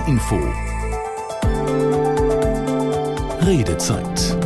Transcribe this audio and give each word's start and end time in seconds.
HR 0.00 0.08
Info. 0.08 0.36
Redezeit. 3.46 4.36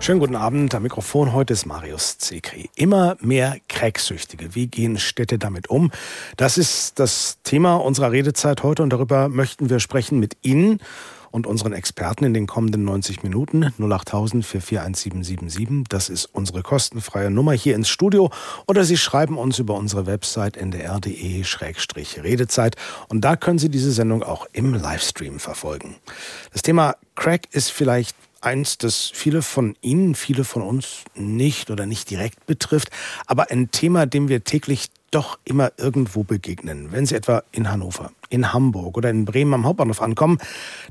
Schönen 0.00 0.20
guten 0.20 0.36
Abend. 0.36 0.74
Am 0.74 0.82
Mikrofon 0.82 1.32
heute 1.32 1.52
ist 1.52 1.66
Marius 1.66 2.18
Zekri. 2.18 2.70
Immer 2.74 3.16
mehr 3.20 3.56
Cracksüchtige. 3.68 4.54
Wie 4.54 4.66
gehen 4.66 4.98
Städte 4.98 5.38
damit 5.38 5.68
um? 5.70 5.90
Das 6.36 6.58
ist 6.58 6.98
das 6.98 7.38
Thema 7.42 7.76
unserer 7.76 8.12
Redezeit 8.12 8.62
heute 8.62 8.82
und 8.82 8.90
darüber 8.90 9.28
möchten 9.28 9.70
wir 9.70 9.80
sprechen 9.80 10.18
mit 10.18 10.36
Ihnen 10.42 10.80
und 11.30 11.46
unseren 11.46 11.72
Experten 11.72 12.24
in 12.24 12.34
den 12.34 12.46
kommenden 12.46 12.84
90 12.84 13.22
Minuten. 13.22 13.72
08000 13.78 14.44
441777. 14.44 15.84
Das 15.88 16.08
ist 16.08 16.26
unsere 16.26 16.62
kostenfreie 16.62 17.30
Nummer 17.30 17.52
hier 17.52 17.74
ins 17.74 17.88
Studio. 17.88 18.30
Oder 18.66 18.84
Sie 18.84 18.96
schreiben 18.96 19.38
uns 19.38 19.58
über 19.58 19.74
unsere 19.74 20.06
Website 20.06 20.56
ndr.de-redezeit. 20.56 22.76
Und 23.08 23.22
da 23.22 23.34
können 23.36 23.58
Sie 23.58 23.68
diese 23.68 23.92
Sendung 23.92 24.22
auch 24.22 24.46
im 24.52 24.74
Livestream 24.74 25.40
verfolgen. 25.40 25.96
Das 26.52 26.62
Thema 26.62 26.96
Crack 27.14 27.48
ist 27.52 27.70
vielleicht 27.70 28.16
eins, 28.40 28.78
das 28.78 29.10
viele 29.12 29.42
von 29.42 29.76
Ihnen, 29.80 30.14
viele 30.14 30.44
von 30.44 30.62
uns 30.62 31.04
nicht 31.14 31.70
oder 31.70 31.86
nicht 31.86 32.10
direkt 32.10 32.46
betrifft, 32.46 32.90
aber 33.26 33.50
ein 33.50 33.70
Thema, 33.70 34.06
dem 34.06 34.28
wir 34.28 34.44
täglich 34.44 34.88
doch 35.10 35.38
immer 35.44 35.72
irgendwo 35.76 36.22
begegnen. 36.22 36.92
Wenn 36.92 37.06
Sie 37.06 37.14
etwa 37.14 37.42
in 37.52 37.70
Hannover, 37.70 38.12
in 38.28 38.52
Hamburg 38.52 38.96
oder 38.96 39.10
in 39.10 39.24
Bremen 39.24 39.54
am 39.54 39.66
Hauptbahnhof 39.66 40.00
ankommen, 40.00 40.38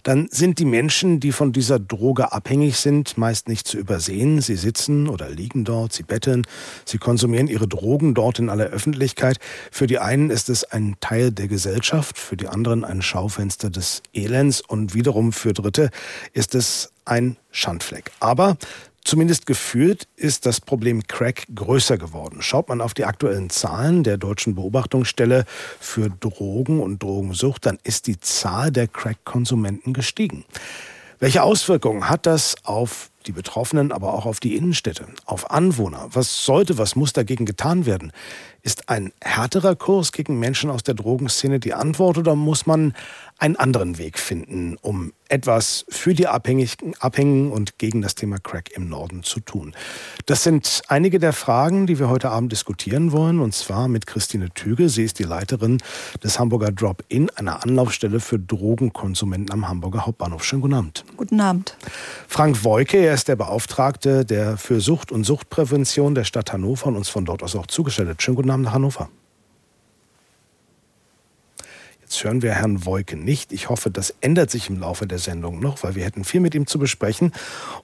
dann 0.03 0.27
sind 0.29 0.59
die 0.59 0.65
Menschen, 0.65 1.19
die 1.19 1.31
von 1.31 1.53
dieser 1.53 1.79
Droge 1.79 2.33
abhängig 2.33 2.77
sind, 2.77 3.17
meist 3.17 3.47
nicht 3.47 3.67
zu 3.67 3.77
übersehen. 3.77 4.41
Sie 4.41 4.55
sitzen 4.55 5.07
oder 5.07 5.29
liegen 5.29 5.63
dort, 5.63 5.93
sie 5.93 6.03
betteln, 6.03 6.45
sie 6.85 6.97
konsumieren 6.97 7.47
ihre 7.47 7.67
Drogen 7.67 8.13
dort 8.13 8.39
in 8.39 8.49
aller 8.49 8.65
Öffentlichkeit. 8.65 9.39
Für 9.71 9.87
die 9.87 9.99
einen 9.99 10.29
ist 10.29 10.49
es 10.49 10.65
ein 10.65 10.97
Teil 10.99 11.31
der 11.31 11.47
Gesellschaft, 11.47 12.17
für 12.17 12.35
die 12.35 12.47
anderen 12.47 12.83
ein 12.83 13.01
Schaufenster 13.01 13.69
des 13.69 14.03
Elends 14.13 14.59
und 14.61 14.93
wiederum 14.93 15.31
für 15.31 15.53
Dritte 15.53 15.91
ist 16.33 16.55
es 16.55 16.91
ein 17.05 17.37
Schandfleck. 17.51 18.11
Aber 18.19 18.57
Zumindest 19.09 19.47
gefühlt 19.47 20.07
ist 20.17 20.45
das 20.45 20.61
Problem 20.61 21.07
Crack 21.07 21.47
größer 21.55 21.97
geworden. 21.97 22.43
Schaut 22.43 22.69
man 22.69 22.79
auf 22.79 22.93
die 22.93 23.05
aktuellen 23.05 23.49
Zahlen 23.49 24.03
der 24.03 24.17
deutschen 24.17 24.53
Beobachtungsstelle 24.53 25.45
für 25.79 26.11
Drogen 26.11 26.79
und 26.79 27.01
Drogensucht, 27.01 27.65
dann 27.65 27.79
ist 27.81 28.05
die 28.05 28.19
Zahl 28.19 28.69
der 28.69 28.87
Crack-Konsumenten 28.87 29.93
gestiegen. 29.93 30.45
Welche 31.17 31.41
Auswirkungen 31.41 32.07
hat 32.07 32.27
das 32.27 32.55
auf 32.65 33.09
die 33.25 33.31
Betroffenen, 33.31 33.91
aber 33.91 34.13
auch 34.13 34.27
auf 34.27 34.39
die 34.39 34.55
Innenstädte, 34.55 35.07
auf 35.25 35.49
Anwohner? 35.49 36.09
Was 36.13 36.45
sollte, 36.45 36.77
was 36.77 36.95
muss 36.95 37.11
dagegen 37.11 37.47
getan 37.47 37.87
werden? 37.87 38.13
Ist 38.61 38.89
ein 38.89 39.11
härterer 39.21 39.75
Kurs 39.75 40.11
gegen 40.11 40.37
Menschen 40.37 40.69
aus 40.69 40.83
der 40.83 40.93
Drogenszene 40.93 41.59
die 41.59 41.73
Antwort 41.73 42.19
oder 42.19 42.35
muss 42.35 42.67
man 42.67 42.93
einen 43.39 43.55
anderen 43.55 43.97
Weg 43.97 44.19
finden, 44.19 44.77
um 44.81 45.13
etwas 45.29 45.85
für 45.89 46.13
die 46.13 46.27
Abhängigen, 46.27 47.51
und 47.51 47.77
gegen 47.77 48.01
das 48.01 48.15
Thema 48.15 48.37
Crack 48.37 48.71
im 48.75 48.89
Norden 48.89 49.23
zu 49.23 49.39
tun. 49.39 49.73
Das 50.25 50.43
sind 50.43 50.81
einige 50.87 51.19
der 51.19 51.33
Fragen, 51.33 51.87
die 51.87 51.99
wir 51.99 52.09
heute 52.09 52.29
Abend 52.29 52.51
diskutieren 52.51 53.11
wollen, 53.11 53.39
und 53.39 53.53
zwar 53.53 53.87
mit 53.87 54.07
Christine 54.07 54.49
Tüge. 54.49 54.89
Sie 54.89 55.03
ist 55.03 55.19
die 55.19 55.23
Leiterin 55.23 55.77
des 56.23 56.39
Hamburger 56.39 56.71
Drop-In, 56.71 57.29
einer 57.31 57.63
Anlaufstelle 57.63 58.19
für 58.19 58.39
Drogenkonsumenten 58.39 59.53
am 59.53 59.67
Hamburger 59.67 60.05
Hauptbahnhof. 60.05 60.43
Schönen 60.43 60.61
guten 60.61 60.73
Abend. 60.73 61.05
Guten 61.15 61.39
Abend. 61.39 61.77
Frank 62.27 62.63
Woike, 62.63 62.97
er 62.97 63.13
ist 63.13 63.27
der 63.27 63.35
Beauftragte 63.35 64.25
der 64.25 64.57
für 64.57 64.81
Sucht 64.81 65.11
und 65.11 65.23
Suchtprävention 65.23 66.15
der 66.15 66.25
Stadt 66.25 66.51
Hannover 66.51 66.87
und 66.87 66.97
uns 66.97 67.09
von 67.09 67.25
dort 67.25 67.43
aus 67.43 67.55
auch 67.55 67.67
zugestellt. 67.67 68.21
Schönen 68.21 68.35
guten 68.35 68.49
Abend 68.49 68.65
nach 68.65 68.73
Hannover. 68.73 69.09
Jetzt 72.09 72.23
hören 72.23 72.41
wir 72.41 72.55
Herrn 72.55 72.87
Woike 72.87 73.15
nicht. 73.15 73.53
Ich 73.53 73.69
hoffe, 73.69 73.91
das 73.91 74.15
ändert 74.19 74.49
sich 74.49 74.67
im 74.67 74.79
Laufe 74.79 75.05
der 75.05 75.19
Sendung 75.19 75.59
noch, 75.59 75.83
weil 75.83 75.93
wir 75.93 76.03
hätten 76.03 76.23
viel 76.23 76.39
mit 76.39 76.55
ihm 76.55 76.65
zu 76.65 76.79
besprechen. 76.79 77.33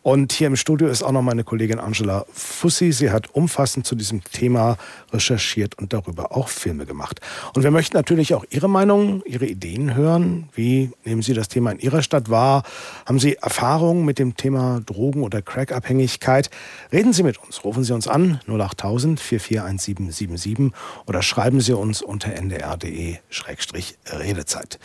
Und 0.01 0.31
hier 0.31 0.47
im 0.47 0.55
Studio 0.55 0.87
ist 0.87 1.03
auch 1.03 1.11
noch 1.11 1.21
meine 1.21 1.43
Kollegin 1.43 1.77
Angela 1.77 2.25
Fussi. 2.33 2.91
Sie 2.91 3.11
hat 3.11 3.35
umfassend 3.35 3.85
zu 3.85 3.93
diesem 3.93 4.23
Thema 4.23 4.77
recherchiert 5.13 5.77
und 5.77 5.93
darüber 5.93 6.35
auch 6.35 6.49
Filme 6.49 6.87
gemacht. 6.87 7.21
Und 7.53 7.61
wir 7.61 7.69
möchten 7.69 7.95
natürlich 7.95 8.33
auch 8.33 8.43
Ihre 8.49 8.67
Meinung, 8.67 9.21
Ihre 9.27 9.45
Ideen 9.45 9.93
hören. 9.93 10.49
Wie 10.55 10.89
nehmen 11.03 11.21
Sie 11.21 11.35
das 11.35 11.47
Thema 11.47 11.69
in 11.69 11.77
Ihrer 11.77 12.01
Stadt 12.01 12.31
wahr? 12.31 12.63
Haben 13.05 13.19
Sie 13.19 13.35
Erfahrungen 13.35 14.05
mit 14.05 14.17
dem 14.17 14.35
Thema 14.35 14.81
Drogen- 14.83 15.21
oder 15.21 15.43
Crackabhängigkeit? 15.43 16.49
Reden 16.91 17.13
Sie 17.13 17.21
mit 17.21 17.37
uns. 17.43 17.63
Rufen 17.63 17.83
Sie 17.83 17.93
uns 17.93 18.07
an 18.07 18.39
08000 18.47 19.19
441777 19.19 20.73
oder 21.05 21.21
schreiben 21.21 21.61
Sie 21.61 21.73
uns 21.73 22.01
unter 22.01 22.33
ndr.de 22.33 23.17
Redezeit. 24.19 24.79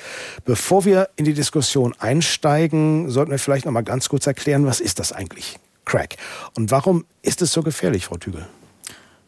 Bevor 0.45 0.85
wir 0.85 1.09
in 1.17 1.25
die 1.25 1.35
Diskussion 1.35 1.95
einsteigen, 1.99 3.11
sollten 3.11 3.31
wir 3.31 3.39
vielleicht 3.39 3.65
noch 3.67 3.73
mal 3.73 3.83
ganz 3.83 4.09
kurz 4.09 4.27
erklären, 4.27 4.67
was 4.67 4.81
ist 4.81 4.99
das 4.99 5.13
eigentlich, 5.13 5.59
Crack? 5.85 6.17
Und 6.55 6.71
warum 6.71 7.05
ist 7.23 7.43
es 7.43 7.53
so 7.53 7.63
gefährlich, 7.63 8.07
Frau 8.07 8.17
Tügel? 8.17 8.47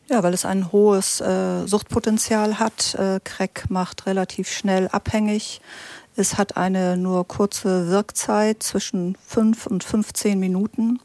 Ja, 0.09 0.23
weil 0.23 0.35
es 0.35 0.45
ein 0.45 0.73
hohes 0.73 1.21
äh, 1.21 1.67
Suchtpotenzial 1.67 2.59
hat. 2.59 2.95
Äh, 2.97 3.21
Crack 3.25 3.65
macht 3.71 4.07
relativ 4.07 4.51
schnell 4.51 4.89
abhängig. 4.89 5.61
Es 6.15 6.37
hat 6.37 6.59
eine 6.59 6.99
nur 6.99 7.27
kurze 7.27 7.89
Wirkzeit 7.89 8.63
zwischen 8.63 9.17
5 9.27 9.67
und 9.67 9.83
15 9.83 10.39
Minuten. 10.39 11.01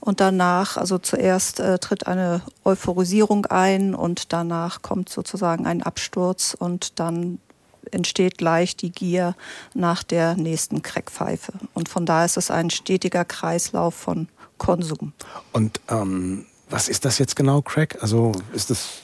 Und 0.00 0.20
danach, 0.20 0.76
also 0.76 0.98
zuerst 0.98 1.60
äh, 1.60 1.78
tritt 1.78 2.06
eine 2.06 2.42
Euphorisierung 2.64 3.46
ein 3.46 3.94
und 3.94 4.32
danach 4.32 4.82
kommt 4.82 5.08
sozusagen 5.10 5.66
ein 5.66 5.82
Absturz 5.82 6.56
und 6.58 6.98
dann 6.98 7.38
entsteht 7.90 8.38
gleich 8.38 8.76
die 8.76 8.90
Gier 8.90 9.34
nach 9.74 10.02
der 10.02 10.36
nächsten 10.36 10.82
Crackpfeife. 10.82 11.52
Und 11.74 11.88
von 11.88 12.06
daher 12.06 12.26
ist 12.26 12.36
es 12.36 12.50
ein 12.50 12.70
stetiger 12.70 13.24
Kreislauf 13.24 13.94
von 13.94 14.28
Konsum. 14.58 15.12
Und 15.52 15.80
ähm, 15.88 16.46
was 16.68 16.88
ist 16.88 17.04
das 17.04 17.18
jetzt 17.18 17.36
genau, 17.36 17.62
Crack? 17.62 17.98
Also 18.00 18.32
ist 18.52 18.70
das 18.70 19.00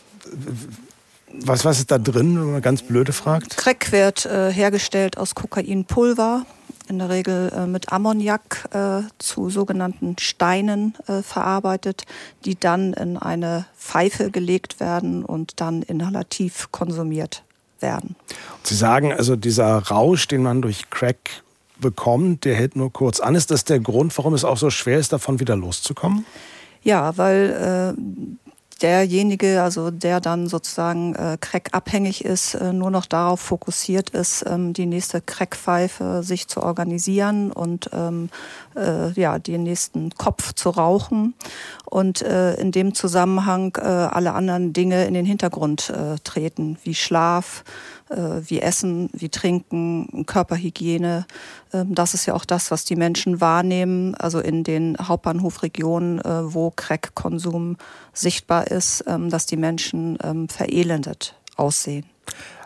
was, 1.32 1.64
was 1.64 1.78
ist 1.78 1.90
da 1.90 1.98
drin, 1.98 2.38
wenn 2.38 2.52
man 2.52 2.62
ganz 2.62 2.82
blöde 2.82 3.12
fragt? 3.12 3.56
Crack 3.56 3.92
wird 3.92 4.26
äh, 4.26 4.52
hergestellt 4.52 5.18
aus 5.18 5.34
Kokainpulver, 5.34 6.46
in 6.88 6.98
der 6.98 7.08
Regel 7.08 7.52
äh, 7.54 7.66
mit 7.66 7.92
Ammoniak 7.92 8.68
äh, 8.72 9.02
zu 9.18 9.50
sogenannten 9.50 10.16
Steinen 10.18 10.94
äh, 11.06 11.22
verarbeitet, 11.22 12.04
die 12.44 12.58
dann 12.58 12.92
in 12.92 13.16
eine 13.16 13.66
Pfeife 13.76 14.30
gelegt 14.30 14.80
werden 14.80 15.24
und 15.24 15.60
dann 15.60 15.82
inhalativ 15.82 16.70
konsumiert 16.70 17.42
werden. 17.80 18.16
Sie 18.62 18.74
sagen 18.74 19.12
also, 19.12 19.36
dieser 19.36 19.78
Rausch, 19.78 20.28
den 20.28 20.42
man 20.42 20.62
durch 20.62 20.90
Crack 20.90 21.42
bekommt, 21.78 22.44
der 22.44 22.54
hält 22.54 22.76
nur 22.76 22.92
kurz 22.92 23.20
an. 23.20 23.34
Ist 23.34 23.50
das 23.50 23.64
der 23.64 23.80
Grund, 23.80 24.16
warum 24.16 24.34
es 24.34 24.44
auch 24.44 24.56
so 24.56 24.70
schwer 24.70 24.98
ist, 24.98 25.12
davon 25.12 25.40
wieder 25.40 25.56
loszukommen? 25.56 26.24
Ja, 26.82 27.16
weil 27.16 27.94
äh, 27.96 28.45
derjenige, 28.82 29.62
also 29.62 29.90
der 29.90 30.20
dann 30.20 30.48
sozusagen 30.48 31.14
äh, 31.14 31.38
Crack-abhängig 31.40 32.24
ist, 32.24 32.54
äh, 32.54 32.72
nur 32.72 32.90
noch 32.90 33.06
darauf 33.06 33.40
fokussiert 33.40 34.10
ist, 34.10 34.44
ähm, 34.46 34.72
die 34.72 34.86
nächste 34.86 35.20
Crackpfeife 35.20 36.22
sich 36.22 36.48
zu 36.48 36.62
organisieren 36.62 37.52
und 37.52 37.90
ähm, 37.92 38.28
äh, 38.76 39.10
ja, 39.12 39.38
den 39.38 39.62
nächsten 39.62 40.10
Kopf 40.10 40.52
zu 40.52 40.70
rauchen 40.70 41.34
und 41.86 42.22
äh, 42.22 42.54
in 42.54 42.72
dem 42.72 42.94
Zusammenhang 42.94 43.76
äh, 43.76 43.80
alle 43.80 44.34
anderen 44.34 44.72
Dinge 44.72 45.06
in 45.06 45.14
den 45.14 45.26
Hintergrund 45.26 45.90
äh, 45.90 46.16
treten, 46.22 46.78
wie 46.82 46.94
Schlaf, 46.94 47.64
wie 48.08 48.60
Essen, 48.60 49.10
wie 49.12 49.28
Trinken, 49.28 50.24
Körperhygiene. 50.26 51.26
Ähm, 51.72 51.94
das 51.94 52.14
ist 52.14 52.26
ja 52.26 52.34
auch 52.34 52.44
das, 52.44 52.70
was 52.70 52.84
die 52.84 52.96
Menschen 52.96 53.40
wahrnehmen, 53.40 54.14
also 54.14 54.40
in 54.40 54.64
den 54.64 54.96
Hauptbahnhofregionen, 55.00 56.20
äh, 56.20 56.54
wo 56.54 56.70
Crack-Konsum 56.70 57.76
sichtbar 58.12 58.68
ist, 58.68 59.04
ähm, 59.06 59.30
dass 59.30 59.46
die 59.46 59.56
Menschen 59.56 60.18
ähm, 60.22 60.48
verelendet 60.48 61.34
aussehen. 61.56 62.06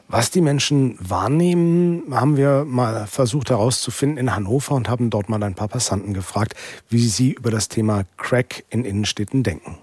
Was 0.08 0.32
die 0.32 0.40
Menschen 0.40 0.98
wahrnehmen, 1.00 2.02
haben 2.10 2.36
wir 2.36 2.64
mal 2.66 3.06
versucht 3.06 3.50
herauszufinden 3.50 4.18
in 4.18 4.34
Hannover 4.34 4.74
und 4.74 4.88
haben 4.88 5.08
dort 5.08 5.28
mal 5.28 5.40
ein 5.42 5.54
paar 5.54 5.68
Passanten 5.68 6.14
gefragt, 6.14 6.54
wie 6.88 7.06
sie 7.06 7.32
über 7.32 7.52
das 7.52 7.68
Thema 7.68 8.02
Crack 8.16 8.64
in 8.70 8.84
Innenstädten 8.84 9.44
denken. 9.44 9.78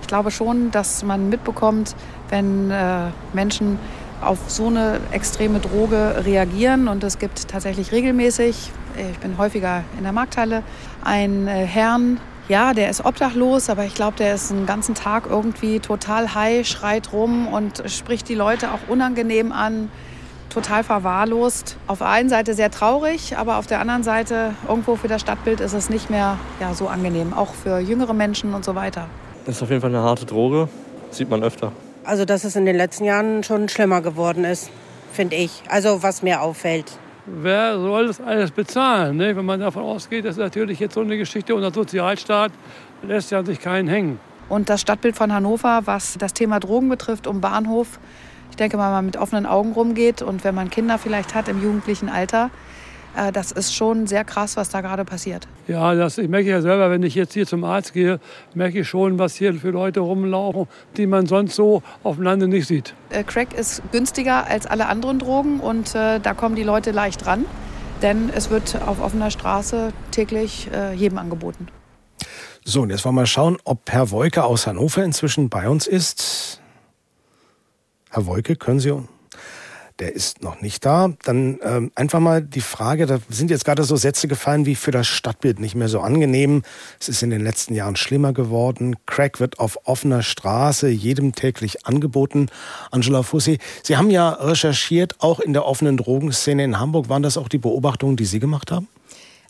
Ich 0.00 0.06
glaube 0.06 0.30
schon, 0.30 0.70
dass 0.70 1.02
man 1.02 1.28
mitbekommt, 1.28 1.94
wenn 2.30 2.70
äh, 2.70 3.10
Menschen 3.34 3.78
auf 4.20 4.38
so 4.48 4.66
eine 4.66 5.00
extreme 5.12 5.60
Droge 5.60 6.24
reagieren. 6.24 6.88
Und 6.88 7.04
es 7.04 7.18
gibt 7.18 7.48
tatsächlich 7.48 7.92
regelmäßig, 7.92 8.70
ich 9.10 9.18
bin 9.18 9.38
häufiger 9.38 9.84
in 9.98 10.04
der 10.04 10.12
Markthalle, 10.12 10.62
einen 11.04 11.48
äh, 11.48 11.66
Herrn, 11.66 12.20
ja, 12.48 12.74
der 12.74 12.90
ist 12.90 13.04
obdachlos, 13.04 13.68
aber 13.68 13.84
ich 13.84 13.94
glaube, 13.94 14.16
der 14.16 14.34
ist 14.34 14.52
einen 14.52 14.66
ganzen 14.66 14.94
Tag 14.94 15.26
irgendwie 15.28 15.80
total 15.80 16.34
high, 16.34 16.66
schreit 16.66 17.12
rum 17.12 17.48
und 17.48 17.82
spricht 17.90 18.28
die 18.28 18.36
Leute 18.36 18.72
auch 18.72 18.88
unangenehm 18.88 19.50
an, 19.50 19.90
total 20.48 20.84
verwahrlost. 20.84 21.76
Auf 21.88 21.98
der 21.98 22.08
einen 22.08 22.28
Seite 22.28 22.54
sehr 22.54 22.70
traurig, 22.70 23.36
aber 23.36 23.56
auf 23.56 23.66
der 23.66 23.80
anderen 23.80 24.04
Seite 24.04 24.54
irgendwo 24.68 24.94
für 24.94 25.08
das 25.08 25.22
Stadtbild 25.22 25.60
ist 25.60 25.72
es 25.72 25.90
nicht 25.90 26.08
mehr 26.08 26.38
ja, 26.60 26.72
so 26.72 26.86
angenehm, 26.86 27.34
auch 27.34 27.52
für 27.52 27.80
jüngere 27.80 28.14
Menschen 28.14 28.54
und 28.54 28.64
so 28.64 28.74
weiter. 28.74 29.08
Das 29.44 29.56
ist 29.56 29.62
auf 29.62 29.70
jeden 29.70 29.80
Fall 29.80 29.90
eine 29.90 30.02
harte 30.02 30.24
Droge, 30.24 30.68
sieht 31.10 31.28
man 31.28 31.42
öfter. 31.42 31.72
Also, 32.06 32.24
dass 32.24 32.44
es 32.44 32.54
in 32.54 32.66
den 32.66 32.76
letzten 32.76 33.04
Jahren 33.04 33.42
schon 33.42 33.68
schlimmer 33.68 34.00
geworden 34.00 34.44
ist, 34.44 34.70
finde 35.12 35.34
ich. 35.34 35.64
Also 35.68 36.04
was 36.04 36.22
mir 36.22 36.40
auffällt. 36.40 36.98
Wer 37.26 37.80
soll 37.80 38.06
das 38.06 38.20
alles 38.20 38.52
bezahlen? 38.52 39.16
Ne? 39.16 39.34
Wenn 39.34 39.44
man 39.44 39.58
davon 39.58 39.82
ausgeht, 39.82 40.24
dass 40.24 40.36
natürlich 40.36 40.78
jetzt 40.78 40.94
so 40.94 41.00
eine 41.00 41.18
Geschichte 41.18 41.56
unser 41.56 41.72
Sozialstaat 41.72 42.52
lässt 43.02 43.32
ja 43.32 43.44
sich 43.44 43.60
keinen 43.60 43.88
hängen. 43.88 44.20
Und 44.48 44.68
das 44.68 44.82
Stadtbild 44.82 45.16
von 45.16 45.32
Hannover, 45.32 45.82
was 45.86 46.16
das 46.16 46.32
Thema 46.32 46.60
Drogen 46.60 46.88
betrifft, 46.88 47.26
um 47.26 47.40
Bahnhof, 47.40 47.98
ich 48.50 48.56
denke, 48.56 48.78
wenn 48.78 48.84
man 48.84 49.04
mit 49.04 49.16
offenen 49.16 49.44
Augen 49.44 49.72
rumgeht 49.72 50.22
und 50.22 50.44
wenn 50.44 50.54
man 50.54 50.70
Kinder 50.70 50.98
vielleicht 50.98 51.34
hat 51.34 51.48
im 51.48 51.60
jugendlichen 51.60 52.08
Alter, 52.08 52.50
das 53.32 53.52
ist 53.52 53.74
schon 53.74 54.06
sehr 54.06 54.24
krass, 54.24 54.56
was 54.56 54.68
da 54.68 54.80
gerade 54.80 55.04
passiert. 55.04 55.48
Ja, 55.68 55.94
das 55.94 56.18
ich 56.18 56.28
merke 56.28 56.50
ja 56.50 56.60
selber, 56.60 56.90
wenn 56.90 57.02
ich 57.02 57.14
jetzt 57.14 57.32
hier 57.34 57.46
zum 57.46 57.64
Arzt 57.64 57.92
gehe, 57.92 58.20
merke 58.54 58.80
ich 58.80 58.88
schon, 58.88 59.18
was 59.18 59.34
hier 59.34 59.54
für 59.54 59.70
Leute 59.70 60.00
rumlaufen, 60.00 60.66
die 60.96 61.06
man 61.06 61.26
sonst 61.26 61.54
so 61.54 61.82
auf 62.02 62.16
dem 62.16 62.24
Lande 62.24 62.48
nicht 62.48 62.66
sieht. 62.66 62.94
Äh, 63.10 63.24
Crack 63.24 63.54
ist 63.54 63.82
günstiger 63.92 64.46
als 64.46 64.66
alle 64.66 64.86
anderen 64.86 65.18
Drogen 65.18 65.60
und 65.60 65.94
äh, 65.94 66.20
da 66.20 66.34
kommen 66.34 66.56
die 66.56 66.62
Leute 66.62 66.90
leicht 66.90 67.26
ran, 67.26 67.44
denn 68.02 68.30
es 68.34 68.50
wird 68.50 68.80
auf 68.86 69.00
offener 69.00 69.30
Straße 69.30 69.92
täglich 70.10 70.68
äh, 70.72 70.92
jedem 70.94 71.18
angeboten. 71.18 71.68
So, 72.64 72.82
und 72.82 72.90
jetzt 72.90 73.04
wollen 73.04 73.14
wir 73.14 73.20
mal 73.20 73.26
schauen, 73.26 73.58
ob 73.64 73.90
Herr 73.90 74.10
Wolke 74.10 74.44
aus 74.44 74.66
Hannover 74.66 75.04
inzwischen 75.04 75.48
bei 75.48 75.68
uns 75.68 75.86
ist. 75.86 76.60
Herr 78.10 78.26
Wolke, 78.26 78.56
können 78.56 78.80
Sie 78.80 78.92
der 79.98 80.14
ist 80.14 80.42
noch 80.42 80.60
nicht 80.60 80.84
da. 80.84 81.12
Dann 81.24 81.58
ähm, 81.62 81.90
einfach 81.94 82.20
mal 82.20 82.42
die 82.42 82.60
Frage, 82.60 83.06
da 83.06 83.18
sind 83.28 83.50
jetzt 83.50 83.64
gerade 83.64 83.84
so 83.84 83.96
Sätze 83.96 84.28
gefallen 84.28 84.66
wie 84.66 84.74
für 84.74 84.90
das 84.90 85.06
Stadtbild 85.06 85.58
nicht 85.58 85.74
mehr 85.74 85.88
so 85.88 86.00
angenehm. 86.00 86.62
Es 87.00 87.08
ist 87.08 87.22
in 87.22 87.30
den 87.30 87.42
letzten 87.42 87.74
Jahren 87.74 87.96
schlimmer 87.96 88.32
geworden. 88.32 88.96
Crack 89.06 89.40
wird 89.40 89.58
auf 89.58 89.78
offener 89.84 90.22
Straße 90.22 90.88
jedem 90.88 91.34
täglich 91.34 91.86
angeboten. 91.86 92.48
Angela 92.90 93.22
Fussi, 93.22 93.58
Sie 93.82 93.96
haben 93.96 94.10
ja 94.10 94.30
recherchiert, 94.30 95.16
auch 95.20 95.40
in 95.40 95.52
der 95.52 95.64
offenen 95.64 95.96
Drogenszene 95.96 96.64
in 96.64 96.78
Hamburg. 96.78 97.08
Waren 97.08 97.22
das 97.22 97.38
auch 97.38 97.48
die 97.48 97.58
Beobachtungen, 97.58 98.16
die 98.16 98.26
Sie 98.26 98.40
gemacht 98.40 98.70
haben? 98.70 98.88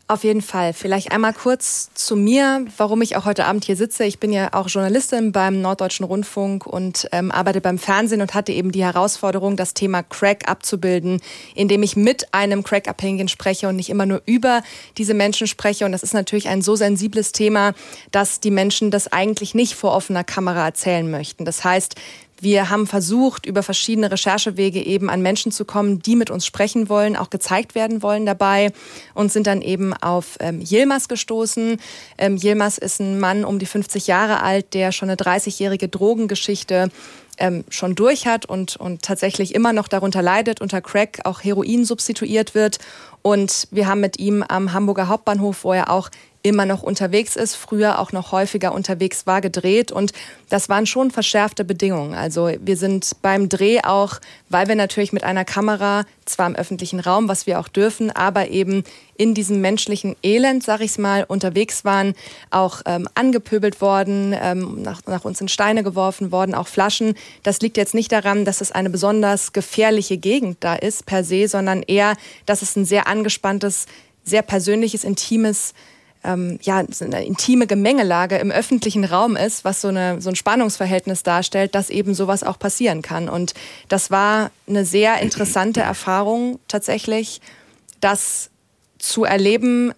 Auf 0.09 0.23
jeden 0.23 0.41
Fall. 0.41 0.73
Vielleicht 0.73 1.11
einmal 1.11 1.33
kurz 1.33 1.91
zu 1.95 2.15
mir, 2.15 2.65
warum 2.77 3.03
ich 3.03 3.17
auch 3.17 3.25
heute 3.25 3.45
Abend 3.45 3.65
hier 3.65 3.75
sitze. 3.75 4.05
Ich 4.05 4.21
bin 4.21 4.33
ja 4.33 4.53
auch 4.53 4.69
Journalistin 4.69 5.33
beim 5.33 5.61
Norddeutschen 5.61 6.07
Rundfunk 6.07 6.65
und 6.65 7.09
ähm, 7.11 7.33
arbeite 7.33 7.61
beim 7.61 7.77
Fernsehen 7.77 8.21
und 8.21 8.33
hatte 8.33 8.53
eben 8.53 8.71
die 8.71 8.85
Herausforderung, 8.85 9.57
das 9.57 9.75
Thema 9.75 10.05
Crack 10.05 10.49
abzubilden, 10.49 11.21
indem 11.57 11.83
ich 11.83 11.97
mit 11.97 12.33
einem 12.33 12.63
Crack-Abhängigen 12.63 13.27
spreche 13.27 13.67
und 13.67 13.75
nicht 13.75 13.91
immer 13.91 14.07
nur 14.07 14.23
über 14.27 14.63
diese 14.97 15.13
Menschen 15.13 15.49
spreche. 15.49 15.85
Und 15.85 15.91
das 15.91 16.05
ist 16.05 16.15
natürlich 16.15 16.49
ein 16.49 16.63
so 16.63 16.77
sensibles 16.77 17.33
Thema, 17.33 17.73
dass 18.13 18.39
die 18.39 18.53
Menschen 18.53 18.93
das 18.93 19.09
eigentlich 19.13 19.57
nicht 19.57 19.75
vor 19.75 19.93
offener 19.93 20.23
Kamera 20.23 20.67
erzählen 20.67 21.11
möchten. 21.11 21.45
Das 21.45 21.65
heißt, 21.65 21.97
wir 22.41 22.69
haben 22.69 22.87
versucht, 22.87 23.47
über 23.47 23.63
verschiedene 23.63 24.11
Recherchewege 24.11 24.85
eben 24.85 25.09
an 25.09 25.23
Menschen 25.23 25.53
zu 25.53 25.65
kommen, 25.65 26.01
die 26.01 26.17
mit 26.17 26.31
uns 26.31 26.45
sprechen 26.45 26.89
wollen, 26.89 27.17
auch 27.17 27.31
gezeigt 27.31 27.75
werden 27.75 28.03
wollen 28.03 28.27
dabei 28.27 28.73
und 29.15 29.33
sind 29.33 29.47
dann 29.47 29.63
eben 29.63 29.95
auf 29.95 30.37
ähm, 30.41 30.61
Yilmaz 30.61 31.09
gestoßen. 31.09 31.79
Ähm, 32.19 32.37
Yilmaz 32.37 32.79
ist 32.79 33.01
ein 33.01 33.19
Mann 33.19 33.45
um 33.45 33.59
die 33.59 33.67
50 33.67 34.07
Jahre 34.07 34.43
alt, 34.43 34.75
der 34.75 34.93
schon 34.93 35.09
eine 35.09 35.17
30-jährige 35.17 35.89
Drogengeschichte 35.89 36.91
ähm, 37.39 37.65
schon 37.69 37.95
durch 37.95 38.27
hat 38.27 38.47
und, 38.47 38.77
und 38.77 39.03
tatsächlich 39.03 39.55
immer 39.55 39.73
noch 39.73 39.89
darunter 39.89 40.23
leidet, 40.23 40.61
unter 40.61 40.81
Crack 40.81 41.21
auch 41.25 41.43
Heroin 41.43 41.85
substituiert 41.85 42.55
wird. 42.55 42.79
Und 43.23 43.69
wir 43.71 43.87
haben 43.87 44.01
mit 44.01 44.19
ihm 44.19 44.43
am 44.43 44.73
Hamburger 44.73 45.09
Hauptbahnhof, 45.09 45.65
wo 45.65 45.73
er 45.73 45.91
auch 45.91 46.11
immer 46.49 46.67
noch 46.67 46.83
unterwegs 46.83 47.37
ist, 47.37 47.55
früher 47.55 47.99
auch 47.99 48.13
noch 48.13 48.33
häufiger 48.33 48.73
unterwegs 48.73 49.27
war, 49.27 49.41
gedreht. 49.41 49.93
Und 49.93 50.13
das 50.49 50.69
waren 50.69 50.87
schon 50.87 51.11
verschärfte 51.11 51.65
Bedingungen. 51.65 52.15
Also 52.15 52.51
wir 52.61 52.77
sind 52.77 53.11
beim 53.23 53.49
Dreh 53.49 53.81
auch, 53.83 54.21
weil 54.49 54.69
wir 54.69 54.75
natürlich 54.77 55.13
mit 55.13 55.25
einer 55.25 55.45
Kamera, 55.45 56.05
zwar 56.25 56.47
im 56.47 56.57
öffentlichen 56.57 57.01
Raum, 57.01 57.29
was 57.29 57.47
wir 57.47 57.59
auch 57.61 57.69
dürfen, 57.69 58.11
aber 58.11 58.49
eben 58.49 58.85
in 59.17 59.35
diesem 59.35 59.61
menschlichen 59.61 60.17
Elend, 60.23 60.63
sag 60.63 60.81
ich's 60.81 60.99
mal, 60.99 61.25
unterwegs 61.25 61.85
waren, 61.85 62.15
auch 62.51 62.83
ähm, 62.87 63.09
angepöbelt 63.15 63.81
worden, 63.81 64.35
ähm, 64.41 64.83
nach, 64.83 65.01
nach 65.07 65.25
uns 65.25 65.41
in 65.41 65.49
Steine 65.49 65.83
geworfen 65.83 66.33
worden, 66.33 66.55
auch 66.55 66.69
Flaschen. 66.69 67.15
Das 67.43 67.61
liegt 67.61 67.77
jetzt 67.77 67.95
nicht 67.95 68.13
daran, 68.13 68.45
dass 68.45 68.61
es 68.61 68.73
eine 68.73 68.91
besonders 68.91 69.53
gefährliche 69.53 70.19
Gegend 70.19 70.59
da 70.61 70.75
ist 70.75 71.07
per 71.07 71.25
se, 71.25 71.49
sondern 71.49 71.83
eher, 71.83 72.15
dass 72.45 72.63
es 72.63 72.77
ein 72.77 72.85
sehr 72.85 73.07
angespanntes, 73.07 73.87
sehr 74.25 74.43
persönliches, 74.43 75.05
intimes 75.05 75.73
ähm, 76.27 76.59
ja, 76.63 76.85
eine 77.01 77.25
intime 77.25 77.67
Gemengelage 77.67 78.37
im 78.37 78.51
öffentlichen 78.51 79.05
Raum 79.05 79.37
ist, 79.37 79.65
was 79.65 79.81
so, 79.81 79.89
eine, 79.89 80.21
so 80.21 80.29
ein 80.29 80.37
Spannungsverhältnis 80.37 81.23
darstellt, 81.23 81.75
dass 81.75 81.91
eben 81.91 82.15
sowas 82.15 82.43
auch 82.43 82.59
passieren 82.59 83.03
kann. 83.03 83.29
Und 83.29 83.55
das 83.89 84.11
war 84.11 84.51
eine 84.69 84.85
sehr 84.85 85.21
interessante 85.21 85.81
Erfahrung 85.81 86.59
tatsächlich, 86.69 87.41
das 88.01 88.51
zu 88.99 89.25
erleben 89.25 89.93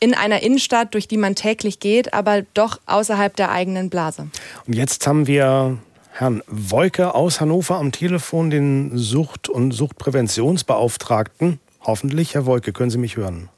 in 0.00 0.14
einer 0.14 0.42
Innenstadt, 0.42 0.94
durch 0.94 1.06
die 1.06 1.16
man 1.16 1.36
täglich 1.36 1.78
geht, 1.78 2.12
aber 2.12 2.42
doch 2.54 2.80
außerhalb 2.86 3.36
der 3.36 3.52
eigenen 3.52 3.88
Blase. 3.88 4.28
Und 4.66 4.74
jetzt 4.74 5.06
haben 5.06 5.28
wir 5.28 5.78
Herrn 6.10 6.42
Wolke 6.48 7.14
aus 7.14 7.40
Hannover 7.40 7.76
am 7.76 7.92
Telefon, 7.92 8.50
den 8.50 8.98
Sucht- 8.98 9.48
und 9.48 9.70
Suchtpräventionsbeauftragten. 9.70 11.60
Hoffentlich, 11.84 12.34
Herr 12.34 12.46
Wolke, 12.46 12.72
können 12.72 12.90
Sie 12.90 12.98
mich 12.98 13.16
hören? 13.16 13.48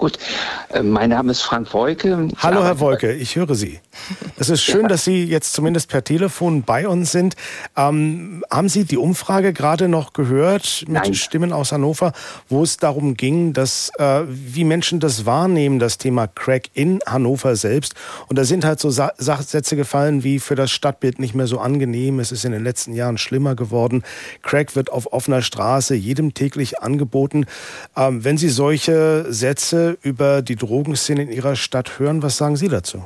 Gut, 0.00 0.18
äh, 0.70 0.82
mein 0.82 1.10
Name 1.10 1.30
ist 1.30 1.42
Frank 1.42 1.74
Wolke. 1.74 2.28
Ich 2.32 2.42
Hallo 2.42 2.64
Herr 2.64 2.80
Wolke, 2.80 3.12
ich 3.12 3.36
höre 3.36 3.54
Sie. 3.54 3.80
Es 4.38 4.48
ist 4.48 4.62
schön, 4.62 4.82
ja. 4.82 4.88
dass 4.88 5.04
Sie 5.04 5.24
jetzt 5.24 5.52
zumindest 5.52 5.90
per 5.90 6.02
Telefon 6.02 6.62
bei 6.62 6.88
uns 6.88 7.12
sind. 7.12 7.36
Ähm, 7.76 8.42
haben 8.50 8.70
Sie 8.70 8.84
die 8.84 8.96
Umfrage 8.96 9.52
gerade 9.52 9.88
noch 9.88 10.14
gehört 10.14 10.84
mit 10.86 11.02
Nein. 11.02 11.14
Stimmen 11.14 11.52
aus 11.52 11.72
Hannover, 11.72 12.14
wo 12.48 12.62
es 12.62 12.78
darum 12.78 13.14
ging, 13.14 13.52
dass 13.52 13.92
äh, 13.98 14.22
wie 14.26 14.64
Menschen 14.64 15.00
das 15.00 15.26
wahrnehmen, 15.26 15.78
das 15.78 15.98
Thema 15.98 16.28
Crack 16.28 16.70
in 16.72 17.00
Hannover 17.04 17.54
selbst. 17.54 17.94
Und 18.28 18.38
da 18.38 18.44
sind 18.44 18.64
halt 18.64 18.80
so 18.80 18.88
Sa 18.88 19.12
Sachsätze 19.18 19.76
gefallen 19.76 20.24
wie 20.24 20.38
für 20.38 20.54
das 20.54 20.70
Stadtbild 20.70 21.18
nicht 21.18 21.34
mehr 21.34 21.46
so 21.46 21.58
angenehm. 21.58 22.20
Es 22.20 22.32
ist 22.32 22.46
in 22.46 22.52
den 22.52 22.64
letzten 22.64 22.94
Jahren 22.94 23.18
schlimmer 23.18 23.54
geworden. 23.54 24.02
Crack 24.40 24.76
wird 24.76 24.90
auf 24.90 25.12
offener 25.12 25.42
Straße 25.42 25.94
jedem 25.94 26.32
täglich 26.32 26.80
angeboten. 26.80 27.44
Ähm, 27.98 28.24
wenn 28.24 28.38
Sie 28.38 28.48
solche 28.48 29.26
Sätze 29.28 29.89
über 30.02 30.42
die 30.42 30.56
Drogenszene 30.56 31.22
in 31.22 31.30
Ihrer 31.30 31.56
Stadt 31.56 31.98
hören. 31.98 32.22
Was 32.22 32.36
sagen 32.36 32.56
Sie 32.56 32.68
dazu? 32.68 33.04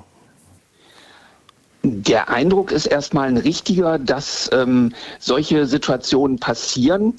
Der 1.83 2.31
Eindruck 2.31 2.73
ist 2.73 2.87
erstmal 2.87 3.29
ein 3.29 3.37
richtiger, 3.37 3.99
dass 3.99 4.49
ähm, 4.53 4.93
solche 5.19 5.67
Situationen 5.67 6.39
passieren. 6.39 7.15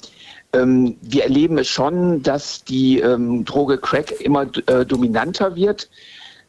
Ähm, 0.52 0.96
wir 1.02 1.22
erleben 1.22 1.58
es 1.58 1.68
schon, 1.68 2.22
dass 2.22 2.64
die 2.64 2.98
ähm, 2.98 3.44
Droge 3.44 3.78
Crack 3.78 4.20
immer 4.20 4.46
äh, 4.66 4.84
dominanter 4.84 5.54
wird. 5.54 5.88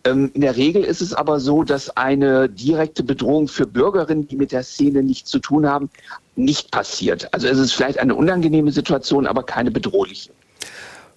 Ähm, 0.03 0.31
in 0.33 0.41
der 0.41 0.55
Regel 0.55 0.83
ist 0.83 1.01
es 1.01 1.13
aber 1.13 1.39
so, 1.39 1.63
dass 1.63 1.95
eine 1.95 2.49
direkte 2.49 3.03
Bedrohung 3.03 3.47
für 3.47 3.67
Bürgerinnen, 3.67 4.27
die 4.27 4.35
mit 4.35 4.51
der 4.51 4.63
Szene 4.63 5.03
nichts 5.03 5.29
zu 5.29 5.39
tun 5.39 5.67
haben, 5.67 5.89
nicht 6.35 6.71
passiert. 6.71 7.31
Also 7.33 7.47
es 7.47 7.57
ist 7.57 7.73
vielleicht 7.73 7.99
eine 7.99 8.15
unangenehme 8.15 8.71
Situation, 8.71 9.27
aber 9.27 9.43
keine 9.43 9.69
bedrohliche. 9.69 10.31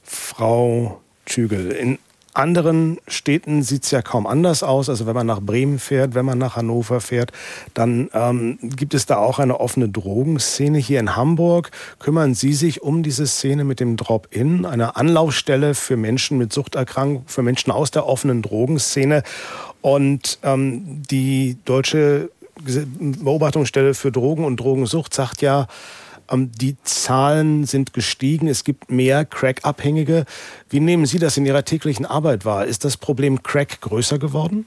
Frau 0.02 1.00
Zügel. 1.26 1.70
In 1.72 1.98
anderen 2.32 2.98
Städten 3.08 3.62
sieht 3.62 3.84
es 3.84 3.90
ja 3.90 4.02
kaum 4.02 4.26
anders 4.26 4.62
aus. 4.62 4.88
Also 4.88 5.06
wenn 5.06 5.14
man 5.14 5.26
nach 5.26 5.40
Bremen 5.40 5.78
fährt, 5.78 6.14
wenn 6.14 6.24
man 6.24 6.38
nach 6.38 6.56
Hannover 6.56 7.00
fährt, 7.00 7.32
dann 7.74 8.08
ähm, 8.12 8.58
gibt 8.62 8.94
es 8.94 9.06
da 9.06 9.16
auch 9.16 9.38
eine 9.38 9.58
offene 9.58 9.88
Drogenszene. 9.88 10.78
Hier 10.78 11.00
in 11.00 11.16
Hamburg 11.16 11.70
kümmern 11.98 12.34
Sie 12.34 12.52
sich 12.52 12.82
um 12.82 13.02
diese 13.02 13.26
Szene 13.26 13.64
mit 13.64 13.80
dem 13.80 13.96
Drop-In, 13.96 14.64
eine 14.64 14.96
Anlaufstelle 14.96 15.74
für 15.74 15.96
Menschen 15.96 16.38
mit 16.38 16.52
Suchterkrankungen, 16.52 17.26
für 17.26 17.42
Menschen 17.42 17.72
aus 17.72 17.90
der 17.90 18.06
offenen 18.06 18.42
Drogenszene. 18.42 19.22
Und 19.80 20.38
ähm, 20.42 21.02
die 21.10 21.56
deutsche 21.64 22.30
Beobachtungsstelle 22.64 23.94
für 23.94 24.12
Drogen 24.12 24.44
und 24.44 24.58
Drogensucht 24.58 25.14
sagt 25.14 25.42
ja, 25.42 25.66
die 26.32 26.76
Zahlen 26.84 27.64
sind 27.64 27.92
gestiegen, 27.92 28.48
es 28.48 28.64
gibt 28.64 28.90
mehr 28.90 29.24
Crack-Abhängige. 29.24 30.24
Wie 30.68 30.80
nehmen 30.80 31.06
Sie 31.06 31.18
das 31.18 31.36
in 31.36 31.46
Ihrer 31.46 31.64
täglichen 31.64 32.06
Arbeit 32.06 32.44
wahr? 32.44 32.66
Ist 32.66 32.84
das 32.84 32.96
Problem 32.96 33.42
Crack 33.42 33.80
größer 33.80 34.18
geworden? 34.18 34.66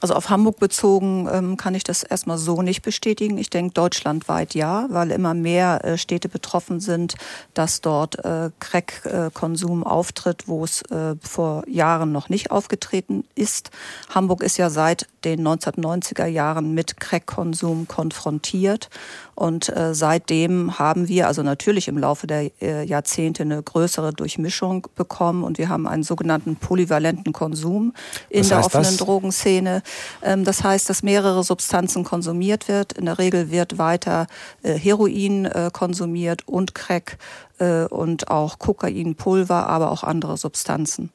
Also 0.00 0.14
auf 0.14 0.30
Hamburg 0.30 0.60
bezogen 0.60 1.28
ähm, 1.32 1.56
kann 1.56 1.74
ich 1.74 1.82
das 1.82 2.04
erstmal 2.04 2.38
so 2.38 2.62
nicht 2.62 2.82
bestätigen. 2.82 3.36
Ich 3.36 3.50
denke 3.50 3.74
deutschlandweit 3.74 4.54
ja, 4.54 4.86
weil 4.90 5.10
immer 5.10 5.34
mehr 5.34 5.84
äh, 5.84 5.98
Städte 5.98 6.28
betroffen 6.28 6.78
sind, 6.78 7.16
dass 7.54 7.80
dort 7.80 8.24
äh, 8.24 8.50
Crack-Konsum 8.60 9.82
auftritt, 9.82 10.46
wo 10.46 10.62
es 10.62 10.82
äh, 10.82 11.16
vor 11.20 11.64
Jahren 11.66 12.12
noch 12.12 12.28
nicht 12.28 12.52
aufgetreten 12.52 13.24
ist. 13.34 13.70
Hamburg 14.10 14.42
ist 14.42 14.56
ja 14.56 14.70
seit 14.70 15.08
den 15.24 15.46
1990er 15.46 16.26
Jahren 16.26 16.74
mit 16.74 17.00
Crack-Konsum 17.00 17.88
konfrontiert 17.88 18.90
und 19.38 19.68
äh, 19.68 19.94
seitdem 19.94 20.80
haben 20.80 21.06
wir 21.06 21.28
also 21.28 21.44
natürlich 21.44 21.86
im 21.86 21.96
Laufe 21.96 22.26
der 22.26 22.50
äh, 22.60 22.84
Jahrzehnte 22.84 23.44
eine 23.44 23.62
größere 23.62 24.12
Durchmischung 24.12 24.88
bekommen 24.96 25.44
und 25.44 25.58
wir 25.58 25.68
haben 25.68 25.86
einen 25.86 26.02
sogenannten 26.02 26.56
polyvalenten 26.56 27.32
Konsum 27.32 27.94
in 28.30 28.48
der 28.48 28.58
offenen 28.58 28.82
das? 28.82 28.96
Drogenszene. 28.96 29.82
Ähm, 30.22 30.42
das 30.42 30.64
heißt, 30.64 30.90
dass 30.90 31.04
mehrere 31.04 31.44
Substanzen 31.44 32.02
konsumiert 32.02 32.66
wird. 32.66 32.94
In 32.94 33.04
der 33.04 33.20
Regel 33.20 33.52
wird 33.52 33.78
weiter 33.78 34.26
äh, 34.64 34.72
Heroin 34.72 35.44
äh, 35.44 35.70
konsumiert 35.72 36.48
und 36.48 36.74
Crack 36.74 37.16
äh, 37.60 37.84
und 37.84 38.32
auch 38.32 38.58
Kokainpulver, 38.58 39.68
aber 39.68 39.92
auch 39.92 40.02
andere 40.02 40.36
Substanzen 40.36 41.12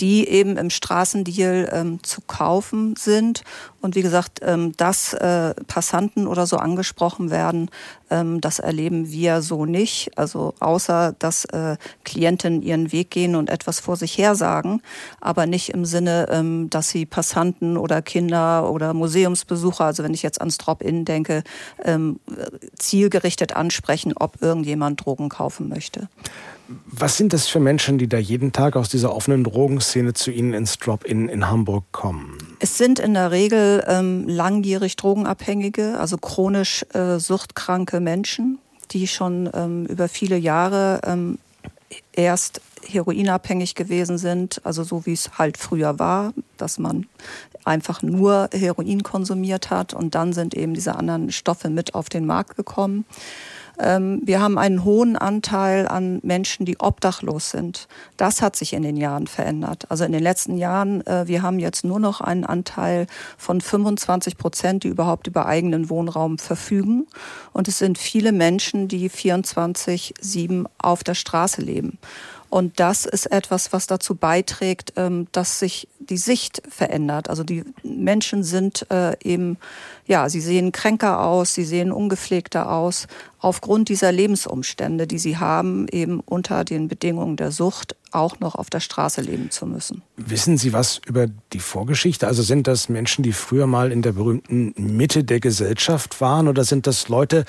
die 0.00 0.28
eben 0.28 0.56
im 0.56 0.70
Straßendeal 0.70 1.68
ähm, 1.72 2.02
zu 2.02 2.20
kaufen 2.20 2.94
sind. 2.96 3.42
Und 3.80 3.94
wie 3.94 4.02
gesagt, 4.02 4.40
ähm, 4.42 4.76
dass 4.76 5.12
äh, 5.14 5.54
Passanten 5.66 6.26
oder 6.26 6.46
so 6.46 6.56
angesprochen 6.56 7.30
werden, 7.30 7.70
ähm, 8.10 8.40
das 8.40 8.58
erleben 8.58 9.10
wir 9.10 9.42
so 9.42 9.64
nicht. 9.64 10.16
Also 10.16 10.54
außer, 10.60 11.14
dass 11.18 11.44
äh, 11.46 11.76
Klienten 12.04 12.62
ihren 12.62 12.92
Weg 12.92 13.10
gehen 13.10 13.34
und 13.34 13.50
etwas 13.50 13.80
vor 13.80 13.96
sich 13.96 14.18
her 14.18 14.34
sagen, 14.34 14.82
aber 15.20 15.46
nicht 15.46 15.70
im 15.70 15.84
Sinne, 15.84 16.28
ähm, 16.30 16.70
dass 16.70 16.90
sie 16.90 17.06
Passanten 17.06 17.76
oder 17.76 18.02
Kinder 18.02 18.70
oder 18.70 18.94
Museumsbesucher, 18.94 19.84
also 19.84 20.02
wenn 20.02 20.14
ich 20.14 20.22
jetzt 20.22 20.40
ans 20.40 20.58
Drop-In 20.58 21.04
denke, 21.04 21.42
ähm, 21.84 22.20
zielgerichtet 22.76 23.54
ansprechen, 23.54 24.12
ob 24.16 24.42
irgendjemand 24.42 25.04
Drogen 25.04 25.28
kaufen 25.28 25.68
möchte. 25.68 26.08
Was 26.86 27.16
sind 27.16 27.32
das 27.32 27.48
für 27.48 27.60
Menschen, 27.60 27.96
die 27.96 28.08
da 28.08 28.18
jeden 28.18 28.52
Tag 28.52 28.76
aus 28.76 28.90
dieser 28.90 29.14
offenen 29.14 29.42
Drogenszene 29.42 30.12
zu 30.12 30.30
Ihnen 30.30 30.52
ins 30.52 30.78
Drop-In 30.78 31.28
in 31.28 31.48
Hamburg 31.48 31.84
kommen? 31.92 32.36
Es 32.60 32.76
sind 32.76 32.98
in 32.98 33.14
der 33.14 33.30
Regel 33.30 33.82
ähm, 33.86 34.28
langjährig 34.28 34.96
Drogenabhängige, 34.96 35.98
also 35.98 36.18
chronisch 36.18 36.84
äh, 36.92 37.18
suchtkranke 37.18 38.00
Menschen, 38.00 38.58
die 38.90 39.06
schon 39.08 39.48
ähm, 39.54 39.86
über 39.86 40.08
viele 40.08 40.36
Jahre 40.36 41.00
ähm, 41.04 41.38
erst 42.12 42.60
heroinabhängig 42.86 43.74
gewesen 43.74 44.18
sind, 44.18 44.60
also 44.64 44.82
so 44.84 45.06
wie 45.06 45.12
es 45.12 45.38
halt 45.38 45.56
früher 45.56 45.98
war, 45.98 46.32
dass 46.56 46.78
man 46.78 47.06
einfach 47.64 48.02
nur 48.02 48.48
Heroin 48.52 49.02
konsumiert 49.02 49.70
hat 49.70 49.94
und 49.94 50.14
dann 50.14 50.32
sind 50.32 50.54
eben 50.54 50.74
diese 50.74 50.96
anderen 50.96 51.30
Stoffe 51.32 51.70
mit 51.70 51.94
auf 51.94 52.08
den 52.08 52.26
Markt 52.26 52.56
gekommen. 52.56 53.04
Ähm, 53.78 54.20
wir 54.24 54.40
haben 54.40 54.58
einen 54.58 54.84
hohen 54.84 55.16
Anteil 55.16 55.86
an 55.86 56.20
Menschen, 56.22 56.66
die 56.66 56.78
obdachlos 56.80 57.50
sind. 57.50 57.88
Das 58.16 58.42
hat 58.42 58.56
sich 58.56 58.72
in 58.72 58.82
den 58.82 58.96
Jahren 58.96 59.26
verändert. 59.26 59.86
Also 59.88 60.04
in 60.04 60.12
den 60.12 60.22
letzten 60.22 60.56
Jahren, 60.56 61.06
äh, 61.06 61.26
wir 61.26 61.42
haben 61.42 61.58
jetzt 61.58 61.84
nur 61.84 62.00
noch 62.00 62.20
einen 62.20 62.44
Anteil 62.44 63.06
von 63.36 63.60
25 63.60 64.36
Prozent, 64.36 64.84
die 64.84 64.88
überhaupt 64.88 65.26
über 65.26 65.46
eigenen 65.46 65.90
Wohnraum 65.90 66.38
verfügen. 66.38 67.06
Und 67.52 67.68
es 67.68 67.78
sind 67.78 67.98
viele 67.98 68.32
Menschen, 68.32 68.88
die 68.88 69.10
24-7 69.10 70.64
auf 70.78 71.04
der 71.04 71.14
Straße 71.14 71.60
leben. 71.60 71.98
Und 72.50 72.80
das 72.80 73.04
ist 73.04 73.26
etwas, 73.26 73.72
was 73.72 73.86
dazu 73.86 74.14
beiträgt, 74.14 74.94
ähm, 74.96 75.26
dass 75.32 75.58
sich 75.58 75.88
die 75.98 76.16
Sicht 76.16 76.62
verändert. 76.68 77.28
Also 77.28 77.44
die 77.44 77.64
Menschen 77.82 78.42
sind 78.42 78.86
äh, 78.90 79.16
eben, 79.22 79.58
ja, 80.06 80.28
sie 80.28 80.40
sehen 80.40 80.72
kränker 80.72 81.20
aus, 81.20 81.54
sie 81.54 81.64
sehen 81.64 81.92
ungepflegter 81.92 82.70
aus, 82.72 83.06
aufgrund 83.40 83.88
dieser 83.88 84.10
Lebensumstände, 84.12 85.06
die 85.06 85.18
sie 85.18 85.36
haben, 85.36 85.86
eben 85.88 86.20
unter 86.20 86.64
den 86.64 86.88
Bedingungen 86.88 87.36
der 87.36 87.52
Sucht 87.52 87.94
auch 88.10 88.40
noch 88.40 88.54
auf 88.54 88.70
der 88.70 88.80
Straße 88.80 89.20
leben 89.20 89.50
zu 89.50 89.66
müssen. 89.66 90.02
Wissen 90.16 90.56
Sie 90.56 90.72
was 90.72 91.00
über 91.06 91.26
die 91.52 91.60
Vorgeschichte? 91.60 92.26
Also 92.26 92.42
sind 92.42 92.66
das 92.66 92.88
Menschen, 92.88 93.22
die 93.22 93.32
früher 93.32 93.66
mal 93.66 93.92
in 93.92 94.00
der 94.00 94.12
berühmten 94.12 94.72
Mitte 94.76 95.24
der 95.24 95.40
Gesellschaft 95.40 96.20
waren 96.22 96.48
oder 96.48 96.64
sind 96.64 96.86
das 96.86 97.08
Leute, 97.08 97.44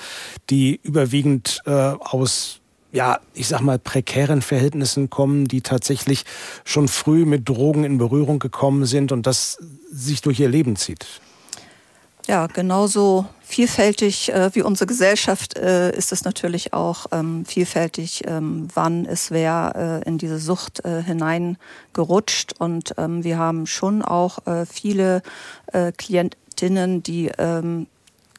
die 0.50 0.78
überwiegend 0.82 1.62
äh, 1.64 1.70
aus 1.70 2.59
ja, 2.92 3.20
ich 3.34 3.48
sag 3.48 3.60
mal, 3.60 3.78
prekären 3.78 4.42
Verhältnissen 4.42 5.10
kommen, 5.10 5.46
die 5.46 5.60
tatsächlich 5.60 6.24
schon 6.64 6.88
früh 6.88 7.24
mit 7.24 7.48
Drogen 7.48 7.84
in 7.84 7.98
Berührung 7.98 8.38
gekommen 8.38 8.84
sind 8.84 9.12
und 9.12 9.26
das 9.26 9.58
sich 9.90 10.22
durch 10.22 10.40
ihr 10.40 10.48
Leben 10.48 10.76
zieht. 10.76 11.06
Ja, 12.26 12.46
genauso 12.46 13.26
vielfältig 13.40 14.32
äh, 14.32 14.54
wie 14.54 14.62
unsere 14.62 14.86
Gesellschaft 14.86 15.56
äh, 15.56 15.90
ist 15.96 16.12
es 16.12 16.24
natürlich 16.24 16.72
auch 16.72 17.06
ähm, 17.10 17.44
vielfältig, 17.44 18.22
ähm, 18.26 18.68
wann 18.74 19.04
ist 19.04 19.30
wer 19.30 20.02
äh, 20.04 20.08
in 20.08 20.18
diese 20.18 20.38
Sucht 20.38 20.84
äh, 20.84 21.02
hineingerutscht. 21.02 22.54
Und 22.58 22.94
ähm, 22.98 23.24
wir 23.24 23.38
haben 23.38 23.66
schon 23.66 24.02
auch 24.02 24.46
äh, 24.46 24.66
viele 24.66 25.22
äh, 25.72 25.92
Klientinnen, 25.92 27.02
die 27.02 27.32
ähm, 27.38 27.88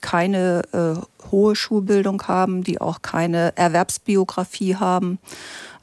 keine 0.02 0.62
äh, 0.74 1.28
hohe 1.32 1.56
Schulbildung 1.56 2.24
haben, 2.28 2.64
die 2.64 2.82
auch 2.82 3.02
keine 3.02 3.56
Erwerbsbiografie 3.56 4.76
haben, 4.76 5.20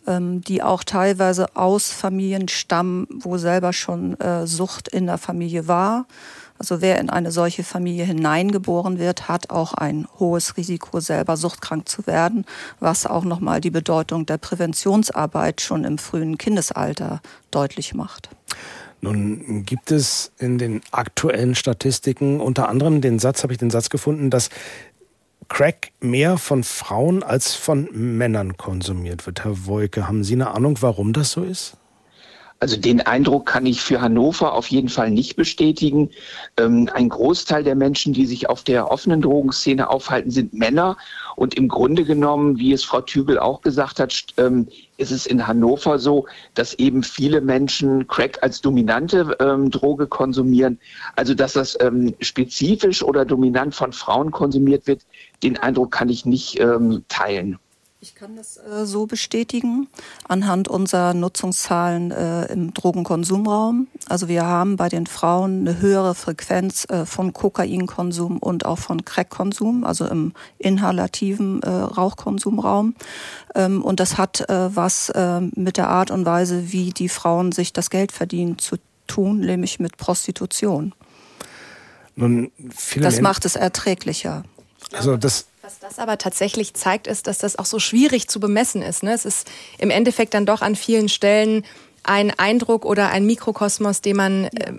ähm, 0.06 0.42
die 0.42 0.62
auch 0.62 0.84
teilweise 0.84 1.56
aus 1.56 1.90
Familien 1.90 2.48
stammen, 2.48 3.06
wo 3.10 3.38
selber 3.38 3.72
schon 3.72 4.18
äh, 4.20 4.46
Sucht 4.46 4.88
in 4.88 5.06
der 5.06 5.18
Familie 5.18 5.68
war. 5.68 6.06
Also 6.58 6.80
wer 6.80 6.98
in 6.98 7.08
eine 7.08 7.30
solche 7.30 7.62
Familie 7.62 8.04
hineingeboren 8.04 8.98
wird, 8.98 9.28
hat 9.28 9.50
auch 9.50 9.74
ein 9.74 10.08
hohes 10.18 10.56
Risiko, 10.56 10.98
selber 10.98 11.36
suchtkrank 11.36 11.88
zu 11.88 12.06
werden, 12.06 12.44
was 12.80 13.06
auch 13.06 13.24
nochmal 13.24 13.60
die 13.60 13.70
Bedeutung 13.70 14.26
der 14.26 14.38
Präventionsarbeit 14.38 15.60
schon 15.60 15.84
im 15.84 15.98
frühen 15.98 16.36
Kindesalter 16.36 17.20
deutlich 17.52 17.94
macht. 17.94 18.28
Nun 19.00 19.64
gibt 19.64 19.92
es 19.92 20.32
in 20.38 20.58
den 20.58 20.80
aktuellen 20.90 21.54
Statistiken 21.54 22.40
unter 22.40 22.68
anderem 22.68 23.00
den 23.00 23.18
Satz, 23.18 23.42
habe 23.42 23.52
ich 23.52 23.58
den 23.58 23.70
Satz 23.70 23.90
gefunden, 23.90 24.30
dass 24.30 24.50
Crack 25.48 25.92
mehr 26.00 26.36
von 26.36 26.62
Frauen 26.64 27.22
als 27.22 27.54
von 27.54 27.88
Männern 27.92 28.56
konsumiert 28.56 29.26
wird. 29.26 29.44
Herr 29.44 29.66
Wolke, 29.66 30.06
haben 30.08 30.24
Sie 30.24 30.34
eine 30.34 30.50
Ahnung, 30.54 30.78
warum 30.80 31.12
das 31.12 31.30
so 31.30 31.42
ist? 31.42 31.76
Also 32.60 32.76
den 32.76 33.00
Eindruck 33.00 33.46
kann 33.46 33.66
ich 33.66 33.80
für 33.80 34.00
Hannover 34.00 34.52
auf 34.52 34.66
jeden 34.66 34.88
Fall 34.88 35.10
nicht 35.10 35.36
bestätigen. 35.36 36.10
Ähm, 36.58 36.90
ein 36.92 37.08
Großteil 37.08 37.62
der 37.62 37.76
Menschen, 37.76 38.12
die 38.12 38.26
sich 38.26 38.48
auf 38.48 38.64
der 38.64 38.90
offenen 38.90 39.22
Drogenszene 39.22 39.88
aufhalten, 39.88 40.32
sind 40.32 40.54
Männer. 40.54 40.96
Und 41.38 41.54
im 41.54 41.68
Grunde 41.68 42.04
genommen, 42.04 42.58
wie 42.58 42.72
es 42.72 42.82
Frau 42.82 43.00
Tübel 43.00 43.38
auch 43.38 43.60
gesagt 43.60 44.00
hat, 44.00 44.26
ähm, 44.38 44.66
ist 44.96 45.12
es 45.12 45.24
in 45.24 45.46
Hannover 45.46 46.00
so, 46.00 46.26
dass 46.54 46.74
eben 46.74 47.04
viele 47.04 47.40
Menschen 47.40 48.08
Crack 48.08 48.42
als 48.42 48.60
dominante 48.60 49.36
ähm, 49.38 49.70
Droge 49.70 50.08
konsumieren. 50.08 50.80
Also 51.14 51.34
dass 51.34 51.52
das 51.52 51.78
ähm, 51.80 52.12
spezifisch 52.20 53.04
oder 53.04 53.24
dominant 53.24 53.72
von 53.76 53.92
Frauen 53.92 54.32
konsumiert 54.32 54.88
wird, 54.88 55.02
den 55.44 55.56
Eindruck 55.56 55.92
kann 55.92 56.08
ich 56.08 56.26
nicht 56.26 56.58
teilen. 57.08 57.58
Ich 58.00 58.14
kann 58.14 58.36
das 58.36 58.58
äh, 58.58 58.86
so 58.86 59.06
bestätigen 59.06 59.88
anhand 60.28 60.68
unserer 60.68 61.14
Nutzungszahlen 61.14 62.12
äh, 62.12 62.46
im 62.52 62.72
Drogenkonsumraum. 62.72 63.88
Also 64.08 64.28
wir 64.28 64.44
haben 64.44 64.76
bei 64.76 64.88
den 64.88 65.06
Frauen 65.06 65.60
eine 65.60 65.80
höhere 65.80 66.14
Frequenz 66.14 66.86
äh, 66.88 67.04
von 67.04 67.32
Kokainkonsum 67.32 68.38
und 68.38 68.64
auch 68.64 68.78
von 68.78 69.04
Crackkonsum, 69.04 69.84
also 69.84 70.06
im 70.06 70.32
inhalativen 70.58 71.62
äh, 71.62 71.68
Rauchkonsumraum. 71.68 72.94
Ähm, 73.54 73.82
und 73.82 74.00
das 74.00 74.18
hat 74.18 74.48
äh, 74.48 74.74
was 74.74 75.10
äh, 75.10 75.40
mit 75.54 75.76
der 75.76 75.88
Art 75.88 76.10
und 76.10 76.24
Weise, 76.24 76.72
wie 76.72 76.90
die 76.90 77.08
Frauen 77.08 77.52
sich 77.52 77.72
das 77.72 77.90
Geld 77.90 78.12
verdienen, 78.12 78.58
zu 78.58 78.76
tun, 79.06 79.40
nämlich 79.40 79.78
mit 79.78 79.96
Prostitution. 79.96 80.94
Nun, 82.16 82.50
das 82.96 83.20
macht 83.20 83.44
es 83.44 83.56
erträglicher. 83.56 84.42
Also 84.92 85.16
das 85.16 85.46
was 85.68 85.80
das 85.80 85.98
aber 85.98 86.16
tatsächlich 86.16 86.72
zeigt, 86.72 87.06
ist, 87.06 87.26
dass 87.26 87.36
das 87.36 87.58
auch 87.58 87.66
so 87.66 87.78
schwierig 87.78 88.26
zu 88.28 88.40
bemessen 88.40 88.80
ist. 88.80 89.02
Ne? 89.02 89.12
Es 89.12 89.26
ist 89.26 89.46
im 89.76 89.90
Endeffekt 89.90 90.32
dann 90.32 90.46
doch 90.46 90.62
an 90.62 90.76
vielen 90.76 91.10
Stellen 91.10 91.62
ein 92.08 92.32
Eindruck 92.36 92.84
oder 92.84 93.10
ein 93.10 93.26
Mikrokosmos, 93.26 94.00
den 94.00 94.16
man 94.16 94.44
äh, 94.44 94.72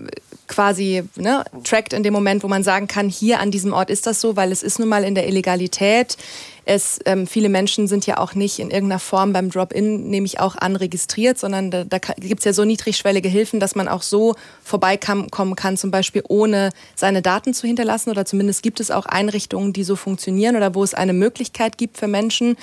quasi 0.47 1.03
ne, 1.15 1.45
trackt 1.63 1.93
in 1.93 2.03
dem 2.03 2.13
Moment, 2.13 2.43
wo 2.43 2.47
man 2.47 2.63
sagen 2.63 2.87
kann, 2.87 3.07
hier 3.07 3.39
an 3.39 3.51
diesem 3.51 3.71
Ort 3.71 3.89
ist 3.89 4.07
das 4.07 4.19
so, 4.19 4.35
weil 4.35 4.51
es 4.51 4.63
ist 4.63 4.79
nun 4.79 4.89
mal 4.89 5.03
in 5.03 5.15
der 5.15 5.27
Illegalität. 5.27 6.17
Es, 6.65 6.99
ähm, 7.05 7.25
viele 7.25 7.49
Menschen 7.49 7.87
sind 7.87 8.05
ja 8.05 8.17
auch 8.17 8.35
nicht 8.35 8.59
in 8.59 8.69
irgendeiner 8.69 8.99
Form 8.99 9.31
beim 9.33 9.49
Drop-In, 9.49 10.09
nehme 10.09 10.25
ich 10.25 10.39
auch 10.39 10.55
an, 10.55 10.75
registriert, 10.75 11.39
sondern 11.39 11.71
da, 11.71 11.83
da 11.83 11.97
gibt 11.97 12.39
es 12.39 12.45
ja 12.45 12.53
so 12.53 12.65
niedrigschwellige 12.65 13.29
Hilfen, 13.29 13.59
dass 13.59 13.75
man 13.75 13.87
auch 13.87 14.01
so 14.01 14.35
vorbeikommen 14.63 15.55
kann, 15.55 15.77
zum 15.77 15.91
Beispiel 15.91 16.23
ohne 16.27 16.71
seine 16.95 17.21
Daten 17.21 17.53
zu 17.53 17.65
hinterlassen. 17.65 18.09
Oder 18.09 18.25
zumindest 18.25 18.61
gibt 18.61 18.79
es 18.79 18.91
auch 18.91 19.05
Einrichtungen, 19.05 19.73
die 19.73 19.83
so 19.83 19.95
funktionieren 19.95 20.55
oder 20.55 20.75
wo 20.75 20.83
es 20.83 20.93
eine 20.93 21.13
Möglichkeit 21.13 21.77
gibt 21.77 21.97
für 21.97 22.07
Menschen, 22.07 22.55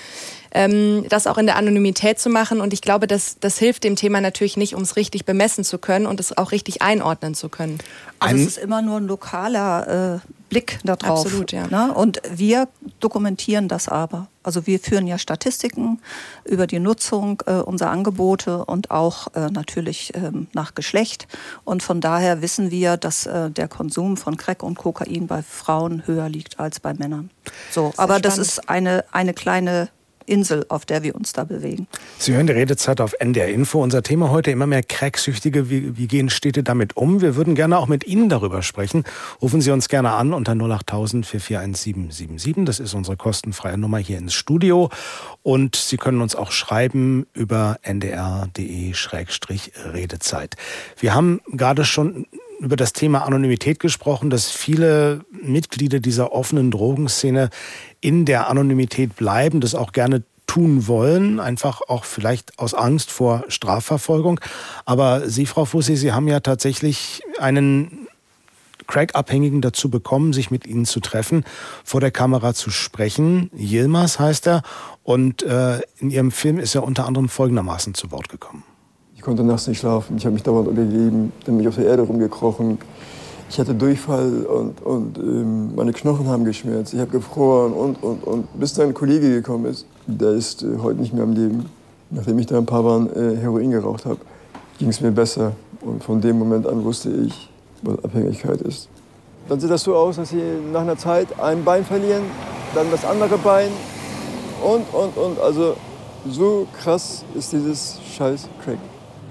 ähm, 0.56 1.04
das 1.10 1.26
auch 1.26 1.36
in 1.36 1.44
der 1.44 1.56
Anonymität 1.56 2.18
zu 2.18 2.30
machen. 2.30 2.62
Und 2.62 2.72
ich 2.72 2.80
glaube, 2.80 3.06
das, 3.06 3.36
das 3.38 3.58
hilft 3.58 3.84
dem 3.84 3.94
Thema 3.94 4.22
natürlich 4.22 4.56
nicht, 4.56 4.74
um 4.74 4.82
es 4.82 4.96
richtig 4.96 5.26
bemessen 5.26 5.64
zu 5.64 5.76
können 5.76 6.06
und 6.06 6.18
es 6.18 6.36
auch 6.36 6.50
richtig 6.50 6.80
einordnen 6.80 7.34
zu 7.34 7.50
können. 7.50 7.78
Also 8.18 8.36
es 8.36 8.46
ist 8.46 8.58
immer 8.58 8.80
nur 8.80 8.96
ein 8.96 9.06
lokaler 9.06 10.14
äh, 10.14 10.32
Blick 10.48 10.78
darauf. 10.82 11.26
Absolut, 11.26 11.52
ja. 11.52 11.66
Ne? 11.66 11.92
Und 11.92 12.22
wir 12.34 12.68
dokumentieren 13.00 13.68
das 13.68 13.88
aber. 13.88 14.28
Also 14.42 14.66
wir 14.66 14.80
führen 14.80 15.06
ja 15.06 15.18
Statistiken 15.18 16.00
über 16.44 16.66
die 16.66 16.78
Nutzung 16.78 17.42
äh, 17.44 17.56
unserer 17.56 17.90
Angebote 17.90 18.64
und 18.64 18.90
auch 18.90 19.26
äh, 19.34 19.50
natürlich 19.50 20.14
ähm, 20.14 20.46
nach 20.54 20.74
Geschlecht. 20.74 21.28
Und 21.64 21.82
von 21.82 22.00
daher 22.00 22.40
wissen 22.40 22.70
wir, 22.70 22.96
dass 22.96 23.26
äh, 23.26 23.50
der 23.50 23.68
Konsum 23.68 24.16
von 24.16 24.38
Crack 24.38 24.62
und 24.62 24.78
Kokain 24.78 25.26
bei 25.26 25.42
Frauen 25.42 26.06
höher 26.06 26.30
liegt 26.30 26.58
als 26.58 26.80
bei 26.80 26.94
Männern. 26.94 27.28
So, 27.70 27.92
aber 27.98 28.20
das 28.20 28.38
ist 28.38 28.70
eine, 28.70 29.04
eine 29.12 29.34
kleine 29.34 29.90
Insel, 30.26 30.66
auf 30.68 30.84
der 30.84 31.02
wir 31.02 31.14
uns 31.14 31.32
da 31.32 31.44
bewegen. 31.44 31.86
Sie 32.18 32.34
hören 32.34 32.46
die 32.46 32.52
Redezeit 32.52 33.00
auf 33.00 33.14
NDR 33.18 33.48
Info. 33.48 33.82
Unser 33.82 34.02
Thema 34.02 34.30
heute 34.30 34.50
immer 34.50 34.66
mehr 34.66 34.82
Cracksüchtige. 34.82 35.70
Wie, 35.70 35.96
wie 35.96 36.06
gehen 36.06 36.30
Städte 36.30 36.62
damit 36.62 36.96
um? 36.96 37.20
Wir 37.20 37.36
würden 37.36 37.54
gerne 37.54 37.78
auch 37.78 37.88
mit 37.88 38.06
Ihnen 38.06 38.28
darüber 38.28 38.62
sprechen. 38.62 39.04
Rufen 39.40 39.60
Sie 39.60 39.70
uns 39.70 39.88
gerne 39.88 40.12
an 40.12 40.32
unter 40.32 40.52
08000 40.52 41.26
441777. 41.26 42.64
Das 42.64 42.80
ist 42.80 42.94
unsere 42.94 43.16
kostenfreie 43.16 43.78
Nummer 43.78 43.98
hier 43.98 44.18
ins 44.18 44.34
Studio. 44.34 44.90
Und 45.42 45.76
Sie 45.76 45.96
können 45.96 46.20
uns 46.20 46.34
auch 46.34 46.50
schreiben 46.50 47.26
über 47.32 47.78
ndr.de-redezeit. 47.82 50.56
Wir 50.98 51.14
haben 51.14 51.40
gerade 51.52 51.84
schon 51.84 52.26
über 52.58 52.76
das 52.76 52.92
Thema 52.92 53.24
Anonymität 53.24 53.80
gesprochen, 53.80 54.30
dass 54.30 54.50
viele 54.50 55.24
Mitglieder 55.30 56.00
dieser 56.00 56.32
offenen 56.32 56.70
Drogenszene 56.70 57.50
in 58.00 58.24
der 58.24 58.48
Anonymität 58.48 59.16
bleiben, 59.16 59.60
das 59.60 59.74
auch 59.74 59.92
gerne 59.92 60.22
tun 60.46 60.86
wollen, 60.86 61.40
einfach 61.40 61.82
auch 61.88 62.04
vielleicht 62.04 62.58
aus 62.58 62.72
Angst 62.72 63.10
vor 63.10 63.44
Strafverfolgung. 63.48 64.40
Aber 64.84 65.28
Sie, 65.28 65.46
Frau 65.46 65.64
Fussi, 65.64 65.96
Sie 65.96 66.12
haben 66.12 66.28
ja 66.28 66.40
tatsächlich 66.40 67.22
einen 67.38 68.06
Crack-Abhängigen 68.86 69.60
dazu 69.60 69.90
bekommen, 69.90 70.32
sich 70.32 70.50
mit 70.50 70.66
Ihnen 70.66 70.84
zu 70.84 71.00
treffen, 71.00 71.44
vor 71.84 72.00
der 72.00 72.12
Kamera 72.12 72.54
zu 72.54 72.70
sprechen. 72.70 73.50
Yilmaz 73.56 74.20
heißt 74.20 74.46
er. 74.46 74.62
Und 75.02 75.42
äh, 75.42 75.80
in 75.98 76.10
Ihrem 76.10 76.30
Film 76.30 76.58
ist 76.58 76.74
er 76.74 76.84
unter 76.84 77.06
anderem 77.06 77.28
folgendermaßen 77.28 77.94
zu 77.94 78.12
Wort 78.12 78.28
gekommen 78.28 78.62
konnte 79.26 79.42
nachts 79.42 79.66
nicht 79.66 79.80
schlafen. 79.80 80.16
Ich 80.16 80.24
habe 80.24 80.34
mich 80.34 80.44
dauernd 80.44 80.68
übergeben, 80.68 81.32
dann 81.44 81.56
bin 81.56 81.62
ich 81.62 81.68
auf 81.68 81.74
der 81.74 81.86
Erde 81.86 82.02
rumgekrochen. 82.02 82.78
Ich 83.50 83.58
hatte 83.58 83.74
Durchfall 83.74 84.46
und, 84.46 84.80
und 84.82 85.18
ähm, 85.18 85.74
meine 85.74 85.92
Knochen 85.92 86.28
haben 86.28 86.44
geschmerzt. 86.44 86.94
Ich 86.94 87.00
habe 87.00 87.10
gefroren 87.10 87.72
und, 87.72 88.00
und, 88.04 88.22
und. 88.22 88.60
Bis 88.60 88.74
dann 88.74 88.86
ein 88.86 88.94
Kollege 88.94 89.28
gekommen 89.30 89.64
ist, 89.64 89.84
der 90.06 90.30
ist 90.30 90.62
äh, 90.62 90.78
heute 90.80 91.00
nicht 91.00 91.12
mehr 91.12 91.24
am 91.24 91.32
Leben. 91.32 91.66
Nachdem 92.10 92.38
ich 92.38 92.46
da 92.46 92.56
ein 92.56 92.66
paar 92.66 92.84
Mal 92.84 93.08
äh, 93.16 93.36
Heroin 93.36 93.72
geraucht 93.72 94.06
habe, 94.06 94.18
ging 94.78 94.90
es 94.90 95.00
mir 95.00 95.10
besser. 95.10 95.52
Und 95.80 96.04
von 96.04 96.20
dem 96.20 96.38
Moment 96.38 96.64
an 96.64 96.84
wusste 96.84 97.10
ich, 97.10 97.50
was 97.82 98.04
Abhängigkeit 98.04 98.60
ist. 98.60 98.88
Dann 99.48 99.58
sieht 99.58 99.70
das 99.70 99.82
so 99.82 99.96
aus, 99.96 100.16
dass 100.16 100.28
sie 100.28 100.42
nach 100.72 100.82
einer 100.82 100.96
Zeit 100.96 101.40
ein 101.40 101.64
Bein 101.64 101.84
verlieren, 101.84 102.22
dann 102.76 102.92
das 102.92 103.04
andere 103.04 103.38
Bein 103.38 103.70
und, 104.64 104.84
und, 104.94 105.16
und. 105.16 105.40
Also 105.40 105.74
so 106.30 106.68
krass 106.80 107.24
ist 107.34 107.52
dieses 107.52 107.98
scheiß 108.16 108.48
Crack. 108.64 108.78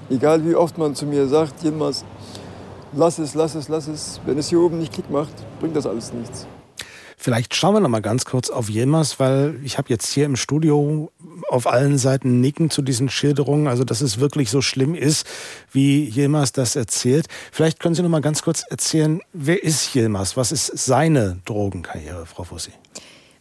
Egal 0.10 0.46
wie 0.46 0.56
oft 0.56 0.78
man 0.78 0.96
zu 0.96 1.06
mir 1.06 1.28
sagt, 1.28 1.64
jemals, 1.64 2.06
lass 2.94 3.20
es, 3.20 3.34
lass 3.34 3.56
es, 3.56 3.70
lass 3.70 3.88
es. 3.88 4.20
Wenn 4.26 4.38
es 4.38 4.50
hier 4.50 4.60
oben 4.60 4.80
nicht 4.80 4.94
Klick 4.94 5.10
macht, 5.10 5.34
bringt 5.60 5.76
das 5.76 5.86
alles 5.86 6.14
nichts. 6.14 6.48
Vielleicht 7.18 7.56
schauen 7.56 7.74
wir 7.74 7.80
noch 7.80 7.90
mal 7.90 8.04
ganz 8.04 8.26
kurz 8.26 8.52
auf 8.52 8.70
Yilmaz, 8.70 9.20
weil 9.20 9.60
ich 9.64 9.80
habe 9.80 9.90
jetzt 9.90 10.12
hier 10.12 10.26
im 10.26 10.36
Studio 10.36 11.12
auf 11.50 11.66
allen 11.66 11.98
Seiten 11.98 12.40
Nicken 12.40 12.70
zu 12.70 12.84
diesen 12.84 13.10
Schilderungen, 13.10 13.68
also 13.68 13.84
dass 13.84 14.02
es 14.02 14.20
wirklich 14.20 14.52
so 14.52 14.62
schlimm 14.62 14.94
ist, 14.94 15.26
wie 15.72 16.08
Yilmaz 16.08 16.52
das 16.52 16.76
erzählt. 16.76 17.26
Vielleicht 17.52 17.80
können 17.80 17.96
Sie 17.96 18.04
noch 18.04 18.10
mal 18.10 18.22
ganz 18.22 18.44
kurz 18.44 18.64
erzählen, 18.70 19.22
wer 19.34 19.64
ist 19.64 19.96
Yilmaz? 19.96 20.38
Was 20.38 20.52
ist 20.52 20.68
seine 20.78 21.40
Drogenkarriere, 21.46 22.28
Frau 22.28 22.44
Fussi? 22.44 22.72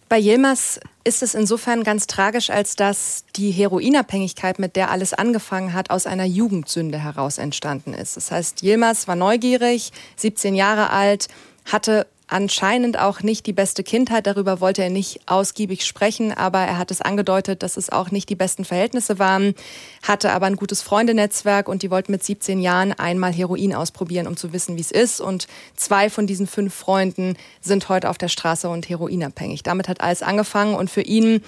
Bei 0.08 0.18
Yilmaz 0.18 0.80
ist 1.04 1.22
es 1.22 1.34
insofern 1.34 1.82
ganz 1.82 2.06
tragisch, 2.06 2.50
als 2.50 2.76
dass 2.76 3.24
die 3.36 3.50
Heroinabhängigkeit, 3.50 4.58
mit 4.58 4.76
der 4.76 4.90
alles 4.90 5.14
angefangen 5.14 5.72
hat, 5.72 5.90
aus 5.90 6.06
einer 6.06 6.24
Jugendsünde 6.24 6.98
heraus 6.98 7.38
entstanden 7.38 7.94
ist. 7.94 8.16
Das 8.16 8.30
heißt, 8.30 8.62
Yilmaz 8.62 9.08
war 9.08 9.16
neugierig, 9.16 9.92
17 10.16 10.54
Jahre 10.54 10.90
alt, 10.90 11.28
hatte 11.64 12.06
anscheinend 12.26 12.98
auch 12.98 13.22
nicht 13.22 13.46
die 13.46 13.52
beste 13.52 13.82
Kindheit. 13.82 14.26
Darüber 14.26 14.60
wollte 14.60 14.82
er 14.82 14.90
nicht 14.90 15.20
ausgiebig 15.26 15.84
sprechen, 15.84 16.32
aber 16.32 16.60
er 16.60 16.78
hat 16.78 16.90
es 16.90 17.00
angedeutet, 17.00 17.62
dass 17.62 17.76
es 17.76 17.90
auch 17.90 18.10
nicht 18.10 18.28
die 18.28 18.34
besten 18.34 18.64
Verhältnisse 18.64 19.18
waren, 19.18 19.54
hatte 20.02 20.32
aber 20.32 20.46
ein 20.46 20.56
gutes 20.56 20.82
Freundenetzwerk 20.82 21.68
und 21.68 21.82
die 21.82 21.90
wollten 21.90 22.12
mit 22.12 22.24
17 22.24 22.60
Jahren 22.60 22.92
einmal 22.92 23.32
Heroin 23.32 23.74
ausprobieren, 23.74 24.26
um 24.26 24.36
zu 24.36 24.52
wissen, 24.52 24.76
wie 24.76 24.80
es 24.80 24.90
ist. 24.90 25.20
Und 25.20 25.46
zwei 25.76 26.08
von 26.08 26.26
diesen 26.26 26.46
fünf 26.46 26.74
Freunden 26.74 27.36
sind 27.60 27.88
heute 27.88 28.08
auf 28.08 28.18
der 28.18 28.28
Straße 28.28 28.68
und 28.68 28.88
heroinabhängig. 28.88 29.62
Damit 29.62 29.88
hat 29.88 30.00
alles 30.00 30.22
angefangen 30.22 30.74
und 30.74 30.90
für 30.90 31.02
ihn 31.02 31.42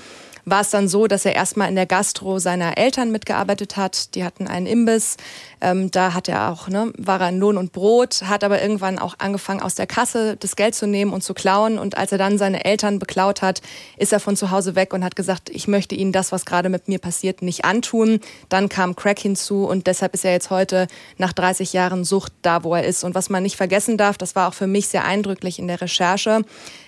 war 0.48 0.60
es 0.60 0.70
dann 0.70 0.86
so, 0.86 1.08
dass 1.08 1.24
er 1.26 1.34
erstmal 1.34 1.68
in 1.68 1.74
der 1.74 1.86
Gastro 1.86 2.38
seiner 2.38 2.78
Eltern 2.78 3.10
mitgearbeitet 3.10 3.76
hat. 3.76 4.14
Die 4.14 4.24
hatten 4.24 4.46
einen 4.46 4.66
Imbiss. 4.66 5.16
Ähm, 5.60 5.90
da 5.90 6.14
hat 6.14 6.28
er 6.28 6.52
auch, 6.52 6.68
ne, 6.68 6.92
war 6.96 7.20
er 7.20 7.30
in 7.30 7.40
Lohn 7.40 7.56
und 7.56 7.72
Brot, 7.72 8.22
hat 8.22 8.44
aber 8.44 8.62
irgendwann 8.62 9.00
auch 9.00 9.16
angefangen, 9.18 9.60
aus 9.60 9.74
der 9.74 9.88
Kasse 9.88 10.36
das 10.36 10.54
Geld 10.54 10.76
zu 10.76 10.86
nehmen 10.86 11.12
und 11.12 11.24
zu 11.24 11.34
klauen. 11.34 11.78
Und 11.78 11.98
als 11.98 12.12
er 12.12 12.18
dann 12.18 12.38
seine 12.38 12.64
Eltern 12.64 13.00
beklaut 13.00 13.42
hat, 13.42 13.60
ist 13.96 14.12
er 14.12 14.20
von 14.20 14.36
zu 14.36 14.52
Hause 14.52 14.76
weg 14.76 14.94
und 14.94 15.02
hat 15.02 15.16
gesagt, 15.16 15.50
ich 15.50 15.66
möchte 15.66 15.96
ihnen 15.96 16.12
das, 16.12 16.30
was 16.30 16.46
gerade 16.46 16.68
mit 16.68 16.86
mir 16.86 17.00
passiert, 17.00 17.42
nicht 17.42 17.64
antun. 17.64 18.20
Dann 18.48 18.68
kam 18.68 18.94
Crack 18.94 19.18
hinzu 19.18 19.66
und 19.66 19.88
deshalb 19.88 20.14
ist 20.14 20.24
er 20.24 20.30
jetzt 20.30 20.50
heute 20.50 20.86
nach 21.18 21.32
30 21.32 21.72
Jahren 21.72 22.04
Sucht 22.04 22.32
da, 22.42 22.62
wo 22.62 22.72
er 22.72 22.84
ist. 22.84 23.02
Und 23.02 23.16
was 23.16 23.30
man 23.30 23.42
nicht 23.42 23.56
vergessen 23.56 23.98
darf, 23.98 24.16
das 24.16 24.36
war 24.36 24.48
auch 24.48 24.54
für 24.54 24.68
mich 24.68 24.86
sehr 24.86 25.04
eindrücklich 25.04 25.58
in 25.58 25.66
der 25.66 25.80
Recherche, 25.80 26.42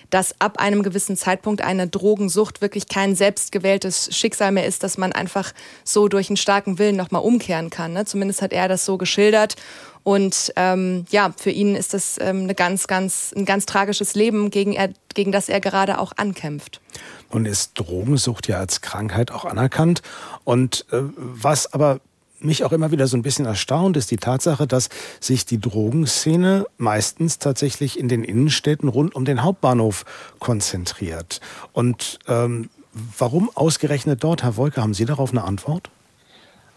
dass 0.09 0.39
ab 0.39 0.59
einem 0.59 0.83
gewissen 0.83 1.17
Zeitpunkt 1.17 1.61
eine 1.61 1.87
Drogensucht 1.87 2.61
wirklich 2.61 2.87
kein 2.87 3.15
selbstgewähltes 3.15 4.15
Schicksal 4.15 4.51
mehr 4.51 4.65
ist, 4.65 4.83
dass 4.83 4.97
man 4.97 5.11
einfach 5.11 5.53
so 5.83 6.07
durch 6.07 6.29
einen 6.29 6.37
starken 6.37 6.79
Willen 6.79 6.95
nochmal 6.95 7.21
umkehren 7.21 7.69
kann. 7.69 7.93
Ne? 7.93 8.05
Zumindest 8.05 8.41
hat 8.41 8.53
er 8.53 8.67
das 8.67 8.85
so 8.85 8.97
geschildert. 8.97 9.55
Und 10.03 10.53
ähm, 10.55 11.05
ja, 11.09 11.33
für 11.37 11.51
ihn 11.51 11.75
ist 11.75 11.93
das 11.93 12.17
ähm, 12.19 12.43
eine 12.43 12.55
ganz, 12.55 12.87
ganz, 12.87 13.33
ein 13.35 13.45
ganz 13.45 13.65
tragisches 13.65 14.15
Leben, 14.15 14.49
gegen, 14.49 14.73
er, 14.73 14.89
gegen 15.13 15.31
das 15.31 15.49
er 15.49 15.59
gerade 15.59 15.99
auch 15.99 16.13
ankämpft. 16.15 16.81
Nun 17.31 17.45
ist 17.45 17.77
Drogensucht 17.77 18.47
ja 18.47 18.57
als 18.57 18.81
Krankheit 18.81 19.29
auch 19.31 19.45
anerkannt. 19.45 20.01
Und 20.45 20.85
äh, 20.91 21.01
was 21.15 21.71
aber 21.73 21.99
mich 22.39 22.63
auch 22.63 22.71
immer 22.71 22.91
wieder 22.91 23.07
so 23.07 23.17
ein 23.17 23.21
bisschen 23.21 23.45
erstaunt, 23.45 23.97
ist 23.97 24.11
die 24.11 24.17
Tatsache, 24.17 24.67
dass 24.67 24.89
sich 25.19 25.45
die 25.45 25.59
Drogenszene 25.59 26.65
meistens 26.77 27.39
tatsächlich 27.39 27.99
in 27.99 28.07
den 28.07 28.23
Innenstädten 28.23 28.89
rund 28.89 29.15
um 29.15 29.25
den 29.25 29.43
Hauptbahnhof 29.43 30.05
konzentriert. 30.39 31.41
Und 31.73 32.19
ähm, 32.27 32.69
warum 33.17 33.49
ausgerechnet 33.53 34.23
dort, 34.23 34.43
Herr 34.43 34.57
Wolke, 34.57 34.81
haben 34.81 34.93
Sie 34.93 35.05
darauf 35.05 35.31
eine 35.31 35.43
Antwort? 35.43 35.89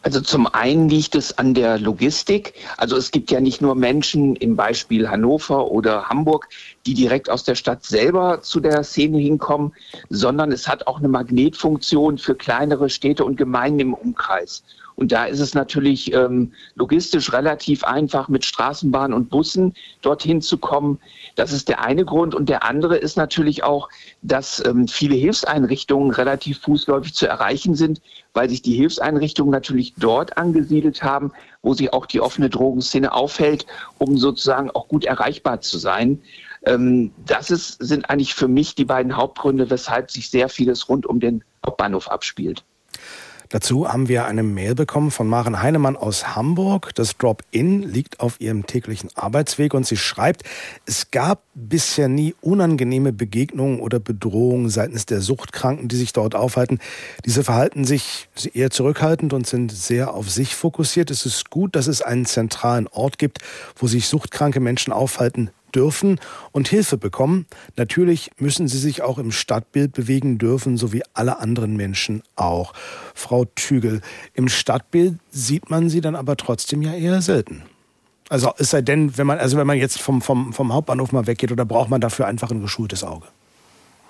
Also 0.04 0.20
zum 0.20 0.48
einen 0.48 0.88
liegt 0.88 1.14
es 1.14 1.38
an 1.38 1.54
der 1.54 1.78
Logistik. 1.78 2.54
Also 2.76 2.96
es 2.96 3.12
gibt 3.12 3.30
ja 3.30 3.40
nicht 3.40 3.62
nur 3.62 3.76
Menschen 3.76 4.34
im 4.34 4.56
Beispiel 4.56 5.08
Hannover 5.08 5.70
oder 5.70 6.08
Hamburg, 6.08 6.48
die 6.86 6.94
direkt 6.94 7.30
aus 7.30 7.44
der 7.44 7.54
Stadt 7.54 7.84
selber 7.84 8.42
zu 8.42 8.58
der 8.58 8.82
Szene 8.82 9.18
hinkommen, 9.18 9.72
sondern 10.10 10.50
es 10.50 10.66
hat 10.66 10.88
auch 10.88 10.98
eine 10.98 11.06
Magnetfunktion 11.06 12.18
für 12.18 12.34
kleinere 12.34 12.90
Städte 12.90 13.24
und 13.24 13.36
Gemeinden 13.36 13.78
im 13.78 13.94
Umkreis. 13.94 14.64
Und 15.02 15.10
da 15.10 15.24
ist 15.24 15.40
es 15.40 15.52
natürlich 15.52 16.14
ähm, 16.14 16.52
logistisch 16.76 17.32
relativ 17.32 17.82
einfach, 17.82 18.28
mit 18.28 18.44
Straßenbahn 18.44 19.12
und 19.12 19.30
Bussen 19.30 19.74
dorthin 20.00 20.40
zu 20.40 20.58
kommen. 20.58 21.00
Das 21.34 21.50
ist 21.50 21.68
der 21.68 21.82
eine 21.82 22.04
Grund. 22.04 22.36
Und 22.36 22.48
der 22.48 22.62
andere 22.62 22.98
ist 22.98 23.16
natürlich 23.16 23.64
auch, 23.64 23.88
dass 24.22 24.64
ähm, 24.64 24.86
viele 24.86 25.16
Hilfseinrichtungen 25.16 26.12
relativ 26.12 26.60
fußläufig 26.60 27.14
zu 27.14 27.26
erreichen 27.26 27.74
sind, 27.74 28.00
weil 28.32 28.48
sich 28.48 28.62
die 28.62 28.76
Hilfseinrichtungen 28.76 29.50
natürlich 29.50 29.94
dort 29.98 30.38
angesiedelt 30.38 31.02
haben, 31.02 31.32
wo 31.62 31.74
sich 31.74 31.92
auch 31.92 32.06
die 32.06 32.20
offene 32.20 32.48
Drogenszene 32.48 33.12
aufhält, 33.12 33.66
um 33.98 34.16
sozusagen 34.16 34.70
auch 34.70 34.86
gut 34.86 35.04
erreichbar 35.04 35.62
zu 35.62 35.78
sein. 35.78 36.22
Ähm, 36.64 37.10
das 37.26 37.50
ist, 37.50 37.82
sind 37.82 38.08
eigentlich 38.08 38.34
für 38.34 38.46
mich 38.46 38.76
die 38.76 38.84
beiden 38.84 39.16
Hauptgründe, 39.16 39.68
weshalb 39.68 40.12
sich 40.12 40.30
sehr 40.30 40.48
vieles 40.48 40.88
rund 40.88 41.06
um 41.06 41.18
den 41.18 41.42
Hauptbahnhof 41.66 42.08
abspielt. 42.08 42.62
Dazu 43.52 43.86
haben 43.86 44.08
wir 44.08 44.24
eine 44.24 44.42
Mail 44.42 44.74
bekommen 44.74 45.10
von 45.10 45.28
Maren 45.28 45.60
Heinemann 45.60 45.94
aus 45.94 46.34
Hamburg. 46.34 46.94
Das 46.94 47.18
Drop-In 47.18 47.82
liegt 47.82 48.18
auf 48.18 48.40
ihrem 48.40 48.64
täglichen 48.64 49.10
Arbeitsweg 49.14 49.74
und 49.74 49.86
sie 49.86 49.98
schreibt, 49.98 50.44
es 50.86 51.10
gab 51.10 51.42
bisher 51.52 52.08
nie 52.08 52.34
unangenehme 52.40 53.12
Begegnungen 53.12 53.80
oder 53.80 54.00
Bedrohungen 54.00 54.70
seitens 54.70 55.04
der 55.04 55.20
Suchtkranken, 55.20 55.88
die 55.88 55.96
sich 55.96 56.14
dort 56.14 56.34
aufhalten. 56.34 56.78
Diese 57.26 57.44
verhalten 57.44 57.84
sich 57.84 58.30
eher 58.54 58.70
zurückhaltend 58.70 59.34
und 59.34 59.46
sind 59.46 59.70
sehr 59.70 60.14
auf 60.14 60.30
sich 60.30 60.54
fokussiert. 60.54 61.10
Es 61.10 61.26
ist 61.26 61.50
gut, 61.50 61.76
dass 61.76 61.88
es 61.88 62.00
einen 62.00 62.24
zentralen 62.24 62.88
Ort 62.88 63.18
gibt, 63.18 63.40
wo 63.76 63.86
sich 63.86 64.08
suchtkranke 64.08 64.60
Menschen 64.60 64.94
aufhalten 64.94 65.50
dürfen 65.74 66.20
und 66.52 66.68
Hilfe 66.68 66.96
bekommen. 66.96 67.46
Natürlich 67.76 68.30
müssen 68.38 68.68
sie 68.68 68.78
sich 68.78 69.02
auch 69.02 69.18
im 69.18 69.32
Stadtbild 69.32 69.92
bewegen 69.92 70.38
dürfen, 70.38 70.76
so 70.76 70.92
wie 70.92 71.02
alle 71.14 71.38
anderen 71.38 71.76
Menschen 71.76 72.22
auch. 72.36 72.72
Frau 73.14 73.44
Tügel, 73.44 74.00
im 74.34 74.48
Stadtbild 74.48 75.18
sieht 75.30 75.70
man 75.70 75.88
sie 75.88 76.00
dann 76.00 76.14
aber 76.14 76.36
trotzdem 76.36 76.82
ja 76.82 76.92
eher 76.92 77.22
selten. 77.22 77.62
Also 78.28 78.52
es 78.56 78.70
sei 78.70 78.80
denn, 78.80 79.18
wenn 79.18 79.26
man, 79.26 79.38
also 79.38 79.58
wenn 79.58 79.66
man 79.66 79.76
jetzt 79.76 80.00
vom, 80.00 80.22
vom, 80.22 80.52
vom 80.52 80.72
Hauptbahnhof 80.72 81.12
mal 81.12 81.26
weggeht, 81.26 81.52
oder 81.52 81.66
braucht 81.66 81.90
man 81.90 82.00
dafür 82.00 82.26
einfach 82.26 82.50
ein 82.50 82.62
geschultes 82.62 83.04
Auge? 83.04 83.26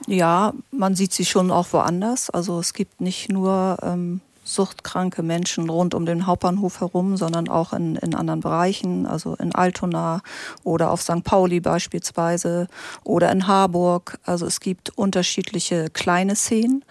Ja, 0.06 0.52
man 0.70 0.94
sieht 0.94 1.12
sie 1.12 1.24
schon 1.24 1.50
auch 1.50 1.72
woanders. 1.72 2.30
Also 2.30 2.58
es 2.60 2.72
gibt 2.72 3.00
nicht 3.00 3.30
nur 3.30 3.78
ähm, 3.82 4.20
suchtkranke 4.54 5.22
Menschen 5.22 5.68
rund 5.68 5.94
um 5.94 6.06
den 6.06 6.26
Hauptbahnhof 6.26 6.80
herum, 6.80 7.16
sondern 7.16 7.48
auch 7.48 7.72
in, 7.72 7.96
in 7.96 8.14
anderen 8.14 8.40
Bereichen, 8.40 9.06
also 9.06 9.34
in 9.36 9.54
Altona 9.54 10.20
oder 10.64 10.90
auf 10.90 11.02
St. 11.02 11.24
Pauli 11.24 11.60
beispielsweise 11.60 12.68
oder 13.04 13.30
in 13.32 13.46
Harburg. 13.46 14.18
Also 14.24 14.46
es 14.46 14.60
gibt 14.60 14.90
unterschiedliche 14.96 15.88
kleine 15.90 16.36
Szenen. 16.36 16.84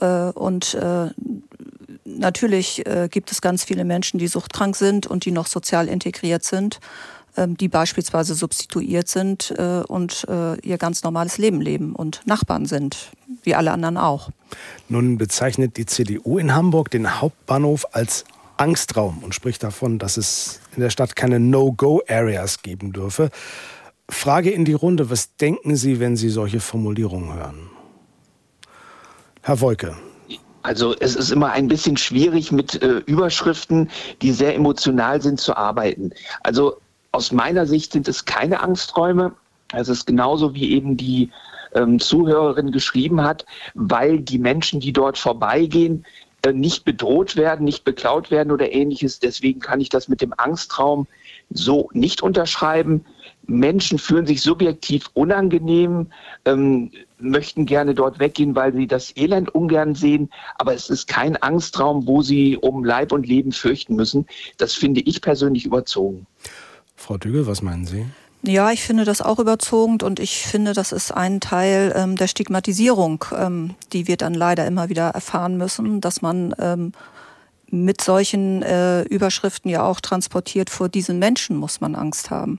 Äh, 0.00 0.30
und 0.30 0.74
äh, 0.74 1.10
natürlich 2.04 2.86
äh, 2.86 3.08
gibt 3.10 3.32
es 3.32 3.40
ganz 3.40 3.64
viele 3.64 3.84
Menschen, 3.84 4.18
die 4.18 4.28
suchtkrank 4.28 4.76
sind 4.76 5.06
und 5.06 5.24
die 5.24 5.30
noch 5.30 5.46
sozial 5.46 5.88
integriert 5.88 6.44
sind, 6.44 6.80
die 7.36 7.68
beispielsweise 7.68 8.34
substituiert 8.34 9.08
sind 9.08 9.54
äh, 9.58 9.82
und 9.86 10.26
äh, 10.28 10.58
ihr 10.60 10.78
ganz 10.78 11.02
normales 11.02 11.38
Leben 11.38 11.60
leben 11.60 11.94
und 11.94 12.22
Nachbarn 12.26 12.66
sind, 12.66 13.10
wie 13.42 13.54
alle 13.54 13.72
anderen 13.72 13.96
auch. 13.96 14.30
Nun 14.88 15.18
bezeichnet 15.18 15.76
die 15.76 15.86
CDU 15.86 16.38
in 16.38 16.54
Hamburg 16.54 16.90
den 16.90 17.20
Hauptbahnhof 17.20 17.86
als 17.92 18.24
Angstraum 18.56 19.18
und 19.22 19.34
spricht 19.34 19.62
davon, 19.62 19.98
dass 19.98 20.16
es 20.16 20.60
in 20.76 20.82
der 20.82 20.90
Stadt 20.90 21.16
keine 21.16 21.40
No-Go-Areas 21.40 22.62
geben 22.62 22.92
dürfe. 22.92 23.30
Frage 24.08 24.50
in 24.50 24.64
die 24.64 24.74
Runde, 24.74 25.10
was 25.10 25.36
denken 25.36 25.76
Sie, 25.76 25.98
wenn 25.98 26.16
Sie 26.16 26.28
solche 26.28 26.60
Formulierungen 26.60 27.34
hören? 27.34 27.70
Herr 29.42 29.60
Wolke. 29.60 29.96
Also 30.62 30.94
es 30.98 31.14
ist 31.14 31.30
immer 31.30 31.52
ein 31.52 31.68
bisschen 31.68 31.98
schwierig 31.98 32.50
mit 32.50 32.80
äh, 32.80 33.02
Überschriften, 33.04 33.90
die 34.22 34.32
sehr 34.32 34.54
emotional 34.54 35.20
sind, 35.20 35.38
zu 35.38 35.54
arbeiten. 35.54 36.10
Also 36.42 36.78
aus 37.14 37.30
meiner 37.30 37.64
Sicht 37.64 37.92
sind 37.92 38.08
es 38.08 38.24
keine 38.24 38.60
Angsträume. 38.60 39.32
Es 39.72 39.88
ist 39.88 40.06
genauso 40.06 40.54
wie 40.54 40.72
eben 40.72 40.96
die 40.96 41.30
ähm, 41.74 42.00
Zuhörerin 42.00 42.72
geschrieben 42.72 43.22
hat, 43.22 43.46
weil 43.74 44.20
die 44.20 44.38
Menschen, 44.38 44.80
die 44.80 44.92
dort 44.92 45.16
vorbeigehen, 45.16 46.04
äh, 46.42 46.52
nicht 46.52 46.84
bedroht 46.84 47.36
werden, 47.36 47.64
nicht 47.64 47.84
beklaut 47.84 48.32
werden 48.32 48.50
oder 48.50 48.72
ähnliches. 48.72 49.20
Deswegen 49.20 49.60
kann 49.60 49.80
ich 49.80 49.90
das 49.90 50.08
mit 50.08 50.20
dem 50.20 50.34
Angstraum 50.36 51.06
so 51.50 51.88
nicht 51.92 52.20
unterschreiben. 52.20 53.04
Menschen 53.46 53.98
fühlen 53.98 54.26
sich 54.26 54.42
subjektiv 54.42 55.08
unangenehm, 55.14 56.08
ähm, 56.44 56.90
möchten 57.18 57.64
gerne 57.64 57.94
dort 57.94 58.18
weggehen, 58.18 58.56
weil 58.56 58.72
sie 58.72 58.88
das 58.88 59.16
Elend 59.16 59.54
ungern 59.54 59.94
sehen. 59.94 60.30
Aber 60.56 60.74
es 60.74 60.90
ist 60.90 61.06
kein 61.06 61.36
Angstraum, 61.36 62.08
wo 62.08 62.22
sie 62.22 62.56
um 62.56 62.84
Leib 62.84 63.12
und 63.12 63.26
Leben 63.28 63.52
fürchten 63.52 63.94
müssen. 63.94 64.26
Das 64.58 64.74
finde 64.74 65.00
ich 65.00 65.22
persönlich 65.22 65.64
überzogen. 65.64 66.26
Frau 67.04 67.18
Dügel, 67.18 67.46
was 67.46 67.60
meinen 67.60 67.86
Sie? 67.86 68.06
Ja, 68.40 68.70
ich 68.70 68.82
finde 68.82 69.04
das 69.04 69.20
auch 69.20 69.38
überzogen 69.38 69.98
und 70.02 70.20
ich 70.20 70.46
finde, 70.46 70.72
das 70.72 70.90
ist 70.90 71.12
ein 71.12 71.38
Teil 71.38 71.92
ähm, 71.94 72.16
der 72.16 72.28
Stigmatisierung, 72.28 73.26
ähm, 73.36 73.74
die 73.92 74.08
wir 74.08 74.16
dann 74.16 74.32
leider 74.32 74.66
immer 74.66 74.88
wieder 74.88 75.08
erfahren 75.10 75.58
müssen, 75.58 76.00
dass 76.00 76.22
man 76.22 76.54
ähm, 76.58 76.92
mit 77.70 78.00
solchen 78.00 78.62
äh, 78.62 79.02
Überschriften 79.02 79.70
ja 79.70 79.84
auch 79.84 80.00
transportiert, 80.00 80.70
vor 80.70 80.88
diesen 80.88 81.18
Menschen 81.18 81.56
muss 81.56 81.82
man 81.82 81.94
Angst 81.94 82.30
haben. 82.30 82.58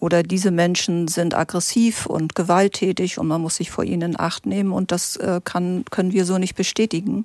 Oder 0.00 0.24
diese 0.24 0.50
Menschen 0.50 1.06
sind 1.06 1.36
aggressiv 1.36 2.06
und 2.06 2.34
gewalttätig 2.34 3.18
und 3.18 3.28
man 3.28 3.40
muss 3.40 3.54
sich 3.54 3.70
vor 3.70 3.84
ihnen 3.84 4.12
in 4.12 4.18
Acht 4.18 4.46
nehmen 4.46 4.72
und 4.72 4.90
das 4.90 5.14
äh, 5.14 5.40
kann, 5.44 5.84
können 5.90 6.12
wir 6.12 6.24
so 6.24 6.38
nicht 6.38 6.56
bestätigen. 6.56 7.24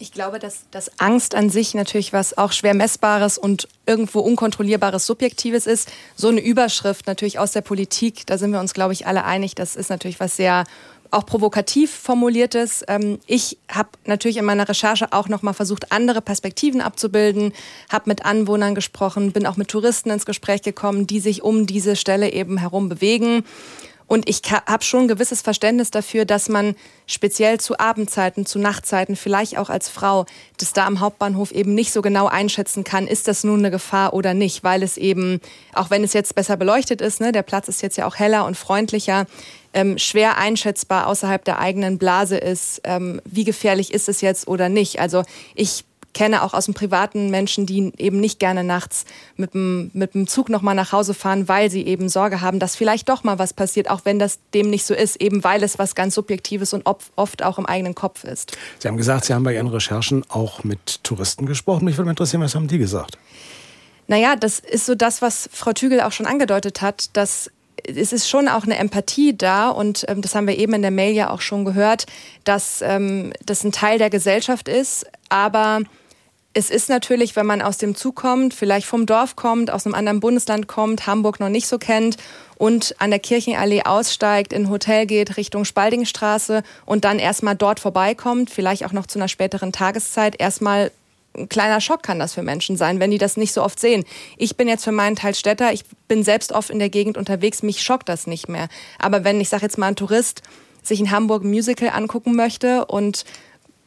Ich 0.00 0.12
glaube, 0.12 0.38
dass, 0.38 0.64
dass 0.70 1.00
Angst 1.00 1.34
an 1.34 1.50
sich 1.50 1.74
natürlich 1.74 2.12
was 2.12 2.38
auch 2.38 2.52
schwer 2.52 2.74
messbares 2.74 3.36
und 3.36 3.66
irgendwo 3.84 4.20
unkontrollierbares 4.20 5.04
Subjektives 5.06 5.66
ist. 5.66 5.90
So 6.14 6.28
eine 6.28 6.40
Überschrift 6.40 7.08
natürlich 7.08 7.40
aus 7.40 7.50
der 7.50 7.62
Politik, 7.62 8.24
da 8.26 8.38
sind 8.38 8.52
wir 8.52 8.60
uns, 8.60 8.74
glaube 8.74 8.92
ich, 8.92 9.08
alle 9.08 9.24
einig, 9.24 9.56
das 9.56 9.74
ist 9.74 9.90
natürlich 9.90 10.20
was 10.20 10.36
sehr 10.36 10.64
auch 11.10 11.26
provokativ 11.26 11.90
formuliertes. 11.90 12.84
Ähm, 12.86 13.18
ich 13.26 13.58
habe 13.70 13.88
natürlich 14.04 14.36
in 14.36 14.44
meiner 14.44 14.68
Recherche 14.68 15.12
auch 15.12 15.28
noch 15.28 15.42
mal 15.42 15.52
versucht, 15.52 15.90
andere 15.90 16.20
Perspektiven 16.20 16.80
abzubilden, 16.80 17.52
habe 17.90 18.10
mit 18.10 18.24
Anwohnern 18.24 18.74
gesprochen, 18.74 19.32
bin 19.32 19.46
auch 19.46 19.56
mit 19.56 19.68
Touristen 19.68 20.10
ins 20.10 20.26
Gespräch 20.26 20.62
gekommen, 20.62 21.06
die 21.06 21.20
sich 21.20 21.42
um 21.42 21.66
diese 21.66 21.96
Stelle 21.96 22.32
eben 22.32 22.58
herum 22.58 22.88
bewegen. 22.88 23.44
Und 24.08 24.28
ich 24.28 24.40
habe 24.50 24.82
schon 24.82 25.02
ein 25.02 25.08
gewisses 25.08 25.42
Verständnis 25.42 25.90
dafür, 25.90 26.24
dass 26.24 26.48
man 26.48 26.74
speziell 27.06 27.60
zu 27.60 27.78
Abendzeiten, 27.78 28.46
zu 28.46 28.58
Nachtzeiten, 28.58 29.16
vielleicht 29.16 29.58
auch 29.58 29.68
als 29.68 29.90
Frau, 29.90 30.24
das 30.56 30.72
da 30.72 30.86
am 30.86 31.00
Hauptbahnhof 31.00 31.52
eben 31.52 31.74
nicht 31.74 31.92
so 31.92 32.00
genau 32.00 32.26
einschätzen 32.26 32.84
kann, 32.84 33.06
ist 33.06 33.28
das 33.28 33.44
nun 33.44 33.60
eine 33.60 33.70
Gefahr 33.70 34.14
oder 34.14 34.32
nicht, 34.32 34.64
weil 34.64 34.82
es 34.82 34.96
eben, 34.96 35.40
auch 35.74 35.90
wenn 35.90 36.02
es 36.02 36.14
jetzt 36.14 36.34
besser 36.34 36.56
beleuchtet 36.56 37.02
ist, 37.02 37.20
ne, 37.20 37.32
der 37.32 37.42
Platz 37.42 37.68
ist 37.68 37.82
jetzt 37.82 37.98
ja 37.98 38.06
auch 38.06 38.16
heller 38.16 38.46
und 38.46 38.56
freundlicher, 38.56 39.26
ähm, 39.74 39.98
schwer 39.98 40.38
einschätzbar 40.38 41.06
außerhalb 41.06 41.44
der 41.44 41.58
eigenen 41.58 41.98
Blase 41.98 42.38
ist, 42.38 42.80
ähm, 42.84 43.20
wie 43.26 43.44
gefährlich 43.44 43.92
ist 43.92 44.08
es 44.08 44.22
jetzt 44.22 44.48
oder 44.48 44.70
nicht. 44.70 45.00
Also 45.00 45.22
ich 45.54 45.84
kenne 46.14 46.42
auch 46.42 46.54
aus 46.54 46.64
dem 46.64 46.74
privaten 46.74 47.30
Menschen, 47.30 47.66
die 47.66 47.92
eben 47.98 48.20
nicht 48.20 48.38
gerne 48.38 48.64
nachts 48.64 49.04
mit 49.36 49.54
dem, 49.54 49.90
mit 49.94 50.14
dem 50.14 50.26
Zug 50.26 50.48
nochmal 50.48 50.74
nach 50.74 50.92
Hause 50.92 51.14
fahren, 51.14 51.48
weil 51.48 51.70
sie 51.70 51.86
eben 51.86 52.08
Sorge 52.08 52.40
haben, 52.40 52.58
dass 52.58 52.76
vielleicht 52.76 53.08
doch 53.08 53.24
mal 53.24 53.38
was 53.38 53.52
passiert, 53.52 53.90
auch 53.90 54.04
wenn 54.04 54.18
das 54.18 54.38
dem 54.54 54.70
nicht 54.70 54.84
so 54.84 54.94
ist, 54.94 55.20
eben 55.20 55.44
weil 55.44 55.62
es 55.62 55.78
was 55.78 55.94
ganz 55.94 56.14
Subjektives 56.14 56.72
und 56.72 56.86
oft 56.86 57.42
auch 57.42 57.58
im 57.58 57.66
eigenen 57.66 57.94
Kopf 57.94 58.24
ist. 58.24 58.56
Sie 58.78 58.88
haben 58.88 58.96
gesagt, 58.96 59.26
Sie 59.26 59.34
haben 59.34 59.44
bei 59.44 59.54
Ihren 59.54 59.68
Recherchen 59.68 60.24
auch 60.28 60.64
mit 60.64 61.04
Touristen 61.04 61.46
gesprochen. 61.46 61.84
Mich 61.84 61.96
würde 61.98 62.10
interessieren, 62.10 62.42
was 62.42 62.54
haben 62.54 62.68
die 62.68 62.78
gesagt? 62.78 63.18
Naja, 64.08 64.36
das 64.36 64.58
ist 64.58 64.86
so 64.86 64.94
das, 64.94 65.20
was 65.20 65.50
Frau 65.52 65.72
Tügel 65.72 66.00
auch 66.00 66.12
schon 66.12 66.26
angedeutet 66.26 66.80
hat, 66.80 67.10
dass 67.14 67.50
es 67.86 68.12
ist 68.12 68.28
schon 68.28 68.48
auch 68.48 68.64
eine 68.64 68.76
Empathie 68.76 69.36
da 69.36 69.68
und 69.68 70.04
ähm, 70.08 70.22
das 70.22 70.34
haben 70.34 70.46
wir 70.46 70.58
eben 70.58 70.74
in 70.74 70.82
der 70.82 70.90
Mail 70.90 71.14
ja 71.14 71.30
auch 71.30 71.40
schon 71.40 71.64
gehört, 71.64 72.06
dass 72.44 72.82
ähm, 72.82 73.32
das 73.44 73.64
ein 73.64 73.72
Teil 73.72 73.98
der 73.98 74.10
Gesellschaft 74.10 74.68
ist, 74.68 75.06
aber 75.28 75.80
es 76.54 76.70
ist 76.70 76.88
natürlich, 76.88 77.36
wenn 77.36 77.46
man 77.46 77.62
aus 77.62 77.78
dem 77.78 77.94
Zug 77.94 78.16
kommt, 78.16 78.54
vielleicht 78.54 78.86
vom 78.86 79.06
Dorf 79.06 79.36
kommt, 79.36 79.70
aus 79.70 79.86
einem 79.86 79.94
anderen 79.94 80.20
Bundesland 80.20 80.66
kommt, 80.66 81.06
Hamburg 81.06 81.40
noch 81.40 81.50
nicht 81.50 81.68
so 81.68 81.78
kennt 81.78 82.16
und 82.56 82.96
an 82.98 83.10
der 83.10 83.20
Kirchenallee 83.20 83.82
aussteigt, 83.84 84.52
in 84.52 84.64
ein 84.64 84.70
Hotel 84.70 85.06
geht 85.06 85.36
Richtung 85.36 85.64
Spaldingstraße 85.64 86.62
und 86.84 87.04
dann 87.04 87.18
erstmal 87.18 87.54
dort 87.54 87.80
vorbeikommt, 87.80 88.50
vielleicht 88.50 88.84
auch 88.84 88.92
noch 88.92 89.06
zu 89.06 89.18
einer 89.18 89.28
späteren 89.28 89.72
Tageszeit, 89.72 90.40
erstmal 90.40 90.90
ein 91.38 91.48
kleiner 91.48 91.80
Schock 91.80 92.02
kann 92.02 92.18
das 92.18 92.34
für 92.34 92.42
Menschen 92.42 92.76
sein, 92.76 93.00
wenn 93.00 93.10
die 93.10 93.18
das 93.18 93.36
nicht 93.36 93.52
so 93.52 93.62
oft 93.62 93.80
sehen. 93.80 94.04
Ich 94.36 94.56
bin 94.56 94.68
jetzt 94.68 94.84
für 94.84 94.92
meinen 94.92 95.16
Teil 95.16 95.34
Städter, 95.34 95.72
ich 95.72 95.84
bin 96.08 96.22
selbst 96.22 96.52
oft 96.52 96.70
in 96.70 96.78
der 96.78 96.90
Gegend 96.90 97.16
unterwegs, 97.16 97.62
mich 97.62 97.82
schockt 97.82 98.08
das 98.08 98.26
nicht 98.26 98.48
mehr. 98.48 98.68
Aber 98.98 99.24
wenn 99.24 99.40
ich 99.40 99.48
sage 99.48 99.62
jetzt 99.62 99.78
mal 99.78 99.88
ein 99.88 99.96
Tourist 99.96 100.42
sich 100.82 101.00
in 101.00 101.10
Hamburg 101.10 101.44
ein 101.44 101.50
Musical 101.50 101.90
angucken 101.90 102.34
möchte 102.34 102.86
und 102.86 103.24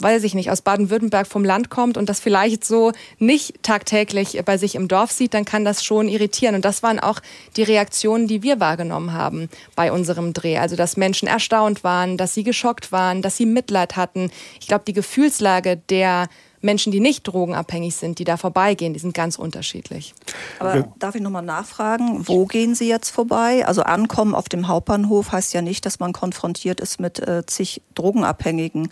weiß 0.02 0.24
ich 0.24 0.34
nicht, 0.34 0.50
aus 0.52 0.62
Baden-Württemberg 0.62 1.28
vom 1.28 1.46
Land 1.46 1.70
kommt 1.70 1.98
und 1.98 2.10
das 2.10 2.20
vielleicht 2.20 2.66
so 2.66 2.92
nicht 3.20 3.62
tagtäglich 3.64 4.40
bei 4.46 4.58
sich 4.58 4.76
im 4.76 4.88
Dorf 4.88 5.12
sieht, 5.12 5.34
dann 5.34 5.46
kann 5.46 5.66
das 5.66 5.84
schon 5.84 6.08
irritieren. 6.08 6.56
Und 6.56 6.66
das 6.66 6.84
waren 6.84 7.00
auch 7.00 7.20
die 7.56 7.64
Reaktionen, 7.64 8.28
die 8.28 8.44
wir 8.44 8.60
wahrgenommen 8.60 9.14
haben 9.14 9.50
bei 9.76 9.92
unserem 9.92 10.34
Dreh. 10.34 10.58
Also, 10.58 10.76
dass 10.76 10.98
Menschen 10.98 11.28
erstaunt 11.28 11.84
waren, 11.84 12.18
dass 12.18 12.34
sie 12.34 12.44
geschockt 12.44 12.92
waren, 12.92 13.22
dass 13.22 13.38
sie 13.38 13.46
Mitleid 13.46 13.96
hatten. 13.96 14.32
Ich 14.60 14.68
glaube, 14.68 14.84
die 14.88 14.94
Gefühlslage 14.94 15.78
der 15.78 16.28
Menschen, 16.62 16.92
die 16.92 17.00
nicht 17.00 17.24
drogenabhängig 17.24 17.96
sind, 17.96 18.20
die 18.20 18.24
da 18.24 18.38
vorbeigehen, 18.38 18.94
die 18.94 19.00
sind 19.00 19.14
ganz 19.14 19.38
unterschiedlich. 19.38 20.14
Aber 20.60 20.88
darf 21.00 21.16
ich 21.16 21.22
nochmal 21.22 21.42
nachfragen, 21.42 22.28
wo 22.28 22.46
gehen 22.46 22.76
Sie 22.76 22.88
jetzt 22.88 23.10
vorbei? 23.10 23.66
Also 23.66 23.82
ankommen 23.84 24.36
auf 24.36 24.48
dem 24.48 24.68
Hauptbahnhof 24.68 25.32
heißt 25.32 25.54
ja 25.54 25.62
nicht, 25.62 25.86
dass 25.86 26.00
man 26.00 26.14
konfrontiert 26.14 26.80
ist 26.80 27.00
mit 27.00 27.20
äh, 27.20 27.46
zig 27.46 27.82
Drogenabhängigen, 27.96 28.90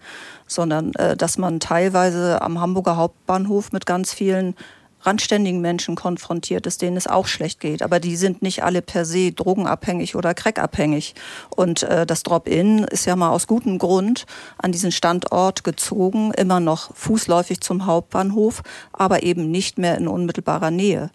sondern 0.47 0.93
äh, 0.95 1.15
dass 1.15 1.37
man 1.37 1.59
teilweise 1.59 2.41
am 2.41 2.59
Hamburger 2.59 2.97
Hauptbahnhof 2.97 3.71
mit 3.71 3.85
ganz 3.85 4.13
vielen 4.13 4.55
randständigen 5.01 5.61
Menschen 5.61 5.95
konfrontiert 5.95 6.65
ist, 6.65 6.81
denen 6.81 6.97
es 6.97 7.07
auch 7.07 7.27
schlecht 7.27 7.59
geht. 7.59 7.81
Aber 7.81 7.99
die 7.99 8.15
sind 8.15 8.41
nicht 8.41 8.63
alle 8.63 8.81
per 8.81 9.05
se 9.05 9.31
drogenabhängig 9.31 10.15
oder 10.15 10.33
crackabhängig. 10.33 11.15
Und 11.55 11.83
äh, 11.83 12.05
das 12.05 12.23
Drop-In 12.23 12.83
ist 12.85 13.05
ja 13.05 13.15
mal 13.15 13.29
aus 13.29 13.47
gutem 13.47 13.77
Grund 13.77 14.25
an 14.57 14.71
diesen 14.71 14.91
Standort 14.91 15.63
gezogen, 15.63 16.31
immer 16.33 16.59
noch 16.59 16.95
fußläufig 16.95 17.61
zum 17.61 17.85
Hauptbahnhof, 17.85 18.61
aber 18.93 19.23
eben 19.23 19.51
nicht 19.51 19.77
mehr 19.77 19.97
in 19.97 20.07
unmittelbarer 20.07 20.71
Nähe. 20.71 21.09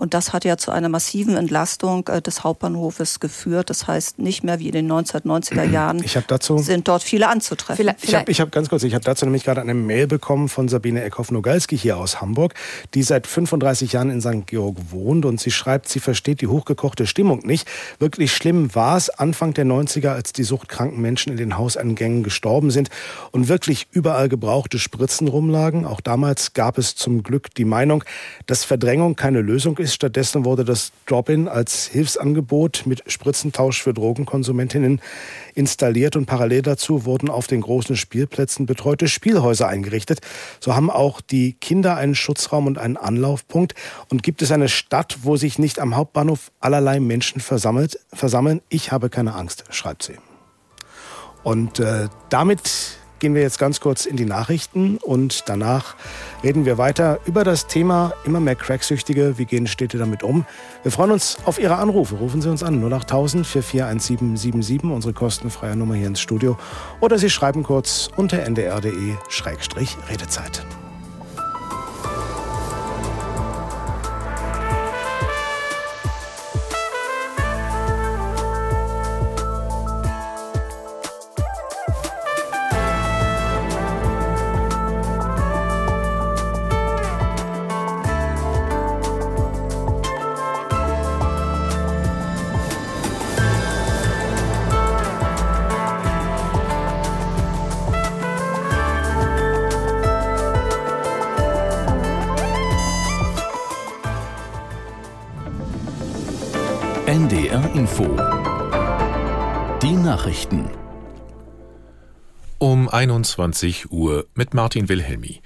Und 0.00 0.14
das 0.14 0.32
hat 0.32 0.46
ja 0.46 0.56
zu 0.56 0.70
einer 0.70 0.88
massiven 0.88 1.36
Entlastung 1.36 2.08
äh, 2.08 2.22
des 2.22 2.42
Hauptbahnhofes 2.42 3.20
geführt. 3.20 3.68
Das 3.68 3.86
heißt, 3.86 4.18
nicht 4.18 4.42
mehr 4.42 4.58
wie 4.58 4.68
in 4.68 4.72
den 4.72 4.90
1990er 4.90 5.62
Jahren 5.70 6.02
dazu, 6.26 6.56
sind 6.56 6.88
dort 6.88 7.02
viele 7.02 7.28
anzutreffen. 7.28 7.76
Vielleicht, 7.76 8.04
ich 8.04 8.14
habe 8.14 8.30
ich 8.30 8.40
hab 8.40 8.50
ganz 8.50 8.70
kurz, 8.70 8.82
ich 8.82 8.94
habe 8.94 9.04
dazu 9.04 9.26
nämlich 9.26 9.44
gerade 9.44 9.60
eine 9.60 9.74
Mail 9.74 10.06
bekommen 10.06 10.48
von 10.48 10.70
Sabine 10.70 11.04
Eckhoff-Nogalski 11.04 11.76
hier 11.76 11.98
aus 11.98 12.22
Hamburg, 12.22 12.54
die 12.94 13.02
seit 13.02 13.26
35 13.26 13.92
Jahren 13.92 14.08
in 14.08 14.22
St. 14.22 14.46
Georg 14.46 14.78
wohnt 14.88 15.26
und 15.26 15.38
sie 15.38 15.50
schreibt, 15.50 15.86
sie 15.90 16.00
versteht 16.00 16.40
die 16.40 16.46
hochgekochte 16.46 17.06
Stimmung 17.06 17.40
nicht. 17.44 17.68
Wirklich 17.98 18.32
schlimm 18.32 18.74
war 18.74 18.96
es 18.96 19.10
Anfang 19.10 19.52
der 19.52 19.66
90er, 19.66 20.14
als 20.14 20.32
die 20.32 20.44
suchtkranken 20.44 20.98
Menschen 20.98 21.30
in 21.30 21.36
den 21.36 21.58
Hauseingängen 21.58 22.22
gestorben 22.22 22.70
sind 22.70 22.88
und 23.32 23.48
wirklich 23.48 23.86
überall 23.90 24.30
gebrauchte 24.30 24.78
Spritzen 24.78 25.28
rumlagen. 25.28 25.84
Auch 25.84 26.00
damals 26.00 26.54
gab 26.54 26.78
es 26.78 26.96
zum 26.96 27.22
Glück 27.22 27.54
die 27.54 27.66
Meinung, 27.66 28.02
dass 28.46 28.64
Verdrängung 28.64 29.14
keine 29.14 29.42
Lösung 29.42 29.76
ist 29.76 29.89
ist. 29.90 29.94
Stattdessen 29.96 30.44
wurde 30.44 30.64
das 30.64 30.92
Drop-in 31.06 31.48
als 31.48 31.86
Hilfsangebot 31.86 32.84
mit 32.86 33.02
Spritzentausch 33.06 33.82
für 33.82 33.92
Drogenkonsumentinnen 33.92 35.00
installiert 35.54 36.16
und 36.16 36.26
parallel 36.26 36.62
dazu 36.62 37.04
wurden 37.04 37.28
auf 37.28 37.46
den 37.46 37.60
großen 37.60 37.96
Spielplätzen 37.96 38.66
betreute 38.66 39.08
Spielhäuser 39.08 39.68
eingerichtet. 39.68 40.20
So 40.60 40.74
haben 40.74 40.90
auch 40.90 41.20
die 41.20 41.54
Kinder 41.54 41.96
einen 41.96 42.14
Schutzraum 42.14 42.66
und 42.66 42.78
einen 42.78 42.96
Anlaufpunkt. 42.96 43.74
Und 44.08 44.22
gibt 44.22 44.42
es 44.42 44.52
eine 44.52 44.68
Stadt, 44.68 45.18
wo 45.22 45.36
sich 45.36 45.58
nicht 45.58 45.78
am 45.78 45.96
Hauptbahnhof 45.96 46.52
allerlei 46.60 47.00
Menschen 47.00 47.40
versammelt, 47.40 47.98
versammeln? 48.12 48.62
Ich 48.68 48.92
habe 48.92 49.10
keine 49.10 49.34
Angst, 49.34 49.64
schreibt 49.70 50.02
sie. 50.02 50.16
Und 51.42 51.80
äh, 51.80 52.08
damit 52.28 52.99
gehen 53.20 53.34
wir 53.34 53.42
jetzt 53.42 53.58
ganz 53.58 53.80
kurz 53.80 54.06
in 54.06 54.16
die 54.16 54.24
Nachrichten 54.24 54.96
und 54.96 55.48
danach 55.48 55.94
reden 56.42 56.64
wir 56.64 56.78
weiter 56.78 57.20
über 57.26 57.44
das 57.44 57.66
Thema 57.66 58.14
immer 58.24 58.40
mehr 58.40 58.56
Cracksüchtige. 58.56 59.38
Wie 59.38 59.44
gehen 59.44 59.66
Städte 59.66 59.98
damit 59.98 60.22
um? 60.22 60.46
Wir 60.82 60.90
freuen 60.90 61.12
uns 61.12 61.36
auf 61.44 61.60
Ihre 61.60 61.76
Anrufe. 61.76 62.16
Rufen 62.16 62.42
Sie 62.42 62.48
uns 62.48 62.62
an 62.62 62.82
08000 62.82 63.46
441777, 63.46 64.90
unsere 64.90 65.12
kostenfreie 65.12 65.76
Nummer 65.76 65.94
hier 65.94 66.08
ins 66.08 66.20
Studio. 66.20 66.58
Oder 67.00 67.18
Sie 67.18 67.30
schreiben 67.30 67.62
kurz 67.62 68.08
unter 68.16 68.44
ndr.de-redezeit. 68.44 70.64
Nachrichten. 110.30 110.70
Um 112.58 112.88
21 112.88 113.90
Uhr 113.90 114.26
mit 114.36 114.54
Martin 114.54 114.88
Wilhelmi. 114.88 115.40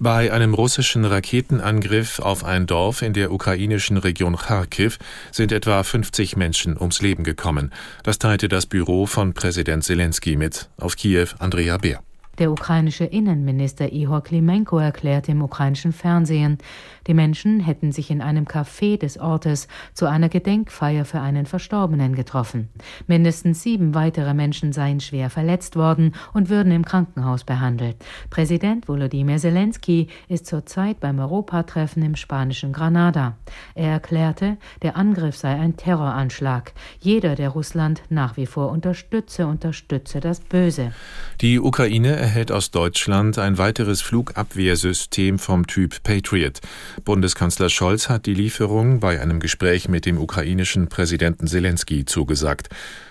Bei 0.00 0.32
einem 0.32 0.54
russischen 0.54 1.04
Raketenangriff 1.04 2.18
auf 2.18 2.42
ein 2.42 2.66
Dorf 2.66 3.02
in 3.02 3.12
der 3.12 3.30
ukrainischen 3.30 3.96
Region 3.96 4.34
Kharkiv 4.34 4.98
sind 5.30 5.52
etwa 5.52 5.80
50 5.84 6.36
Menschen 6.36 6.76
ums 6.76 7.00
Leben 7.00 7.22
gekommen. 7.22 7.70
Das 8.02 8.18
teilte 8.18 8.48
das 8.48 8.66
Büro 8.66 9.06
von 9.06 9.34
Präsident 9.34 9.84
Zelensky 9.84 10.34
mit. 10.36 10.68
Auf 10.78 10.96
Kiew 10.96 11.28
Andrea 11.38 11.76
Beer. 11.76 12.00
Der 12.38 12.50
ukrainische 12.50 13.04
Innenminister 13.04 13.92
Ihor 13.92 14.24
Klimenko 14.24 14.78
erklärte 14.78 15.30
im 15.30 15.42
ukrainischen 15.42 15.92
Fernsehen, 15.92 16.58
die 17.06 17.14
Menschen 17.14 17.60
hätten 17.60 17.92
sich 17.92 18.10
in 18.10 18.20
einem 18.20 18.44
Café 18.44 18.98
des 18.98 19.18
Ortes 19.18 19.68
zu 19.92 20.06
einer 20.06 20.28
Gedenkfeier 20.28 21.04
für 21.04 21.20
einen 21.20 21.46
Verstorbenen 21.46 22.14
getroffen. 22.14 22.68
Mindestens 23.06 23.62
sieben 23.62 23.94
weitere 23.94 24.34
Menschen 24.34 24.72
seien 24.72 25.00
schwer 25.00 25.30
verletzt 25.30 25.76
worden 25.76 26.14
und 26.32 26.48
würden 26.48 26.72
im 26.72 26.84
Krankenhaus 26.84 27.44
behandelt. 27.44 27.96
Präsident 28.30 28.88
Volodymyr 28.88 29.38
Zelensky 29.38 30.08
ist 30.28 30.46
zurzeit 30.46 31.00
beim 31.00 31.18
Europatreffen 31.18 32.02
im 32.02 32.16
spanischen 32.16 32.72
Granada. 32.72 33.36
Er 33.74 33.90
erklärte, 33.90 34.56
der 34.82 34.96
Angriff 34.96 35.36
sei 35.36 35.54
ein 35.54 35.76
Terroranschlag. 35.76 36.72
Jeder, 37.00 37.34
der 37.34 37.50
Russland 37.50 38.02
nach 38.08 38.36
wie 38.36 38.46
vor 38.46 38.70
unterstütze, 38.70 39.46
unterstütze 39.46 40.20
das 40.20 40.40
Böse. 40.40 40.92
Die 41.40 41.60
Ukraine 41.60 42.16
erhält 42.16 42.50
aus 42.52 42.70
Deutschland 42.70 43.38
ein 43.38 43.58
weiteres 43.58 44.00
Flugabwehrsystem 44.02 45.38
vom 45.38 45.66
Typ 45.66 46.02
Patriot. 46.02 46.60
Bundeskanzler 47.04 47.68
Scholz 47.68 48.08
hat 48.08 48.26
die 48.26 48.34
Lieferung 48.34 49.00
bei 49.00 49.20
einem 49.20 49.40
Gespräch 49.40 49.88
mit 49.88 50.06
dem 50.06 50.18
ukrainischen 50.18 50.88
Präsidenten 50.88 51.46
Zelensky 51.46 52.04
zugesagt. 52.04 52.68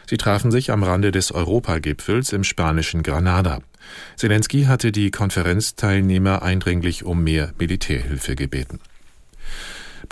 Sie 0.07 0.17
trafen 0.17 0.51
sich 0.51 0.71
am 0.71 0.83
Rande 0.83 1.11
des 1.11 1.31
Europagipfels 1.31 2.33
im 2.33 2.43
spanischen 2.43 3.03
Granada. 3.03 3.59
Zelensky 4.15 4.63
hatte 4.63 4.91
die 4.91 5.11
Konferenzteilnehmer 5.11 6.41
eindringlich 6.41 7.03
um 7.03 7.23
mehr 7.23 7.53
Militärhilfe 7.57 8.35
gebeten. 8.35 8.79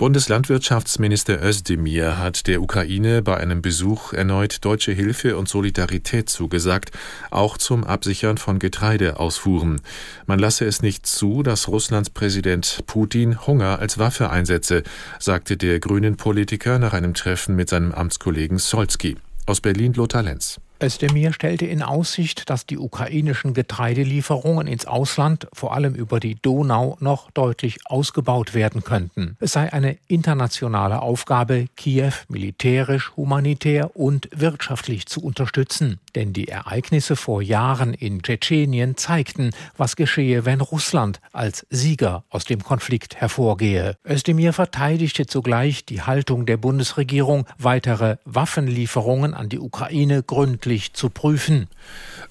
Bundeslandwirtschaftsminister 0.02 1.40
Özdemir 1.44 2.18
hat 2.18 2.48
der 2.48 2.60
Ukraine 2.60 3.22
bei 3.22 3.36
einem 3.36 3.62
Besuch 3.62 4.12
erneut 4.12 4.64
deutsche 4.64 4.90
Hilfe 4.90 5.36
und 5.36 5.48
Solidarität 5.48 6.28
zugesagt, 6.28 6.90
auch 7.30 7.56
zum 7.56 7.84
Absichern 7.84 8.36
von 8.36 8.58
Getreideausfuhren. 8.58 9.80
Man 10.26 10.40
lasse 10.40 10.64
es 10.64 10.82
nicht 10.82 11.06
zu, 11.06 11.44
dass 11.44 11.68
Russlands 11.68 12.10
Präsident 12.10 12.82
Putin 12.88 13.46
Hunger 13.46 13.78
als 13.78 13.96
Waffe 13.96 14.30
einsetze, 14.30 14.82
sagte 15.20 15.56
der 15.56 15.78
grünen 15.78 16.16
Politiker 16.16 16.80
nach 16.80 16.94
einem 16.94 17.14
Treffen 17.14 17.54
mit 17.54 17.68
seinem 17.68 17.92
Amtskollegen 17.92 18.58
Solski. 18.58 19.18
Aus 19.46 19.60
Berlin 19.60 19.92
Lothar 19.92 20.24
Lenz. 20.24 20.58
Özdemir 20.82 21.32
stellte 21.32 21.64
in 21.66 21.80
Aussicht, 21.80 22.50
dass 22.50 22.66
die 22.66 22.76
ukrainischen 22.76 23.54
Getreidelieferungen 23.54 24.66
ins 24.66 24.84
Ausland, 24.86 25.46
vor 25.52 25.74
allem 25.74 25.94
über 25.94 26.18
die 26.18 26.34
Donau, 26.34 26.96
noch 26.98 27.30
deutlich 27.30 27.78
ausgebaut 27.84 28.52
werden 28.52 28.82
könnten. 28.82 29.36
Es 29.38 29.52
sei 29.52 29.72
eine 29.72 29.96
internationale 30.08 31.00
Aufgabe, 31.00 31.66
Kiew 31.76 32.12
militärisch, 32.28 33.12
humanitär 33.16 33.96
und 33.96 34.28
wirtschaftlich 34.34 35.06
zu 35.06 35.22
unterstützen. 35.22 36.00
Denn 36.16 36.32
die 36.32 36.48
Ereignisse 36.48 37.14
vor 37.14 37.42
Jahren 37.42 37.94
in 37.94 38.22
Tschetschenien 38.22 38.96
zeigten, 38.96 39.50
was 39.76 39.94
geschehe, 39.94 40.44
wenn 40.44 40.60
Russland 40.60 41.20
als 41.32 41.64
Sieger 41.70 42.24
aus 42.28 42.44
dem 42.44 42.64
Konflikt 42.64 43.16
hervorgehe. 43.16 43.96
Özdemir 44.04 44.52
verteidigte 44.52 45.26
zugleich 45.26 45.84
die 45.84 46.02
Haltung 46.02 46.44
der 46.44 46.56
Bundesregierung, 46.56 47.46
weitere 47.56 48.16
Waffenlieferungen 48.24 49.32
an 49.32 49.48
die 49.48 49.60
Ukraine 49.60 50.22
gründlich 50.22 50.71
gründlich 50.72 50.94
zu 50.94 51.10
prüfen. 51.10 51.68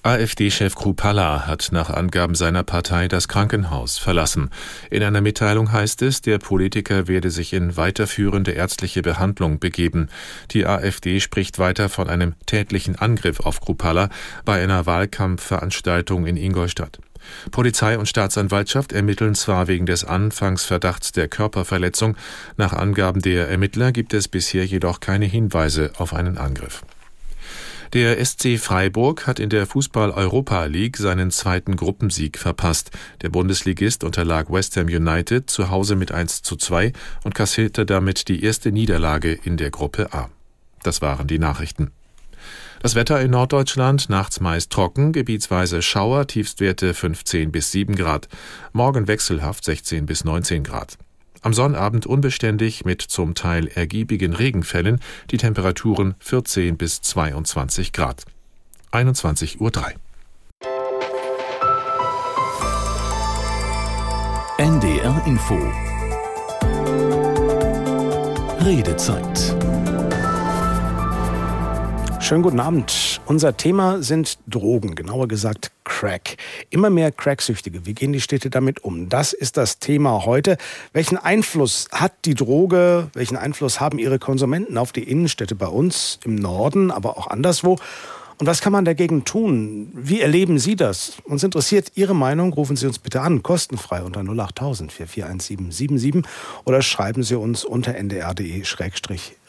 AfD-Chef 0.02 0.74
Krupalla 0.74 1.46
hat 1.46 1.68
nach 1.70 1.88
Angaben 1.88 2.34
seiner 2.34 2.64
Partei 2.64 3.06
das 3.06 3.28
Krankenhaus 3.28 3.98
verlassen. 3.98 4.50
In 4.90 5.04
einer 5.04 5.20
Mitteilung 5.20 5.70
heißt 5.70 6.02
es, 6.02 6.22
der 6.22 6.38
Politiker 6.38 7.06
werde 7.06 7.30
sich 7.30 7.52
in 7.52 7.76
weiterführende 7.76 8.50
ärztliche 8.50 9.02
Behandlung 9.02 9.60
begeben. 9.60 10.08
Die 10.50 10.66
AfD 10.66 11.20
spricht 11.20 11.60
weiter 11.60 11.88
von 11.88 12.10
einem 12.10 12.34
tätlichen 12.46 12.96
Angriff 12.96 13.38
auf 13.38 13.60
Krupalla 13.60 14.08
bei 14.44 14.60
einer 14.60 14.86
Wahlkampfveranstaltung 14.86 16.26
in 16.26 16.36
Ingolstadt. 16.36 16.98
Polizei 17.52 17.96
und 17.96 18.08
Staatsanwaltschaft 18.08 18.92
ermitteln 18.92 19.36
zwar 19.36 19.68
wegen 19.68 19.86
des 19.86 20.04
Anfangsverdachts 20.04 21.12
der 21.12 21.28
Körperverletzung, 21.28 22.16
nach 22.56 22.72
Angaben 22.72 23.22
der 23.22 23.48
Ermittler 23.48 23.92
gibt 23.92 24.12
es 24.12 24.26
bisher 24.26 24.66
jedoch 24.66 24.98
keine 24.98 25.26
Hinweise 25.26 25.92
auf 25.98 26.12
einen 26.12 26.38
Angriff. 26.38 26.82
Der 27.92 28.24
SC 28.24 28.58
Freiburg 28.58 29.26
hat 29.26 29.38
in 29.38 29.50
der 29.50 29.66
Fußball-Europa 29.66 30.64
League 30.64 30.96
seinen 30.96 31.30
zweiten 31.30 31.76
Gruppensieg 31.76 32.38
verpasst. 32.38 32.90
Der 33.20 33.28
Bundesligist 33.28 34.02
unterlag 34.02 34.50
West 34.50 34.78
Ham 34.78 34.86
United 34.86 35.50
zu 35.50 35.68
Hause 35.68 35.94
mit 35.94 36.10
1 36.10 36.40
zu 36.40 36.56
2 36.56 36.94
und 37.22 37.34
kassierte 37.34 37.84
damit 37.84 38.28
die 38.28 38.42
erste 38.42 38.72
Niederlage 38.72 39.38
in 39.44 39.58
der 39.58 39.70
Gruppe 39.70 40.14
A. 40.14 40.30
Das 40.82 41.02
waren 41.02 41.26
die 41.26 41.38
Nachrichten. 41.38 41.90
Das 42.80 42.94
Wetter 42.94 43.20
in 43.20 43.30
Norddeutschland 43.30 44.08
nachts 44.08 44.40
meist 44.40 44.70
trocken, 44.70 45.12
gebietsweise 45.12 45.82
Schauer, 45.82 46.26
Tiefstwerte 46.26 46.94
15 46.94 47.52
bis 47.52 47.72
7 47.72 47.94
Grad. 47.94 48.26
Morgen 48.72 49.06
wechselhaft 49.06 49.64
16 49.66 50.06
bis 50.06 50.24
19 50.24 50.64
Grad. 50.64 50.96
Am 51.42 51.52
Sonnabend 51.52 52.06
unbeständig 52.06 52.84
mit 52.84 53.02
zum 53.02 53.34
Teil 53.34 53.66
ergiebigen 53.66 54.32
Regenfällen, 54.32 55.00
die 55.32 55.38
Temperaturen 55.38 56.14
14 56.20 56.76
bis 56.76 57.00
22 57.00 57.92
Grad. 57.92 58.24
21.03 58.92 59.58
Uhr. 59.58 59.72
NDR 64.58 65.22
Info 65.26 65.58
Redezeit 68.64 69.56
Schönen 72.22 72.44
guten 72.44 72.60
Abend. 72.60 73.20
Unser 73.26 73.56
Thema 73.56 74.00
sind 74.00 74.38
Drogen, 74.46 74.94
genauer 74.94 75.26
gesagt 75.26 75.72
Crack. 75.82 76.36
Immer 76.70 76.88
mehr 76.88 77.10
Cracksüchtige. 77.10 77.84
Wie 77.84 77.94
gehen 77.94 78.12
die 78.12 78.20
Städte 78.20 78.48
damit 78.48 78.84
um? 78.84 79.08
Das 79.08 79.32
ist 79.32 79.56
das 79.56 79.80
Thema 79.80 80.24
heute. 80.24 80.56
Welchen 80.92 81.18
Einfluss 81.18 81.88
hat 81.90 82.12
die 82.24 82.34
Droge? 82.34 83.10
Welchen 83.14 83.36
Einfluss 83.36 83.80
haben 83.80 83.98
ihre 83.98 84.20
Konsumenten 84.20 84.78
auf 84.78 84.92
die 84.92 85.02
Innenstädte 85.02 85.56
bei 85.56 85.66
uns 85.66 86.20
im 86.24 86.36
Norden, 86.36 86.92
aber 86.92 87.18
auch 87.18 87.26
anderswo? 87.26 87.76
Und 88.38 88.46
was 88.46 88.60
kann 88.60 88.72
man 88.72 88.84
dagegen 88.84 89.24
tun? 89.24 89.90
Wie 89.92 90.20
erleben 90.20 90.60
Sie 90.60 90.76
das? 90.76 91.14
Uns 91.24 91.42
interessiert 91.42 91.92
Ihre 91.96 92.14
Meinung. 92.14 92.52
Rufen 92.52 92.76
Sie 92.76 92.86
uns 92.86 93.00
bitte 93.00 93.20
an, 93.20 93.42
kostenfrei 93.42 94.02
unter 94.02 94.20
08000 94.20 94.92
441777 94.92 96.22
oder 96.64 96.82
schreiben 96.82 97.24
Sie 97.24 97.36
uns 97.36 97.64
unter 97.64 97.96
ndr.de 97.96 98.64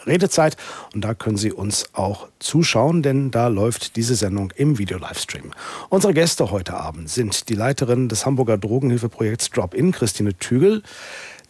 Redezeit. 0.05 0.57
Und 0.93 1.03
da 1.03 1.13
können 1.13 1.37
Sie 1.37 1.51
uns 1.51 1.85
auch 1.93 2.27
zuschauen, 2.39 3.03
denn 3.03 3.31
da 3.31 3.47
läuft 3.47 3.95
diese 3.95 4.15
Sendung 4.15 4.51
im 4.55 4.77
Video-Livestream. 4.77 5.51
Unsere 5.89 6.13
Gäste 6.13 6.51
heute 6.51 6.75
Abend 6.75 7.09
sind 7.09 7.49
die 7.49 7.55
Leiterin 7.55 8.09
des 8.09 8.25
Hamburger 8.25 8.57
Drogenhilfeprojekts 8.57 9.49
Drop-In, 9.49 9.91
Christine 9.91 10.37
Tügel, 10.37 10.83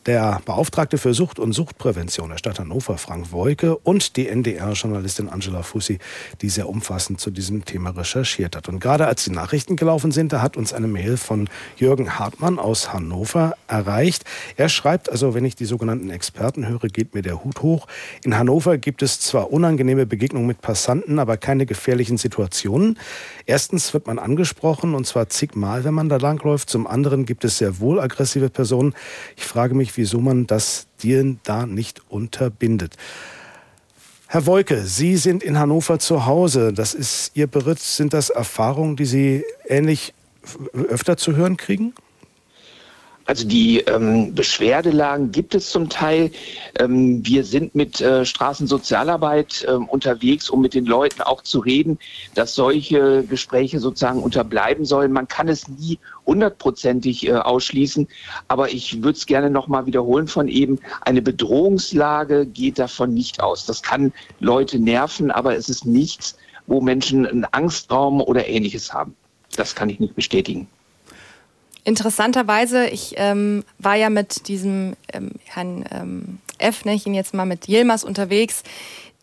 Der 0.06 0.42
Beauftragte 0.44 0.98
für 0.98 1.13
Sucht 1.13 1.39
und 1.39 1.54
Suchtprävention 1.54 2.30
der 2.30 2.38
Stadt 2.38 2.60
Hannover, 2.60 2.98
Frank 2.98 3.32
Woike, 3.32 3.78
und 3.78 4.18
die 4.18 4.28
NDR-Journalistin 4.28 5.30
Angela 5.30 5.63
Fussi, 5.63 6.00
die 6.42 6.50
sehr 6.50 6.68
umfassend 6.68 7.22
zu 7.22 7.32
diesem 7.32 7.63
Thema 7.63 7.92
recherchiert 7.92 8.58
hat. 8.58 8.68
Und 8.68 8.82
gerade 8.82 9.08
als 9.08 9.24
die 9.24 9.32
Nachrichten 9.32 9.78
gelaufen 9.78 10.12
sind, 10.12 10.34
da 10.34 10.42
hat 10.42 10.58
uns 10.58 10.74
eine 10.74 10.88
Mail 10.88 11.16
von 11.16 11.48
Jürgen 11.78 12.20
Hartmann 12.20 12.60
aus 12.60 12.92
Hannover 12.92 13.56
erreicht. 13.70 14.26
Er 14.58 14.68
schreibt, 14.68 15.10
also 15.10 15.36
wenn 15.36 15.46
ich 15.46 15.56
die 15.56 15.63
sogenannten 15.63 16.10
Experten 16.10 16.68
höre, 16.68 16.89
geht 16.89 17.16
mir 17.16 17.22
der 17.22 17.42
Hut 17.46 17.62
hoch. 17.62 17.88
In 18.26 18.38
Hannover 18.38 18.78
gibt 18.78 19.04
es 19.04 19.22
zwar 19.22 19.54
unangenehme 19.54 20.06
Begegnungen 20.06 20.48
mit 20.48 20.60
Passanten, 20.60 21.18
aber 21.18 21.38
keine 21.38 21.66
gefährlichen 21.66 22.18
Situationen. 22.18 23.00
Erstens 23.46 23.94
wird 23.94 24.08
man 24.08 24.20
angesprochen, 24.20 24.96
und 24.96 25.08
zwar 25.08 25.30
zigmal, 25.30 25.86
wenn 25.86 25.94
man 25.94 26.10
da 26.10 26.18
langläuft. 26.18 26.70
Zum 26.70 26.88
anderen 26.88 27.26
gibt 27.26 27.46
es 27.46 27.58
sehr 27.58 27.80
wohl 27.80 28.02
aggressive 28.02 28.50
Personen. 28.50 28.94
Ich 29.38 29.46
frage 29.46 29.74
mich, 29.74 29.93
wieso 29.96 30.20
man 30.20 30.48
das 30.48 30.88
dir 31.02 31.36
da 31.44 31.66
nicht 31.66 32.02
unterbindet. 32.10 32.98
Herr 34.28 34.46
Wolke, 34.46 34.84
Sie 34.84 35.18
sind 35.18 35.44
in 35.44 35.60
Hannover 35.60 36.00
zu 36.00 36.26
Hause. 36.26 36.74
Das 36.74 36.94
ist 36.94 37.32
Ihr 37.36 37.48
Bericht. 37.48 37.84
Sind 37.84 38.14
das 38.14 38.32
Erfahrungen, 38.32 38.96
die 38.96 39.06
Sie 39.06 39.46
ähnlich 39.68 40.14
öfter 40.74 41.18
zu 41.18 41.36
hören 41.36 41.56
kriegen? 41.56 41.94
Also 43.26 43.48
die 43.48 43.80
ähm, 43.80 44.36
Beschwerdelagen 44.36 45.32
gibt 45.32 45.56
es 45.56 45.70
zum 45.70 45.88
Teil. 45.88 46.32
Ähm, 46.78 47.26
wir 47.26 47.46
sind 47.46 47.74
mit 47.74 48.02
äh, 48.02 48.26
Straßensozialarbeit 48.26 49.66
ähm, 49.70 49.88
unterwegs, 49.88 50.50
um 50.50 50.62
mit 50.62 50.74
den 50.74 50.86
Leuten 50.86 51.22
auch 51.22 51.42
zu 51.42 51.60
reden, 51.60 52.00
dass 52.36 52.54
solche 52.54 53.24
Gespräche 53.24 53.80
sozusagen 53.80 54.22
unterbleiben 54.22 54.84
sollen. 54.84 55.14
Man 55.14 55.30
kann 55.30 55.48
es 55.48 55.70
nie 55.70 56.00
hundertprozentig 56.26 57.28
äh, 57.28 57.34
ausschließen, 57.34 58.10
aber 58.50 58.72
ich 58.72 59.02
würde 59.02 59.18
es 59.18 59.26
gerne 59.26 59.50
nochmal 59.50 59.86
wiederholen 59.86 60.28
von 60.28 60.50
eben. 60.50 60.80
Eine 61.02 61.22
Bedrohungslage 61.22 62.46
geht 62.46 62.78
davon 62.78 63.14
nicht 63.14 63.42
aus. 63.42 63.66
Das 63.66 63.82
kann 63.82 64.12
Leute 64.42 64.80
nerven, 64.80 65.32
aber 65.32 65.56
es 65.56 65.70
ist 65.70 65.86
nichts, 65.86 66.36
wo 66.68 66.82
Menschen 66.82 67.26
einen 67.26 67.46
Angstraum 67.46 68.22
oder 68.22 68.48
ähnliches 68.48 68.94
haben. 68.94 69.16
Das 69.56 69.76
kann 69.76 69.90
ich 69.90 70.00
nicht 70.00 70.16
bestätigen. 70.16 70.68
Interessanterweise, 71.84 72.88
ich 72.88 73.15
ähm, 73.17 73.63
war 73.78 73.96
ja 73.96 74.10
mit 74.10 74.48
diesem 74.48 74.96
ähm, 75.12 75.32
Herrn 75.46 75.86
ähm, 75.91 76.39
F, 76.58 76.86
nenne 76.86 76.96
ich 76.96 77.06
ihn 77.06 77.13
jetzt 77.13 77.34
mal 77.34 77.46
mit 77.46 77.67
Yilmaz 77.67 78.04
unterwegs, 78.04 78.63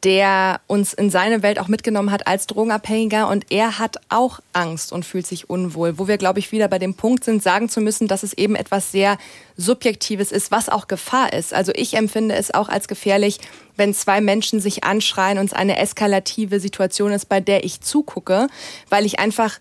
der 0.03 0.61
uns 0.67 0.95
in 0.95 1.11
seine 1.11 1.43
Welt 1.43 1.59
auch 1.59 1.69
mitgenommen 1.69 2.11
hat 2.11 2.27
als 2.27 2.47
Drogenabhängiger 2.47 3.29
und 3.29 3.47
er 3.51 3.79
hat 3.79 3.97
auch 4.09 4.41
Angst 4.55 4.93
und 4.93 5.05
fühlt 5.05 5.27
sich 5.27 5.51
unwohl, 5.51 5.99
wo 5.99 6.09
wir, 6.09 6.17
glaube 6.17 6.39
ich, 6.39 6.53
wieder 6.53 6.69
bei 6.69 6.79
dem 6.79 6.95
Punkt 6.95 7.25
sind, 7.25 7.43
sagen 7.43 7.69
zu 7.69 7.81
müssen, 7.83 8.09
dass 8.09 8.23
es 8.23 8.33
eben 8.33 8.57
etwas 8.57 8.93
sehr 8.93 9.19
Subjektives 9.57 10.33
ist, 10.33 10.51
was 10.51 10.71
auch 10.71 10.89
Gefahr 10.89 11.35
ist. 11.35 11.53
Also 11.53 11.73
ich 11.75 11.95
empfinde 11.95 12.35
es 12.35 12.53
auch 12.53 12.71
als 12.71 12.89
gefährlich, 12.89 13.41
wenn 13.77 13.93
zwei 13.93 14.23
Menschen 14.23 14.61
sich 14.61 14.85
anschreien 14.85 15.39
und 15.39 15.47
es 15.47 15.53
eine 15.53 15.79
eskalative 15.79 16.61
Situation 16.61 17.13
ist, 17.13 17.29
bei 17.29 17.41
der 17.41 17.65
ich 17.65 17.83
zugucke, 17.83 18.49
weil 18.89 19.05
ich 19.05 19.19
einfach 19.19 19.59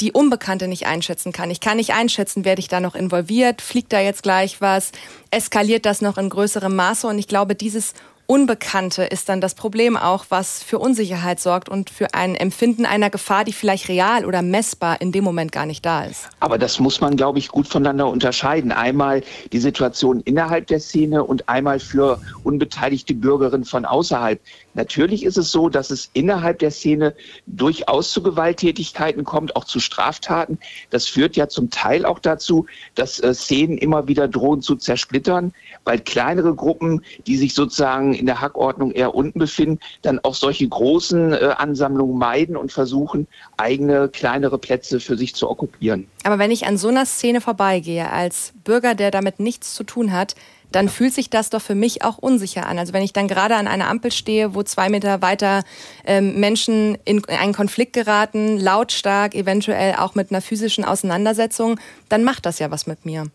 die 0.00 0.12
Unbekannte 0.12 0.68
nicht 0.68 0.86
einschätzen 0.86 1.32
kann. 1.32 1.50
Ich 1.50 1.60
kann 1.60 1.76
nicht 1.76 1.92
einschätzen, 1.92 2.44
werde 2.44 2.60
ich 2.60 2.68
da 2.68 2.80
noch 2.80 2.94
involviert, 2.94 3.60
fliegt 3.62 3.92
da 3.92 4.00
jetzt 4.00 4.22
gleich 4.22 4.60
was, 4.60 4.92
eskaliert 5.30 5.86
das 5.86 6.00
noch 6.00 6.18
in 6.18 6.28
größerem 6.28 6.74
Maße. 6.74 7.06
Und 7.06 7.18
ich 7.18 7.28
glaube, 7.28 7.54
dieses 7.54 7.94
Unbekannte 8.30 9.04
ist 9.04 9.30
dann 9.30 9.40
das 9.40 9.54
Problem 9.54 9.96
auch, 9.96 10.26
was 10.28 10.62
für 10.62 10.78
Unsicherheit 10.78 11.40
sorgt 11.40 11.70
und 11.70 11.88
für 11.88 12.12
ein 12.12 12.34
Empfinden 12.34 12.84
einer 12.84 13.08
Gefahr, 13.08 13.42
die 13.42 13.54
vielleicht 13.54 13.88
real 13.88 14.26
oder 14.26 14.42
messbar 14.42 15.00
in 15.00 15.12
dem 15.12 15.24
Moment 15.24 15.50
gar 15.50 15.64
nicht 15.64 15.86
da 15.86 16.04
ist. 16.04 16.28
Aber 16.38 16.58
das 16.58 16.78
muss 16.78 17.00
man, 17.00 17.16
glaube 17.16 17.38
ich, 17.38 17.48
gut 17.48 17.66
voneinander 17.66 18.06
unterscheiden. 18.06 18.70
Einmal 18.70 19.22
die 19.50 19.60
Situation 19.60 20.20
innerhalb 20.20 20.66
der 20.66 20.78
Szene 20.78 21.24
und 21.24 21.48
einmal 21.48 21.80
für 21.80 22.20
unbeteiligte 22.44 23.14
Bürgerinnen 23.14 23.64
von 23.64 23.86
außerhalb. 23.86 24.38
Natürlich 24.78 25.24
ist 25.24 25.36
es 25.36 25.50
so, 25.50 25.68
dass 25.68 25.90
es 25.90 26.08
innerhalb 26.12 26.60
der 26.60 26.70
Szene 26.70 27.12
durchaus 27.46 28.12
zu 28.12 28.22
Gewalttätigkeiten 28.22 29.24
kommt, 29.24 29.56
auch 29.56 29.64
zu 29.64 29.80
Straftaten. 29.80 30.60
Das 30.90 31.08
führt 31.08 31.34
ja 31.34 31.48
zum 31.48 31.68
Teil 31.70 32.06
auch 32.06 32.20
dazu, 32.20 32.66
dass 32.94 33.18
äh, 33.18 33.34
Szenen 33.34 33.76
immer 33.76 34.06
wieder 34.06 34.28
drohen 34.28 34.62
zu 34.62 34.76
zersplittern, 34.76 35.52
weil 35.82 35.98
kleinere 35.98 36.54
Gruppen, 36.54 37.02
die 37.26 37.36
sich 37.36 37.54
sozusagen 37.54 38.14
in 38.14 38.26
der 38.26 38.40
Hackordnung 38.40 38.92
eher 38.92 39.16
unten 39.16 39.40
befinden, 39.40 39.80
dann 40.02 40.20
auch 40.20 40.36
solche 40.36 40.68
großen 40.68 41.32
äh, 41.32 41.54
Ansammlungen 41.58 42.16
meiden 42.16 42.56
und 42.56 42.70
versuchen, 42.70 43.26
eigene 43.56 44.08
kleinere 44.08 44.58
Plätze 44.58 45.00
für 45.00 45.16
sich 45.16 45.34
zu 45.34 45.50
okkupieren. 45.50 46.06
Aber 46.22 46.38
wenn 46.38 46.52
ich 46.52 46.66
an 46.66 46.78
so 46.78 46.86
einer 46.86 47.04
Szene 47.04 47.40
vorbeigehe, 47.40 48.12
als 48.12 48.52
Bürger, 48.62 48.94
der 48.94 49.10
damit 49.10 49.40
nichts 49.40 49.74
zu 49.74 49.82
tun 49.82 50.12
hat, 50.12 50.36
dann 50.72 50.88
fühlt 50.88 51.14
sich 51.14 51.30
das 51.30 51.50
doch 51.50 51.62
für 51.62 51.74
mich 51.74 52.02
auch 52.02 52.18
unsicher 52.18 52.66
an. 52.66 52.78
Also 52.78 52.92
wenn 52.92 53.02
ich 53.02 53.12
dann 53.12 53.28
gerade 53.28 53.56
an 53.56 53.68
einer 53.68 53.88
Ampel 53.88 54.12
stehe, 54.12 54.54
wo 54.54 54.62
zwei 54.62 54.88
Meter 54.88 55.22
weiter 55.22 55.64
ähm, 56.04 56.38
Menschen 56.40 56.98
in 57.04 57.24
einen 57.26 57.54
Konflikt 57.54 57.92
geraten, 57.92 58.58
lautstark, 58.58 59.34
eventuell 59.34 59.94
auch 59.94 60.14
mit 60.14 60.30
einer 60.30 60.42
physischen 60.42 60.84
Auseinandersetzung, 60.84 61.78
dann 62.08 62.24
macht 62.24 62.46
das 62.46 62.58
ja 62.58 62.70
was 62.70 62.86
mit 62.86 63.04
mir. 63.06 63.26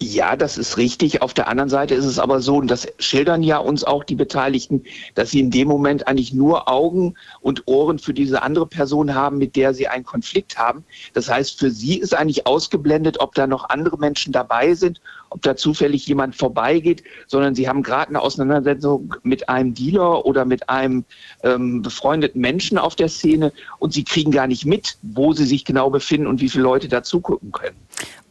Ja, 0.00 0.34
das 0.34 0.58
ist 0.58 0.76
richtig. 0.76 1.22
Auf 1.22 1.34
der 1.34 1.48
anderen 1.48 1.70
Seite 1.70 1.94
ist 1.94 2.04
es 2.04 2.18
aber 2.18 2.40
so, 2.40 2.56
und 2.56 2.70
das 2.70 2.86
schildern 2.98 3.42
ja 3.42 3.58
uns 3.58 3.84
auch 3.84 4.02
die 4.02 4.16
Beteiligten, 4.16 4.82
dass 5.14 5.30
sie 5.30 5.40
in 5.40 5.50
dem 5.50 5.68
Moment 5.68 6.08
eigentlich 6.08 6.32
nur 6.32 6.68
Augen 6.68 7.14
und 7.40 7.62
Ohren 7.66 7.98
für 7.98 8.12
diese 8.12 8.42
andere 8.42 8.66
Person 8.66 9.14
haben, 9.14 9.38
mit 9.38 9.54
der 9.56 9.72
sie 9.72 9.86
einen 9.86 10.04
Konflikt 10.04 10.58
haben. 10.58 10.84
Das 11.14 11.30
heißt, 11.30 11.58
für 11.58 11.70
sie 11.70 11.98
ist 11.98 12.12
eigentlich 12.12 12.46
ausgeblendet, 12.46 13.20
ob 13.20 13.34
da 13.34 13.46
noch 13.46 13.68
andere 13.70 13.96
Menschen 13.96 14.32
dabei 14.32 14.74
sind, 14.74 15.00
ob 15.30 15.42
da 15.42 15.56
zufällig 15.56 16.06
jemand 16.06 16.36
vorbeigeht, 16.36 17.02
sondern 17.28 17.54
sie 17.54 17.68
haben 17.68 17.82
gerade 17.82 18.08
eine 18.08 18.20
Auseinandersetzung 18.20 19.14
mit 19.22 19.48
einem 19.48 19.74
Dealer 19.74 20.26
oder 20.26 20.44
mit 20.44 20.68
einem 20.68 21.04
ähm, 21.44 21.82
befreundeten 21.82 22.40
Menschen 22.40 22.78
auf 22.78 22.96
der 22.96 23.08
Szene 23.08 23.52
und 23.78 23.92
sie 23.92 24.04
kriegen 24.04 24.32
gar 24.32 24.48
nicht 24.48 24.66
mit, 24.66 24.98
wo 25.02 25.32
sie 25.32 25.46
sich 25.46 25.64
genau 25.64 25.88
befinden 25.88 26.26
und 26.26 26.40
wie 26.40 26.48
viele 26.48 26.64
Leute 26.64 26.88
da 26.88 27.02
zugucken 27.02 27.52
können. 27.52 27.76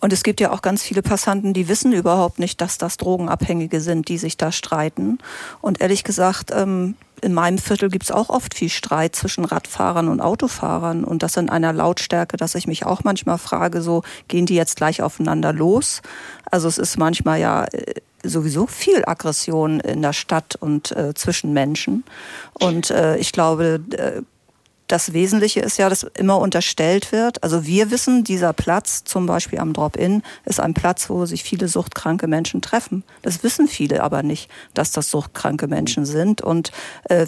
Und 0.04 0.12
es 0.12 0.24
gibt 0.24 0.42
ja 0.42 0.52
auch 0.52 0.62
ganz 0.62 0.84
viele 0.84 1.02
Passanten, 1.02 1.54
die 1.54 1.70
wissen 1.70 1.94
überhaupt 1.94 2.38
nicht, 2.38 2.60
dass 2.60 2.78
das 2.78 2.98
Drogenabhängige 2.98 3.80
sind, 3.80 4.10
die 4.10 4.18
sich 4.18 4.36
da 4.36 4.52
streiten. 4.52 5.18
Und 5.62 5.80
ehrlich 5.80 6.04
gesagt, 6.04 6.52
ähm, 6.54 6.96
in 7.22 7.34
meinem 7.34 7.58
Viertel 7.58 7.88
gibt 7.88 8.04
es 8.04 8.12
auch 8.12 8.30
oft 8.30 8.54
viel 8.54 8.68
Streit 8.68 9.16
zwischen 9.16 9.46
Radfahrern 9.46 10.10
und 10.10 10.20
Autofahrern 10.20 11.06
und 11.06 11.24
das 11.24 11.38
in 11.38 11.50
einer 11.50 11.72
Lautstärke, 11.72 12.36
dass 12.36 12.54
ich 12.56 12.68
mich 12.68 12.86
auch 12.86 13.06
manchmal 13.06 13.38
frage, 13.38 13.82
so 13.82 14.04
gehen 14.28 14.46
die 14.46 14.56
jetzt 14.56 14.76
gleich 14.76 15.02
aufeinander 15.02 15.54
los? 15.54 16.02
Also 16.52 16.68
es 16.68 16.78
ist 16.78 16.98
manchmal 16.98 17.39
ja 17.39 17.63
äh, 17.72 17.94
sowieso 18.26 18.68
viel 18.68 19.04
Aggression 19.06 19.80
in 19.80 20.02
der 20.02 20.12
Stadt 20.12 20.58
und 20.58 20.92
äh, 20.92 21.13
zwischen 21.13 21.54
Menschen. 21.54 22.04
Und 22.60 22.92
äh, 22.92 23.16
ich 23.16 23.32
glaube, 23.32 23.80
äh, 23.92 24.22
das 24.94 25.12
Wesentliche 25.12 25.60
ist 25.60 25.80
ja, 25.80 25.90
dass 25.90 26.04
immer 26.04 26.38
unterstellt 26.38 27.12
wird. 27.12 27.42
Also 27.42 27.66
wir 27.66 27.90
wissen, 27.90 28.24
dieser 28.24 28.54
Platz, 28.54 29.04
zum 29.04 29.26
Beispiel 29.26 29.58
am 29.58 29.74
Drop-In, 29.74 30.22
ist 30.46 30.60
ein 30.60 30.76
Platz, 30.76 31.10
wo 31.10 31.26
sich 31.26 31.42
viele 31.44 31.68
suchtkranke 31.68 32.28
Menschen 32.28 32.62
treffen. 32.62 33.04
Das 33.24 33.42
wissen 33.42 33.68
viele 33.68 34.04
aber 34.04 34.22
nicht, 34.22 34.52
dass 34.76 34.92
das 34.92 35.10
suchtkranke 35.10 35.66
Menschen 35.66 36.06
sind. 36.06 36.44
Und 36.44 36.72
äh, 37.06 37.26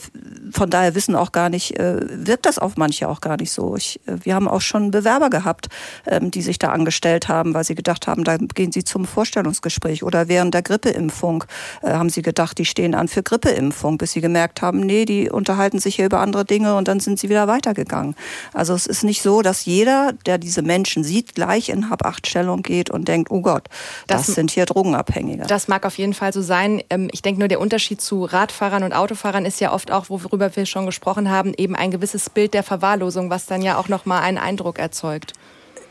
von 0.52 0.70
daher 0.70 0.94
wissen 0.94 1.16
auch 1.16 1.32
gar 1.32 1.50
nicht, 1.50 1.80
äh, 1.80 2.02
wirkt 2.28 2.46
das 2.46 2.60
auf 2.60 2.78
manche 2.78 3.10
auch 3.10 3.20
gar 3.20 3.38
nicht 3.38 3.52
so. 3.52 3.76
Ich, 3.76 4.00
äh, 4.06 4.18
wir 4.24 4.36
haben 4.36 4.48
auch 4.48 4.62
schon 4.62 4.92
Bewerber 4.92 5.32
gehabt, 5.32 5.70
ähm, 6.06 6.30
die 6.30 6.44
sich 6.44 6.60
da 6.60 6.70
angestellt 6.70 7.30
haben, 7.30 7.56
weil 7.56 7.64
sie 7.64 7.74
gedacht 7.74 8.06
haben, 8.06 8.24
da 8.24 8.38
gehen 8.38 8.72
sie 8.72 8.84
zum 8.84 9.06
Vorstellungsgespräch. 9.06 10.04
Oder 10.04 10.28
während 10.28 10.54
der 10.54 10.62
Grippeimpfung 10.62 11.46
äh, 11.82 11.94
haben 11.94 12.10
sie 12.10 12.22
gedacht, 12.22 12.60
die 12.60 12.66
stehen 12.66 12.94
an 12.94 13.08
für 13.08 13.24
Grippeimpfung, 13.24 13.98
bis 13.98 14.12
sie 14.12 14.22
gemerkt 14.22 14.62
haben, 14.62 14.82
nee, 14.82 15.06
die 15.06 15.32
unterhalten 15.32 15.80
sich 15.80 15.96
hier 15.96 16.06
über 16.06 16.20
andere 16.20 16.46
Dinge 16.46 16.76
und 16.76 16.88
dann 16.88 17.00
sind 17.00 17.18
sie 17.18 17.30
wieder 17.30 17.48
weitergegangen. 17.56 18.16
Also 18.54 18.74
es 18.74 18.86
ist 18.86 19.04
nicht 19.04 19.22
so, 19.22 19.42
dass 19.42 19.66
jeder, 19.66 20.14
der 20.26 20.38
diese 20.38 20.62
Menschen 20.62 21.04
sieht, 21.04 21.36
gleich 21.36 21.70
in 21.70 21.90
Hab-Acht-Stellung 21.90 22.62
geht 22.62 22.90
und 22.90 23.08
denkt, 23.08 23.32
oh 23.32 23.42
Gott, 23.42 23.68
das, 24.08 24.28
das, 24.28 24.36
sind 24.36 24.52
hier 24.52 24.66
Drogenabhängige. 24.66 25.44
Das 25.48 25.68
mag 25.68 25.86
auf 25.86 25.98
jeden 25.98 26.14
Fall 26.14 26.34
so 26.34 26.42
sein. 26.42 26.82
Ähm, 26.90 27.10
ich 27.12 27.22
denke 27.22 27.40
nur, 27.40 27.48
der 27.48 27.60
Unterschied 27.60 28.02
zu 28.02 28.26
Radfahrern 28.26 28.84
und 28.84 28.94
Autofahrern 28.94 29.46
ist 29.46 29.60
ja 29.60 29.72
oft 29.72 29.92
auch, 29.92 30.10
worüber 30.10 30.56
wir 30.56 30.66
schon 30.66 30.86
gesprochen 30.86 31.30
haben, 31.30 31.54
eben 31.58 31.76
ein 31.76 31.92
gewisses 31.92 32.30
Bild 32.30 32.54
der 32.54 32.64
Verwahrlosung, 32.64 33.30
was 33.30 33.46
dann 33.46 33.62
ja 33.62 33.78
auch 33.78 33.88
nochmal 33.88 34.22
einen 34.22 34.38
Eindruck 34.38 34.80
erzeugt. 34.80 35.34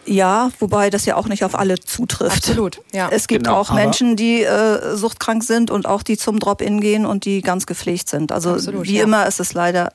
Ja, 0.07 0.51
wobei 0.59 0.91
das 0.91 1.07
ja 1.07 1.17
auch 1.17 1.29
nicht 1.29 1.45
auf 1.45 1.55
alle 1.55 1.79
zutrifft. 1.81 2.49
Absolut, 2.49 2.81
ja. 2.93 3.09
Es 3.11 3.27
gibt 3.27 3.45
genau, 3.45 3.59
auch 3.59 3.73
Menschen, 3.73 4.17
die 4.17 4.43
äh, 4.43 4.97
suchtkrank 4.97 5.43
sind 5.43 5.71
und 5.71 5.87
auch 5.87 6.03
die 6.03 6.19
zum 6.19 6.39
Drop-In 6.39 6.81
gehen 6.81 7.07
und 7.07 7.25
die 7.25 7.41
ganz 7.41 7.67
gepflegt 7.67 8.09
sind. 8.09 8.31
Also 8.31 8.53
Absolut, 8.53 8.85
wie 8.85 8.99
ja. 8.99 9.05
immer 9.05 9.27
ist 9.27 9.41
es 9.41 9.55
leider 9.55 9.93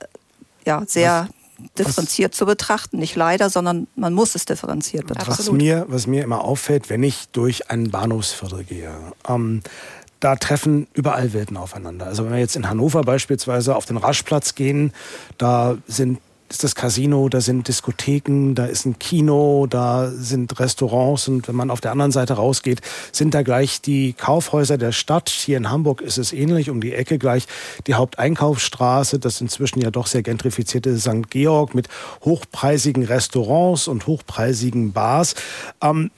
ja 0.65 0.83
sehr 0.87 1.29
differenziert 1.77 2.35
zu 2.35 2.45
betrachten. 2.45 2.99
Nicht 2.99 3.15
leider, 3.15 3.49
sondern 3.49 3.87
man 3.95 4.13
muss 4.13 4.35
es 4.35 4.45
differenziert 4.45 5.07
betrachten. 5.07 5.29
Was 5.37 5.51
mir, 5.51 5.85
was 5.87 6.07
mir 6.07 6.23
immer 6.23 6.43
auffällt, 6.43 6.89
wenn 6.89 7.03
ich 7.03 7.29
durch 7.29 7.69
ein 7.69 7.89
Bahnhofsviertel 7.89 8.63
gehe, 8.63 8.91
ähm, 9.27 9.61
da 10.19 10.35
treffen 10.35 10.87
überall 10.93 11.33
Welten 11.33 11.57
aufeinander. 11.57 12.05
Also 12.05 12.25
wenn 12.25 12.33
wir 12.33 12.39
jetzt 12.39 12.55
in 12.55 12.69
Hannover 12.69 13.01
beispielsweise 13.01 13.75
auf 13.75 13.85
den 13.85 13.97
Raschplatz 13.97 14.55
gehen, 14.55 14.93
da 15.37 15.77
sind 15.87 16.19
ist 16.49 16.63
das 16.63 16.75
Casino, 16.75 17.29
da 17.29 17.41
sind 17.41 17.67
Diskotheken, 17.67 18.53
da 18.55 18.65
ist 18.65 18.85
ein 18.85 18.97
Kino, 18.97 19.67
da 19.69 20.09
sind 20.09 20.59
Restaurants 20.59 21.27
und 21.27 21.47
wenn 21.47 21.55
man 21.55 21.69
auf 21.69 21.81
der 21.81 21.91
anderen 21.91 22.11
Seite 22.11 22.33
rausgeht, 22.33 22.81
sind 23.11 23.33
da 23.33 23.43
gleich 23.43 23.81
die 23.81 24.13
Kaufhäuser 24.13 24.77
der 24.77 24.91
Stadt. 24.91 25.29
Hier 25.29 25.57
in 25.57 25.69
Hamburg 25.69 26.01
ist 26.01 26.17
es 26.17 26.33
ähnlich, 26.33 26.69
um 26.69 26.81
die 26.81 26.93
Ecke 26.93 27.19
gleich 27.19 27.45
die 27.87 27.93
Haupteinkaufsstraße, 27.93 29.19
das 29.19 29.41
inzwischen 29.41 29.81
ja 29.81 29.91
doch 29.91 30.07
sehr 30.07 30.23
gentrifizierte 30.23 30.97
St. 30.97 31.29
Georg 31.29 31.75
mit 31.75 31.87
hochpreisigen 32.25 33.03
Restaurants 33.03 33.87
und 33.87 34.07
hochpreisigen 34.07 34.91
Bars. 34.91 35.35
Ähm, 35.81 36.09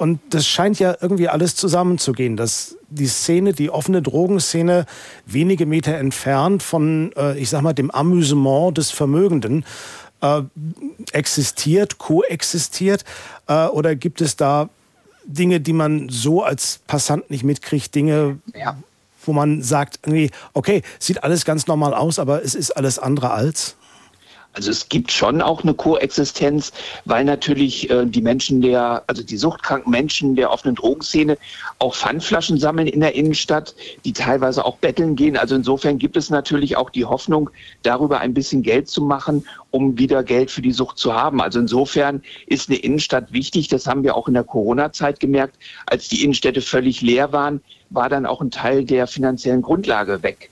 und 0.00 0.18
das 0.30 0.46
scheint 0.46 0.78
ja 0.78 0.96
irgendwie 0.98 1.28
alles 1.28 1.56
zusammenzugehen, 1.56 2.38
dass 2.38 2.74
die 2.88 3.06
Szene, 3.06 3.52
die 3.52 3.68
offene 3.68 4.00
Drogenszene, 4.00 4.86
wenige 5.26 5.66
Meter 5.66 5.94
entfernt 5.98 6.62
von, 6.62 7.12
äh, 7.16 7.38
ich 7.38 7.50
sag 7.50 7.60
mal, 7.60 7.74
dem 7.74 7.90
Amüsement 7.90 8.78
des 8.78 8.90
Vermögenden 8.90 9.66
äh, 10.22 10.40
existiert, 11.12 11.98
koexistiert? 11.98 13.04
Äh, 13.46 13.66
oder 13.66 13.94
gibt 13.94 14.22
es 14.22 14.36
da 14.36 14.70
Dinge, 15.26 15.60
die 15.60 15.74
man 15.74 16.08
so 16.08 16.42
als 16.42 16.80
Passant 16.86 17.30
nicht 17.30 17.44
mitkriegt, 17.44 17.94
Dinge, 17.94 18.38
ja. 18.54 18.78
wo 19.26 19.34
man 19.34 19.62
sagt, 19.62 20.00
irgendwie, 20.04 20.30
okay, 20.54 20.80
sieht 20.98 21.22
alles 21.24 21.44
ganz 21.44 21.66
normal 21.66 21.92
aus, 21.92 22.18
aber 22.18 22.42
es 22.42 22.54
ist 22.54 22.70
alles 22.70 22.98
andere 22.98 23.32
als? 23.32 23.76
Also 24.52 24.72
es 24.72 24.88
gibt 24.88 25.12
schon 25.12 25.42
auch 25.42 25.62
eine 25.62 25.74
Koexistenz, 25.74 26.72
weil 27.04 27.24
natürlich 27.24 27.88
äh, 27.88 28.04
die 28.04 28.20
Menschen 28.20 28.60
der, 28.60 29.04
also 29.06 29.22
die 29.22 29.36
suchtkranken 29.36 29.90
Menschen 29.90 30.34
der 30.34 30.50
offenen 30.50 30.74
Drogenszene 30.74 31.38
auch 31.78 31.94
Pfandflaschen 31.94 32.58
sammeln 32.58 32.88
in 32.88 32.98
der 32.98 33.14
Innenstadt, 33.14 33.76
die 34.04 34.12
teilweise 34.12 34.64
auch 34.64 34.78
betteln 34.78 35.14
gehen. 35.14 35.36
Also 35.36 35.54
insofern 35.54 35.98
gibt 35.98 36.16
es 36.16 36.30
natürlich 36.30 36.76
auch 36.76 36.90
die 36.90 37.04
Hoffnung, 37.04 37.50
darüber 37.82 38.20
ein 38.20 38.34
bisschen 38.34 38.62
Geld 38.62 38.88
zu 38.88 39.02
machen, 39.02 39.46
um 39.70 39.96
wieder 39.98 40.24
Geld 40.24 40.50
für 40.50 40.62
die 40.62 40.72
Sucht 40.72 40.98
zu 40.98 41.14
haben. 41.14 41.40
Also 41.40 41.60
insofern 41.60 42.22
ist 42.46 42.68
eine 42.68 42.78
Innenstadt 42.78 43.32
wichtig. 43.32 43.68
Das 43.68 43.86
haben 43.86 44.02
wir 44.02 44.16
auch 44.16 44.26
in 44.26 44.34
der 44.34 44.44
Corona-Zeit 44.44 45.20
gemerkt. 45.20 45.56
Als 45.86 46.08
die 46.08 46.24
Innenstädte 46.24 46.60
völlig 46.60 47.02
leer 47.02 47.32
waren, 47.32 47.60
war 47.90 48.08
dann 48.08 48.26
auch 48.26 48.40
ein 48.40 48.50
Teil 48.50 48.84
der 48.84 49.06
finanziellen 49.06 49.62
Grundlage 49.62 50.24
weg. 50.24 50.50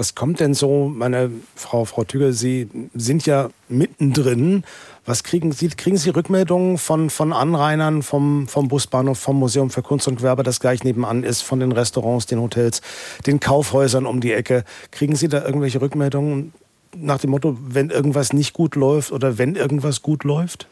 Was 0.00 0.14
kommt 0.14 0.40
denn 0.40 0.54
so, 0.54 0.88
meine 0.88 1.30
Frau, 1.54 1.84
Frau 1.84 2.04
Tüger, 2.04 2.32
Sie 2.32 2.70
sind 2.94 3.26
ja 3.26 3.50
mittendrin. 3.68 4.64
Was 5.04 5.24
kriegen 5.24 5.52
Sie? 5.52 5.68
Kriegen 5.68 5.98
Sie 5.98 6.08
Rückmeldungen 6.08 6.78
von, 6.78 7.10
von 7.10 7.34
Anrainern 7.34 8.02
vom, 8.02 8.48
vom 8.48 8.68
Busbahnhof, 8.68 9.18
vom 9.18 9.38
Museum 9.38 9.68
für 9.68 9.82
Kunst 9.82 10.08
und 10.08 10.16
Gewerbe, 10.16 10.42
das 10.42 10.58
gleich 10.58 10.84
nebenan 10.84 11.22
ist, 11.22 11.42
von 11.42 11.60
den 11.60 11.70
Restaurants, 11.70 12.24
den 12.24 12.40
Hotels, 12.40 12.80
den 13.26 13.40
Kaufhäusern 13.40 14.06
um 14.06 14.22
die 14.22 14.32
Ecke? 14.32 14.64
Kriegen 14.90 15.16
Sie 15.16 15.28
da 15.28 15.44
irgendwelche 15.44 15.82
Rückmeldungen 15.82 16.54
nach 16.96 17.18
dem 17.18 17.28
Motto, 17.28 17.58
wenn 17.60 17.90
irgendwas 17.90 18.32
nicht 18.32 18.54
gut 18.54 18.76
läuft 18.76 19.12
oder 19.12 19.36
wenn 19.36 19.54
irgendwas 19.54 20.00
gut 20.00 20.24
läuft? 20.24 20.66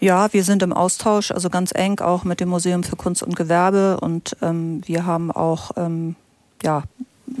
Ja, 0.00 0.32
wir 0.32 0.42
sind 0.42 0.64
im 0.64 0.72
Austausch, 0.72 1.30
also 1.30 1.48
ganz 1.48 1.70
eng 1.72 2.00
auch 2.00 2.24
mit 2.24 2.40
dem 2.40 2.48
Museum 2.48 2.82
für 2.82 2.96
Kunst 2.96 3.22
und 3.22 3.36
Gewerbe 3.36 4.00
und 4.00 4.36
ähm, 4.42 4.82
wir 4.84 5.06
haben 5.06 5.30
auch 5.30 5.70
ähm, 5.76 6.16
ja, 6.64 6.82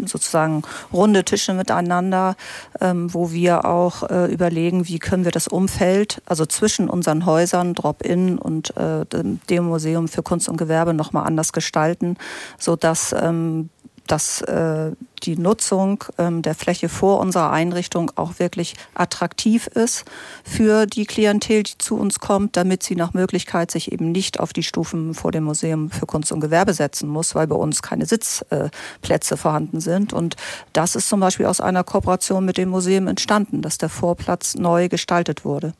sozusagen 0.06 0.62
runde 0.92 1.24
Tische 1.24 1.54
miteinander, 1.54 2.36
ähm, 2.80 3.12
wo 3.12 3.32
wir 3.32 3.64
auch 3.64 4.08
äh, 4.10 4.32
überlegen, 4.32 4.88
wie 4.88 4.98
können 4.98 5.24
wir 5.24 5.32
das 5.32 5.48
Umfeld, 5.48 6.22
also 6.26 6.46
zwischen 6.46 6.88
unseren 6.88 7.26
Häusern, 7.26 7.74
Drop-In 7.74 8.38
und 8.38 8.76
äh, 8.76 9.04
dem 9.50 9.64
Museum 9.64 10.08
für 10.08 10.22
Kunst 10.22 10.48
und 10.48 10.56
Gewerbe 10.56 10.94
nochmal 10.94 11.26
anders 11.26 11.52
gestalten, 11.52 12.16
sodass 12.58 13.14
ähm, 13.18 13.70
dass 14.06 14.42
äh, 14.42 14.92
die 15.22 15.36
Nutzung 15.36 16.04
ähm, 16.18 16.42
der 16.42 16.54
Fläche 16.54 16.88
vor 16.88 17.20
unserer 17.20 17.50
Einrichtung 17.50 18.10
auch 18.16 18.38
wirklich 18.38 18.74
attraktiv 18.94 19.66
ist 19.66 20.04
für 20.44 20.86
die 20.86 21.06
Klientel, 21.06 21.62
die 21.62 21.78
zu 21.78 21.96
uns 21.96 22.18
kommt, 22.20 22.56
damit 22.56 22.82
sie 22.82 22.96
nach 22.96 23.14
Möglichkeit 23.14 23.70
sich 23.70 23.92
eben 23.92 24.12
nicht 24.12 24.40
auf 24.40 24.52
die 24.52 24.62
Stufen 24.62 25.14
vor 25.14 25.32
dem 25.32 25.44
Museum 25.44 25.90
für 25.90 26.06
Kunst 26.06 26.32
und 26.32 26.40
Gewerbe 26.40 26.74
setzen 26.74 27.08
muss, 27.08 27.34
weil 27.34 27.46
bei 27.46 27.56
uns 27.56 27.82
keine 27.82 28.06
Sitzplätze 28.06 29.34
äh, 29.34 29.38
vorhanden 29.38 29.80
sind. 29.80 30.12
Und 30.12 30.36
das 30.72 30.96
ist 30.96 31.08
zum 31.08 31.20
Beispiel 31.20 31.46
aus 31.46 31.60
einer 31.60 31.84
Kooperation 31.84 32.44
mit 32.44 32.58
dem 32.58 32.68
Museum 32.68 33.08
entstanden, 33.08 33.62
dass 33.62 33.78
der 33.78 33.88
Vorplatz 33.88 34.54
neu 34.54 34.88
gestaltet 34.88 35.44
wurde. 35.44 35.72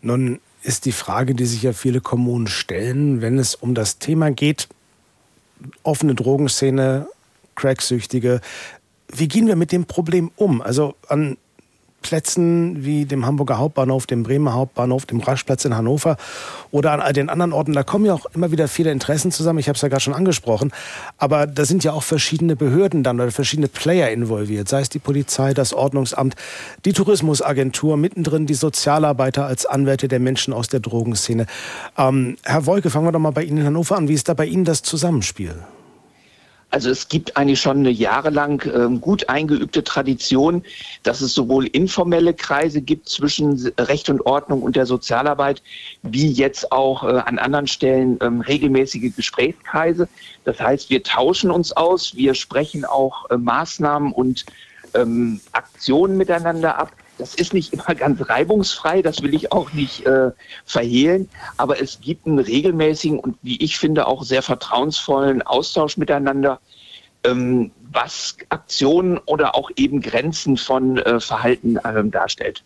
Nun 0.00 0.38
ist 0.62 0.84
die 0.84 0.92
Frage, 0.92 1.34
die 1.34 1.46
sich 1.46 1.62
ja 1.62 1.72
viele 1.72 2.00
Kommunen 2.00 2.46
stellen, 2.46 3.20
wenn 3.20 3.38
es 3.38 3.54
um 3.54 3.74
das 3.74 3.98
Thema 3.98 4.30
geht, 4.30 4.68
offene 5.82 6.14
Drogenszene, 6.14 7.08
Cracksüchtige. 7.54 8.40
Wie 9.12 9.28
gehen 9.28 9.46
wir 9.46 9.56
mit 9.56 9.72
dem 9.72 9.86
Problem 9.86 10.30
um? 10.36 10.60
Also 10.60 10.94
an 11.08 11.36
Plätzen 12.02 12.84
wie 12.84 13.04
dem 13.04 13.26
Hamburger 13.26 13.58
Hauptbahnhof, 13.58 14.06
dem 14.06 14.22
Bremer 14.22 14.54
Hauptbahnhof, 14.54 15.04
dem 15.06 15.20
Raschplatz 15.20 15.64
in 15.64 15.76
Hannover 15.76 16.16
oder 16.70 16.92
an 16.92 17.00
all 17.00 17.12
den 17.12 17.28
anderen 17.28 17.52
Orten. 17.52 17.72
Da 17.72 17.82
kommen 17.82 18.04
ja 18.04 18.14
auch 18.14 18.26
immer 18.34 18.50
wieder 18.52 18.68
viele 18.68 18.92
Interessen 18.92 19.32
zusammen. 19.32 19.58
Ich 19.58 19.68
habe 19.68 19.76
es 19.76 19.82
ja 19.82 19.88
gerade 19.88 20.02
schon 20.02 20.14
angesprochen. 20.14 20.72
Aber 21.18 21.46
da 21.46 21.64
sind 21.64 21.84
ja 21.84 21.92
auch 21.92 22.02
verschiedene 22.02 22.56
Behörden 22.56 23.02
dann 23.02 23.20
oder 23.20 23.30
verschiedene 23.30 23.68
Player 23.68 24.10
involviert. 24.10 24.68
Sei 24.68 24.80
es 24.80 24.88
die 24.88 24.98
Polizei, 24.98 25.54
das 25.54 25.72
Ordnungsamt, 25.74 26.34
die 26.84 26.92
Tourismusagentur, 26.92 27.96
mittendrin 27.96 28.46
die 28.46 28.54
Sozialarbeiter 28.54 29.46
als 29.46 29.66
Anwälte 29.66 30.08
der 30.08 30.20
Menschen 30.20 30.52
aus 30.54 30.68
der 30.68 30.80
Drogenszene. 30.80 31.46
Ähm, 31.96 32.36
Herr 32.44 32.66
Wolke, 32.66 32.90
fangen 32.90 33.06
wir 33.06 33.12
doch 33.12 33.18
mal 33.18 33.32
bei 33.32 33.42
Ihnen 33.42 33.58
in 33.58 33.66
Hannover 33.66 33.96
an. 33.96 34.08
Wie 34.08 34.14
ist 34.14 34.28
da 34.28 34.34
bei 34.34 34.46
Ihnen 34.46 34.64
das 34.64 34.82
Zusammenspiel? 34.82 35.56
Also 36.70 36.90
es 36.90 37.08
gibt 37.08 37.36
eigentlich 37.36 37.60
schon 37.60 37.78
eine 37.78 37.90
jahrelang 37.90 38.60
äh, 38.62 38.98
gut 38.98 39.28
eingeübte 39.30 39.82
Tradition, 39.82 40.62
dass 41.02 41.22
es 41.22 41.32
sowohl 41.32 41.66
informelle 41.66 42.34
Kreise 42.34 42.82
gibt 42.82 43.08
zwischen 43.08 43.72
Recht 43.78 44.10
und 44.10 44.20
Ordnung 44.26 44.62
und 44.62 44.76
der 44.76 44.84
Sozialarbeit, 44.84 45.62
wie 46.02 46.30
jetzt 46.30 46.70
auch 46.70 47.04
äh, 47.04 47.06
an 47.06 47.38
anderen 47.38 47.68
Stellen 47.68 48.18
ähm, 48.20 48.42
regelmäßige 48.42 49.14
Gesprächskreise. 49.16 50.08
Das 50.44 50.60
heißt, 50.60 50.90
wir 50.90 51.02
tauschen 51.02 51.50
uns 51.50 51.72
aus, 51.72 52.14
wir 52.16 52.34
sprechen 52.34 52.84
auch 52.84 53.30
äh, 53.30 53.38
Maßnahmen 53.38 54.12
und 54.12 54.44
ähm, 54.94 55.40
Aktionen 55.52 56.18
miteinander 56.18 56.78
ab. 56.78 56.92
Das 57.18 57.34
ist 57.34 57.52
nicht 57.52 57.72
immer 57.72 57.94
ganz 57.96 58.28
reibungsfrei, 58.28 59.02
das 59.02 59.22
will 59.22 59.34
ich 59.34 59.52
auch 59.52 59.72
nicht 59.72 60.06
äh, 60.06 60.30
verhehlen, 60.64 61.28
aber 61.56 61.80
es 61.82 62.00
gibt 62.00 62.26
einen 62.26 62.38
regelmäßigen 62.38 63.18
und 63.18 63.36
wie 63.42 63.60
ich 63.62 63.76
finde 63.76 64.06
auch 64.06 64.22
sehr 64.22 64.42
vertrauensvollen 64.42 65.42
Austausch 65.42 65.96
miteinander, 65.96 66.60
ähm, 67.24 67.72
was 67.90 68.36
Aktionen 68.50 69.18
oder 69.26 69.56
auch 69.56 69.70
eben 69.76 70.00
Grenzen 70.00 70.56
von 70.56 70.98
äh, 70.98 71.18
Verhalten 71.20 71.78
ähm, 71.84 72.10
darstellt. 72.10 72.62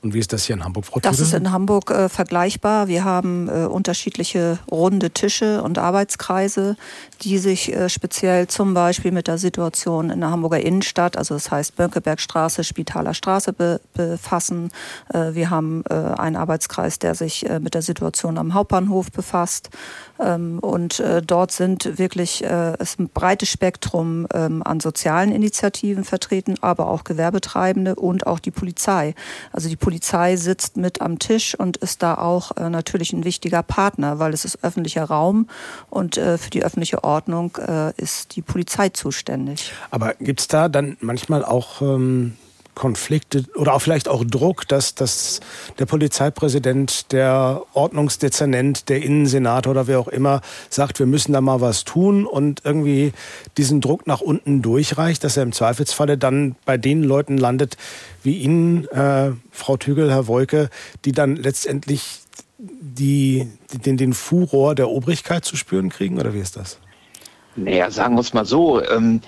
Und 0.00 0.14
wie 0.14 0.20
ist 0.20 0.32
das 0.32 0.44
hier 0.44 0.54
in 0.54 0.62
Hamburg, 0.62 0.86
Frau 0.86 1.00
Das 1.00 1.18
ist 1.18 1.34
in 1.34 1.50
Hamburg 1.50 1.90
äh, 1.90 2.08
vergleichbar. 2.08 2.86
Wir 2.86 3.04
haben 3.04 3.48
äh, 3.48 3.66
unterschiedliche 3.66 4.60
runde 4.70 5.10
Tische 5.10 5.60
und 5.62 5.76
Arbeitskreise, 5.76 6.76
die 7.22 7.38
sich 7.38 7.74
äh, 7.74 7.88
speziell 7.88 8.46
zum 8.46 8.74
Beispiel 8.74 9.10
mit 9.10 9.26
der 9.26 9.38
Situation 9.38 10.10
in 10.10 10.20
der 10.20 10.30
Hamburger 10.30 10.60
Innenstadt, 10.60 11.16
also 11.16 11.34
das 11.34 11.50
heißt 11.50 11.74
Bönkebergstraße, 11.74 12.62
Spitaler 12.62 13.12
Straße 13.12 13.52
be 13.52 13.80
befassen. 13.94 14.70
Äh, 15.12 15.34
wir 15.34 15.50
haben 15.50 15.82
äh, 15.90 15.94
einen 15.94 16.36
Arbeitskreis, 16.36 17.00
der 17.00 17.16
sich 17.16 17.48
äh, 17.48 17.58
mit 17.58 17.74
der 17.74 17.82
Situation 17.82 18.38
am 18.38 18.54
Hauptbahnhof 18.54 19.10
befasst. 19.10 19.70
Ähm, 20.20 20.60
und 20.60 21.02
dort 21.26 21.52
sind 21.52 21.98
wirklich 21.98 22.42
ist 22.42 23.00
ein 23.00 23.08
breites 23.08 23.48
Spektrum 23.48 24.26
ähm, 24.32 24.62
an 24.62 24.80
sozialen 24.80 25.32
Initiativen 25.32 26.04
vertreten, 26.04 26.56
aber 26.60 26.88
auch 26.88 27.04
Gewerbetreibende 27.04 27.94
und 27.94 28.26
auch 28.26 28.38
die 28.38 28.50
Polizei. 28.50 29.14
Also 29.52 29.68
die 29.68 29.76
Polizei 29.76 29.87
sitzt 30.36 30.76
mit 30.76 31.00
am 31.00 31.18
Tisch 31.18 31.54
und 31.54 31.76
ist 31.78 32.02
da 32.02 32.14
auch 32.14 32.56
natürlich 32.56 33.12
ein 33.12 33.24
wichtiger 33.24 33.62
Partner, 33.62 34.18
weil 34.18 34.32
es 34.32 34.44
ist 34.44 34.62
öffentlicher 34.62 35.04
Raum 35.04 35.48
und 35.90 36.16
für 36.16 36.50
die 36.50 36.64
öffentliche 36.64 37.04
Ordnung 37.04 37.56
äh, 37.56 37.92
ist 37.96 38.36
die 38.36 38.42
Polizei 38.42 38.88
zuständig. 38.90 39.72
Aber 39.90 40.14
gibt 40.14 40.40
es 40.40 40.48
da 40.48 40.68
dann 40.68 40.96
manchmal 41.00 41.44
auch 41.44 41.80
ähm, 41.82 42.36
Konflikte 42.78 43.44
oder 43.56 43.74
auch 43.74 43.82
vielleicht 43.82 44.08
auch 44.08 44.24
Druck, 44.24 44.66
dass, 44.68 44.94
dass 44.94 45.40
der 45.78 45.84
Polizeipräsident, 45.84 47.12
der 47.12 47.62
Ordnungsdezernent, 47.74 48.88
der 48.88 49.02
Innensenator 49.02 49.72
oder 49.72 49.86
wer 49.86 50.00
auch 50.00 50.08
immer 50.08 50.40
sagt, 50.70 50.98
wir 50.98 51.06
müssen 51.06 51.32
da 51.32 51.42
mal 51.42 51.60
was 51.60 51.84
tun 51.84 52.24
und 52.24 52.62
irgendwie 52.64 53.12
diesen 53.58 53.82
Druck 53.82 54.06
nach 54.06 54.22
unten 54.22 54.62
durchreicht, 54.62 55.22
dass 55.24 55.36
er 55.36 55.42
im 55.42 55.52
Zweifelsfalle 55.52 56.16
dann 56.16 56.56
bei 56.64 56.78
den 56.78 57.02
Leuten 57.02 57.36
landet, 57.36 57.76
wie 58.22 58.38
Ihnen, 58.38 58.86
äh, 58.88 59.32
Frau 59.50 59.76
Tügel, 59.76 60.10
Herr 60.10 60.26
Wolke, 60.26 60.70
die 61.04 61.12
dann 61.12 61.36
letztendlich 61.36 62.20
die, 62.58 63.46
den, 63.84 63.96
den 63.96 64.12
Furor 64.12 64.74
der 64.74 64.88
Obrigkeit 64.88 65.44
zu 65.44 65.56
spüren 65.56 65.90
kriegen? 65.90 66.18
Oder 66.18 66.34
wie 66.34 66.40
ist 66.40 66.56
das? 66.56 66.78
Naja, 67.56 67.90
sagen 67.90 68.14
wir 68.14 68.20
es 68.20 68.32
mal 68.32 68.44
so. 68.44 68.82
Ähm, 68.82 69.20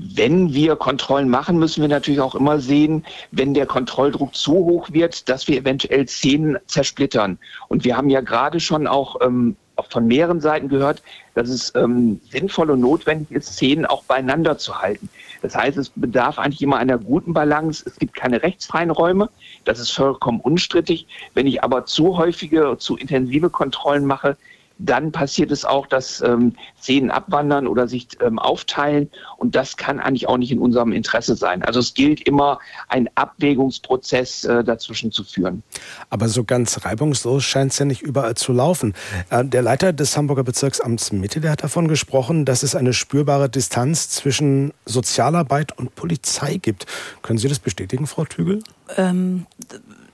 wenn 0.00 0.54
wir 0.54 0.76
Kontrollen 0.76 1.28
machen, 1.28 1.58
müssen 1.58 1.82
wir 1.82 1.88
natürlich 1.88 2.20
auch 2.20 2.34
immer 2.34 2.58
sehen, 2.58 3.04
wenn 3.30 3.52
der 3.52 3.66
Kontrolldruck 3.66 4.34
zu 4.34 4.52
hoch 4.52 4.88
wird, 4.92 5.28
dass 5.28 5.46
wir 5.46 5.58
eventuell 5.58 6.08
Szenen 6.08 6.58
zersplittern. 6.66 7.38
Und 7.68 7.84
wir 7.84 7.96
haben 7.96 8.08
ja 8.08 8.22
gerade 8.22 8.60
schon 8.60 8.86
auch 8.86 9.16
ähm, 9.20 9.56
von 9.88 10.06
mehreren 10.06 10.40
Seiten 10.40 10.68
gehört, 10.68 11.02
dass 11.34 11.48
es 11.48 11.74
ähm, 11.74 12.20
sinnvoll 12.30 12.70
und 12.70 12.80
notwendig 12.80 13.30
ist, 13.30 13.54
Szenen 13.54 13.86
auch 13.86 14.04
beieinander 14.04 14.58
zu 14.58 14.80
halten. 14.80 15.08
Das 15.42 15.54
heißt, 15.54 15.78
es 15.78 15.90
bedarf 15.90 16.38
eigentlich 16.38 16.62
immer 16.62 16.76
einer 16.76 16.98
guten 16.98 17.32
Balance. 17.32 17.82
Es 17.86 17.96
gibt 17.96 18.14
keine 18.14 18.42
rechtsfreien 18.42 18.90
Räume. 18.90 19.30
Das 19.64 19.78
ist 19.78 19.90
vollkommen 19.90 20.40
unstrittig. 20.40 21.06
Wenn 21.34 21.46
ich 21.46 21.62
aber 21.62 21.86
zu 21.86 22.16
häufige, 22.16 22.76
zu 22.78 22.96
intensive 22.96 23.50
Kontrollen 23.50 24.04
mache, 24.04 24.36
dann 24.80 25.12
passiert 25.12 25.50
es 25.50 25.64
auch, 25.64 25.86
dass 25.86 26.20
ähm, 26.22 26.54
Szenen 26.80 27.10
abwandern 27.10 27.66
oder 27.66 27.86
sich 27.86 28.08
ähm, 28.20 28.38
aufteilen. 28.38 29.10
Und 29.36 29.54
das 29.54 29.76
kann 29.76 30.00
eigentlich 30.00 30.28
auch 30.28 30.38
nicht 30.38 30.50
in 30.50 30.58
unserem 30.58 30.92
Interesse 30.92 31.36
sein. 31.36 31.62
Also 31.62 31.80
es 31.80 31.94
gilt 31.94 32.26
immer, 32.26 32.58
einen 32.88 33.08
Abwägungsprozess 33.14 34.44
äh, 34.44 34.64
dazwischen 34.64 35.12
zu 35.12 35.22
führen. 35.22 35.62
Aber 36.08 36.28
so 36.28 36.44
ganz 36.44 36.84
reibungslos 36.84 37.44
scheint 37.44 37.72
es 37.72 37.78
ja 37.78 37.84
nicht 37.84 38.02
überall 38.02 38.34
zu 38.34 38.52
laufen. 38.52 38.94
Äh, 39.28 39.44
der 39.44 39.62
Leiter 39.62 39.92
des 39.92 40.16
Hamburger 40.16 40.44
Bezirksamts 40.44 41.12
Mitte, 41.12 41.40
der 41.40 41.52
hat 41.52 41.62
davon 41.62 41.88
gesprochen, 41.88 42.44
dass 42.44 42.62
es 42.62 42.74
eine 42.74 42.92
spürbare 42.92 43.48
Distanz 43.48 44.08
zwischen 44.08 44.72
Sozialarbeit 44.86 45.76
und 45.78 45.94
Polizei 45.94 46.56
gibt. 46.56 46.86
Können 47.22 47.38
Sie 47.38 47.48
das 47.48 47.58
bestätigen, 47.58 48.06
Frau 48.06 48.24
Tügel? 48.24 48.62
Ähm, 48.96 49.46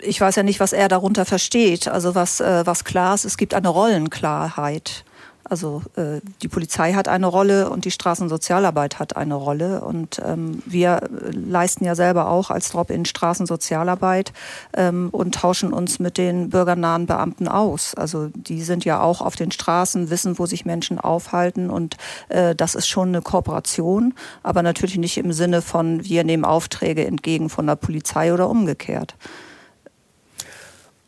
ich 0.07 0.21
weiß 0.21 0.37
ja 0.37 0.43
nicht, 0.43 0.61
was 0.61 0.73
er 0.73 0.89
darunter 0.89 1.25
versteht. 1.25 1.89
Also 1.89 2.15
was, 2.15 2.41
äh, 2.41 2.65
was 2.65 2.85
klar 2.85 3.15
ist, 3.15 3.25
es 3.25 3.37
gibt 3.37 3.55
eine 3.55 3.69
Rollenklarheit. 3.69 5.05
Also 5.49 5.83
äh, 5.97 6.21
die 6.43 6.49
Polizei 6.49 6.95
hat 6.95 7.07
eine 7.07 7.27
Rolle 7.27 7.71
und 7.71 7.85
die 7.85 7.91
Straßensozialarbeit 7.91 8.99
hat 8.99 9.17
eine 9.17 9.35
Rolle. 9.35 9.83
Und 9.83 10.21
ähm, 10.25 10.63
wir 10.67 11.09
leisten 11.31 11.85
ja 11.85 11.95
selber 11.95 12.29
auch 12.29 12.51
als 12.51 12.71
Drop-in 12.71 13.05
Straßensozialarbeit 13.05 14.33
ähm, 14.77 15.09
und 15.13 15.37
tauschen 15.37 15.73
uns 15.73 15.99
mit 15.99 16.19
den 16.19 16.51
bürgernahen 16.51 17.07
Beamten 17.07 17.47
aus. 17.49 17.95
Also 17.95 18.29
die 18.35 18.63
sind 18.63 18.85
ja 18.85 19.01
auch 19.01 19.21
auf 19.21 19.37
den 19.37 19.53
Straßen, 19.53 20.11
wissen, 20.11 20.39
wo 20.39 20.47
sich 20.47 20.65
Menschen 20.65 20.99
aufhalten. 20.99 21.71
Und 21.71 21.97
äh, 22.29 22.55
das 22.55 22.75
ist 22.75 22.89
schon 22.89 23.09
eine 23.09 23.23
Kooperation, 23.23 24.15
aber 24.43 24.63
natürlich 24.63 24.99
nicht 24.99 25.17
im 25.17 25.33
Sinne 25.33 25.63
von, 25.63 26.05
wir 26.05 26.25
nehmen 26.25 26.45
Aufträge 26.45 27.07
entgegen 27.07 27.51
von 27.51 27.67
der 27.67 27.77
Polizei 27.77 28.33
oder 28.33 28.51
umgekehrt. 28.51 29.15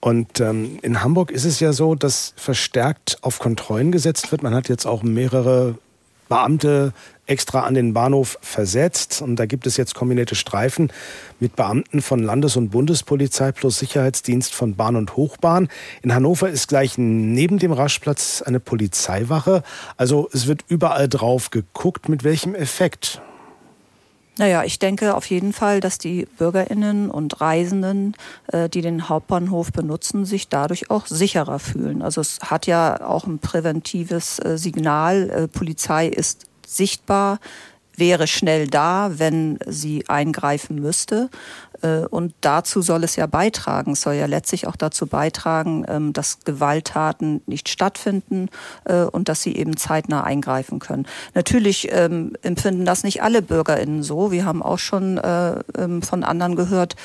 Und 0.01 0.41
ähm, 0.41 0.79
in 0.83 1.03
Hamburg 1.03 1.31
ist 1.31 1.45
es 1.45 1.61
ja 1.61 1.73
so, 1.73 1.95
dass 1.95 2.35
verstärkt 2.37 3.19
auf 3.23 3.39
Kontrollen 3.39 3.91
gesetzt 3.91 4.31
wird. 4.31 4.43
Man 4.43 4.55
hat 4.55 4.69
jetzt 4.69 4.87
auch 4.87 5.03
mehrere 5.03 5.77
Beamte 6.29 6.93
extra 7.27 7.61
an 7.61 7.75
den 7.75 7.93
Bahnhof 7.93 8.39
versetzt. 8.41 9.23
Und 9.23 9.37
da 9.37 9.47
gibt 9.47 9.67
es 9.67 9.77
jetzt 9.77 9.95
kombinierte 9.95 10.35
Streifen 10.35 10.93
mit 11.41 11.57
Beamten 11.57 12.01
von 12.01 12.23
Landes- 12.23 12.57
und 12.57 12.71
Bundespolizei 12.71 13.53
plus 13.53 13.79
Sicherheitsdienst 13.79 14.55
von 14.55 14.77
Bahn 14.77 14.97
und 14.97 15.17
Hochbahn. 15.17 15.69
In 16.03 16.15
Hannover 16.15 16.49
ist 16.49 16.69
gleich 16.69 16.97
neben 16.97 17.59
dem 17.59 17.73
Raschplatz 17.73 18.43
eine 18.43 18.61
Polizeiwache. 18.61 19.63
Also 19.97 20.29
es 20.33 20.47
wird 20.47 20.65
überall 20.69 21.09
drauf 21.09 21.51
geguckt. 21.51 22.09
Mit 22.09 22.25
welchem 22.25 22.55
Effekt? 22.55 23.21
Naja, 24.39 24.63
ich 24.63 24.79
denke 24.79 25.17
auf 25.17 25.27
jeden 25.27 25.53
Fall, 25.53 25.81
dass 25.81 25.99
die 25.99 26.27
Bürgerinnen 26.39 27.11
und 27.11 27.41
Reisenden, 27.41 28.15
äh, 28.53 28.69
die 28.69 28.83
den 28.83 29.09
Hauptbahnhof 29.09 29.73
benutzen, 29.73 30.25
sich 30.25 30.49
dadurch 30.49 30.91
auch 30.91 31.07
sicherer 31.07 31.59
fühlen. 31.59 32.03
Also 32.03 32.21
es 32.21 32.39
hat 32.41 32.69
ja 32.69 33.05
auch 33.05 33.27
ein 33.27 33.41
präventives 33.41 34.39
äh, 34.39 34.57
Signal. 34.57 35.29
Äh, 35.29 35.49
Polizei 35.49 36.07
ist 36.07 36.47
sichtbar, 36.65 37.41
wäre 37.97 38.29
schnell 38.29 38.69
da, 38.69 39.19
wenn 39.19 39.59
sie 39.67 40.09
eingreifen 40.09 40.77
müsste. 40.77 41.31
Äh, 41.83 42.07
und 42.07 42.35
dazu 42.41 42.83
soll 42.83 43.05
es 43.05 43.17
ja 43.17 43.27
beitragen, 43.27 43.93
es 43.93 44.03
soll 44.03 44.15
ja 44.15 44.27
letztlich 44.27 44.67
auch 44.67 44.77
dazu 44.77 45.07
beitragen, 45.07 45.85
ähm, 45.89 46.13
dass 46.13 46.41
Gewalttaten 46.45 47.43
nicht 47.47 47.69
stattfinden 47.69 48.49
äh, 48.85 49.03
und 49.03 49.29
dass 49.29 49.43
sie 49.43 49.57
eben 49.57 49.77
zeitnah 49.77 50.25
eingreifen 50.25 50.79
können. 50.79 51.07
Natürlich 51.35 51.89
ähm, 51.93 52.35
empfinden 52.43 52.85
das 52.85 53.05
nicht 53.05 53.23
alle 53.23 53.43
BürgerInnen 53.43 54.03
so. 54.03 54.31
Wir 54.31 54.45
haben 54.45 54.63
auch 54.63 54.79
schon 54.79 55.19
äh, 55.19 55.61
ähm, 55.77 56.03
von 56.03 56.25
anderen 56.25 56.57
gehört, 56.57 56.97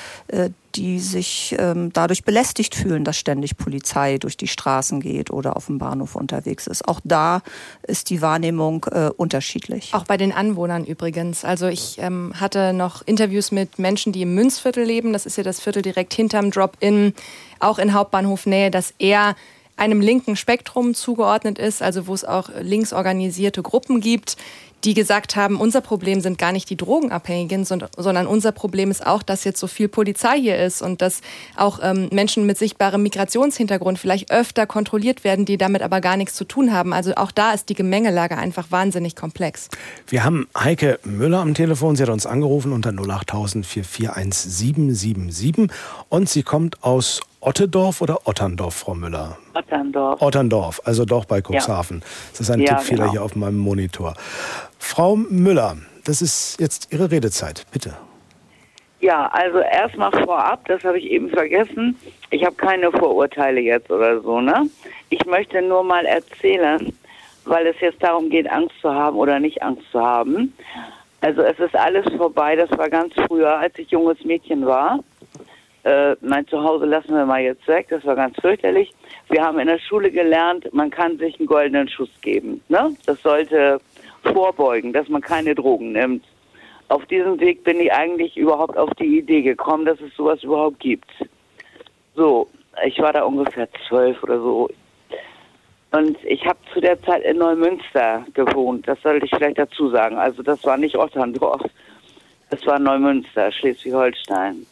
die 0.76 0.98
sich 0.98 1.54
ähm, 1.58 1.92
dadurch 1.92 2.24
belästigt 2.24 2.74
fühlen, 2.74 3.04
dass 3.04 3.16
ständig 3.16 3.56
Polizei 3.56 4.18
durch 4.18 4.36
die 4.36 4.48
Straßen 4.48 5.00
geht 5.00 5.30
oder 5.30 5.56
auf 5.56 5.66
dem 5.66 5.78
Bahnhof 5.78 6.16
unterwegs 6.16 6.66
ist. 6.66 6.86
Auch 6.86 7.00
da 7.04 7.42
ist 7.86 8.10
die 8.10 8.20
Wahrnehmung 8.20 8.86
äh, 8.90 9.10
unterschiedlich. 9.16 9.94
Auch 9.94 10.04
bei 10.04 10.16
den 10.16 10.32
Anwohnern 10.32 10.84
übrigens. 10.84 11.44
Also 11.44 11.66
ich 11.66 11.98
ähm, 11.98 12.32
hatte 12.38 12.72
noch 12.72 13.02
Interviews 13.06 13.52
mit 13.52 13.78
Menschen, 13.78 14.12
die 14.12 14.22
im 14.22 14.34
Münzviertel 14.34 14.84
leben. 14.84 15.12
Das 15.12 15.26
ist 15.26 15.36
ja 15.36 15.44
das 15.44 15.60
Viertel 15.60 15.82
direkt 15.82 16.14
hinterm 16.14 16.50
Drop-In, 16.50 17.14
auch 17.60 17.78
in 17.78 17.94
Hauptbahnhofnähe, 17.94 18.70
dass 18.70 18.94
er 18.98 19.36
einem 19.76 20.00
linken 20.00 20.36
Spektrum 20.36 20.94
zugeordnet 20.94 21.58
ist, 21.58 21.82
also 21.82 22.06
wo 22.06 22.14
es 22.14 22.24
auch 22.24 22.48
links 22.60 22.92
organisierte 22.92 23.62
Gruppen 23.62 24.00
gibt, 24.00 24.36
die 24.84 24.94
gesagt 24.94 25.36
haben, 25.36 25.60
unser 25.60 25.80
Problem 25.80 26.20
sind 26.20 26.38
gar 26.38 26.52
nicht 26.52 26.68
die 26.68 26.76
Drogenabhängigen, 26.76 27.64
sondern 27.64 28.26
unser 28.26 28.52
Problem 28.52 28.90
ist 28.90 29.06
auch, 29.06 29.22
dass 29.22 29.44
jetzt 29.44 29.58
so 29.58 29.66
viel 29.66 29.88
Polizei 29.88 30.38
hier 30.38 30.58
ist 30.58 30.82
und 30.82 31.00
dass 31.00 31.20
auch 31.56 31.80
ähm, 31.82 32.08
Menschen 32.12 32.46
mit 32.46 32.58
sichtbarem 32.58 33.02
Migrationshintergrund 33.02 33.98
vielleicht 33.98 34.30
öfter 34.30 34.66
kontrolliert 34.66 35.24
werden, 35.24 35.44
die 35.44 35.56
damit 35.56 35.82
aber 35.82 36.00
gar 36.00 36.16
nichts 36.16 36.34
zu 36.34 36.44
tun 36.44 36.72
haben. 36.72 36.92
Also 36.92 37.14
auch 37.14 37.30
da 37.30 37.52
ist 37.52 37.68
die 37.68 37.74
Gemengelage 37.74 38.36
einfach 38.36 38.70
wahnsinnig 38.70 39.16
komplex. 39.16 39.68
Wir 40.06 40.24
haben 40.24 40.46
Heike 40.56 40.98
Müller 41.04 41.38
am 41.38 41.54
Telefon. 41.54 41.96
Sie 41.96 42.02
hat 42.02 42.10
uns 42.10 42.26
angerufen 42.26 42.72
unter 42.72 42.90
08000 42.90 43.66
441 43.66 45.70
und 46.08 46.28
sie 46.28 46.42
kommt 46.42 46.82
aus 46.82 47.20
Ottedorf 47.46 48.00
oder 48.00 48.26
Otterndorf, 48.26 48.74
Frau 48.74 48.94
Müller? 48.94 49.36
Otterndorf. 49.54 50.22
Otterndorf, 50.22 50.80
also 50.84 51.04
doch 51.04 51.26
bei 51.26 51.42
Cuxhaven. 51.42 51.98
Ja. 51.98 52.06
Das 52.32 52.40
ist 52.40 52.50
ein 52.50 52.60
ja, 52.60 52.74
Tippfehler 52.74 53.02
genau. 53.02 53.12
hier 53.12 53.22
auf 53.22 53.36
meinem 53.36 53.58
Monitor. 53.58 54.14
Frau 54.78 55.16
Müller, 55.16 55.76
das 56.04 56.22
ist 56.22 56.58
jetzt 56.58 56.92
Ihre 56.92 57.10
Redezeit, 57.10 57.66
bitte. 57.70 57.94
Ja, 59.00 59.26
also 59.32 59.58
erstmal 59.58 60.12
vorab, 60.24 60.66
das 60.68 60.82
habe 60.84 60.98
ich 60.98 61.04
eben 61.10 61.28
vergessen. 61.28 61.98
Ich 62.30 62.44
habe 62.44 62.54
keine 62.56 62.90
Vorurteile 62.90 63.60
jetzt 63.60 63.90
oder 63.90 64.22
so, 64.22 64.40
ne? 64.40 64.70
Ich 65.10 65.26
möchte 65.26 65.60
nur 65.60 65.84
mal 65.84 66.06
erzählen, 66.06 66.96
weil 67.44 67.66
es 67.66 67.78
jetzt 67.80 68.02
darum 68.02 68.30
geht, 68.30 68.50
Angst 68.50 68.74
zu 68.80 68.90
haben 68.90 69.18
oder 69.18 69.38
nicht 69.38 69.62
Angst 69.62 69.82
zu 69.92 70.00
haben. 70.00 70.54
Also 71.20 71.42
es 71.42 71.58
ist 71.58 71.74
alles 71.74 72.06
vorbei. 72.16 72.56
Das 72.56 72.70
war 72.78 72.88
ganz 72.88 73.12
früher, 73.26 73.58
als 73.58 73.78
ich 73.78 73.90
junges 73.90 74.22
Mädchen 74.24 74.64
war. 74.64 75.00
Äh, 75.84 76.16
mein 76.22 76.46
Zuhause 76.48 76.86
lassen 76.86 77.14
wir 77.14 77.26
mal 77.26 77.42
jetzt 77.42 77.68
weg. 77.68 77.88
Das 77.90 78.04
war 78.06 78.16
ganz 78.16 78.36
fürchterlich. 78.40 78.90
Wir 79.28 79.42
haben 79.42 79.58
in 79.58 79.66
der 79.66 79.78
Schule 79.78 80.10
gelernt, 80.10 80.72
man 80.72 80.90
kann 80.90 81.18
sich 81.18 81.38
einen 81.38 81.46
goldenen 81.46 81.88
Schuss 81.88 82.10
geben. 82.22 82.62
Ne? 82.68 82.96
Das 83.06 83.20
sollte 83.22 83.80
vorbeugen, 84.22 84.92
dass 84.92 85.08
man 85.08 85.20
keine 85.20 85.54
Drogen 85.54 85.92
nimmt. 85.92 86.24
Auf 86.88 87.04
diesem 87.06 87.38
Weg 87.40 87.64
bin 87.64 87.80
ich 87.80 87.92
eigentlich 87.92 88.36
überhaupt 88.36 88.76
auf 88.76 88.90
die 88.94 89.18
Idee 89.18 89.42
gekommen, 89.42 89.84
dass 89.84 90.00
es 90.00 90.14
sowas 90.16 90.42
überhaupt 90.42 90.80
gibt. 90.80 91.10
So, 92.14 92.48
ich 92.86 92.98
war 93.00 93.12
da 93.12 93.24
ungefähr 93.24 93.68
zwölf 93.88 94.22
oder 94.22 94.38
so. 94.38 94.70
Und 95.92 96.16
ich 96.24 96.44
habe 96.46 96.58
zu 96.72 96.80
der 96.80 97.00
Zeit 97.02 97.22
in 97.22 97.38
Neumünster 97.38 98.24
gewohnt. 98.34 98.88
Das 98.88 99.00
sollte 99.02 99.26
ich 99.26 99.32
vielleicht 99.34 99.58
dazu 99.58 99.90
sagen. 99.90 100.16
Also 100.16 100.42
das 100.42 100.64
war 100.64 100.76
nicht 100.76 100.96
Otterndorf. 100.96 101.62
Das 102.50 102.66
war 102.66 102.78
Neumünster, 102.78 103.52
Schleswig-Holstein. 103.52 104.66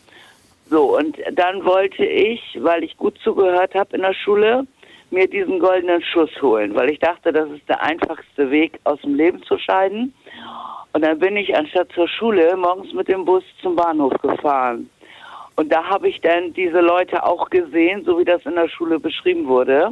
So, 0.73 0.97
und 0.97 1.18
dann 1.33 1.66
wollte 1.66 2.03
ich, 2.03 2.41
weil 2.59 2.83
ich 2.83 2.97
gut 2.97 3.18
zugehört 3.23 3.75
habe 3.75 3.95
in 3.95 4.01
der 4.01 4.14
Schule, 4.14 4.66
mir 5.11 5.29
diesen 5.29 5.59
goldenen 5.59 6.01
Schuss 6.03 6.31
holen, 6.41 6.75
weil 6.75 6.91
ich 6.91 6.99
dachte, 6.99 7.31
das 7.31 7.51
ist 7.51 7.68
der 7.68 7.83
einfachste 7.83 8.51
Weg, 8.51 8.81
aus 8.85 8.99
dem 9.03 9.14
Leben 9.14 9.43
zu 9.43 9.59
scheiden. 9.59 10.14
Und 10.95 11.05
dann 11.05 11.18
bin 11.18 11.37
ich 11.37 11.55
anstatt 11.55 11.93
zur 11.93 12.09
Schule 12.09 12.57
morgens 12.57 12.91
mit 12.95 13.09
dem 13.09 13.27
Bus 13.27 13.45
zum 13.61 13.77
Bahnhof 13.77 14.14
gefahren. 14.23 14.89
Und 15.57 15.70
da 15.70 15.85
habe 15.85 16.09
ich 16.09 16.23
dann 16.23 16.55
diese 16.55 16.81
Leute 16.81 17.23
auch 17.23 17.51
gesehen, 17.51 18.03
so 18.07 18.18
wie 18.18 18.25
das 18.25 18.41
in 18.47 18.55
der 18.55 18.70
Schule 18.70 18.99
beschrieben 18.99 19.47
wurde. 19.49 19.91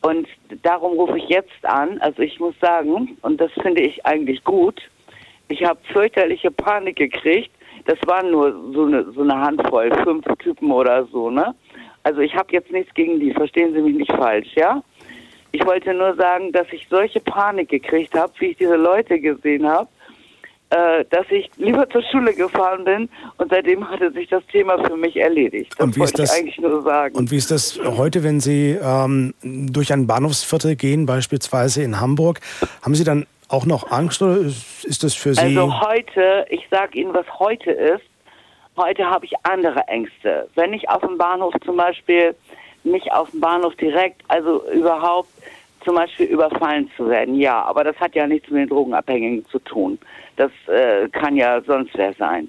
Und 0.00 0.26
darum 0.62 0.94
rufe 0.94 1.18
ich 1.18 1.28
jetzt 1.28 1.62
an. 1.64 2.00
Also 2.00 2.22
ich 2.22 2.40
muss 2.40 2.54
sagen, 2.58 3.18
und 3.20 3.38
das 3.38 3.52
finde 3.60 3.82
ich 3.82 4.06
eigentlich 4.06 4.42
gut, 4.44 4.80
ich 5.48 5.62
habe 5.62 5.78
fürchterliche 5.92 6.50
Panik 6.50 6.96
gekriegt. 6.96 7.50
Das 7.86 7.98
waren 8.06 8.30
nur 8.30 8.52
so 8.72 8.84
eine, 8.84 9.10
so 9.12 9.22
eine 9.22 9.38
Handvoll, 9.38 9.90
fünf 10.04 10.24
Typen 10.38 10.70
oder 10.70 11.06
so, 11.06 11.30
ne? 11.30 11.54
Also 12.02 12.20
ich 12.20 12.34
habe 12.34 12.48
jetzt 12.52 12.70
nichts 12.70 12.92
gegen 12.94 13.20
die, 13.20 13.32
verstehen 13.32 13.74
Sie 13.74 13.82
mich 13.82 13.96
nicht 13.96 14.12
falsch, 14.12 14.54
ja? 14.54 14.82
Ich 15.52 15.64
wollte 15.66 15.92
nur 15.92 16.14
sagen, 16.14 16.52
dass 16.52 16.66
ich 16.72 16.86
solche 16.88 17.20
Panik 17.20 17.68
gekriegt 17.68 18.14
habe, 18.14 18.32
wie 18.38 18.46
ich 18.46 18.56
diese 18.56 18.76
Leute 18.76 19.18
gesehen 19.18 19.66
habe, 19.66 19.88
äh, 20.70 21.04
dass 21.10 21.26
ich 21.30 21.50
lieber 21.56 21.88
zur 21.90 22.02
Schule 22.02 22.32
gefahren 22.32 22.84
bin 22.84 23.08
und 23.38 23.50
seitdem 23.50 23.88
hatte 23.90 24.12
sich 24.12 24.28
das 24.28 24.46
Thema 24.46 24.78
für 24.84 24.96
mich 24.96 25.16
erledigt. 25.16 25.72
Das 25.76 25.84
und 25.84 25.96
wie 25.96 26.00
wollte 26.00 26.22
ist 26.22 26.30
das, 26.30 26.32
ich 26.32 26.40
eigentlich 26.40 26.58
nur 26.60 26.82
sagen. 26.82 27.16
Und 27.16 27.30
wie 27.32 27.36
ist 27.36 27.50
das 27.50 27.80
heute, 27.84 28.22
wenn 28.22 28.38
Sie 28.38 28.78
ähm, 28.80 29.34
durch 29.42 29.92
ein 29.92 30.06
Bahnhofsviertel 30.06 30.76
gehen, 30.76 31.06
beispielsweise 31.06 31.82
in 31.82 32.00
Hamburg? 32.00 32.38
Haben 32.82 32.94
Sie 32.94 33.02
dann 33.02 33.26
auch 33.50 33.66
noch 33.66 33.90
Angst 33.90 34.22
oder 34.22 34.36
ist, 34.36 35.02
das 35.02 35.14
für 35.14 35.34
Sie? 35.34 35.40
Also 35.40 35.80
heute, 35.80 36.46
ich 36.50 36.66
sage 36.70 36.98
Ihnen, 36.98 37.12
was 37.12 37.26
heute 37.38 37.70
ist, 37.70 38.02
Heute 38.76 39.04
habe 39.04 39.26
ich 39.26 39.32
andere 39.42 39.80
Ängste. 39.88 40.48
Wenn 40.54 40.72
ich 40.72 40.88
auf 40.88 41.02
dem 41.02 41.18
Bahnhof 41.18 41.52
zum 41.64 41.76
Beispiel, 41.76 42.34
nicht 42.82 43.12
auf 43.12 43.30
dem 43.30 43.40
Bahnhof 43.40 43.74
direkt, 43.76 44.22
also 44.28 44.64
überhaupt, 44.70 45.28
zum 45.84 45.96
Beispiel 45.96 46.26
überfallen 46.26 46.90
zu 46.96 47.08
werden, 47.08 47.34
ja, 47.34 47.62
aber 47.62 47.84
das 47.84 47.96
hat 47.96 48.14
ja 48.14 48.26
nichts 48.26 48.48
mit 48.50 48.62
den 48.62 48.68
Drogenabhängigen 48.68 49.46
zu 49.48 49.58
tun. 49.60 49.98
Das 50.36 50.50
äh, 50.68 51.08
kann 51.08 51.36
ja 51.36 51.60
sonst 51.62 51.90
wer 51.94 52.14
sein. 52.14 52.48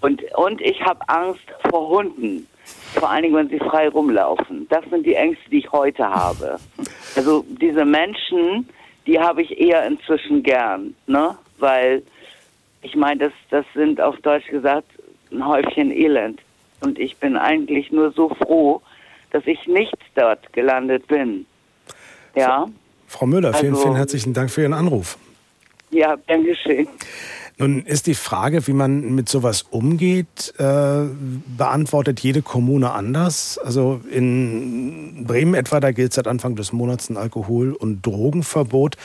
Und, 0.00 0.22
und 0.36 0.60
ich 0.60 0.80
habe 0.82 1.00
Angst 1.08 1.44
vor 1.68 1.88
Hunden, 1.88 2.46
vor 2.94 3.10
allen 3.10 3.24
Dingen, 3.24 3.34
wenn 3.34 3.48
sie 3.48 3.58
frei 3.58 3.88
rumlaufen. 3.88 4.66
Das 4.70 4.84
sind 4.90 5.04
die 5.04 5.14
Ängste, 5.14 5.50
die 5.50 5.58
ich 5.58 5.72
heute 5.72 6.08
habe. 6.08 6.58
Also 7.16 7.44
diese 7.60 7.84
Menschen, 7.84 8.68
die 9.08 9.18
habe 9.18 9.42
ich 9.42 9.58
eher 9.58 9.84
inzwischen 9.86 10.42
gern, 10.42 10.94
ne? 11.06 11.36
Weil 11.58 12.02
ich 12.82 12.94
meine, 12.94 13.18
das, 13.18 13.32
das 13.50 13.64
sind 13.74 14.00
auf 14.00 14.16
Deutsch 14.18 14.46
gesagt 14.48 14.86
ein 15.32 15.44
Häufchen 15.44 15.90
Elend. 15.90 16.40
Und 16.80 16.98
ich 16.98 17.16
bin 17.16 17.36
eigentlich 17.36 17.90
nur 17.90 18.12
so 18.12 18.28
froh, 18.28 18.80
dass 19.32 19.44
ich 19.46 19.66
nicht 19.66 19.96
dort 20.14 20.52
gelandet 20.52 21.06
bin. 21.08 21.46
Ja. 22.36 22.66
Frau 23.08 23.26
Müller, 23.26 23.52
vielen, 23.54 23.72
Also- 23.72 23.82
vielen 23.84 23.96
herzlichen 23.96 24.34
Dank 24.34 24.50
für 24.50 24.60
Ihren 24.60 24.74
Anruf. 24.74 25.18
Ja, 25.90 26.14
gern 26.26 26.44
geschehen. 26.44 26.86
Nun 27.60 27.82
ist 27.82 28.06
die 28.06 28.14
Frage, 28.14 28.68
wie 28.68 28.72
man 28.72 29.00
mit 29.16 29.28
sowas 29.28 29.62
umgeht, 29.68 30.54
äh, 30.58 31.06
beantwortet 31.56 32.20
jede 32.20 32.40
Kommune 32.40 32.92
anders. 32.92 33.58
Also 33.58 34.00
in 34.10 35.24
Bremen 35.26 35.54
etwa, 35.54 35.80
da 35.80 35.90
gilt 35.90 36.12
seit 36.12 36.28
Anfang 36.28 36.54
des 36.54 36.72
Monats 36.72 37.10
ein 37.10 37.16
Alkohol- 37.16 37.72
und 37.72 38.06
Drogenverbot. 38.06 38.96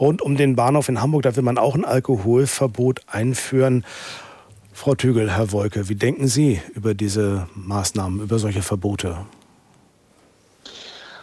Rund 0.00 0.22
um 0.22 0.38
den 0.38 0.56
Bahnhof 0.56 0.88
in 0.88 1.02
Hamburg, 1.02 1.22
da 1.22 1.36
will 1.36 1.42
man 1.42 1.58
auch 1.58 1.74
ein 1.74 1.84
Alkoholverbot 1.84 3.02
einführen. 3.08 3.84
Frau 4.72 4.94
Tügel, 4.94 5.30
Herr 5.30 5.52
Wolke, 5.52 5.90
wie 5.90 5.94
denken 5.94 6.28
Sie 6.28 6.62
über 6.74 6.94
diese 6.94 7.46
Maßnahmen, 7.54 8.22
über 8.22 8.38
solche 8.38 8.62
Verbote? 8.62 9.18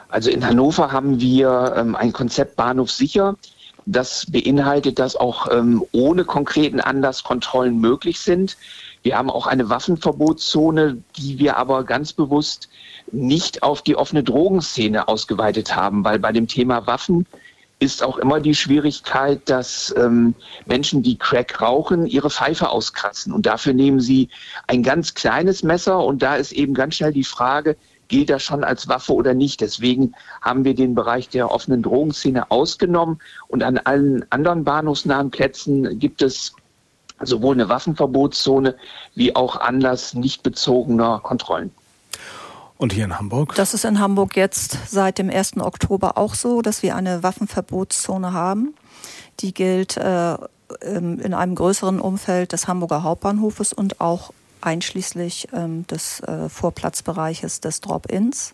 Also 0.07 0.30
in 0.30 0.45
Hannover 0.45 0.91
haben 0.91 1.20
wir 1.20 1.74
ähm, 1.76 1.95
ein 1.95 2.13
Konzept 2.13 2.55
Bahnhof 2.55 2.91
sicher. 2.91 3.36
Das 3.92 4.28
beinhaltet, 4.30 5.00
dass 5.00 5.16
auch 5.16 5.48
ähm, 5.52 5.84
ohne 5.92 6.24
konkreten 6.24 6.80
Anlass 6.80 7.24
Kontrollen 7.24 7.80
möglich 7.80 8.20
sind. 8.20 8.56
Wir 9.02 9.18
haben 9.18 9.32
auch 9.32 9.48
eine 9.48 9.70
Waffenverbotszone, 9.70 11.02
die 11.18 11.40
wir 11.40 11.58
aber 11.58 11.84
ganz 11.86 12.14
bewusst 12.14 12.70
nicht 13.12 13.64
auf 13.64 13.82
die 13.82 13.96
offene 13.96 14.24
Drogenszene 14.24 15.08
ausgeweitet 15.08 15.76
haben, 15.76 16.04
weil 16.04 16.20
bei 16.20 16.32
dem 16.32 16.48
Thema 16.48 16.86
Waffen 16.86 17.26
ist 17.80 18.04
auch 18.04 18.18
immer 18.18 18.40
die 18.40 18.54
Schwierigkeit, 18.54 19.42
dass 19.46 19.94
ähm, 19.98 20.36
Menschen, 20.68 21.02
die 21.02 21.18
Crack 21.18 21.60
rauchen, 21.60 22.06
ihre 22.06 22.30
Pfeife 22.30 22.70
auskratzen. 22.70 23.34
Und 23.34 23.48
dafür 23.48 23.74
nehmen 23.74 24.02
sie 24.02 24.30
ein 24.68 24.84
ganz 24.84 25.16
kleines 25.16 25.64
Messer 25.64 26.04
und 26.04 26.22
da 26.22 26.36
ist 26.36 26.52
eben 26.52 26.76
ganz 26.76 26.96
schnell 26.96 27.14
die 27.14 27.24
Frage, 27.24 27.76
gilt 28.10 28.30
das 28.30 28.43
schon 28.43 28.64
als 28.64 28.88
Waffe 28.89 29.14
oder 29.14 29.34
nicht. 29.34 29.62
Deswegen 29.62 30.14
haben 30.41 30.66
wir 30.66 30.76
den 30.76 30.93
Bereich 30.93 31.30
der 31.30 31.49
offenen 31.49 31.82
Drogenszene 31.82 32.51
ausgenommen 32.51 33.20
und 33.47 33.64
an 33.64 33.78
allen 33.78 34.26
anderen 34.32 34.66
bahnhofsnahen 34.66 35.32
Plätzen 35.32 35.97
gibt 35.97 36.22
es 36.22 36.53
sowohl 37.22 37.55
eine 37.55 37.70
Waffenverbotszone 37.70 38.76
wie 39.16 39.36
auch 39.36 39.55
Anlass 39.55 40.14
nicht 40.14 40.43
bezogener 40.43 41.20
Kontrollen. 41.22 41.72
Und 42.78 42.93
hier 42.93 43.05
in 43.05 43.18
Hamburg? 43.18 43.55
Das 43.55 43.74
ist 43.74 43.84
in 43.84 43.99
Hamburg 43.99 44.38
jetzt 44.38 44.78
seit 44.89 45.18
dem 45.18 45.30
1. 45.30 45.57
Oktober 45.57 46.18
auch 46.18 46.34
so, 46.34 46.62
dass 46.62 46.82
wir 46.82 46.95
eine 46.95 47.24
Waffenverbotszone 47.24 48.32
haben. 48.32 48.74
Die 49.41 49.53
gilt 49.53 49.97
äh, 49.97 50.38
in 50.82 51.34
einem 51.34 51.55
größeren 51.55 51.99
Umfeld 51.99 52.53
des 52.53 52.68
Hamburger 52.68 53.03
Hauptbahnhofes 53.03 53.74
und 53.74 53.99
auch 53.99 54.32
einschließlich 54.62 55.47
ähm, 55.53 55.86
des 55.88 56.22
äh, 56.22 56.49
Vorplatzbereiches 56.49 57.62
des 57.62 57.82
Drop-ins. 57.82 58.53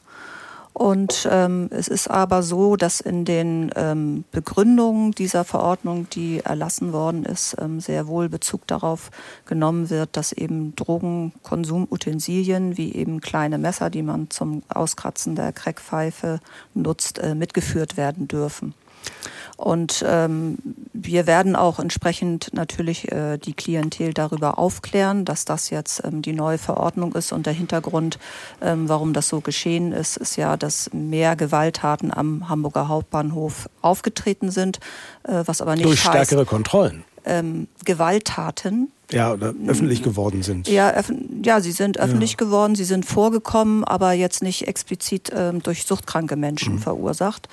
Und 0.75 1.25
ähm, 1.31 1.69
es 1.71 1.87
ist 1.87 2.09
aber 2.09 2.43
so, 2.43 2.75
dass 2.75 2.99
in 2.99 3.23
den 3.23 3.71
ähm, 3.77 4.25
Begründungen 4.31 5.13
dieser 5.13 5.45
Verordnung, 5.45 6.09
die 6.09 6.41
erlassen 6.43 6.91
worden 6.91 7.23
ist, 7.23 7.55
ähm, 7.61 7.79
sehr 7.79 8.07
wohl 8.07 8.27
Bezug 8.27 8.67
darauf 8.67 9.09
genommen 9.45 9.89
wird, 9.89 10.17
dass 10.17 10.33
eben 10.33 10.75
Drogenkonsumutensilien 10.75 12.75
wie 12.75 12.93
eben 12.93 13.21
kleine 13.21 13.57
Messer, 13.57 13.89
die 13.89 14.03
man 14.03 14.29
zum 14.29 14.63
Auskratzen 14.67 15.37
der 15.37 15.53
Crackpfeife 15.53 16.41
nutzt, 16.73 17.19
äh, 17.19 17.35
mitgeführt 17.35 17.95
werden 17.95 18.27
dürfen. 18.27 18.73
Und 19.57 20.03
ähm, 20.05 20.57
wir 20.91 21.27
werden 21.27 21.55
auch 21.55 21.79
entsprechend 21.79 22.49
natürlich 22.53 23.09
äh, 23.11 23.37
die 23.37 23.53
Klientel 23.53 24.13
darüber 24.13 24.59
aufklären, 24.59 25.23
dass 25.23 25.45
das 25.45 25.69
jetzt 25.69 26.03
ähm, 26.03 26.21
die 26.21 26.33
neue 26.33 26.57
Verordnung 26.57 27.13
ist. 27.15 27.31
Und 27.31 27.45
der 27.45 27.53
Hintergrund, 27.53 28.19
ähm, 28.61 28.89
warum 28.89 29.13
das 29.13 29.29
so 29.29 29.39
geschehen 29.39 29.93
ist, 29.93 30.17
ist 30.17 30.35
ja, 30.35 30.57
dass 30.57 30.89
mehr 30.93 31.37
Gewalttaten 31.37 32.13
am 32.13 32.49
Hamburger 32.49 32.89
Hauptbahnhof 32.89 33.69
aufgetreten 33.81 34.51
sind, 34.51 34.79
äh, 35.23 35.43
was 35.45 35.61
aber 35.61 35.75
nicht 35.75 35.85
Durch 35.85 36.03
heißt, 36.05 36.27
stärkere 36.27 36.45
Kontrollen. 36.45 37.05
ähm, 37.23 37.67
Gewalttaten 37.85 38.91
Ja, 39.11 39.33
oder 39.33 39.53
öffentlich 39.67 40.03
geworden 40.03 40.43
sind. 40.43 40.67
ja, 40.67 40.93
ja, 41.43 41.59
sie 41.61 41.71
sind 41.71 41.97
öffentlich 41.97 42.31
Ja. 42.31 42.37
geworden, 42.37 42.75
sie 42.75 42.83
sind 42.83 43.05
vorgekommen, 43.05 43.83
aber 43.83 44.11
jetzt 44.13 44.43
nicht 44.43 44.67
explizit 44.67 45.31
ähm, 45.35 45.61
durch 45.63 45.85
suchtkranke 45.85 46.35
Menschen 46.35 46.73
Mhm. 46.75 46.79
verursacht. 46.79 47.47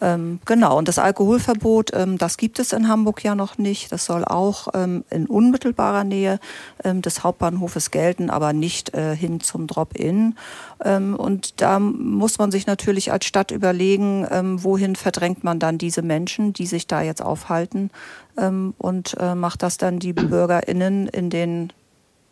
Ähm, 0.00 0.40
genau, 0.44 0.78
und 0.78 0.88
das 0.88 0.98
Alkoholverbot, 0.98 1.90
ähm, 1.94 2.18
das 2.18 2.36
gibt 2.36 2.58
es 2.58 2.72
in 2.72 2.88
Hamburg 2.88 3.22
ja 3.22 3.34
noch 3.34 3.58
nicht. 3.58 3.92
Das 3.92 4.04
soll 4.04 4.24
auch 4.24 4.68
ähm, 4.74 5.04
in 5.10 5.26
unmittelbarer 5.26 6.04
Nähe 6.04 6.40
ähm, 6.84 7.02
des 7.02 7.22
Hauptbahnhofes 7.22 7.90
gelten, 7.90 8.30
aber 8.30 8.52
nicht 8.52 8.94
äh, 8.94 9.14
hin 9.14 9.40
zum 9.40 9.66
Drop-In. 9.66 10.36
Ähm, 10.82 11.14
und 11.16 11.60
da 11.60 11.78
muss 11.78 12.38
man 12.38 12.50
sich 12.50 12.66
natürlich 12.66 13.12
als 13.12 13.26
Stadt 13.26 13.50
überlegen, 13.50 14.26
ähm, 14.30 14.62
wohin 14.64 14.96
verdrängt 14.96 15.44
man 15.44 15.58
dann 15.58 15.78
diese 15.78 16.02
Menschen, 16.02 16.52
die 16.52 16.66
sich 16.66 16.86
da 16.86 17.02
jetzt 17.02 17.22
aufhalten 17.22 17.90
ähm, 18.38 18.74
und 18.78 19.16
äh, 19.20 19.34
macht 19.34 19.62
das 19.62 19.76
dann 19.76 19.98
die 19.98 20.12
BürgerInnen 20.12 21.08
in 21.08 21.30
den 21.30 21.72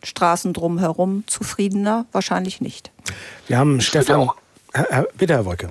Straßen 0.03 0.53
drumherum 0.53 1.23
zufriedener? 1.27 2.05
Wahrscheinlich 2.11 2.61
nicht. 2.61 2.91
Wir 3.47 3.57
haben 3.57 3.81
Stefan. 3.81 4.29
Herr, 4.73 4.87
Herr, 4.89 5.07
bitte, 5.17 5.33
Herr 5.33 5.45
Wolke. 5.45 5.69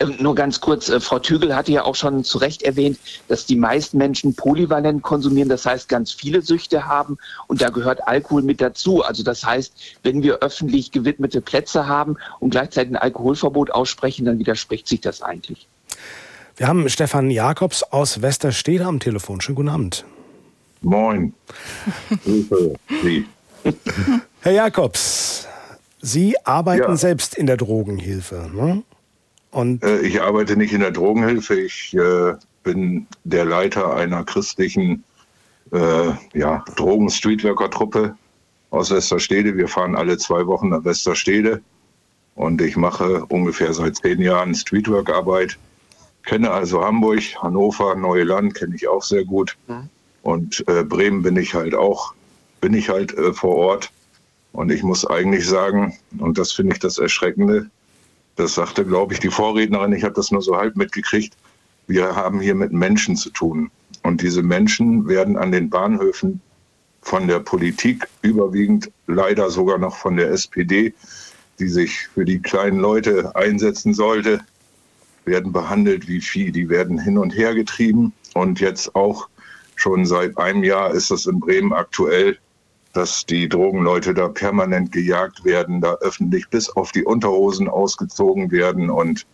Ähm, 0.00 0.16
Nur 0.18 0.34
ganz 0.34 0.60
kurz, 0.60 0.88
äh, 0.88 1.00
Frau 1.00 1.18
Tügel 1.18 1.54
hatte 1.54 1.72
ja 1.72 1.84
auch 1.84 1.94
schon 1.94 2.24
zu 2.24 2.38
Recht 2.38 2.62
erwähnt, 2.62 2.98
dass 3.28 3.46
die 3.46 3.56
meisten 3.56 3.98
Menschen 3.98 4.34
polyvalent 4.34 5.02
konsumieren, 5.02 5.48
das 5.48 5.64
heißt 5.64 5.88
ganz 5.88 6.12
viele 6.12 6.42
Süchte 6.42 6.86
haben 6.86 7.18
und 7.46 7.60
da 7.62 7.70
gehört 7.70 8.06
Alkohol 8.06 8.42
mit 8.42 8.60
dazu. 8.60 9.02
Also 9.02 9.22
das 9.22 9.44
heißt, 9.44 9.72
wenn 10.02 10.22
wir 10.22 10.38
öffentlich 10.40 10.92
gewidmete 10.92 11.40
Plätze 11.40 11.86
haben 11.86 12.16
und 12.40 12.50
gleichzeitig 12.50 12.92
ein 12.92 12.96
Alkoholverbot 12.96 13.70
aussprechen, 13.70 14.26
dann 14.26 14.38
widerspricht 14.38 14.88
sich 14.88 15.00
das 15.00 15.22
eigentlich. 15.22 15.66
Wir 16.56 16.68
haben 16.68 16.88
Stefan 16.88 17.30
Jakobs 17.30 17.82
aus 17.82 18.22
Westerstede 18.22 18.84
am 18.86 18.98
Telefon. 19.00 19.40
Schönen 19.40 19.56
guten 19.56 19.68
Abend. 19.68 20.04
Moin. 20.82 21.34
Grüße 22.24 22.74
Sie. 23.02 23.26
Herr 24.40 24.52
Jakobs, 24.52 25.46
Sie 26.00 26.34
arbeiten 26.44 26.82
Ja. 26.92 26.96
selbst 26.96 27.34
in 27.34 27.46
der 27.46 27.56
Drogenhilfe. 27.56 28.48
Ne? 28.54 28.82
Und 29.56 29.82
Äh, 29.82 30.00
Ich 30.00 30.20
arbeite 30.20 30.54
nicht 30.54 30.74
in 30.74 30.80
der 30.80 30.90
Drogenhilfe. 30.90 31.58
Ich 31.58 31.94
äh, 31.94 32.34
bin 32.62 33.06
der 33.24 33.46
Leiter 33.46 33.94
einer 33.96 34.22
christlichen 34.22 35.02
äh, 35.72 36.12
ja, 36.34 36.62
Drogen-Streetworker-Truppe 36.76 38.14
aus 38.70 38.90
Westerstede. 38.90 39.56
Wir 39.56 39.66
fahren 39.66 39.96
alle 39.96 40.18
zwei 40.18 40.46
Wochen 40.46 40.68
nach 40.68 40.84
Westerstede 40.84 41.62
und 42.34 42.60
ich 42.60 42.76
mache 42.76 43.24
ungefähr 43.26 43.72
seit 43.72 43.96
zehn 43.96 44.20
Jahren 44.20 44.54
Streetwork-Arbeit. 44.54 45.56
Kenne 46.26 46.50
also 46.50 46.84
Hamburg, 46.84 47.22
Hannover, 47.42 47.94
Neue 47.94 48.24
Land 48.24 48.56
kenne 48.56 48.76
ich 48.76 48.86
auch 48.86 49.02
sehr 49.02 49.24
gut. 49.24 49.56
Und 50.20 50.62
äh, 50.68 50.84
Bremen 50.84 51.22
bin 51.22 51.36
ich 51.36 51.54
halt 51.54 51.74
auch, 51.74 52.12
bin 52.60 52.74
ich 52.74 52.90
halt 52.90 53.16
äh, 53.16 53.32
vor 53.32 53.54
Ort. 53.54 53.90
Und 54.52 54.70
ich 54.70 54.82
muss 54.82 55.06
eigentlich 55.06 55.48
sagen, 55.48 55.96
und 56.18 56.36
das 56.36 56.52
finde 56.52 56.74
ich 56.74 56.80
das 56.80 56.98
Erschreckende, 56.98 57.70
das 58.36 58.54
sagte, 58.54 58.84
glaube 58.84 59.14
ich, 59.14 59.20
die 59.20 59.30
Vorrednerin, 59.30 59.92
ich 59.92 60.04
habe 60.04 60.14
das 60.14 60.30
nur 60.30 60.42
so 60.42 60.56
halb 60.56 60.76
mitgekriegt, 60.76 61.36
wir 61.86 62.14
haben 62.14 62.40
hier 62.40 62.54
mit 62.54 62.72
Menschen 62.72 63.16
zu 63.16 63.30
tun. 63.30 63.70
Und 64.02 64.20
diese 64.20 64.42
Menschen 64.42 65.08
werden 65.08 65.36
an 65.36 65.52
den 65.52 65.70
Bahnhöfen 65.70 66.40
von 67.02 67.28
der 67.28 67.40
Politik, 67.40 68.06
überwiegend 68.22 68.90
leider 69.06 69.50
sogar 69.50 69.78
noch 69.78 69.96
von 69.96 70.16
der 70.16 70.30
SPD, 70.30 70.92
die 71.58 71.68
sich 71.68 72.08
für 72.08 72.24
die 72.24 72.40
kleinen 72.40 72.78
Leute 72.78 73.34
einsetzen 73.34 73.94
sollte, 73.94 74.40
werden 75.24 75.52
behandelt 75.52 76.08
wie 76.08 76.20
Vieh. 76.20 76.52
Die 76.52 76.68
werden 76.68 76.98
hin 76.98 77.18
und 77.18 77.30
her 77.30 77.54
getrieben. 77.54 78.12
Und 78.34 78.60
jetzt 78.60 78.94
auch 78.94 79.28
schon 79.76 80.04
seit 80.04 80.36
einem 80.38 80.64
Jahr 80.64 80.92
ist 80.92 81.10
es 81.10 81.26
in 81.26 81.40
Bremen 81.40 81.72
aktuell, 81.72 82.38
dass 82.96 83.26
die 83.26 83.48
Drogenleute 83.48 84.14
da 84.14 84.28
permanent 84.28 84.90
gejagt 84.90 85.44
werden, 85.44 85.80
da 85.80 85.96
öffentlich 86.00 86.48
bis 86.48 86.70
auf 86.70 86.92
die 86.92 87.04
Unterhosen 87.04 87.68
ausgezogen 87.68 88.50
werden 88.50 88.88
und 88.88 89.26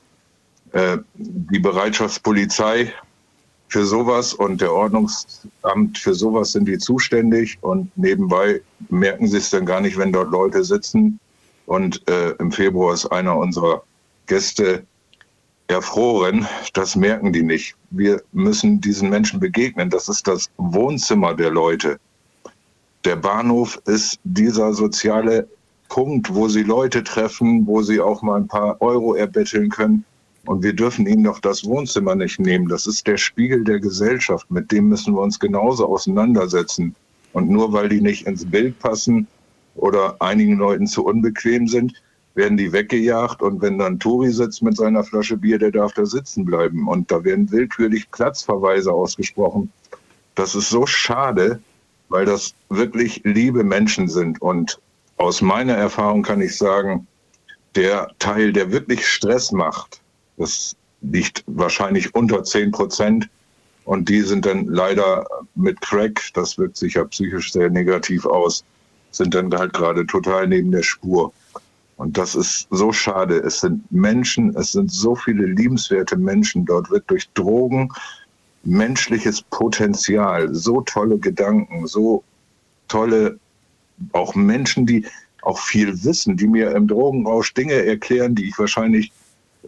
äh, 0.73 0.99
die 1.15 1.61
Bereitschaftspolizei 1.61 2.93
für 3.69 3.87
sowas 3.87 4.35
und 4.35 4.61
der 4.61 4.73
Ordnungsamt 4.73 5.97
für 5.97 6.15
sowas 6.15 6.53
sind 6.53 6.67
die 6.67 6.79
zuständig 6.79 7.59
und 7.61 7.97
nebenbei 7.97 8.61
merken 8.91 9.29
sie 9.29 9.39
es 9.39 9.51
dann 9.51 9.65
gar 9.65 9.81
nicht, 9.81 9.97
wenn 9.97 10.13
dort 10.13 10.33
Leute 10.33 10.65
sitzen 10.65 11.21
und 11.67 12.07
äh, 12.11 12.31
im 12.33 12.51
Februar 12.51 12.95
ist 12.95 13.07
einer 13.07 13.37
unserer 13.37 13.83
Gäste 14.27 14.85
erfroren. 15.69 16.47
Das 16.75 16.97
merken 16.97 17.33
die 17.33 17.43
nicht. 17.43 17.77
Wir 17.91 18.23
müssen 18.33 18.81
diesen 18.81 19.09
Menschen 19.09 19.41
begegnen. 19.41 19.89
Das 19.89 20.09
ist 20.09 20.27
das 20.27 20.51
Wohnzimmer 20.57 21.35
der 21.35 21.51
Leute. 21.51 21.99
Der 23.05 23.17
Bahnhof 23.17 23.81
ist 23.87 24.21
dieser 24.23 24.73
soziale 24.75 25.49
Punkt, 25.89 26.33
wo 26.33 26.49
sie 26.49 26.63
Leute 26.63 27.03
treffen, 27.03 27.67
wo 27.67 27.83
sie 27.83 28.01
auch 28.01 28.23
mal 28.23 28.37
ein 28.37 28.47
paar 28.47 28.81
Euro 28.81 29.15
erbetteln 29.15 29.71
können. 29.71 30.05
Und 30.47 30.63
wir 30.63 30.73
dürfen 30.73 31.07
ihnen 31.07 31.25
doch 31.25 31.41
das 31.41 31.65
Wohnzimmer 31.65 32.15
nicht 32.15 32.39
nehmen. 32.39 32.69
Das 32.69 32.87
ist 32.87 33.07
der 33.07 33.17
Spiegel 33.17 33.65
der 33.65 33.81
Gesellschaft. 33.81 34.51
Mit 34.51 34.71
dem 34.73 34.89
müssen 34.89 35.15
wir 35.15 35.21
uns 35.21 35.39
genauso 35.39 35.87
auseinandersetzen. 35.87 36.95
Und 37.33 37.51
nur 37.51 37.73
weil 37.73 37.89
die 37.89 38.01
nicht 38.01 38.27
ins 38.27 38.49
Bild 38.49 38.79
passen 38.79 39.27
oder 39.75 40.17
einigen 40.21 40.59
Leuten 40.59 40.87
zu 40.87 41.05
unbequem 41.05 41.67
sind, 41.67 41.95
werden 42.35 42.57
die 42.57 42.73
weggejagt 42.73 43.43
und 43.43 43.61
wenn 43.61 43.79
dann 43.79 43.99
Tori 43.99 44.31
sitzt 44.31 44.63
mit 44.63 44.77
seiner 44.77 45.05
Flasche 45.05 45.37
Bier, 45.37 45.59
der 45.59 45.71
darf 45.71 45.93
da 45.93 46.07
sitzen 46.07 46.45
bleiben. 46.45 46.89
Und 46.89 47.11
da 47.11 47.25
werden 47.25 47.51
willkürlich 47.51 48.11
Platzverweise 48.11 48.93
ausgesprochen. 48.93 49.71
Das 50.35 50.55
ist 50.55 50.71
so 50.71 50.87
schade, 50.87 51.61
weil 52.13 52.27
das 52.27 52.55
wirklich 52.69 53.23
liebe 53.25 53.65
Menschen 53.65 54.09
sind. 54.09 54.41
Und 54.41 54.79
aus 55.17 55.41
meiner 55.41 55.75
Erfahrung 55.75 56.23
kann 56.23 56.41
ich 56.41 56.57
sagen, 56.57 57.07
der 57.75 58.11
Teil, 58.19 58.53
der 58.53 58.71
wirklich 58.71 59.07
Stress 59.07 59.51
macht, 59.51 60.01
das 60.37 60.77
liegt 61.01 61.43
wahrscheinlich 61.47 62.15
unter 62.15 62.45
10 62.45 62.71
Prozent. 62.71 63.29
Und 63.85 64.09
die 64.09 64.21
sind 64.21 64.47
dann 64.47 64.67
leider 64.67 65.27
mit 65.57 65.81
Crack, 65.81 66.21
das 66.35 66.57
wirkt 66.57 66.77
sich 66.77 66.95
ja 66.95 67.05
psychisch 67.05 67.53
sehr 67.53 67.69
negativ 67.69 68.25
aus, 68.27 68.63
sind 69.11 69.35
dann 69.35 69.53
halt 69.53 69.73
gerade 69.73 70.07
total 70.07 70.47
neben 70.47 70.71
der 70.71 70.85
Spur. 70.85 71.33
Und 71.97 72.17
das 72.19 72.35
ist 72.35 72.69
so 72.71 72.93
schade. 72.93 73.39
Es 73.39 73.61
sind 73.61 73.91
Menschen, 73.91 74.55
es 74.57 74.73
sind 74.73 74.91
so 74.91 75.15
viele 75.15 75.47
liebenswerte 75.47 76.17
Menschen. 76.17 76.65
Dort 76.65 76.91
wird 76.91 77.09
durch 77.09 77.29
Drogen 77.31 77.91
menschliches 78.65 79.43
Potenzial, 79.43 80.55
so 80.55 80.81
tolle 80.83 81.19
Gedanken, 81.19 81.87
so 81.87 82.23
tolle 82.89 83.39
auch 84.13 84.35
Menschen, 84.35 84.87
die 84.87 85.07
auch 85.43 85.59
viel 85.59 86.05
wissen, 86.05 86.37
die 86.37 86.47
mir 86.47 86.71
im 86.73 86.87
Drogenrausch 86.87 87.53
Dinge 87.55 87.75
erklären, 87.75 88.35
die 88.35 88.49
ich 88.49 88.59
wahrscheinlich 88.59 89.13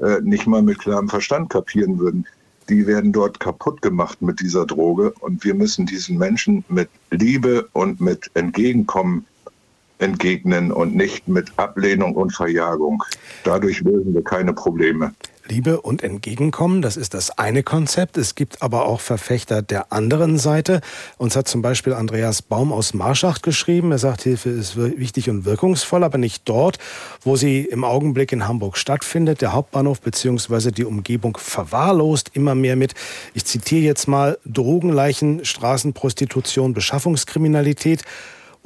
äh, 0.00 0.20
nicht 0.22 0.46
mal 0.46 0.62
mit 0.62 0.78
klarem 0.78 1.08
Verstand 1.08 1.50
kapieren 1.50 1.98
würden. 1.98 2.26
Die 2.68 2.86
werden 2.86 3.12
dort 3.12 3.40
kaputt 3.40 3.82
gemacht 3.82 4.22
mit 4.22 4.40
dieser 4.40 4.64
Droge 4.66 5.12
und 5.20 5.44
wir 5.44 5.54
müssen 5.54 5.84
diesen 5.84 6.16
Menschen 6.16 6.64
mit 6.68 6.88
Liebe 7.10 7.68
und 7.72 8.00
mit 8.00 8.30
Entgegenkommen 8.34 9.26
entgegnen 9.98 10.72
und 10.72 10.94
nicht 10.94 11.28
mit 11.28 11.52
Ablehnung 11.56 12.14
und 12.14 12.34
Verjagung. 12.34 13.02
Dadurch 13.44 13.80
lösen 13.80 14.14
wir 14.14 14.24
keine 14.24 14.52
Probleme. 14.52 15.14
Liebe 15.46 15.82
und 15.82 16.02
Entgegenkommen, 16.02 16.80
das 16.80 16.96
ist 16.96 17.12
das 17.12 17.38
eine 17.38 17.62
Konzept. 17.62 18.16
Es 18.16 18.34
gibt 18.34 18.62
aber 18.62 18.86
auch 18.86 19.00
Verfechter 19.00 19.60
der 19.60 19.92
anderen 19.92 20.38
Seite. 20.38 20.80
Uns 21.18 21.36
hat 21.36 21.48
zum 21.48 21.60
Beispiel 21.60 21.92
Andreas 21.92 22.40
Baum 22.40 22.72
aus 22.72 22.94
Marschacht 22.94 23.42
geschrieben. 23.42 23.92
Er 23.92 23.98
sagt, 23.98 24.22
Hilfe 24.22 24.48
ist 24.48 24.78
wichtig 24.78 25.28
und 25.28 25.44
wirkungsvoll, 25.44 26.02
aber 26.02 26.16
nicht 26.16 26.48
dort, 26.48 26.78
wo 27.20 27.36
sie 27.36 27.60
im 27.60 27.84
Augenblick 27.84 28.32
in 28.32 28.48
Hamburg 28.48 28.78
stattfindet. 28.78 29.42
Der 29.42 29.52
Hauptbahnhof 29.52 30.00
bzw. 30.00 30.70
die 30.70 30.86
Umgebung 30.86 31.36
verwahrlost 31.36 32.30
immer 32.32 32.54
mehr 32.54 32.76
mit, 32.76 32.94
ich 33.34 33.44
zitiere 33.44 33.82
jetzt 33.82 34.08
mal, 34.08 34.38
Drogenleichen, 34.46 35.44
Straßenprostitution, 35.44 36.72
Beschaffungskriminalität. 36.72 38.02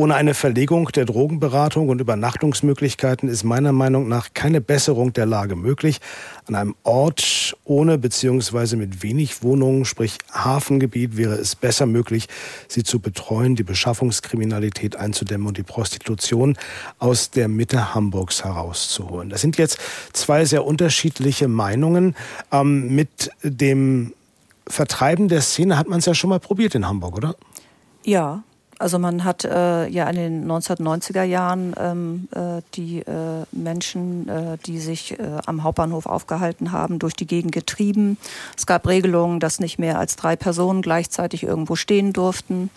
Ohne 0.00 0.14
eine 0.14 0.34
Verlegung 0.34 0.86
der 0.92 1.06
Drogenberatung 1.06 1.88
und 1.88 2.00
Übernachtungsmöglichkeiten 2.00 3.28
ist 3.28 3.42
meiner 3.42 3.72
Meinung 3.72 4.06
nach 4.06 4.28
keine 4.32 4.60
Besserung 4.60 5.12
der 5.12 5.26
Lage 5.26 5.56
möglich. 5.56 5.98
An 6.46 6.54
einem 6.54 6.76
Ort 6.84 7.56
ohne 7.64 7.98
bzw. 7.98 8.76
mit 8.76 9.02
wenig 9.02 9.42
Wohnungen, 9.42 9.84
sprich 9.84 10.18
Hafengebiet, 10.32 11.16
wäre 11.16 11.34
es 11.34 11.56
besser 11.56 11.86
möglich, 11.86 12.28
sie 12.68 12.84
zu 12.84 13.00
betreuen, 13.00 13.56
die 13.56 13.64
Beschaffungskriminalität 13.64 14.94
einzudämmen 14.94 15.48
und 15.48 15.58
die 15.58 15.64
Prostitution 15.64 16.56
aus 17.00 17.32
der 17.32 17.48
Mitte 17.48 17.92
Hamburgs 17.92 18.44
herauszuholen. 18.44 19.30
Das 19.30 19.40
sind 19.40 19.58
jetzt 19.58 19.80
zwei 20.12 20.44
sehr 20.44 20.64
unterschiedliche 20.64 21.48
Meinungen. 21.48 22.14
Ähm, 22.52 22.94
mit 22.94 23.32
dem 23.42 24.14
Vertreiben 24.68 25.26
der 25.26 25.40
Szene 25.40 25.76
hat 25.76 25.88
man 25.88 25.98
es 25.98 26.06
ja 26.06 26.14
schon 26.14 26.30
mal 26.30 26.38
probiert 26.38 26.76
in 26.76 26.86
Hamburg, 26.86 27.16
oder? 27.16 27.34
Ja, 28.04 28.44
also 28.78 28.98
man 28.98 29.24
hat 29.24 29.44
äh, 29.44 29.88
ja 29.88 30.08
in 30.08 30.16
den 30.16 30.50
1990er 30.50 31.24
Jahren 31.24 31.74
ähm, 31.78 32.28
äh, 32.34 32.62
die 32.74 33.00
äh, 33.00 33.44
Menschen, 33.52 34.28
äh, 34.28 34.58
die 34.66 34.78
sich 34.78 35.18
äh, 35.18 35.40
am 35.46 35.64
Hauptbahnhof 35.64 36.06
aufgehalten 36.06 36.70
haben, 36.72 36.98
durch 36.98 37.14
die 37.14 37.26
Gegend 37.26 37.52
getrieben. 37.52 38.18
Es 38.56 38.66
gab 38.66 38.86
Regelungen, 38.86 39.40
dass 39.40 39.58
nicht 39.58 39.78
mehr 39.78 39.98
als 39.98 40.16
drei 40.16 40.36
Personen 40.36 40.82
gleichzeitig 40.82 41.42
irgendwo 41.42 41.74
stehen 41.74 42.12
durften. 42.12 42.70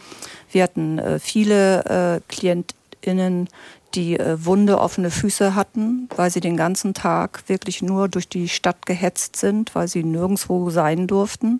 Wir 0.52 0.64
hatten 0.64 1.00
äh, 1.00 1.20
viele 1.20 2.22
KlientInnen, 2.28 3.48
die 3.96 4.18
wunde 4.36 4.80
offene 4.80 5.12
Füße 5.12 5.54
hatten, 5.56 6.08
weil 6.16 6.32
sie 6.32 6.40
den 6.40 6.58
ganzen 6.58 6.94
Tag 6.94 7.44
wirklich 7.48 7.82
nur 7.82 8.08
durch 8.08 8.28
die 8.28 8.48
Stadt 8.48 8.86
gehetzt 8.86 9.36
sind, 9.36 9.76
weil 9.76 9.88
sie 9.88 10.04
nirgendwo 10.04 10.70
sein 10.70 11.08
durften. 11.08 11.60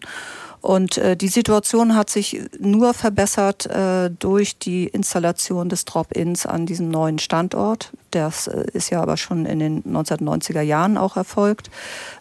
Und 0.62 0.98
äh, 1.00 1.18
die 1.18 1.28
Situation 1.28 1.96
hat 1.96 2.10
sich 2.10 2.40
nur 2.60 2.94
verbessert 2.94 3.66
äh, 3.66 4.12
durch 4.12 4.60
die 4.60 4.86
Installation 4.88 5.70
des 5.70 5.86
Drop-ins 5.86 6.46
an 6.46 6.68
diesem 6.68 6.90
neuen 6.90 7.18
Standort. 7.18 7.92
Das 8.12 8.48
äh, 8.48 8.66
ist 8.74 8.92
ja 8.92 9.02
aber 9.02 9.18
schon 9.18 9.46
in 9.48 9.60
den 9.60 9.84
1990er 9.84 10.62
Jahren 10.62 10.98
auch 10.98 11.18
erfolgt. 11.18 11.72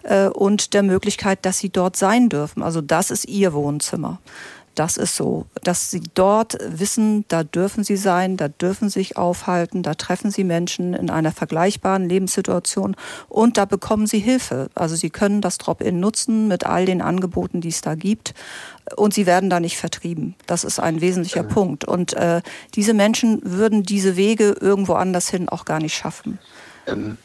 Äh, 0.04 0.28
und 0.28 0.72
der 0.72 0.82
Möglichkeit, 0.82 1.44
dass 1.44 1.58
sie 1.58 1.68
dort 1.68 1.96
sein 1.96 2.30
dürfen. 2.30 2.62
Also 2.62 2.80
das 2.80 3.10
ist 3.10 3.26
ihr 3.26 3.52
Wohnzimmer 3.52 4.18
das 4.80 4.96
ist 4.96 5.14
so, 5.14 5.44
dass 5.62 5.90
sie 5.90 6.00
dort 6.14 6.56
wissen, 6.66 7.26
da 7.28 7.44
dürfen 7.44 7.84
sie 7.84 7.98
sein, 7.98 8.38
da 8.38 8.48
dürfen 8.48 8.88
sie 8.88 9.00
sich 9.00 9.18
aufhalten, 9.18 9.82
da 9.82 9.92
treffen 9.92 10.30
sie 10.30 10.42
Menschen 10.42 10.94
in 10.94 11.10
einer 11.10 11.32
vergleichbaren 11.32 12.08
Lebenssituation 12.08 12.96
und 13.28 13.58
da 13.58 13.66
bekommen 13.66 14.06
sie 14.06 14.20
Hilfe. 14.20 14.70
Also 14.74 14.96
sie 14.96 15.10
können 15.10 15.42
das 15.42 15.58
Drop-in 15.58 16.00
nutzen 16.00 16.48
mit 16.48 16.64
all 16.64 16.86
den 16.86 17.02
Angeboten, 17.02 17.60
die 17.60 17.68
es 17.68 17.82
da 17.82 17.94
gibt 17.94 18.32
und 18.96 19.12
sie 19.12 19.26
werden 19.26 19.50
da 19.50 19.60
nicht 19.60 19.76
vertrieben. 19.76 20.34
Das 20.46 20.64
ist 20.64 20.80
ein 20.80 21.02
wesentlicher 21.02 21.42
Punkt. 21.42 21.84
Und 21.84 22.14
äh, 22.14 22.40
diese 22.74 22.94
Menschen 22.94 23.42
würden 23.44 23.82
diese 23.82 24.16
Wege 24.16 24.56
irgendwo 24.58 24.94
anders 24.94 25.28
hin 25.28 25.50
auch 25.50 25.66
gar 25.66 25.80
nicht 25.80 25.94
schaffen. 25.94 26.38
Ähm, 26.86 27.18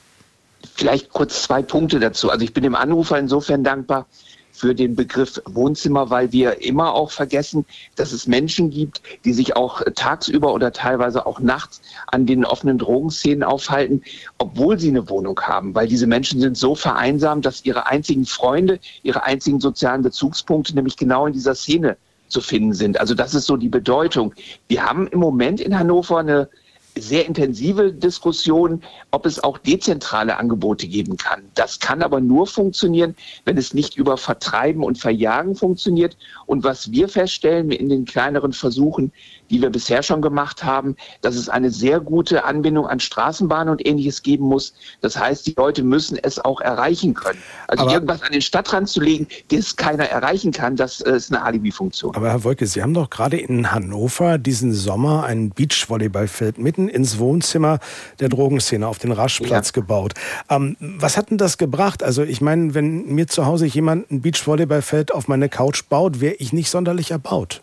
vielleicht 0.76 1.10
kurz 1.10 1.44
zwei 1.44 1.62
Punkte 1.62 2.02
dazu. 2.02 2.30
Also 2.30 2.44
ich 2.44 2.54
bin 2.54 2.64
dem 2.64 2.76
Anrufer 2.76 3.18
insofern 3.18 3.64
dankbar, 3.64 4.08
für 4.56 4.74
den 4.74 4.96
Begriff 4.96 5.42
Wohnzimmer, 5.46 6.10
weil 6.10 6.32
wir 6.32 6.64
immer 6.64 6.94
auch 6.94 7.12
vergessen, 7.12 7.66
dass 7.96 8.14
es 8.14 8.26
Menschen 8.26 8.70
gibt, 8.70 9.02
die 9.26 9.34
sich 9.34 9.56
auch 9.56 9.82
tagsüber 9.96 10.54
oder 10.54 10.72
teilweise 10.72 11.26
auch 11.26 11.40
nachts 11.40 11.82
an 12.08 12.26
den 12.26 12.46
offenen 12.46 12.78
Drogenszenen 12.78 13.44
aufhalten, 13.44 14.02
obwohl 14.38 14.80
sie 14.80 14.90
eine 14.90 15.10
Wohnung 15.10 15.40
haben, 15.42 15.76
weil 15.76 15.88
diese 15.88 16.08
Menschen 16.08 16.40
sind 16.40 16.58
so 16.58 16.74
vereinsamt, 16.74 17.46
dass 17.46 17.66
ihre 17.66 17.88
einzigen 17.88 18.26
Freunde, 18.26 18.80
ihre 19.04 19.24
einzigen 19.24 19.60
sozialen 19.60 20.04
Bezugspunkte 20.04 20.74
nämlich 20.74 20.96
genau 20.96 21.28
in 21.28 21.34
dieser 21.34 21.56
Szene 21.56 21.98
zu 22.28 22.42
finden 22.42 22.74
sind. 22.74 23.00
Also 23.00 23.14
das 23.14 23.34
ist 23.36 23.46
so 23.46 23.58
die 23.58 23.70
Bedeutung. 23.70 24.34
Wir 24.68 24.86
haben 24.86 25.08
im 25.08 25.20
Moment 25.20 25.60
in 25.60 25.78
Hannover 25.78 26.20
eine 26.20 26.50
sehr 26.98 27.26
intensive 27.26 27.92
Diskussion, 27.92 28.82
ob 29.12 29.26
es 29.26 29.44
auch 29.44 29.58
dezentrale 29.58 30.38
Angebote 30.38 30.88
geben 30.88 31.18
kann. 31.18 31.44
Das 31.54 31.80
kann 31.80 32.02
aber 32.02 32.22
nur 32.22 32.48
funktionieren, 32.48 33.16
wenn 33.44 33.58
es 33.58 33.74
nicht 33.74 33.98
über 33.98 34.18
Vertreiben 34.18 34.84
und 34.84 34.98
Verjagen 34.98 35.56
funktioniert. 35.56 36.18
Und 36.46 36.64
was 36.64 36.92
wir 36.92 37.10
feststellen 37.10 37.72
in 37.72 37.90
den 37.90 38.06
kleineren 38.06 38.54
Versuchen, 38.54 39.12
die 39.50 39.62
wir 39.62 39.70
bisher 39.70 40.04
schon 40.04 40.22
gemacht 40.22 40.64
haben, 40.64 40.96
dass 41.22 41.36
es 41.36 41.50
eine 41.50 41.72
sehr 41.72 42.00
gute 42.00 42.44
Anbindung 42.44 42.88
an 42.88 43.00
Straßenbahnen 43.00 43.70
und 43.72 43.86
ähnliches 43.86 44.24
geben 44.24 44.46
muss. 44.46 44.74
Das 45.02 45.18
heißt, 45.18 45.48
die 45.48 45.54
Leute 45.58 45.84
müssen 45.84 46.18
es 46.22 46.44
auch 46.44 46.62
erreichen 46.62 47.14
können. 47.14 47.40
Also 47.68 47.84
aber 47.84 47.94
irgendwas 47.94 48.22
an 48.22 48.32
den 48.32 48.42
Stadtrand 48.42 48.90
zu 48.90 49.02
legen, 49.02 49.28
das 49.50 49.76
keiner 49.76 50.06
erreichen 50.06 50.52
kann, 50.52 50.76
das 50.76 51.02
äh, 51.02 51.16
ist 51.16 51.34
eine 51.34 51.44
Alibi-Funktion. 51.44 52.16
Aber 52.16 52.30
Herr 52.30 52.44
Wolke, 52.44 52.68
Sie 52.68 52.82
haben 52.82 52.94
doch 52.94 53.10
gerade 53.10 53.38
in 53.38 53.72
Hannover 53.72 54.38
diesen 54.38 54.74
Sommer 54.74 55.24
ein 55.24 55.50
Beachvolleyballfeld 55.50 56.58
mitten 56.58 56.90
ins 56.90 57.20
Wohnzimmer 57.20 57.80
der 58.20 58.30
Drogenszene 58.30 58.88
auf 58.88 59.00
den 59.00 59.12
Raschplatz 59.12 59.70
ja. 59.70 59.74
gebaut. 59.74 60.14
Ähm, 60.50 60.78
was 60.80 61.18
hat 61.18 61.30
denn 61.30 61.38
das 61.38 61.58
gebracht? 61.58 62.04
Also 62.04 62.24
ich 62.24 62.42
meine, 62.42 62.74
wenn 62.74 63.06
mir 63.08 63.28
zu 63.28 63.46
Hause 63.46 63.66
jemand 63.66 64.12
ein 64.12 64.22
Beachvolleyballfeld 64.22 65.14
auf 65.14 65.28
meine 65.28 65.50
Couch 65.50 65.84
baut, 65.90 66.22
wäre 66.22 66.36
ich 66.36 66.54
nicht 66.54 66.70
sonderlich 66.70 67.12
erbaut. 67.12 67.62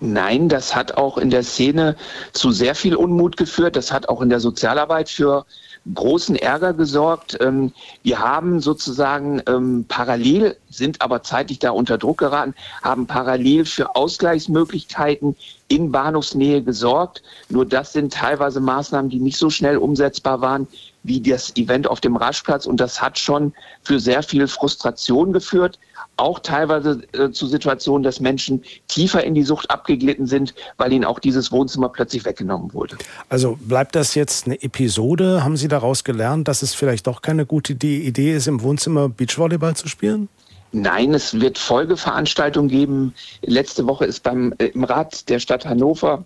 Nein, 0.00 0.48
das 0.48 0.74
hat 0.74 0.96
auch 0.96 1.18
in 1.18 1.30
der 1.30 1.42
Szene 1.42 1.96
zu 2.32 2.50
sehr 2.50 2.74
viel 2.74 2.96
Unmut 2.96 3.36
geführt. 3.36 3.76
Das 3.76 3.92
hat 3.92 4.08
auch 4.08 4.20
in 4.20 4.28
der 4.28 4.40
Sozialarbeit 4.40 5.08
für 5.08 5.46
großen 5.92 6.36
Ärger 6.36 6.72
gesorgt. 6.72 7.36
Ähm, 7.40 7.72
wir 8.02 8.18
haben 8.18 8.60
sozusagen 8.60 9.42
ähm, 9.46 9.84
parallel, 9.86 10.56
sind 10.70 11.02
aber 11.02 11.22
zeitlich 11.22 11.58
da 11.58 11.70
unter 11.70 11.98
Druck 11.98 12.18
geraten, 12.18 12.54
haben 12.82 13.06
parallel 13.06 13.64
für 13.64 13.94
Ausgleichsmöglichkeiten 13.94 15.36
in 15.68 15.92
Bahnhofsnähe 15.92 16.62
gesorgt. 16.62 17.22
Nur 17.48 17.66
das 17.66 17.92
sind 17.92 18.12
teilweise 18.12 18.60
Maßnahmen, 18.60 19.10
die 19.10 19.20
nicht 19.20 19.36
so 19.36 19.50
schnell 19.50 19.76
umsetzbar 19.76 20.40
waren 20.40 20.66
wie 21.04 21.20
das 21.20 21.54
Event 21.56 21.88
auf 21.88 22.00
dem 22.00 22.16
Raschplatz. 22.16 22.66
Und 22.66 22.78
das 22.78 23.00
hat 23.00 23.18
schon 23.18 23.52
für 23.82 24.00
sehr 24.00 24.22
viel 24.22 24.48
Frustration 24.48 25.32
geführt 25.32 25.78
auch 26.16 26.38
teilweise 26.38 27.02
äh, 27.12 27.30
zu 27.30 27.46
Situationen, 27.46 28.02
dass 28.02 28.20
Menschen 28.20 28.62
tiefer 28.88 29.24
in 29.24 29.34
die 29.34 29.42
Sucht 29.42 29.70
abgeglitten 29.70 30.26
sind, 30.26 30.54
weil 30.76 30.92
ihnen 30.92 31.04
auch 31.04 31.18
dieses 31.18 31.50
Wohnzimmer 31.50 31.88
plötzlich 31.88 32.24
weggenommen 32.24 32.72
wurde. 32.72 32.96
Also 33.28 33.58
bleibt 33.60 33.94
das 33.94 34.14
jetzt 34.14 34.46
eine 34.46 34.62
Episode? 34.62 35.44
Haben 35.44 35.56
Sie 35.56 35.68
daraus 35.68 36.04
gelernt, 36.04 36.48
dass 36.48 36.62
es 36.62 36.74
vielleicht 36.74 37.06
doch 37.06 37.22
keine 37.22 37.46
gute 37.46 37.72
Idee 37.72 38.34
ist, 38.34 38.46
im 38.46 38.62
Wohnzimmer 38.62 39.08
Beachvolleyball 39.08 39.74
zu 39.74 39.88
spielen? 39.88 40.28
Nein, 40.72 41.14
es 41.14 41.40
wird 41.40 41.56
Folgeveranstaltungen 41.56 42.68
geben. 42.68 43.14
Letzte 43.42 43.86
Woche 43.86 44.06
ist 44.06 44.22
beim, 44.22 44.52
äh, 44.58 44.66
im 44.66 44.84
Rat 44.84 45.28
der 45.28 45.38
Stadt 45.38 45.66
Hannover 45.66 46.24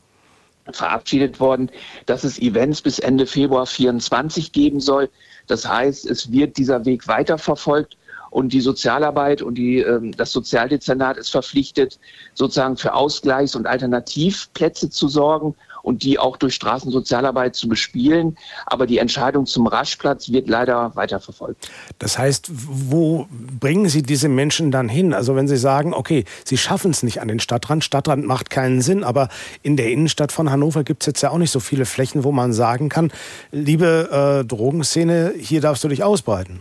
verabschiedet 0.72 1.40
worden, 1.40 1.70
dass 2.06 2.24
es 2.24 2.38
Events 2.38 2.82
bis 2.82 2.98
Ende 2.98 3.26
Februar 3.26 3.66
24 3.66 4.52
geben 4.52 4.80
soll. 4.80 5.10
Das 5.46 5.66
heißt, 5.66 6.06
es 6.06 6.30
wird 6.30 6.56
dieser 6.56 6.84
Weg 6.84 7.08
weiterverfolgt 7.08 7.96
und 8.30 8.52
die 8.52 8.60
Sozialarbeit 8.60 9.42
und 9.42 9.54
die, 9.54 9.78
ähm, 9.78 10.12
das 10.12 10.32
Sozialdezernat 10.32 11.16
ist 11.16 11.30
verpflichtet, 11.30 11.98
sozusagen 12.34 12.76
für 12.76 12.94
Ausgleichs- 12.94 13.56
und 13.56 13.66
Alternativplätze 13.66 14.90
zu 14.90 15.08
sorgen 15.08 15.54
und 15.82 16.02
die 16.02 16.18
auch 16.18 16.36
durch 16.36 16.54
Straßensozialarbeit 16.54 17.54
zu 17.54 17.68
bespielen. 17.68 18.36
Aber 18.66 18.86
die 18.86 18.98
Entscheidung 18.98 19.46
zum 19.46 19.66
Raschplatz 19.66 20.30
wird 20.30 20.48
leider 20.48 20.94
weiterverfolgt. 20.94 21.70
Das 21.98 22.18
heißt, 22.18 22.50
wo 22.50 23.26
bringen 23.30 23.88
Sie 23.88 24.02
diese 24.02 24.28
Menschen 24.28 24.70
dann 24.70 24.88
hin? 24.88 25.14
Also 25.14 25.36
wenn 25.36 25.48
Sie 25.48 25.56
sagen, 25.56 25.94
okay, 25.94 26.24
Sie 26.44 26.56
schaffen 26.56 26.90
es 26.90 27.02
nicht 27.02 27.20
an 27.20 27.28
den 27.28 27.40
Stadtrand, 27.40 27.84
Stadtrand 27.84 28.26
macht 28.26 28.50
keinen 28.50 28.82
Sinn, 28.82 29.04
aber 29.04 29.28
in 29.62 29.76
der 29.76 29.90
Innenstadt 29.90 30.32
von 30.32 30.50
Hannover 30.50 30.84
gibt 30.84 31.02
es 31.02 31.06
jetzt 31.06 31.22
ja 31.22 31.30
auch 31.30 31.38
nicht 31.38 31.50
so 31.50 31.60
viele 31.60 31.86
Flächen, 31.86 32.24
wo 32.24 32.32
man 32.32 32.52
sagen 32.52 32.88
kann, 32.88 33.10
liebe 33.50 34.40
äh, 34.42 34.44
Drogenszene, 34.46 35.34
hier 35.38 35.60
darfst 35.60 35.84
du 35.84 35.88
dich 35.88 36.02
ausbreiten. 36.02 36.60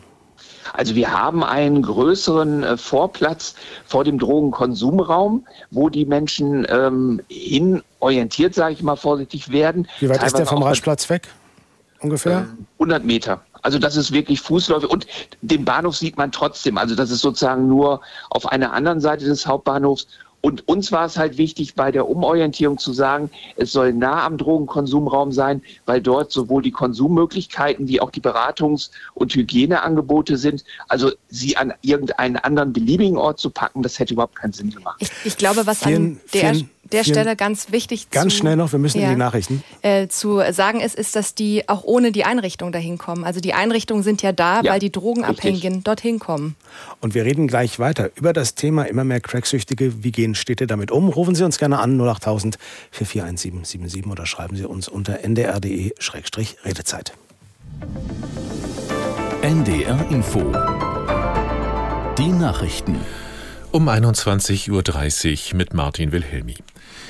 Also 0.74 0.96
wir 0.96 1.12
haben 1.12 1.44
einen 1.44 1.82
größeren 1.82 2.64
äh, 2.64 2.78
Vorplatz 2.78 3.56
vor 3.86 4.04
dem 4.04 4.20
Drogenkonsumraum, 4.20 5.46
wo 5.72 5.90
die 5.90 6.06
Menschen 6.06 6.66
ähm, 6.70 7.22
hin 7.28 7.84
orientiert, 8.00 8.54
sage 8.54 8.74
ich 8.74 8.84
mal 8.84 8.96
vorsichtig, 8.96 9.52
werden. 9.52 9.88
Wie 10.00 10.10
weit 10.10 10.18
Teilweise 10.18 10.26
ist 10.26 10.38
der 10.40 10.46
vom 10.48 10.64
Reichsplatz 10.64 11.10
weg? 11.10 11.28
Ungefähr? 12.00 12.40
Äh, 12.40 12.64
100 12.80 13.04
Meter. 13.04 13.42
Also 13.64 13.80
das 13.80 13.98
ist 13.98 14.12
wirklich 14.12 14.42
Fußläufe 14.42 14.88
und 14.88 15.08
den 15.42 15.66
Bahnhof 15.66 15.98
sieht 15.98 16.18
man 16.18 16.32
trotzdem. 16.32 16.78
Also 16.78 16.96
das 16.96 17.12
ist 17.12 17.22
sozusagen 17.22 17.68
nur 17.68 18.02
auf 18.30 18.46
einer 18.46 18.72
anderen 18.74 19.02
Seite 19.02 19.26
des 19.26 19.46
Hauptbahnhofs 19.46 20.08
und 20.48 20.66
uns 20.66 20.94
war 20.94 21.06
es 21.06 21.18
halt 21.18 21.38
wichtig, 21.38 21.76
bei 21.76 21.92
der 21.92 22.08
Umorientierung 22.08 22.78
zu 22.78 22.94
sagen, 22.94 23.30
es 23.58 23.74
soll 23.74 23.92
nah 23.92 24.26
am 24.26 24.38
Drogenkonsumraum 24.38 25.34
sein, 25.34 25.62
weil 25.86 26.02
dort 26.02 26.32
sowohl 26.32 26.62
die 26.62 26.72
Konsummöglichkeiten 26.72 27.90
wie 27.90 28.00
auch 28.00 28.12
die 28.12 28.22
Beratungs- 28.22 28.92
und 29.14 29.36
Hygieneangebote 29.36 30.38
sind. 30.38 30.64
Also 30.88 31.12
sie 31.28 31.58
an 31.58 31.74
irgendeinen 31.82 32.38
anderen 32.38 32.72
beliebigen 32.72 33.18
Ort 33.18 33.42
zu 33.42 33.50
packen, 33.50 33.84
das 33.84 34.00
hätte 34.00 34.14
überhaupt 34.14 34.36
keinen 34.36 34.54
Sinn 34.54 34.70
gemacht. 34.70 34.96
Ich, 35.02 35.12
ich 35.26 35.38
glaube, 35.38 35.68
was 35.68 35.80
vielen, 35.80 35.96
an 35.96 36.22
der 36.34 36.54
vielen, 36.54 36.70
der 36.92 37.04
Stelle 37.04 37.36
ganz 37.36 37.72
wichtig 37.72 38.10
Ganz 38.10 38.34
zu, 38.34 38.40
schnell 38.40 38.56
noch, 38.56 38.72
wir 38.72 38.80
müssen 38.80 39.00
ja, 39.00 39.08
in 39.08 39.14
die 39.14 39.20
Nachrichten. 39.20 39.64
Äh, 39.82 40.08
zu 40.08 40.42
sagen 40.52 40.80
ist, 40.80 40.96
ist, 40.96 41.16
dass 41.16 41.36
die 41.36 41.68
auch 41.68 41.84
ohne 41.84 42.12
die 42.12 42.24
Einrichtung 42.24 42.72
dahin 42.72 42.98
kommen. 42.98 43.24
Also 43.24 43.40
die 43.40 43.54
Einrichtungen 43.54 44.04
sind 44.04 44.22
ja 44.22 44.32
da, 44.32 44.62
ja, 44.62 44.72
weil 44.72 44.80
die 44.80 44.92
Drogenabhängigen 44.92 45.70
richtig. 45.70 45.84
dorthin 45.84 46.20
kommen. 46.20 46.56
Und 47.02 47.16
wir 47.16 47.26
reden 47.26 47.48
gleich 47.48 47.80
weiter 47.80 48.10
über 48.16 48.34
das 48.34 48.56
Thema 48.56 48.84
immer 48.84 49.04
mehr 49.04 49.20
Cracksüchtige. 49.20 50.04
Wie 50.04 50.12
gehen 50.12 50.36
Städte 50.36 50.68
damit 50.68 50.92
um? 50.92 51.10
Rufen 51.10 51.36
Sie 51.36 51.44
uns 51.44 51.58
gerne 51.58 51.80
an 51.80 52.00
08000 52.00 52.58
441777 52.92 54.12
oder 54.12 54.26
schreiben 54.26 54.56
Sie 54.56 54.66
uns 54.66 54.88
unter 54.88 55.24
ndr.de-redezeit. 55.24 57.14
NDR 59.42 60.06
Info. 60.10 60.40
Die 62.18 62.30
Nachrichten. 62.30 63.00
Um 63.78 63.90
21.30 63.90 65.52
Uhr 65.52 65.56
mit 65.56 65.76
Martin 65.76 66.12
Wilhelmi. 66.12 66.56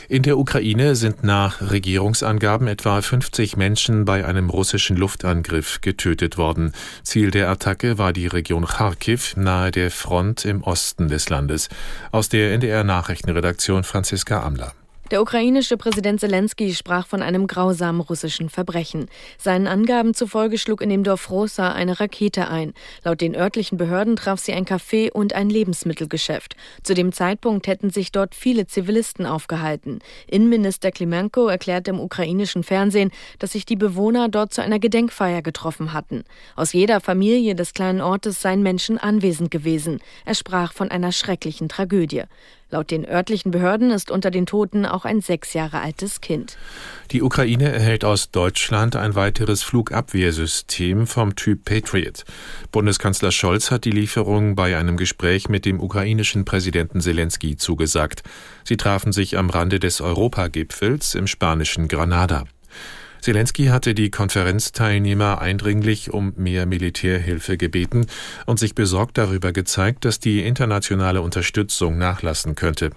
In 0.10 0.22
der 0.22 0.38
Ukraine 0.38 0.98
sind 0.98 1.24
nach 1.24 1.62
Regierungsangaben 1.62 2.68
etwa 2.68 3.02
50 3.02 3.56
Menschen 3.56 4.04
bei 4.04 4.26
einem 4.26 4.50
russischen 4.50 4.98
Luftangriff 4.98 5.80
getötet 5.80 6.38
worden. 6.38 6.74
Ziel 7.04 7.32
der 7.32 7.48
Attacke 7.48 7.98
war 7.98 8.12
die 8.12 8.28
Region 8.28 8.66
Kharkiv 8.66 9.38
nahe 9.38 9.72
der 9.72 9.92
Front 9.92 10.44
im 10.44 10.62
Osten 10.62 11.08
des 11.08 11.30
Landes. 11.30 11.70
Aus 12.12 12.28
der 12.28 12.52
NDR 12.52 12.84
Nachrichtenredaktion 12.84 13.86
Franziska 13.86 14.44
Amler. 14.44 14.74
Der 15.10 15.22
ukrainische 15.22 15.78
Präsident 15.78 16.20
Zelensky 16.20 16.74
sprach 16.74 17.08
von 17.08 17.22
einem 17.22 17.48
grausamen 17.48 18.02
russischen 18.02 18.50
Verbrechen. 18.50 19.06
Seinen 19.38 19.66
Angaben 19.66 20.14
zufolge 20.14 20.58
schlug 20.58 20.82
in 20.82 20.90
dem 20.90 21.06
Dorf 21.06 21.30
Rosa 21.30 21.72
eine 21.72 22.02
Rakete 22.02 22.50
ein. 22.50 22.74
Laut 23.06 23.22
den 23.22 23.34
örtlichen 23.34 23.78
Behörden 23.78 24.18
traf 24.18 24.42
sie 24.42 24.52
ein 24.52 24.66
Café 24.66 25.10
und 25.10 25.32
ein 25.32 25.50
Lebensmittelgeschäft. 25.50 26.58
Zu 26.84 26.94
dem 26.94 27.14
Zeitpunkt 27.14 27.68
hätten 27.68 27.90
sich 27.90 28.12
dort 28.12 28.36
viele 28.36 28.68
Zivilisten 28.68 29.26
aufgehalten. 29.26 30.00
Innenminister 30.28 30.92
Klimenko 30.92 31.48
erklärte 31.48 31.92
im 31.92 32.02
ukrainischen 32.02 32.64
Fernsehen, 32.64 33.12
dass 33.40 33.54
sich 33.54 33.66
die 33.66 33.78
Bewohner 33.78 34.28
dort 34.28 34.54
zu 34.54 34.62
einer 34.62 34.80
Gedenkfeier 34.80 35.42
getroffen 35.42 35.94
hatten. 35.94 36.26
Aus 36.58 36.74
jeder 36.74 37.00
Familie 37.00 37.56
des 37.56 37.74
kleinen 37.74 38.02
Ortes 38.02 38.42
seien 38.42 38.62
Menschen 38.62 38.98
anwesend 38.98 39.52
gewesen. 39.52 40.02
Er 40.26 40.36
sprach 40.36 40.74
von 40.74 40.92
einer 40.92 41.14
schrecklichen 41.14 41.70
Tragödie. 41.70 42.24
Laut 42.70 42.92
den 42.92 43.08
örtlichen 43.08 43.52
Behörden 43.52 43.92
ist 43.92 44.12
unter 44.12 44.30
den 44.30 44.46
Toten 44.46 44.86
auch 44.86 45.06
ein 45.06 45.22
sechs 45.22 45.54
Jahre 45.54 45.80
altes 45.80 46.20
Kind. 46.20 46.58
Die 47.12 47.22
Ukraine 47.22 47.72
erhält 47.72 48.04
aus 48.04 48.30
Deutschland 48.30 48.98
ein 48.98 49.16
weiteres 49.16 49.64
Flugabwehrsystem 49.64 51.08
vom 51.08 51.38
Typ 51.38 51.64
Patriot. 51.64 52.26
Bundeskanzler 52.74 53.32
Scholz 53.32 53.72
hat 53.72 53.86
die 53.86 53.92
Lieferung 53.92 54.56
bei 54.56 54.78
einem 54.78 54.98
Gespräch 54.98 55.48
mit 55.48 55.66
dem 55.66 55.80
ukrainischen 55.80 56.44
Präsidenten 56.44 57.00
Zelensky 57.00 57.56
zugesagt. 57.56 58.24
Sie 58.66 58.76
trafen 58.76 59.14
sich 59.14 59.38
am 59.38 59.50
Rande 59.50 59.80
des 59.80 60.02
Europagipfels 60.02 61.16
im 61.16 61.28
spanischen 61.28 61.88
Granada. 61.88 62.44
Zelensky 63.22 63.68
hatte 63.68 63.94
die 63.94 64.12
Konferenzteilnehmer 64.12 65.42
eindringlich 65.42 66.12
um 66.12 66.34
mehr 66.38 66.66
Militärhilfe 66.66 67.58
gebeten 67.58 68.06
und 68.46 68.60
sich 68.60 68.76
besorgt 68.76 69.18
darüber 69.18 69.52
gezeigt, 69.52 70.06
dass 70.06 70.20
die 70.20 70.46
internationale 70.46 71.22
Unterstützung 71.22 71.98
nachlassen 71.98 72.56
könnte. 72.56 72.92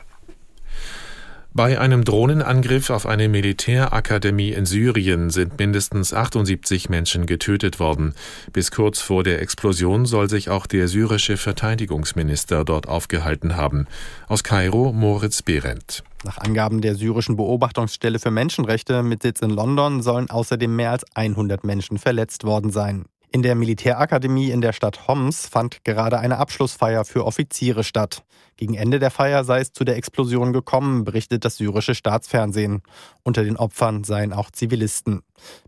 Bei 1.53 1.81
einem 1.81 2.05
Drohnenangriff 2.05 2.91
auf 2.91 3.07
eine 3.07 3.29
Militärakademie 3.29 4.51
in 4.51 4.67
Syrien 4.67 5.31
sind 5.31 5.59
mindestens 5.59 6.15
78 6.15 6.89
Menschen 6.89 7.27
getötet 7.27 7.81
worden. 7.81 8.15
Bis 8.53 8.71
kurz 8.71 9.01
vor 9.01 9.25
der 9.25 9.43
Explosion 9.43 10.07
soll 10.07 10.31
sich 10.31 10.49
auch 10.49 10.67
der 10.67 10.87
syrische 10.87 11.37
Verteidigungsminister 11.37 12.65
dort 12.65 12.89
aufgehalten 12.89 13.57
haben. 13.57 13.89
Aus 14.29 14.45
Kairo 14.45 14.93
Moritz 14.93 15.43
Behrendt. 15.43 16.05
Nach 16.25 16.39
Angaben 16.39 16.83
der 16.83 16.95
syrischen 16.95 17.37
Beobachtungsstelle 17.37 18.21
für 18.21 18.31
Menschenrechte 18.31 19.03
mit 19.03 19.25
Sitz 19.25 19.41
in 19.41 19.51
London 19.51 20.03
sollen 20.03 20.31
außerdem 20.31 20.77
mehr 20.77 20.93
als 20.93 21.05
100 21.17 21.65
Menschen 21.65 21.99
verletzt 21.99 22.45
worden 22.45 22.71
sein. 22.71 23.07
In 23.33 23.43
der 23.43 23.55
Militärakademie 23.55 24.51
in 24.51 24.61
der 24.61 24.73
Stadt 24.73 25.07
Homs 25.07 25.47
fand 25.47 25.85
gerade 25.85 26.19
eine 26.19 26.39
Abschlussfeier 26.39 27.05
für 27.05 27.25
Offiziere 27.25 27.85
statt. 27.85 28.25
Gegen 28.57 28.75
Ende 28.75 28.99
der 28.99 29.13
Feier 29.13 29.45
sei 29.45 29.61
es 29.61 29.73
zu 29.73 29.85
der 29.85 29.97
Explosion 29.97 30.53
gekommen, 30.53 31.05
berichtet 31.05 31.45
das 31.45 31.57
syrische 31.57 31.95
Staatsfernsehen. 31.95 32.83
Unter 33.23 33.45
den 33.45 33.57
Opfern 33.57 34.03
seien 34.03 34.33
auch 34.33 34.51
Zivilisten. 34.51 35.23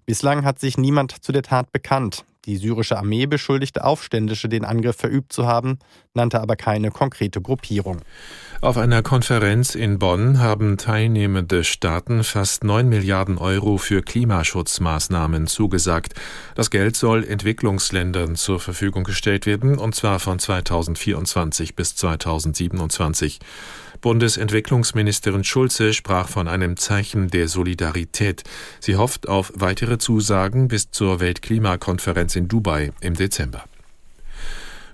Bislang 0.06 0.44
hat 0.44 0.58
sich 0.58 0.76
niemand 0.76 1.24
zu 1.24 1.30
der 1.30 1.42
Tat 1.42 1.70
bekannt. 1.70 2.24
Die 2.44 2.56
syrische 2.56 2.98
Armee 2.98 3.26
beschuldigte 3.26 3.84
Aufständische, 3.84 4.48
den 4.48 4.64
Angriff 4.64 4.96
verübt 4.96 5.32
zu 5.32 5.46
haben, 5.46 5.78
nannte 6.12 6.40
aber 6.40 6.56
keine 6.56 6.90
konkrete 6.90 7.40
Gruppierung. 7.40 8.00
Auf 8.60 8.78
einer 8.78 9.02
Konferenz 9.02 9.76
in 9.76 10.00
Bonn 10.00 10.40
haben 10.40 10.76
teilnehmende 10.76 11.62
Staaten 11.62 12.24
fast 12.24 12.64
9 12.64 12.88
Milliarden 12.88 13.38
Euro 13.38 13.78
für 13.78 14.02
Klimaschutzmaßnahmen 14.02 15.46
zugesagt. 15.46 16.14
Das 16.56 16.70
Geld 16.70 16.96
soll 16.96 17.22
Entwicklungsländern 17.22 18.34
zur 18.34 18.58
Verfügung 18.58 19.04
gestellt 19.04 19.46
werden, 19.46 19.78
und 19.78 19.94
zwar 19.94 20.18
von 20.18 20.40
2024 20.40 21.76
bis 21.76 21.94
2027. 21.94 23.38
Bundesentwicklungsministerin 24.02 25.44
Schulze 25.44 25.94
sprach 25.94 26.28
von 26.28 26.48
einem 26.48 26.76
Zeichen 26.76 27.28
der 27.28 27.48
Solidarität. 27.48 28.42
Sie 28.80 28.96
hofft 28.96 29.28
auf 29.28 29.52
weitere 29.54 29.96
Zusagen 29.96 30.68
bis 30.68 30.90
zur 30.90 31.20
Weltklimakonferenz 31.20 32.36
in 32.36 32.48
Dubai 32.48 32.92
im 33.00 33.14
Dezember. 33.14 33.64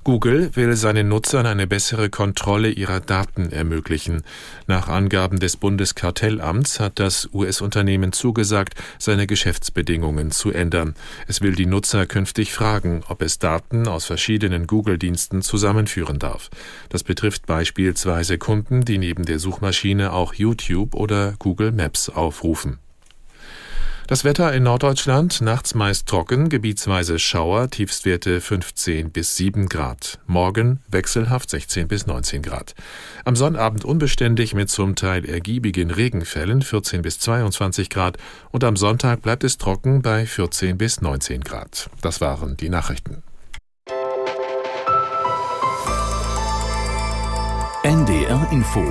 Google 0.08 0.56
will 0.56 0.74
seinen 0.74 1.08
Nutzern 1.08 1.44
eine 1.44 1.66
bessere 1.66 2.08
Kontrolle 2.08 2.70
ihrer 2.70 3.00
Daten 3.00 3.52
ermöglichen. 3.52 4.22
Nach 4.66 4.88
Angaben 4.88 5.38
des 5.38 5.58
Bundeskartellamts 5.58 6.80
hat 6.80 6.98
das 6.98 7.28
US-Unternehmen 7.34 8.14
zugesagt, 8.14 8.72
seine 8.98 9.26
Geschäftsbedingungen 9.26 10.30
zu 10.30 10.50
ändern. 10.50 10.94
Es 11.26 11.42
will 11.42 11.54
die 11.54 11.66
Nutzer 11.66 12.06
künftig 12.06 12.54
fragen, 12.54 13.02
ob 13.08 13.20
es 13.20 13.38
Daten 13.38 13.86
aus 13.86 14.06
verschiedenen 14.06 14.66
Google-Diensten 14.66 15.42
zusammenführen 15.42 16.18
darf. 16.18 16.48
Das 16.88 17.04
betrifft 17.04 17.44
beispielsweise 17.44 18.38
Kunden, 18.38 18.86
die 18.86 18.96
neben 18.96 19.26
der 19.26 19.38
Suchmaschine 19.38 20.14
auch 20.14 20.32
YouTube 20.32 20.94
oder 20.94 21.34
Google 21.38 21.70
Maps 21.70 22.08
aufrufen. 22.08 22.78
Das 24.08 24.24
Wetter 24.24 24.54
in 24.54 24.62
Norddeutschland 24.62 25.42
nachts 25.42 25.74
meist 25.74 26.08
trocken, 26.08 26.48
gebietsweise 26.48 27.18
Schauer, 27.18 27.68
Tiefstwerte 27.68 28.40
15 28.40 29.10
bis 29.10 29.36
7 29.36 29.68
Grad. 29.68 30.18
Morgen 30.26 30.80
wechselhaft 30.88 31.50
16 31.50 31.88
bis 31.88 32.06
19 32.06 32.40
Grad. 32.40 32.74
Am 33.26 33.36
Sonnabend 33.36 33.84
unbeständig 33.84 34.54
mit 34.54 34.70
zum 34.70 34.96
Teil 34.96 35.26
ergiebigen 35.26 35.90
Regenfällen 35.90 36.62
14 36.62 37.02
bis 37.02 37.18
22 37.18 37.90
Grad 37.90 38.16
und 38.50 38.64
am 38.64 38.76
Sonntag 38.76 39.20
bleibt 39.20 39.44
es 39.44 39.58
trocken 39.58 40.00
bei 40.00 40.24
14 40.24 40.78
bis 40.78 41.02
19 41.02 41.42
Grad. 41.42 41.90
Das 42.00 42.22
waren 42.22 42.56
die 42.56 42.70
Nachrichten. 42.70 43.22
NDR 47.82 48.48
Info 48.50 48.84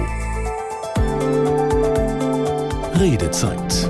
Redezeit 2.99 3.89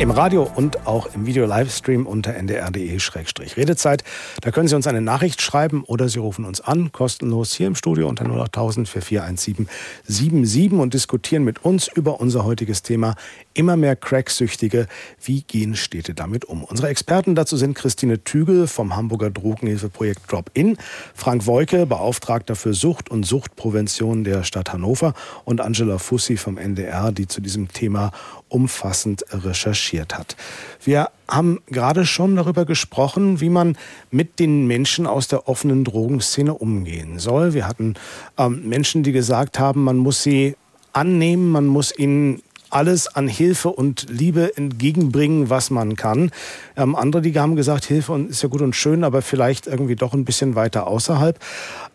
im 0.00 0.10
Radio 0.10 0.50
und 0.54 0.86
auch 0.86 1.14
im 1.14 1.26
Video-Livestream 1.26 2.06
unter 2.06 2.34
ndr.de-redezeit. 2.34 4.02
Da 4.40 4.50
können 4.50 4.66
Sie 4.66 4.74
uns 4.74 4.86
eine 4.86 5.02
Nachricht 5.02 5.42
schreiben 5.42 5.84
oder 5.84 6.08
Sie 6.08 6.18
rufen 6.18 6.46
uns 6.46 6.62
an, 6.62 6.90
kostenlos 6.90 7.52
hier 7.52 7.66
im 7.66 7.74
Studio 7.74 8.08
unter 8.08 8.24
08000 8.24 8.88
4417 8.88 9.68
77 10.04 10.72
und 10.78 10.94
diskutieren 10.94 11.44
mit 11.44 11.66
uns 11.66 11.86
über 11.86 12.18
unser 12.18 12.46
heutiges 12.46 12.82
Thema 12.82 13.14
immer 13.52 13.76
mehr 13.76 13.94
Cracksüchtige. 13.94 14.86
Wie 15.22 15.42
gehen 15.42 15.76
Städte 15.76 16.14
damit 16.14 16.46
um? 16.46 16.64
Unsere 16.64 16.88
Experten 16.88 17.34
dazu 17.34 17.58
sind 17.58 17.74
Christine 17.74 18.24
Tügel 18.24 18.68
vom 18.68 18.96
Hamburger 18.96 19.28
Drogenhilfeprojekt 19.28 20.32
Drop-In, 20.32 20.78
Frank 21.14 21.46
Woike, 21.46 21.84
Beauftragter 21.84 22.56
für 22.56 22.72
Sucht 22.72 23.10
und 23.10 23.26
Suchtprävention 23.26 24.24
der 24.24 24.44
Stadt 24.44 24.72
Hannover 24.72 25.12
und 25.44 25.60
Angela 25.60 25.98
Fussi 25.98 26.38
vom 26.38 26.56
NDR, 26.56 27.12
die 27.12 27.26
zu 27.26 27.42
diesem 27.42 27.68
Thema 27.68 28.12
umfassend 28.50 29.24
recherchiert 29.30 30.18
hat. 30.18 30.36
Wir 30.84 31.08
haben 31.28 31.60
gerade 31.66 32.04
schon 32.04 32.36
darüber 32.36 32.64
gesprochen, 32.64 33.40
wie 33.40 33.48
man 33.48 33.76
mit 34.10 34.38
den 34.38 34.66
Menschen 34.66 35.06
aus 35.06 35.28
der 35.28 35.48
offenen 35.48 35.84
Drogenszene 35.84 36.52
umgehen 36.54 37.18
soll. 37.18 37.54
Wir 37.54 37.66
hatten 37.66 37.94
ähm, 38.36 38.68
Menschen, 38.68 39.02
die 39.02 39.12
gesagt 39.12 39.58
haben, 39.58 39.84
man 39.84 39.96
muss 39.96 40.22
sie 40.22 40.56
annehmen, 40.92 41.50
man 41.50 41.66
muss 41.66 41.96
ihnen 41.96 42.42
alles 42.70 43.08
an 43.08 43.28
Hilfe 43.28 43.68
und 43.70 44.06
Liebe 44.08 44.56
entgegenbringen, 44.56 45.50
was 45.50 45.70
man 45.70 45.96
kann. 45.96 46.30
Ähm, 46.76 46.94
andere, 46.96 47.22
die 47.22 47.38
haben 47.38 47.56
gesagt, 47.56 47.84
Hilfe 47.84 48.26
ist 48.28 48.42
ja 48.42 48.48
gut 48.48 48.62
und 48.62 48.76
schön, 48.76 49.04
aber 49.04 49.22
vielleicht 49.22 49.66
irgendwie 49.66 49.96
doch 49.96 50.14
ein 50.14 50.24
bisschen 50.24 50.54
weiter 50.54 50.86
außerhalb. 50.86 51.38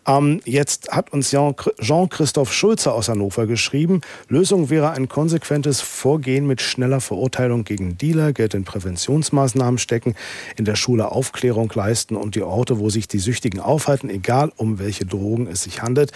Ähm, 0.06 0.40
jetzt 0.44 0.90
hat 0.90 1.12
uns 1.12 1.30
Jean-Christoph 1.30 2.52
Schulze 2.52 2.92
aus 2.92 3.08
Hannover 3.08 3.46
geschrieben, 3.46 4.02
Lösung 4.28 4.70
wäre 4.70 4.90
ein 4.90 5.08
konsequentes 5.08 5.80
Vorgehen 5.80 6.46
mit 6.46 6.60
schneller 6.60 7.00
Verurteilung 7.00 7.64
gegen 7.64 7.98
Dealer, 7.98 8.32
Geld 8.32 8.54
in 8.54 8.64
Präventionsmaßnahmen 8.64 9.78
stecken, 9.78 10.14
in 10.56 10.64
der 10.64 10.76
Schule 10.76 11.10
Aufklärung 11.10 11.70
leisten 11.74 12.16
und 12.16 12.34
die 12.34 12.42
Orte, 12.42 12.78
wo 12.78 12.88
sich 12.88 13.08
die 13.08 13.18
Süchtigen 13.18 13.60
aufhalten, 13.60 14.08
egal 14.08 14.52
um 14.56 14.78
welche 14.78 15.06
Drogen 15.06 15.48
es 15.48 15.64
sich 15.64 15.82
handelt, 15.82 16.12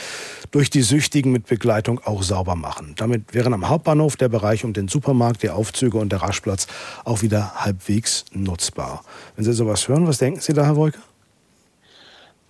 durch 0.53 0.71
die 0.71 0.83
Süchtigen 0.83 1.33
mit 1.33 1.47
Begleitung 1.47 2.01
auch 2.05 2.23
sauber 2.23 2.55
machen. 2.55 2.95
Damit 2.97 3.35
wären 3.35 3.55
am 3.55 3.69
Hauptbahnhof 3.69 4.17
der 4.17 4.29
Bereich 4.29 4.65
um 4.65 4.73
den 4.73 4.89
Supermarkt, 4.89 5.43
die 5.43 5.51
Aufzüge 5.51 5.99
und 5.99 6.13
der 6.13 6.23
Raschplatz 6.23 6.67
auch 7.05 7.23
wieder 7.23 7.55
halbwegs 7.57 8.25
nutzbar. 8.33 9.03
Wenn 9.37 9.45
Sie 9.45 9.53
sowas 9.53 9.89
hören, 9.89 10.07
was 10.07 10.19
denken 10.19 10.41
Sie 10.41 10.53
da, 10.53 10.65
Herr 10.65 10.77
Wolke? 10.77 10.99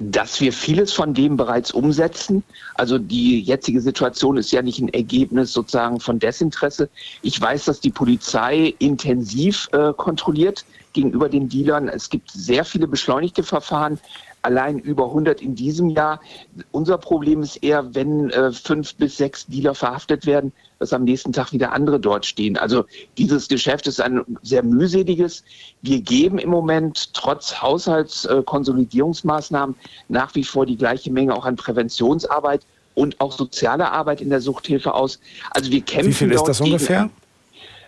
Dass 0.01 0.41
wir 0.41 0.53
vieles 0.55 0.95
von 0.95 1.13
dem 1.13 1.37
bereits 1.37 1.73
umsetzen. 1.73 2.43
Also 2.75 2.99
die 2.99 3.41
jetzige 3.41 3.83
Situation 3.83 4.39
ist 4.39 4.51
ja 4.51 4.63
nicht 4.63 4.81
ein 4.81 4.89
Ergebnis 4.89 5.53
sozusagen 5.53 6.01
von 6.01 6.19
Desinteresse. 6.19 6.89
Ich 7.21 7.39
weiß, 7.39 7.67
dass 7.67 7.81
die 7.81 7.91
Polizei 7.91 8.75
intensiv 8.79 9.69
äh, 9.73 9.93
kontrolliert 9.93 10.65
gegenüber 10.95 11.29
den 11.29 11.51
Dealern. 11.51 11.89
Es 11.89 12.09
gibt 12.09 12.31
sehr 12.31 12.65
viele 12.65 12.89
beschleunigte 12.89 13.43
Verfahren 13.43 14.01
allein 14.41 14.79
über 14.79 15.05
100 15.05 15.43
in 15.43 15.55
diesem 15.55 15.91
Jahr. 15.91 16.19
Unser 16.73 16.97
Problem 16.97 17.43
ist 17.43 17.57
eher, 17.57 17.95
wenn 17.95 18.31
äh, 18.31 18.53
fünf 18.53 18.95
bis 18.95 19.19
sechs 19.19 19.47
Dealer 19.47 19.75
verhaftet 19.75 20.25
werden, 20.25 20.53
dass 20.81 20.93
am 20.95 21.05
nächsten 21.05 21.33
Tag 21.33 21.53
wieder 21.53 21.71
andere 21.73 22.01
dort 22.01 22.27
stehen. 22.27 22.57
Also 22.57 22.85
dieses 23.19 23.47
Geschäft 23.49 23.87
ist 23.87 24.01
ein 24.01 24.25
sehr 24.43 24.65
mühseliges. 24.65 25.45
Wir 25.83 26.01
geben 26.01 26.39
im 26.39 26.49
Moment 26.49 27.13
trotz 27.13 27.61
Haushaltskonsolidierungsmaßnahmen 27.61 29.77
nach 30.09 30.35
wie 30.35 30.43
vor 30.43 30.65
die 30.67 30.77
gleiche 30.77 31.13
Menge 31.13 31.35
auch 31.35 31.45
an 31.45 31.57
Präventionsarbeit 31.57 32.63
und 32.95 33.21
auch 33.21 33.33
soziale 33.33 33.93
Arbeit 33.93 34.23
in 34.23 34.31
der 34.31 34.41
Suchthilfe 34.41 34.95
aus. 34.95 35.21
Also 35.51 35.71
wir 35.71 35.83
kämpfen. 35.83 36.09
Wie 36.09 36.15
viel 36.15 36.33
ist 36.33 36.45
das 36.45 36.63
ungefähr? 36.63 37.11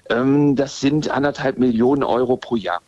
Gegen, 0.08 0.20
ähm, 0.20 0.56
das 0.56 0.80
sind 0.80 1.08
anderthalb 1.10 1.58
Millionen 1.58 2.02
Euro 2.02 2.36
pro 2.36 2.56
Jahr. 2.56 2.82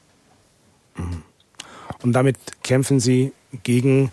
Und 2.02 2.12
damit 2.12 2.36
kämpfen 2.62 3.00
Sie 3.00 3.32
gegen 3.62 4.12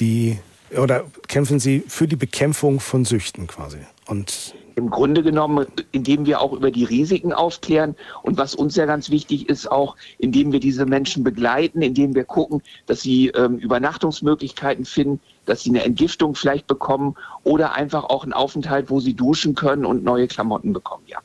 die 0.00 0.40
oder 0.76 1.04
kämpfen 1.28 1.60
Sie 1.60 1.84
für 1.86 2.08
die 2.08 2.16
Bekämpfung 2.16 2.80
von 2.80 3.04
Süchten 3.04 3.46
quasi. 3.46 3.78
Und 4.06 4.54
im 4.76 4.90
Grunde 4.90 5.22
genommen, 5.22 5.66
indem 5.92 6.26
wir 6.26 6.40
auch 6.40 6.52
über 6.52 6.70
die 6.70 6.84
Risiken 6.84 7.32
aufklären 7.32 7.94
und 8.22 8.38
was 8.38 8.54
uns 8.54 8.76
ja 8.76 8.86
ganz 8.86 9.10
wichtig 9.10 9.48
ist, 9.48 9.70
auch 9.70 9.96
indem 10.18 10.52
wir 10.52 10.60
diese 10.60 10.86
Menschen 10.86 11.24
begleiten, 11.24 11.82
indem 11.82 12.14
wir 12.14 12.24
gucken, 12.24 12.62
dass 12.86 13.02
sie 13.02 13.28
ähm, 13.28 13.58
Übernachtungsmöglichkeiten 13.58 14.84
finden, 14.84 15.20
dass 15.46 15.62
sie 15.62 15.70
eine 15.70 15.84
Entgiftung 15.84 16.34
vielleicht 16.34 16.66
bekommen 16.66 17.16
oder 17.44 17.74
einfach 17.74 18.04
auch 18.04 18.24
einen 18.24 18.32
Aufenthalt, 18.32 18.90
wo 18.90 19.00
sie 19.00 19.14
duschen 19.14 19.54
können 19.54 19.84
und 19.84 20.04
neue 20.04 20.28
Klamotten 20.28 20.72
bekommen, 20.72 21.04
ja. 21.06 21.18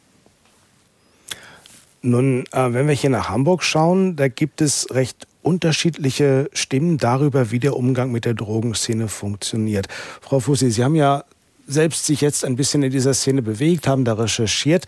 Nun, 2.01 2.43
äh, 2.51 2.71
wenn 2.71 2.87
wir 2.87 2.93
hier 2.93 3.09
nach 3.09 3.29
Hamburg 3.29 3.63
schauen, 3.63 4.15
da 4.15 4.27
gibt 4.27 4.61
es 4.61 4.87
recht 4.91 5.27
unterschiedliche 5.41 6.49
Stimmen 6.53 6.97
darüber, 6.97 7.49
wie 7.49 7.59
der 7.59 7.75
Umgang 7.75 8.11
mit 8.11 8.25
der 8.25 8.35
Drogenszene 8.35 9.07
funktioniert. 9.07 9.87
Frau 10.21 10.39
Fussi, 10.39 10.69
Sie 10.69 10.83
haben 10.83 10.95
ja 10.95 11.23
selbst 11.68 12.05
sich 12.05 12.22
jetzt 12.22 12.45
ein 12.45 12.55
bisschen 12.55 12.84
in 12.84 12.91
dieser 12.91 13.13
Szene 13.13 13.41
bewegt, 13.41 13.88
haben 13.88 14.05
da 14.05 14.13
recherchiert. 14.13 14.86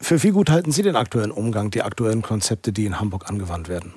Für 0.00 0.22
wie 0.22 0.30
gut 0.30 0.50
halten 0.50 0.72
Sie 0.72 0.82
den 0.82 0.96
aktuellen 0.96 1.30
Umgang, 1.30 1.70
die 1.70 1.82
aktuellen 1.82 2.22
Konzepte, 2.22 2.72
die 2.72 2.86
in 2.86 3.00
Hamburg 3.00 3.28
angewandt 3.28 3.68
werden? 3.68 3.94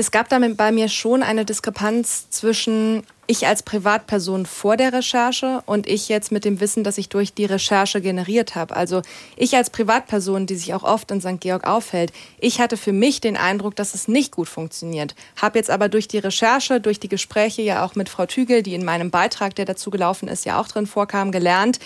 Es 0.00 0.10
gab 0.10 0.30
damit 0.30 0.56
bei 0.56 0.72
mir 0.72 0.88
schon 0.88 1.22
eine 1.22 1.44
Diskrepanz 1.44 2.30
zwischen 2.30 3.02
ich 3.26 3.46
als 3.46 3.62
Privatperson 3.62 4.46
vor 4.46 4.78
der 4.78 4.94
Recherche 4.94 5.62
und 5.66 5.86
ich 5.86 6.08
jetzt 6.08 6.32
mit 6.32 6.46
dem 6.46 6.58
Wissen, 6.58 6.84
das 6.84 6.96
ich 6.96 7.10
durch 7.10 7.34
die 7.34 7.44
Recherche 7.44 8.00
generiert 8.00 8.54
habe. 8.54 8.74
Also 8.74 9.02
ich 9.36 9.54
als 9.56 9.68
Privatperson, 9.68 10.46
die 10.46 10.54
sich 10.54 10.72
auch 10.72 10.84
oft 10.84 11.10
in 11.10 11.20
St. 11.20 11.38
Georg 11.38 11.66
aufhält, 11.66 12.14
ich 12.38 12.62
hatte 12.62 12.78
für 12.78 12.92
mich 12.92 13.20
den 13.20 13.36
Eindruck, 13.36 13.76
dass 13.76 13.92
es 13.92 14.08
nicht 14.08 14.32
gut 14.32 14.48
funktioniert. 14.48 15.14
Habe 15.36 15.58
jetzt 15.58 15.68
aber 15.68 15.90
durch 15.90 16.08
die 16.08 16.16
Recherche, 16.16 16.80
durch 16.80 16.98
die 16.98 17.10
Gespräche 17.10 17.60
ja 17.60 17.84
auch 17.84 17.94
mit 17.94 18.08
Frau 18.08 18.24
Tügel, 18.24 18.62
die 18.62 18.72
in 18.72 18.86
meinem 18.86 19.10
Beitrag, 19.10 19.54
der 19.54 19.66
dazu 19.66 19.90
gelaufen 19.90 20.28
ist, 20.28 20.46
ja 20.46 20.58
auch 20.58 20.68
drin 20.68 20.86
vorkam, 20.86 21.30
gelernt, 21.30 21.78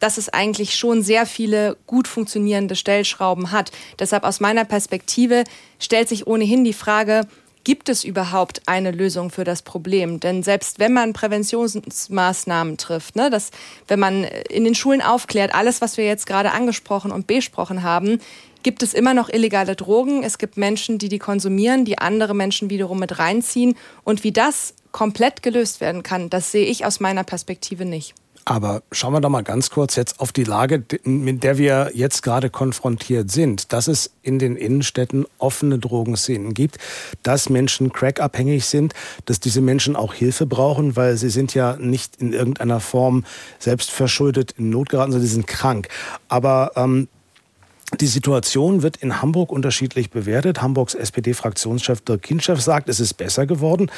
dass 0.00 0.18
es 0.18 0.28
eigentlich 0.28 0.76
schon 0.76 1.02
sehr 1.02 1.24
viele 1.24 1.78
gut 1.86 2.08
funktionierende 2.08 2.76
Stellschrauben 2.76 3.52
hat. 3.52 3.72
Deshalb 3.98 4.24
aus 4.24 4.38
meiner 4.38 4.66
Perspektive 4.66 5.44
stellt 5.78 6.10
sich 6.10 6.26
ohnehin 6.26 6.62
die 6.62 6.74
Frage, 6.74 7.26
gibt 7.64 7.88
es 7.88 8.04
überhaupt 8.04 8.62
eine 8.66 8.90
Lösung 8.90 9.30
für 9.30 9.44
das 9.44 9.62
Problem? 9.62 10.20
Denn 10.20 10.42
selbst 10.42 10.78
wenn 10.78 10.92
man 10.92 11.12
Präventionsmaßnahmen 11.12 12.76
trifft, 12.76 13.16
ne, 13.16 13.30
dass, 13.30 13.50
wenn 13.88 13.98
man 13.98 14.24
in 14.24 14.64
den 14.64 14.74
Schulen 14.74 15.02
aufklärt, 15.02 15.54
alles, 15.54 15.80
was 15.80 15.96
wir 15.96 16.04
jetzt 16.04 16.26
gerade 16.26 16.52
angesprochen 16.52 17.10
und 17.10 17.26
besprochen 17.26 17.82
haben, 17.82 18.20
gibt 18.62 18.82
es 18.82 18.94
immer 18.94 19.14
noch 19.14 19.28
illegale 19.28 19.76
Drogen. 19.76 20.22
Es 20.22 20.38
gibt 20.38 20.56
Menschen, 20.56 20.98
die 20.98 21.08
die 21.08 21.18
konsumieren, 21.18 21.84
die 21.84 21.98
andere 21.98 22.34
Menschen 22.34 22.70
wiederum 22.70 22.98
mit 22.98 23.18
reinziehen. 23.18 23.76
Und 24.04 24.24
wie 24.24 24.32
das 24.32 24.74
komplett 24.90 25.42
gelöst 25.42 25.80
werden 25.80 26.02
kann, 26.02 26.30
das 26.30 26.50
sehe 26.50 26.66
ich 26.66 26.84
aus 26.86 27.00
meiner 27.00 27.24
Perspektive 27.24 27.84
nicht. 27.84 28.14
Aber 28.46 28.82
schauen 28.92 29.12
wir 29.14 29.20
doch 29.20 29.30
mal 29.30 29.42
ganz 29.42 29.70
kurz 29.70 29.96
jetzt 29.96 30.20
auf 30.20 30.30
die 30.30 30.44
Lage, 30.44 30.84
mit 31.04 31.42
der 31.42 31.56
wir 31.56 31.90
jetzt 31.94 32.22
gerade 32.22 32.50
konfrontiert 32.50 33.30
sind. 33.30 33.72
Dass 33.72 33.88
es 33.88 34.10
in 34.22 34.38
den 34.38 34.56
Innenstädten 34.56 35.26
offene 35.38 35.78
Drogenszenen 35.78 36.52
gibt, 36.52 36.78
dass 37.22 37.48
Menschen 37.48 37.92
crackabhängig 37.92 38.66
sind, 38.66 38.92
dass 39.24 39.40
diese 39.40 39.62
Menschen 39.62 39.96
auch 39.96 40.12
Hilfe 40.12 40.44
brauchen, 40.44 40.94
weil 40.94 41.16
sie 41.16 41.30
sind 41.30 41.54
ja 41.54 41.76
nicht 41.76 42.16
in 42.20 42.32
irgendeiner 42.32 42.80
Form 42.80 43.24
selbstverschuldet 43.58 44.52
in 44.58 44.68
Not 44.68 44.90
geraten, 44.90 45.12
sondern 45.12 45.26
sie 45.26 45.34
sind 45.34 45.46
krank. 45.46 45.88
Aber 46.28 46.72
ähm, 46.76 47.08
Die 48.00 48.06
Situation 48.06 48.82
wird 48.82 48.96
in 48.96 49.20
Hamburg 49.20 49.52
unterschiedlich 49.52 50.10
bewertet. 50.10 50.62
Hamburgs 50.62 50.94
SPD-Fraktionschef 50.94 52.00
Dirk 52.00 52.22
Kinschew 52.22 52.56
sagt, 52.56 52.88
es 52.88 52.98
ist 52.98 53.14
besser 53.14 53.46
geworden. 53.46 53.90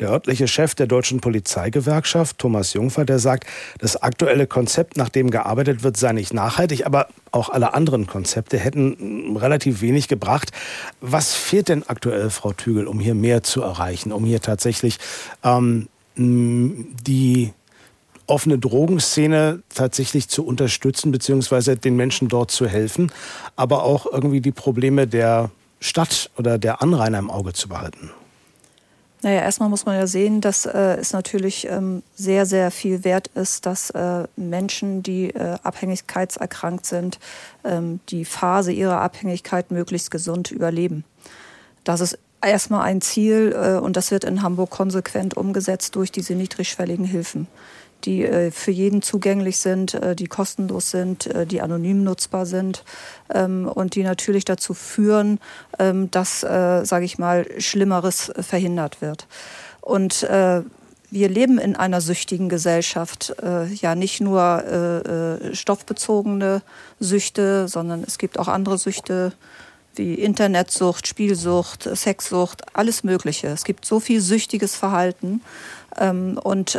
Der 0.00 0.10
örtliche 0.10 0.48
Chef 0.48 0.74
der 0.74 0.86
deutschen 0.86 1.20
Polizeigewerkschaft, 1.20 2.38
Thomas 2.38 2.72
Jungfer, 2.72 3.04
der 3.04 3.18
sagt, 3.18 3.46
das 3.78 4.02
aktuelle 4.02 4.46
Konzept, 4.46 4.96
nach 4.96 5.10
dem 5.10 5.30
gearbeitet 5.30 5.82
wird, 5.82 5.96
sei 5.96 6.12
nicht 6.12 6.32
nachhaltig, 6.32 6.86
aber 6.86 7.08
auch 7.30 7.50
alle 7.50 7.74
anderen 7.74 8.06
Konzepte 8.06 8.58
hätten 8.58 9.36
relativ 9.36 9.82
wenig 9.82 10.08
gebracht. 10.08 10.50
Was 11.00 11.34
fehlt 11.34 11.68
denn 11.68 11.84
aktuell, 11.86 12.30
Frau 12.30 12.52
Tügel, 12.54 12.86
um 12.86 12.98
hier 12.98 13.14
mehr 13.14 13.42
zu 13.42 13.62
erreichen, 13.62 14.10
um 14.10 14.24
hier 14.24 14.40
tatsächlich 14.40 14.98
ähm, 15.44 15.88
die 16.16 17.52
offene 18.26 18.58
Drogenszene 18.58 19.62
tatsächlich 19.74 20.28
zu 20.28 20.44
unterstützen, 20.44 21.12
beziehungsweise 21.12 21.76
den 21.76 21.96
Menschen 21.96 22.28
dort 22.28 22.50
zu 22.50 22.66
helfen, 22.66 23.12
aber 23.56 23.84
auch 23.84 24.06
irgendwie 24.06 24.40
die 24.40 24.52
Probleme 24.52 25.06
der 25.06 25.50
Stadt 25.80 26.30
oder 26.38 26.58
der 26.58 26.82
Anrainer 26.82 27.18
im 27.18 27.30
Auge 27.30 27.52
zu 27.52 27.68
behalten? 27.68 28.10
Naja, 29.24 29.40
erstmal 29.40 29.70
muss 29.70 29.86
man 29.86 29.96
ja 29.96 30.06
sehen, 30.06 30.42
dass 30.42 30.66
äh, 30.66 30.96
es 30.96 31.14
natürlich 31.14 31.66
ähm, 31.70 32.02
sehr, 32.14 32.44
sehr 32.44 32.70
viel 32.70 33.04
wert 33.04 33.28
ist, 33.28 33.64
dass 33.64 33.88
äh, 33.90 34.24
Menschen, 34.36 35.02
die 35.02 35.30
äh, 35.30 35.56
abhängigkeitserkrankt 35.62 36.84
sind, 36.84 37.18
ähm, 37.64 38.00
die 38.10 38.26
Phase 38.26 38.70
ihrer 38.70 39.00
Abhängigkeit 39.00 39.70
möglichst 39.70 40.10
gesund 40.10 40.50
überleben. 40.50 41.04
Das 41.84 42.02
ist 42.02 42.18
erstmal 42.42 42.82
ein 42.82 43.00
Ziel 43.00 43.56
äh, 43.56 43.78
und 43.78 43.96
das 43.96 44.10
wird 44.10 44.24
in 44.24 44.42
Hamburg 44.42 44.68
konsequent 44.68 45.38
umgesetzt 45.38 45.96
durch 45.96 46.12
diese 46.12 46.34
niedrigschwelligen 46.34 47.06
Hilfen 47.06 47.46
die 48.04 48.24
äh, 48.24 48.50
für 48.50 48.70
jeden 48.70 49.02
zugänglich 49.02 49.58
sind, 49.58 49.94
äh, 49.94 50.14
die 50.14 50.26
kostenlos 50.26 50.90
sind, 50.90 51.26
äh, 51.26 51.46
die 51.46 51.60
anonym 51.60 52.04
nutzbar 52.04 52.46
sind 52.46 52.84
ähm, 53.32 53.68
und 53.72 53.94
die 53.94 54.02
natürlich 54.02 54.44
dazu 54.44 54.74
führen, 54.74 55.40
ähm, 55.78 56.10
dass, 56.10 56.40
sage 56.40 57.04
ich 57.04 57.18
mal, 57.18 57.46
Schlimmeres 57.58 58.32
verhindert 58.40 59.00
wird. 59.00 59.26
Und 59.80 60.22
wir 60.22 61.28
leben 61.28 61.58
in 61.58 61.76
einer 61.76 62.00
süchtigen 62.00 62.48
Gesellschaft, 62.48 63.34
ja 63.74 63.94
nicht 63.94 64.20
nur 64.20 65.42
stoffbezogene 65.52 66.62
Süchte, 67.00 67.68
sondern 67.68 68.04
es 68.06 68.18
gibt 68.18 68.38
auch 68.38 68.48
andere 68.48 68.78
Süchte 68.78 69.32
wie 69.94 70.14
Internetsucht, 70.14 71.06
Spielsucht, 71.06 71.88
Sexsucht, 71.94 72.62
alles 72.76 73.04
Mögliche. 73.04 73.48
Es 73.48 73.64
gibt 73.64 73.84
so 73.84 74.00
viel 74.00 74.20
süchtiges 74.20 74.74
Verhalten. 74.74 75.40
Ähm, 75.98 76.38
und 76.42 76.78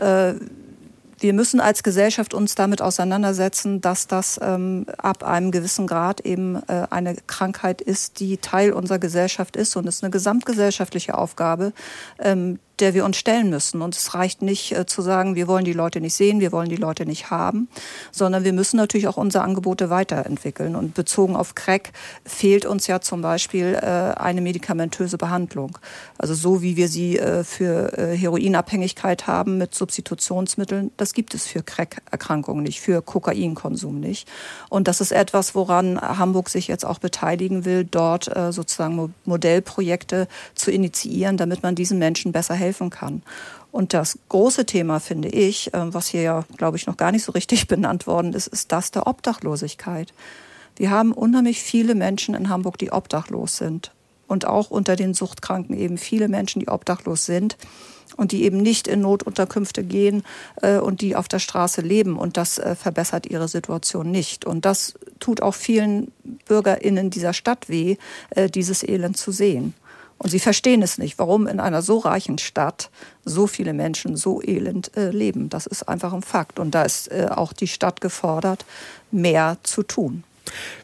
wir 1.26 1.34
müssen 1.34 1.60
als 1.60 1.82
Gesellschaft 1.82 2.36
uns 2.36 2.54
damit 2.54 2.84
auseinandersetzen, 2.84 3.82
dass 3.82 4.06
das 4.06 4.40
ähm, 4.44 4.86
ab 5.00 5.24
einem 5.24 5.50
gewissen 5.50 5.88
Grad 5.88 6.22
eben 6.22 6.62
äh, 6.68 6.86
eine 6.92 7.16
Krankheit 7.26 7.82
ist, 7.82 8.20
die 8.20 8.38
Teil 8.38 8.72
unserer 8.72 9.00
Gesellschaft 9.00 9.56
ist. 9.56 9.76
Und 9.76 9.88
es 9.88 9.96
ist 9.96 10.04
eine 10.04 10.12
gesamtgesellschaftliche 10.12 11.18
Aufgabe, 11.18 11.74
ähm, 12.20 12.60
der 12.80 12.94
wir 12.94 13.06
uns 13.06 13.18
stellen 13.18 13.50
müssen. 13.50 13.82
Und 13.82 13.96
es 13.96 14.14
reicht 14.14 14.42
nicht 14.42 14.72
äh, 14.74 14.86
zu 14.86 15.02
sagen, 15.02 15.36
wir 15.36 15.48
wollen 15.48 15.66
die 15.66 15.74
Leute 15.74 16.02
nicht 16.02 16.14
sehen, 16.14 16.40
wir 16.40 16.52
wollen 16.52 16.70
die 16.70 16.76
Leute 16.76 17.06
nicht 17.06 17.32
haben, 17.32 17.70
sondern 18.12 18.44
wir 18.44 18.54
müssen 18.54 18.78
natürlich 18.78 19.08
auch 19.08 19.18
unsere 19.18 19.44
Angebote 19.44 19.90
weiterentwickeln. 19.90 20.76
Und 20.76 20.94
bezogen 20.94 21.36
auf 21.36 21.56
Crack 21.56 21.92
fehlt 22.26 22.66
uns 22.66 22.88
ja 22.88 23.02
zum 23.02 23.22
Beispiel 23.22 23.76
äh, 23.76 24.20
eine 24.20 24.42
medikamentöse 24.42 25.18
Behandlung. 25.18 25.78
Also 26.18 26.34
so 26.34 26.62
wie 26.62 26.76
wir 26.76 26.88
sie 26.88 27.18
äh, 27.18 27.44
für 27.44 27.98
äh, 27.98 28.16
Heroinabhängigkeit 28.16 29.28
haben 29.28 29.58
mit 29.58 29.74
Substitutionsmitteln, 29.74 30.92
das 30.98 31.14
gibt 31.14 31.34
es 31.34 31.48
für 31.48 31.64
Crack-Erkrankungen 31.64 32.64
nicht, 32.64 32.82
für 32.82 33.02
Kokainkonsum 33.02 34.00
nicht. 34.00 34.28
Und 34.70 34.88
das 34.88 35.02
ist 35.02 35.12
etwas, 35.12 35.56
woran 35.56 36.00
Hamburg 36.00 36.50
sich 36.50 36.68
jetzt 36.68 36.86
auch 36.86 37.00
beteiligen 37.00 37.66
will, 37.66 37.86
dort 37.86 38.36
äh, 38.36 38.52
sozusagen 38.52 39.14
Modellprojekte 39.26 40.28
zu 40.56 40.72
initiieren, 40.72 41.38
damit 41.38 41.64
man 41.64 41.76
diesen 41.76 42.00
Menschen 42.00 42.32
besser 42.32 42.54
helfen 42.54 42.65
helfen 42.66 42.90
kann. 42.90 43.22
Und 43.76 43.94
das 43.94 44.20
große 44.30 44.66
Thema, 44.66 45.02
finde 45.02 45.28
ich, 45.28 45.74
äh, 45.74 45.94
was 45.94 46.08
hier 46.08 46.22
ja, 46.22 46.46
glaube 46.56 46.78
ich, 46.78 46.88
noch 46.88 46.98
gar 46.98 47.12
nicht 47.12 47.24
so 47.24 47.34
richtig 47.34 47.68
benannt 47.74 48.08
worden 48.08 48.34
ist, 48.34 48.48
ist 48.48 48.72
das 48.72 48.92
der 48.92 49.06
Obdachlosigkeit. 49.06 50.14
Wir 50.78 50.92
haben 50.92 51.12
unheimlich 51.12 51.62
viele 51.62 51.94
Menschen 51.94 52.36
in 52.36 52.50
Hamburg, 52.50 52.78
die 52.78 52.92
obdachlos 52.92 53.58
sind. 53.58 53.92
Und 54.28 54.48
auch 54.48 54.72
unter 54.72 54.96
den 54.96 55.14
Suchtkranken 55.14 55.78
eben 55.78 55.98
viele 55.98 56.30
Menschen, 56.30 56.62
die 56.62 56.70
obdachlos 56.70 57.26
sind 57.26 57.58
und 58.16 58.32
die 58.32 58.44
eben 58.44 58.58
nicht 58.58 58.88
in 58.88 59.02
Notunterkünfte 59.02 59.84
gehen 59.84 60.24
äh, 60.62 60.78
und 60.78 61.02
die 61.02 61.16
auf 61.16 61.28
der 61.28 61.40
Straße 61.40 61.82
leben. 61.82 62.18
Und 62.18 62.38
das 62.38 62.58
äh, 62.58 62.76
verbessert 62.76 63.28
ihre 63.28 63.50
Situation 63.50 64.10
nicht. 64.10 64.46
Und 64.46 64.64
das 64.64 64.94
tut 65.20 65.42
auch 65.42 65.54
vielen 65.54 66.12
BürgerInnen 66.48 67.10
dieser 67.10 67.34
Stadt 67.34 67.68
weh, 67.68 67.98
dieses 68.54 68.84
Elend 68.84 69.18
zu 69.18 69.32
sehen. 69.32 69.74
Und 70.18 70.30
sie 70.30 70.40
verstehen 70.40 70.82
es 70.82 70.98
nicht, 70.98 71.20
warum 71.20 71.46
in 71.46 71.60
einer 71.60 71.82
so 71.82 71.98
reichen 71.98 72.38
Stadt 72.38 72.90
so 73.26 73.48
viele 73.48 73.74
Menschen 73.74 74.16
so 74.16 74.42
elend 74.42 74.96
äh, 74.96 75.10
leben. 75.10 75.50
Das 75.50 75.66
ist 75.66 75.84
einfach 75.84 76.14
ein 76.14 76.22
Fakt. 76.22 76.60
Und 76.60 76.74
da 76.74 76.84
ist 76.84 77.12
äh, 77.12 77.28
auch 77.30 77.54
die 77.54 77.68
Stadt 77.68 78.02
gefordert, 78.02 78.66
mehr 79.12 79.58
zu 79.64 79.84
tun. 79.84 80.24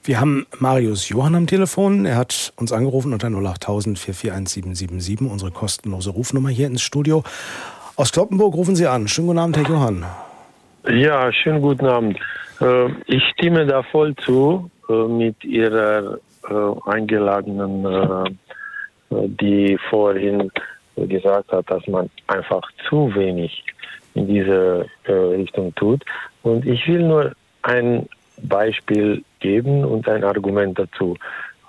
Wir 0.03 0.19
haben 0.19 0.45
Marius 0.59 1.09
Johann 1.09 1.35
am 1.35 1.47
Telefon. 1.47 2.05
Er 2.05 2.17
hat 2.17 2.51
uns 2.57 2.71
angerufen 2.71 3.13
unter 3.13 3.27
08000 3.27 3.97
441777, 3.97 5.31
unsere 5.31 5.51
kostenlose 5.51 6.09
Rufnummer 6.09 6.49
hier 6.49 6.67
ins 6.67 6.81
Studio. 6.81 7.23
Aus 7.95 8.11
Kloppenburg 8.11 8.55
rufen 8.55 8.75
Sie 8.75 8.87
an. 8.87 9.07
Schönen 9.07 9.27
guten 9.27 9.39
Abend, 9.39 9.57
Herr 9.57 9.69
Johann. 9.69 10.05
Ja, 10.89 11.31
schönen 11.31 11.61
guten 11.61 11.85
Abend. 11.85 12.19
Äh, 12.59 12.89
ich 13.05 13.23
stimme 13.33 13.65
da 13.65 13.83
voll 13.83 14.15
zu 14.15 14.69
äh, 14.89 14.93
mit 14.93 15.43
Ihrer 15.43 16.17
äh, 16.49 16.89
eingeladenen 16.89 18.39
die 19.11 19.77
vorhin 19.89 20.51
gesagt 20.95 21.51
hat, 21.51 21.69
dass 21.69 21.85
man 21.87 22.09
einfach 22.27 22.61
zu 22.87 23.13
wenig 23.15 23.63
in 24.13 24.27
diese 24.27 24.85
äh, 25.05 25.11
Richtung 25.11 25.73
tut. 25.75 26.03
Und 26.43 26.65
ich 26.65 26.87
will 26.87 27.03
nur 27.03 27.31
ein 27.63 28.07
Beispiel 28.43 29.23
geben 29.39 29.85
und 29.85 30.07
ein 30.07 30.23
Argument 30.23 30.77
dazu. 30.77 31.15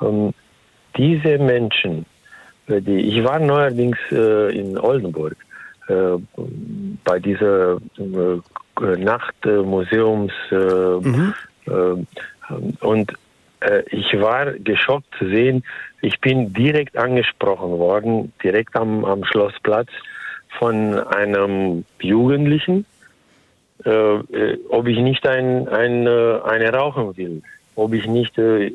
Ähm, 0.00 0.32
diese 0.96 1.38
Menschen, 1.38 2.06
äh, 2.66 2.80
die, 2.80 2.98
ich 2.98 3.24
war 3.24 3.38
neuerdings 3.38 3.98
äh, 4.10 4.58
in 4.58 4.78
Oldenburg 4.78 5.36
äh, 5.88 6.16
bei 7.04 7.18
dieser 7.18 7.78
Nachtmuseums 8.80 10.32
mhm. 10.50 11.34
und 12.80 13.12
ich 13.90 14.20
war 14.20 14.52
geschockt 14.52 15.06
zu 15.18 15.28
sehen, 15.28 15.64
ich 16.00 16.20
bin 16.20 16.52
direkt 16.52 16.96
angesprochen 16.96 17.78
worden, 17.78 18.32
direkt 18.42 18.74
am, 18.76 19.04
am 19.04 19.24
Schlossplatz 19.24 19.88
von 20.58 20.98
einem 20.98 21.84
Jugendlichen, 22.00 22.84
äh, 23.84 23.90
äh, 23.90 24.58
ob 24.68 24.86
ich 24.86 24.98
nicht 24.98 25.26
ein, 25.26 25.68
ein, 25.68 26.06
äh, 26.06 26.40
eine 26.44 26.72
rauchen 26.72 27.16
will, 27.16 27.42
ob 27.74 27.94
ich 27.94 28.06
nicht 28.06 28.36
äh, 28.38 28.72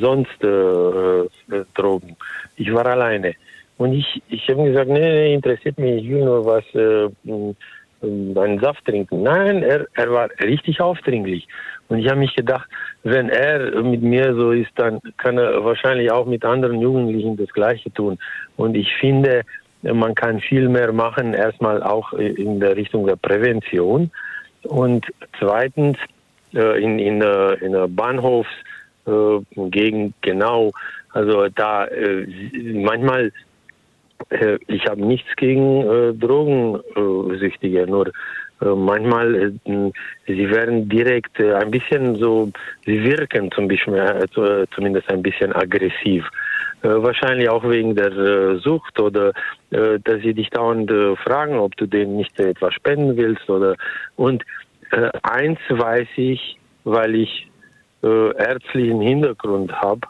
sonst 0.00 0.42
äh, 0.42 0.48
äh, 0.48 1.26
Drogen. 1.74 2.16
Ich 2.56 2.72
war 2.72 2.86
alleine. 2.86 3.34
Und 3.78 3.94
ich, 3.94 4.22
ich 4.28 4.48
habe 4.48 4.64
gesagt, 4.64 4.90
nee, 4.90 5.00
nee, 5.00 5.34
interessiert 5.34 5.78
mich, 5.78 6.04
ich 6.04 6.10
will 6.10 6.24
nur 6.24 6.44
was, 6.44 6.64
einen 8.02 8.58
Saft 8.60 8.84
trinken. 8.84 9.22
Nein, 9.22 9.62
er, 9.62 9.86
er 9.94 10.10
war 10.10 10.28
richtig 10.42 10.80
aufdringlich. 10.80 11.46
Und 11.88 11.98
ich 11.98 12.08
habe 12.08 12.20
mich 12.20 12.34
gedacht, 12.34 12.68
wenn 13.02 13.28
er 13.28 13.82
mit 13.82 14.02
mir 14.02 14.34
so 14.34 14.52
ist, 14.52 14.70
dann 14.76 15.00
kann 15.16 15.38
er 15.38 15.64
wahrscheinlich 15.64 16.10
auch 16.10 16.26
mit 16.26 16.44
anderen 16.44 16.80
Jugendlichen 16.80 17.36
das 17.36 17.48
Gleiche 17.48 17.92
tun. 17.92 18.18
Und 18.56 18.76
ich 18.76 18.92
finde, 19.00 19.42
man 19.82 20.14
kann 20.14 20.40
viel 20.40 20.68
mehr 20.68 20.92
machen, 20.92 21.34
erstmal 21.34 21.82
auch 21.82 22.12
in 22.12 22.60
der 22.60 22.76
Richtung 22.76 23.06
der 23.06 23.16
Prävention. 23.16 24.10
Und 24.62 25.06
zweitens, 25.38 25.96
äh, 26.54 26.82
in, 26.82 26.98
in, 26.98 27.22
in 27.22 27.72
der 27.72 27.88
Bahnhofsgegend 27.88 30.14
genau, 30.20 30.70
also 31.12 31.48
da 31.48 31.86
äh, 31.86 32.26
manchmal 32.74 33.26
äh, 33.26 33.30
ich 34.66 34.86
habe 34.86 35.04
nichts 35.04 35.28
gegen 35.36 35.82
äh, 35.82 36.12
Drogensüchtige, 36.14 37.86
nur 37.86 38.12
äh, 38.60 38.66
manchmal, 38.66 39.34
äh, 39.34 39.90
sie 40.26 40.50
werden 40.50 40.88
direkt 40.88 41.40
äh, 41.40 41.54
ein 41.54 41.70
bisschen 41.70 42.16
so, 42.16 42.50
sie 42.84 43.02
wirken 43.02 43.50
zum 43.52 43.68
Beispiel 43.68 44.24
zumindest 44.74 45.10
ein 45.10 45.22
bisschen 45.22 45.52
aggressiv. 45.52 46.24
Wahrscheinlich 46.82 47.46
auch 47.50 47.62
wegen 47.68 47.94
der 47.94 48.56
Sucht 48.56 48.98
oder 48.98 49.34
dass 49.68 50.22
sie 50.22 50.32
dich 50.32 50.48
dauernd 50.48 50.90
fragen, 51.22 51.58
ob 51.58 51.76
du 51.76 51.84
denen 51.84 52.16
nicht 52.16 52.40
etwas 52.40 52.72
spenden 52.72 53.18
willst 53.18 53.50
oder 53.50 53.76
und 54.16 54.42
eins 55.22 55.58
weiß 55.68 56.08
ich, 56.16 56.56
weil 56.84 57.16
ich 57.16 57.50
ärztlichen 58.00 59.02
Hintergrund 59.02 59.70
habe, 59.72 60.00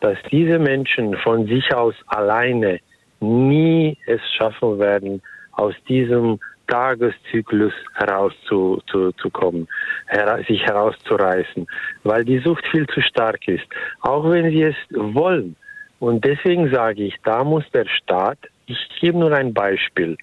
dass 0.00 0.18
diese 0.28 0.58
Menschen 0.58 1.16
von 1.18 1.46
sich 1.46 1.72
aus 1.72 1.94
alleine 2.08 2.80
nie 3.20 3.96
es 4.06 4.20
schaffen 4.36 4.78
werden, 4.78 5.22
aus 5.52 5.74
diesem 5.88 6.38
Tageszyklus 6.68 7.72
herauszukommen, 7.94 9.66
hera 10.06 10.42
sich 10.44 10.62
herauszureißen, 10.62 11.66
weil 12.04 12.24
die 12.24 12.38
Sucht 12.38 12.66
viel 12.66 12.86
zu 12.88 13.00
stark 13.00 13.48
ist, 13.48 13.66
auch 14.02 14.28
wenn 14.30 14.50
sie 14.50 14.62
es 14.62 14.76
wollen. 14.90 15.56
Und 15.98 16.24
deswegen 16.24 16.70
sage 16.70 17.04
ich, 17.04 17.14
da 17.24 17.42
muss 17.42 17.64
der 17.72 17.86
Staat, 17.86 18.38
ich 18.66 18.78
gebe 19.00 19.18
nur 19.18 19.32
ein 19.32 19.52
Beispiel, 19.52 20.16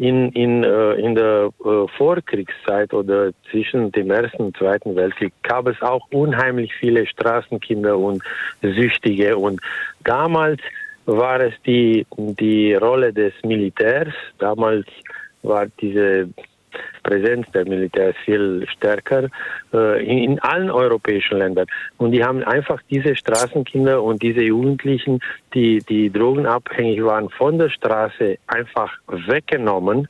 in, 0.00 0.30
in, 0.32 0.64
äh, 0.64 0.92
in 0.94 1.14
der 1.14 1.50
äh, 1.62 1.86
Vorkriegszeit 1.98 2.94
oder 2.94 3.32
zwischen 3.50 3.92
dem 3.92 4.10
Ersten 4.10 4.44
und 4.44 4.56
Zweiten 4.56 4.96
Weltkrieg 4.96 5.34
gab 5.42 5.66
es 5.66 5.80
auch 5.82 6.06
unheimlich 6.10 6.72
viele 6.74 7.06
Straßenkinder 7.06 7.98
und 7.98 8.22
Süchtige. 8.62 9.36
Und 9.36 9.60
damals 10.02 10.62
war 11.16 11.40
es 11.40 11.54
die, 11.66 12.06
die 12.16 12.74
Rolle 12.74 13.12
des 13.12 13.32
Militärs. 13.44 14.14
Damals 14.38 14.86
war 15.42 15.66
diese 15.80 16.28
Präsenz 17.02 17.50
der 17.52 17.66
Militärs 17.66 18.14
viel 18.24 18.66
stärker 18.68 19.28
äh, 19.72 20.04
in, 20.04 20.18
in, 20.18 20.38
allen 20.40 20.70
europäischen 20.70 21.38
Ländern. 21.38 21.66
Und 21.98 22.12
die 22.12 22.22
haben 22.22 22.44
einfach 22.44 22.80
diese 22.90 23.16
Straßenkinder 23.16 24.02
und 24.02 24.22
diese 24.22 24.42
Jugendlichen, 24.42 25.20
die, 25.54 25.78
die 25.78 26.10
drogenabhängig 26.10 27.02
waren, 27.02 27.28
von 27.30 27.58
der 27.58 27.70
Straße 27.70 28.38
einfach 28.46 28.92
weggenommen 29.08 30.08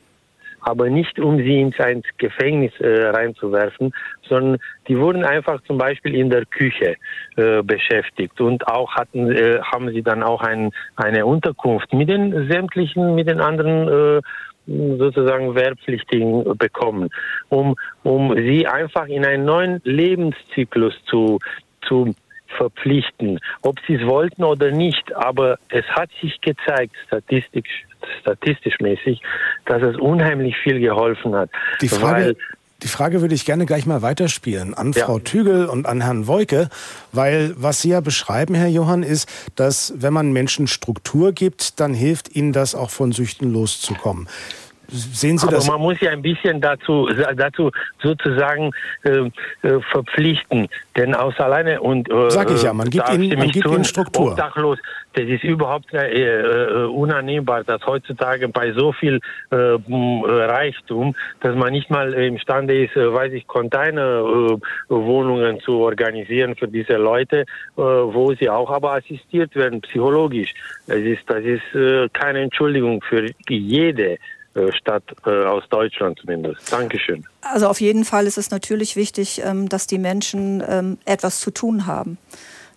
aber 0.63 0.89
nicht 0.91 1.19
um 1.19 1.39
sie 1.39 1.61
ins, 1.61 1.77
Gefängnis 2.19 2.73
äh, 2.81 3.05
reinzuwerfen, 3.07 3.93
sondern 4.29 4.59
die 4.89 4.99
wurden 4.99 5.25
einfach 5.25 5.63
zum 5.63 5.79
Beispiel 5.79 6.15
in 6.15 6.31
der 6.31 6.45
Küche 6.47 6.97
äh, 7.37 7.63
beschäftigt 7.63 8.41
und 8.41 8.67
auch 8.69 8.95
hatten 8.95 9.31
äh, 9.31 9.61
haben 9.63 9.91
sie 9.91 10.03
dann 10.03 10.23
auch 10.23 10.43
ein, 10.43 10.71
eine 10.97 11.27
Unterkunft 11.27 11.93
mit 11.93 12.09
den 12.09 12.49
sämtlichen 12.51 13.15
mit 13.15 13.29
den 13.29 13.41
anderen 13.41 13.89
äh, 13.89 14.21
sozusagen 14.67 15.55
Wehrpflichtigen 15.55 16.57
bekommen, 16.57 17.09
um, 17.49 17.77
um 18.03 18.37
sie 18.37 18.67
einfach 18.67 19.07
in 19.07 19.25
einen 19.25 19.45
neuen 19.45 19.81
Lebenszyklus 19.85 20.95
zu, 21.07 21.39
zu 21.83 22.15
verpflichten, 22.57 23.39
ob 23.63 23.77
sie 23.87 23.95
es 23.95 24.07
wollten 24.07 24.45
oder 24.45 24.71
nicht. 24.71 25.15
Aber 25.15 25.59
es 25.71 25.85
hat 25.87 26.11
sich 26.21 26.41
gezeigt, 26.41 26.95
statistisch, 27.07 27.87
statistisch 28.21 28.75
mäßig, 28.81 29.21
dass 29.67 29.83
es 29.83 29.97
unheimlich 29.97 30.57
viel 30.63 30.81
geholfen 30.81 31.35
hat. 31.35 31.51
Die 31.81 31.89
Frage, 31.89 32.37
die 32.83 32.89
Frage 32.89 33.21
würde 33.21 33.35
ich 33.35 33.45
gerne 33.45 33.67
gleich 33.67 33.87
mal 33.87 34.03
weiterspielen 34.03 34.75
an 34.75 34.93
ja. 34.93 35.05
Frau 35.05 35.19
Tügel 35.19 35.67
und 35.67 35.87
an 35.87 36.01
Herrn 36.01 36.27
Woike, 36.27 36.69
weil 37.13 37.55
was 37.57 37.83
Sie 37.83 37.91
ja 37.91 38.01
beschreiben, 38.01 38.55
Herr 38.55 38.69
Johann, 38.69 39.03
ist, 39.03 39.29
dass 39.55 39.93
wenn 39.97 40.13
man 40.13 40.33
Menschen 40.33 40.67
Struktur 40.67 41.33
gibt, 41.33 41.81
dann 41.81 41.93
hilft 41.93 42.35
ihnen 42.35 42.53
das 42.53 42.75
auch 42.75 42.91
von 42.91 43.13
Süchten 43.13 43.53
loszukommen. 43.53 44.29
Sehen 44.93 45.39
Sie 45.39 45.47
Aber 45.47 45.57
das? 45.57 45.69
man 45.69 45.81
muss 45.81 46.01
ja 46.01 46.11
ein 46.11 46.23
bisschen 46.23 46.61
dazu, 46.61 47.09
dazu 47.37 47.71
sozusagen 48.03 48.73
äh, 49.05 49.31
äh, 49.63 49.81
verpflichten, 49.91 50.69
denn 50.97 51.15
aus 51.15 51.39
alleine 51.39 51.81
und 51.81 52.11
äh, 52.11 52.31
sag 52.31 52.51
ich 52.51 52.63
ja, 52.63 52.73
man 52.73 52.89
gibt 52.91 53.09
ihnen, 53.13 53.39
man 53.39 53.51
gibt 53.51 53.67
ihnen 53.67 53.85
Struktur. 53.85 54.33
Obdachlos, 54.33 54.79
das 55.13 55.25
ist 55.25 55.45
überhaupt 55.45 55.93
äh, 55.93 56.09
äh, 56.09 56.87
unannehmbar, 56.87 57.63
dass 57.65 57.85
heutzutage 57.87 58.49
bei 58.49 58.73
so 58.73 58.93
viel 58.93 59.21
äh, 59.51 59.77
Reichtum, 59.87 61.15
dass 61.41 61.55
man 61.57 61.73
nicht 61.73 61.91
mal 61.91 62.15
imstande 62.15 62.85
ist, 62.85 62.97
äh, 62.97 63.13
weiß 63.13 63.33
ich, 63.33 63.47
Containerwohnungen 63.47 65.61
zu 65.61 65.79
organisieren 65.79 66.57
für 66.57 66.69
diese 66.69 66.95
Leute, 66.95 67.45
wo 67.77 68.35
sie 68.35 68.49
auch 68.49 68.71
aber 68.71 68.95
assistiert 68.95 69.55
werden 69.55 69.83
psychologisch. 69.83 70.55
Das 70.87 70.97
ist, 70.99 71.23
das 71.27 71.45
ist 71.45 71.61
keine 72.13 72.41
Entschuldigung 72.41 73.03
für 73.03 73.27
jede 73.49 74.13
äh, 74.13 74.19
Stadt 74.73 75.05
äh, 75.27 75.45
aus 75.45 75.65
Deutschland 75.71 76.19
zumindest. 76.19 76.73
Dankeschön. 76.73 77.25
Also 77.41 77.69
auf 77.69 77.81
jeden 77.81 78.05
Fall 78.05 78.27
ist 78.27 78.39
es 78.39 78.51
natürlich 78.51 78.97
wichtig, 78.97 79.43
ähm, 79.45 79.69
dass 79.69 79.87
die 79.87 79.99
Menschen 79.99 80.63
ähm, 80.67 80.99
etwas 81.05 81.41
zu 81.41 81.51
tun 81.51 81.87
haben 81.87 82.19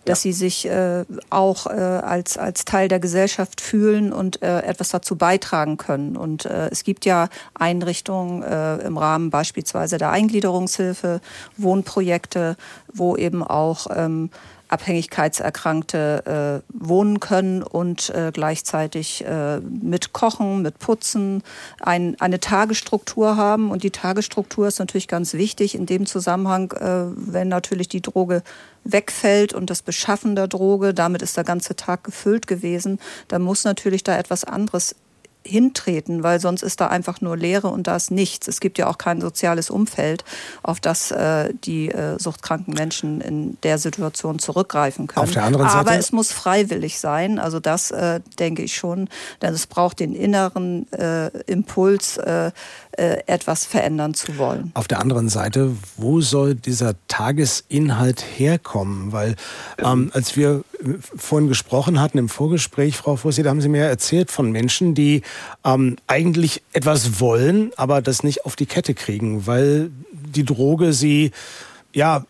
dass 0.04 0.24
ja. 0.24 0.30
sie 0.30 0.32
sich 0.32 0.66
äh, 0.68 1.04
auch 1.30 1.66
äh, 1.66 1.70
als, 1.70 2.36
als 2.36 2.64
Teil 2.64 2.88
der 2.88 3.00
Gesellschaft 3.00 3.60
fühlen 3.60 4.12
und 4.12 4.42
äh, 4.42 4.60
etwas 4.60 4.90
dazu 4.90 5.16
beitragen 5.16 5.76
können. 5.76 6.16
Und 6.16 6.44
äh, 6.44 6.68
es 6.68 6.84
gibt 6.84 7.04
ja 7.04 7.28
Einrichtungen 7.54 8.42
äh, 8.42 8.76
im 8.78 8.98
Rahmen 8.98 9.30
beispielsweise 9.30 9.98
der 9.98 10.10
Eingliederungshilfe, 10.10 11.20
Wohnprojekte, 11.56 12.56
wo 12.92 13.16
eben 13.16 13.42
auch 13.42 13.86
ähm, 13.94 14.30
Abhängigkeitserkrankte 14.68 16.62
äh, 16.62 16.74
wohnen 16.74 17.20
können 17.20 17.62
und 17.62 18.10
äh, 18.10 18.30
gleichzeitig 18.32 19.24
äh, 19.24 19.60
mit 19.60 20.12
Kochen, 20.12 20.62
mit 20.62 20.78
Putzen 20.78 21.42
ein, 21.80 22.16
eine 22.20 22.40
Tagesstruktur 22.40 23.36
haben. 23.36 23.70
Und 23.70 23.82
die 23.82 23.90
Tagesstruktur 23.90 24.66
ist 24.68 24.78
natürlich 24.78 25.08
ganz 25.08 25.34
wichtig 25.34 25.74
in 25.74 25.86
dem 25.86 26.06
Zusammenhang, 26.06 26.72
äh, 26.72 27.04
wenn 27.14 27.48
natürlich 27.48 27.88
die 27.88 28.02
Droge 28.02 28.42
wegfällt 28.84 29.52
und 29.52 29.70
das 29.70 29.82
Beschaffen 29.82 30.36
der 30.36 30.48
Droge, 30.48 30.94
damit 30.94 31.22
ist 31.22 31.36
der 31.36 31.44
ganze 31.44 31.76
Tag 31.76 32.04
gefüllt 32.04 32.46
gewesen, 32.46 32.98
dann 33.28 33.42
muss 33.42 33.64
natürlich 33.64 34.02
da 34.04 34.16
etwas 34.18 34.44
anderes 34.44 34.94
hintreten, 35.44 36.22
weil 36.22 36.40
sonst 36.40 36.62
ist 36.62 36.80
da 36.80 36.88
einfach 36.88 37.20
nur 37.20 37.36
Leere 37.36 37.68
und 37.68 37.86
da 37.86 37.96
ist 37.96 38.10
nichts. 38.10 38.48
Es 38.48 38.60
gibt 38.60 38.78
ja 38.78 38.88
auch 38.88 38.98
kein 38.98 39.20
soziales 39.20 39.70
Umfeld, 39.70 40.24
auf 40.62 40.80
das 40.80 41.10
äh, 41.10 41.52
die 41.64 41.90
äh, 41.90 42.18
suchtkranken 42.18 42.74
Menschen 42.74 43.20
in 43.20 43.58
der 43.62 43.78
Situation 43.78 44.38
zurückgreifen 44.38 45.06
können. 45.06 45.24
Auf 45.24 45.32
der 45.32 45.44
anderen 45.44 45.68
Seite 45.68 45.78
Aber 45.78 45.98
es 45.98 46.12
muss 46.12 46.32
freiwillig 46.32 46.98
sein. 46.98 47.38
Also 47.38 47.60
das 47.60 47.90
äh, 47.90 48.20
denke 48.38 48.62
ich 48.62 48.74
schon, 48.74 49.08
denn 49.42 49.54
es 49.54 49.66
braucht 49.66 50.00
den 50.00 50.14
inneren 50.14 50.90
äh, 50.92 51.28
Impuls, 51.46 52.16
äh, 52.16 52.50
äh, 52.92 53.18
etwas 53.26 53.64
verändern 53.64 54.14
zu 54.14 54.38
wollen. 54.38 54.70
Auf 54.74 54.88
der 54.88 55.00
anderen 55.00 55.28
Seite, 55.28 55.72
wo 55.96 56.20
soll 56.20 56.54
dieser 56.54 56.94
Tagesinhalt 57.08 58.24
herkommen? 58.36 59.12
Weil 59.12 59.36
ähm, 59.78 60.10
als 60.14 60.36
wir 60.36 60.64
vorhin 61.16 61.48
gesprochen 61.48 62.00
hatten 62.00 62.18
im 62.18 62.28
Vorgespräch, 62.28 62.96
Frau 62.96 63.16
Fussi, 63.16 63.42
da 63.42 63.50
haben 63.50 63.60
Sie 63.60 63.68
mir 63.68 63.84
erzählt 63.84 64.30
von 64.30 64.50
Menschen, 64.50 64.94
die 64.94 65.22
ähm, 65.64 65.96
eigentlich 66.06 66.62
etwas 66.72 67.20
wollen, 67.20 67.72
aber 67.76 68.02
das 68.02 68.22
nicht 68.22 68.44
auf 68.44 68.56
die 68.56 68.66
Kette 68.66 68.94
kriegen, 68.94 69.46
weil 69.46 69.90
die 70.12 70.44
Droge 70.44 70.92
sie 70.92 71.30
ja 71.92 72.24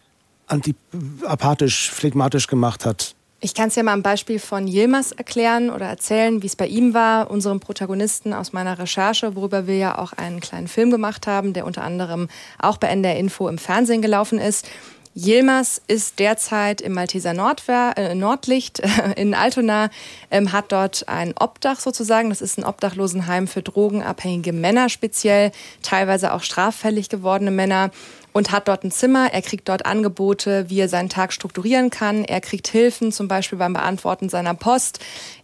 antiapathisch, 0.47 1.91
phlegmatisch 1.91 2.47
gemacht 2.47 2.85
hat. 2.85 3.15
Ich 3.41 3.53
kann 3.53 3.69
es 3.69 3.75
ja 3.75 3.83
mal 3.83 3.93
am 3.93 4.03
Beispiel 4.03 4.39
von 4.39 4.67
Yilmaz 4.67 5.13
erklären 5.13 5.69
oder 5.69 5.85
erzählen, 5.85 6.43
wie 6.43 6.47
es 6.47 6.57
bei 6.57 6.67
ihm 6.67 6.95
war, 6.95 7.31
unserem 7.31 7.61
Protagonisten 7.61 8.33
aus 8.33 8.55
meiner 8.55 8.79
Recherche, 8.79 9.37
worüber 9.37 9.67
wir 9.67 9.77
ja 9.77 9.99
auch 9.99 10.15
einen 10.15 10.41
kleinen 10.41 10.67
Film 10.67 10.91
gemacht 10.91 11.27
haben, 11.27 11.53
der 11.53 11.67
unter 11.67 11.83
anderem 11.83 12.29
auch 12.59 12.79
bei 12.79 12.89
NDR 12.89 13.17
Info 13.17 13.47
im 13.49 13.59
Fernsehen 13.59 14.01
gelaufen 14.01 14.39
ist. 14.39 14.67
Yilmaz 15.17 15.81
ist 15.87 16.19
derzeit 16.19 16.81
im 16.81 16.93
Malteser 16.93 17.35
Nordwehr, 17.35 17.95
äh, 17.97 18.15
Nordlicht 18.17 18.83
in 19.17 19.35
Altona, 19.35 19.91
ähm, 20.31 20.53
hat 20.53 20.73
dort 20.73 21.09
ein 21.09 21.35
Obdach 21.39 21.79
sozusagen. 21.79 22.31
Das 22.31 22.41
ist 22.41 22.59
ein 22.59 22.65
Obdachlosenheim 22.65 23.47
für 23.47 23.63
drogenabhängige 23.63 24.53
Männer 24.53 24.89
speziell, 24.89 25.53
teilweise 25.83 26.33
auch 26.33 26.43
straffällig 26.43 27.09
gewordene 27.09 27.53
Männer 27.53 27.91
und 28.35 28.51
hat 28.51 28.69
dort 28.69 28.85
ein 28.85 28.91
Zimmer. 28.91 29.33
Er 29.33 29.41
kriegt 29.41 29.69
dort 29.69 29.87
Angebote, 29.87 30.69
wie 30.69 30.81
er 30.81 30.89
seinen 30.89 31.09
Tag 31.09 31.33
strukturieren 31.33 31.89
kann. 31.89 32.25
Er 32.25 32.41
kriegt 32.41 32.67
Hilfen, 32.67 33.13
zum 33.13 33.29
Beispiel 33.29 33.59
beim 33.59 33.73
Beantworten 33.73 34.29
seiner 34.29 34.55
Post. 34.55 34.99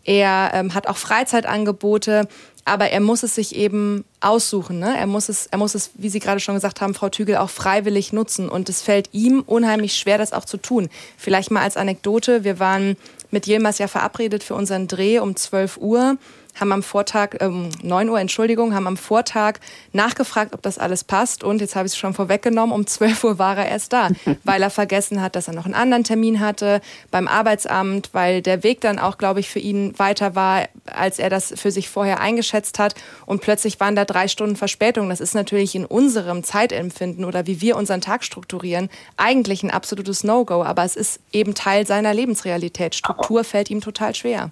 Er 0.05 0.51
ähm, 0.53 0.75
hat 0.75 0.89
auch 0.89 0.97
Freizeitangebote, 0.97 2.27
aber 2.65 2.91
er 2.91 3.01
muss 3.01 3.23
es 3.23 3.37
sich 3.37 3.55
eben 3.55 4.05
aussuchen. 4.21 4.81
Ne? 4.81 4.99
Er, 4.99 5.07
muss 5.07 5.29
es, 5.29 5.47
er 5.47 5.59
muss 5.59 5.77
es, 5.77 5.93
wie 5.95 6.09
Sie 6.09 6.19
gerade 6.19 6.41
schon 6.41 6.57
gesagt 6.57 6.81
haben, 6.81 6.95
Frau 6.95 7.09
Tügel, 7.09 7.37
auch 7.37 7.49
freiwillig 7.49 8.13
nutzen. 8.13 8.49
Und 8.49 8.69
es 8.69 8.83
fällt 8.83 9.09
ihm 9.13 9.45
unheimlich 9.47 9.95
schwer, 9.95 10.19
das 10.19 10.33
auch 10.33 10.45
zu 10.45 10.57
tun. 10.57 10.89
Vielleicht 11.17 11.53
mal 11.53 11.63
als 11.63 11.77
Anekdote, 11.77 12.43
wir 12.43 12.59
waren 12.59 12.97
mit 13.31 13.47
Yilmaz 13.47 13.79
ja 13.79 13.87
verabredet 13.87 14.43
für 14.43 14.57
unseren 14.57 14.89
Dreh 14.89 15.21
um 15.21 15.37
12 15.37 15.77
Uhr 15.77 16.19
haben 16.59 16.73
am 16.73 16.83
Vortag, 16.83 17.37
ähm, 17.41 17.71
9 17.83 18.09
Uhr, 18.09 18.21
Entschuldigung, 18.21 18.75
haben 18.75 18.87
am 18.87 18.97
Vortag 18.97 19.59
nachgefragt, 19.93 20.55
ob 20.55 20.63
das 20.63 20.79
alles 20.79 21.05
passt. 21.05 21.45
Und 21.45 21.61
jetzt 21.61 21.77
habe 21.77 21.87
ich 21.87 21.93
es 21.93 21.99
schon 21.99 22.15
vorweggenommen, 22.15 22.75
um 22.75 22.87
12 22.87 23.25
Uhr 23.25 23.39
war 23.39 23.57
er 23.57 23.69
erst 23.69 23.93
da, 23.93 24.09
weil 24.45 24.63
er 24.63 24.71
vergessen 24.71 25.21
hat, 25.21 25.37
dass 25.37 25.49
er 25.49 25.55
noch 25.55 25.65
einen 25.65 25.75
anderen 25.75 26.05
Termin 26.05 26.41
hatte 26.41 26.81
beim 27.11 27.29
Arbeitsamt, 27.29 28.11
weil 28.13 28.43
der 28.43 28.63
Weg 28.63 28.81
dann 28.81 28.99
auch, 28.99 29.19
glaube 29.19 29.41
ich, 29.41 29.49
für 29.49 29.59
ihn 29.59 29.99
weiter 29.99 30.35
war, 30.35 30.69
als 30.87 31.19
er 31.19 31.31
das 31.31 31.53
für 31.57 31.71
sich 31.71 31.89
vorher 31.89 32.21
eingeschätzt 32.21 32.79
hat. 32.79 32.95
Und 33.27 33.41
plötzlich 33.41 33.81
waren 33.81 33.97
da 33.97 34.05
drei 34.05 34.29
Stunden 34.29 34.57
Verspätung. 34.57 35.09
Das 35.09 35.21
ist 35.21 35.35
natürlich 35.35 35.75
in 35.75 35.85
unserem 35.87 36.45
Zeitempfinden 36.45 37.25
oder 37.25 37.47
wie 37.47 37.61
wir 37.61 37.77
unseren 37.77 38.01
Tag 38.01 38.25
strukturieren, 38.25 38.91
eigentlich 39.17 39.63
ein 39.63 39.71
absolutes 39.71 40.25
No-Go. 40.25 40.63
Aber 40.63 40.85
es 40.85 40.97
ist 40.97 41.21
eben 41.33 41.55
Teil 41.55 41.87
seiner 41.87 42.15
Lebensrealität. 42.15 42.95
Struktur 42.95 43.45
fällt 43.45 43.71
ihm 43.71 43.81
total 43.81 44.15
schwer. 44.15 44.51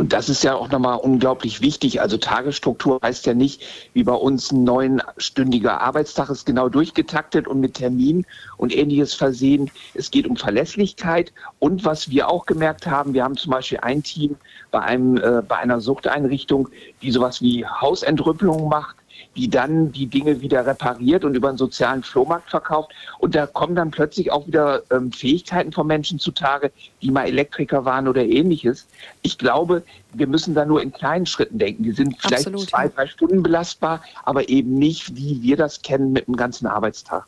Und 0.00 0.14
das 0.14 0.30
ist 0.30 0.42
ja 0.42 0.54
auch 0.54 0.70
nochmal 0.70 0.96
unglaublich 0.96 1.60
wichtig. 1.60 2.00
Also 2.00 2.16
Tagesstruktur 2.16 3.00
heißt 3.02 3.26
ja 3.26 3.34
nicht, 3.34 3.60
wie 3.92 4.02
bei 4.02 4.14
uns 4.14 4.50
ein 4.50 4.64
neunstündiger 4.64 5.82
Arbeitstag 5.82 6.30
ist 6.30 6.46
genau 6.46 6.70
durchgetaktet 6.70 7.46
und 7.46 7.60
mit 7.60 7.74
Termin 7.74 8.24
und 8.56 8.74
ähnliches 8.74 9.12
versehen. 9.12 9.70
Es 9.92 10.10
geht 10.10 10.26
um 10.26 10.38
Verlässlichkeit 10.38 11.34
und 11.58 11.84
was 11.84 12.08
wir 12.08 12.30
auch 12.30 12.46
gemerkt 12.46 12.86
haben, 12.86 13.12
wir 13.12 13.24
haben 13.24 13.36
zum 13.36 13.52
Beispiel 13.52 13.80
ein 13.82 14.02
Team 14.02 14.36
bei 14.70 14.80
einem, 14.80 15.18
äh, 15.18 15.42
bei 15.46 15.58
einer 15.58 15.82
Suchteinrichtung, 15.82 16.70
die 17.02 17.10
sowas 17.10 17.42
wie 17.42 17.66
Hausentrüppelung 17.66 18.70
macht 18.70 18.96
die 19.36 19.48
dann 19.48 19.92
die 19.92 20.06
Dinge 20.06 20.40
wieder 20.40 20.66
repariert 20.66 21.24
und 21.24 21.34
über 21.34 21.48
einen 21.48 21.58
sozialen 21.58 22.02
Flohmarkt 22.02 22.50
verkauft. 22.50 22.92
Und 23.18 23.34
da 23.34 23.46
kommen 23.46 23.74
dann 23.74 23.90
plötzlich 23.90 24.32
auch 24.32 24.46
wieder 24.46 24.82
ähm, 24.90 25.12
Fähigkeiten 25.12 25.72
von 25.72 25.86
Menschen 25.86 26.18
zutage, 26.18 26.72
die 27.00 27.10
mal 27.10 27.26
Elektriker 27.26 27.84
waren 27.84 28.08
oder 28.08 28.24
ähnliches. 28.24 28.86
Ich 29.22 29.38
glaube, 29.38 29.82
wir 30.12 30.26
müssen 30.26 30.54
da 30.54 30.64
nur 30.64 30.82
in 30.82 30.92
kleinen 30.92 31.26
Schritten 31.26 31.58
denken. 31.58 31.84
Die 31.84 31.92
sind 31.92 32.16
vielleicht 32.20 32.46
Absolut, 32.46 32.68
zwei, 32.68 32.88
drei 32.88 33.06
Stunden 33.06 33.42
belastbar, 33.42 34.02
aber 34.24 34.48
eben 34.48 34.74
nicht, 34.74 35.16
wie 35.16 35.42
wir 35.42 35.56
das 35.56 35.82
kennen, 35.82 36.12
mit 36.12 36.26
einem 36.26 36.36
ganzen 36.36 36.66
Arbeitstag. 36.66 37.24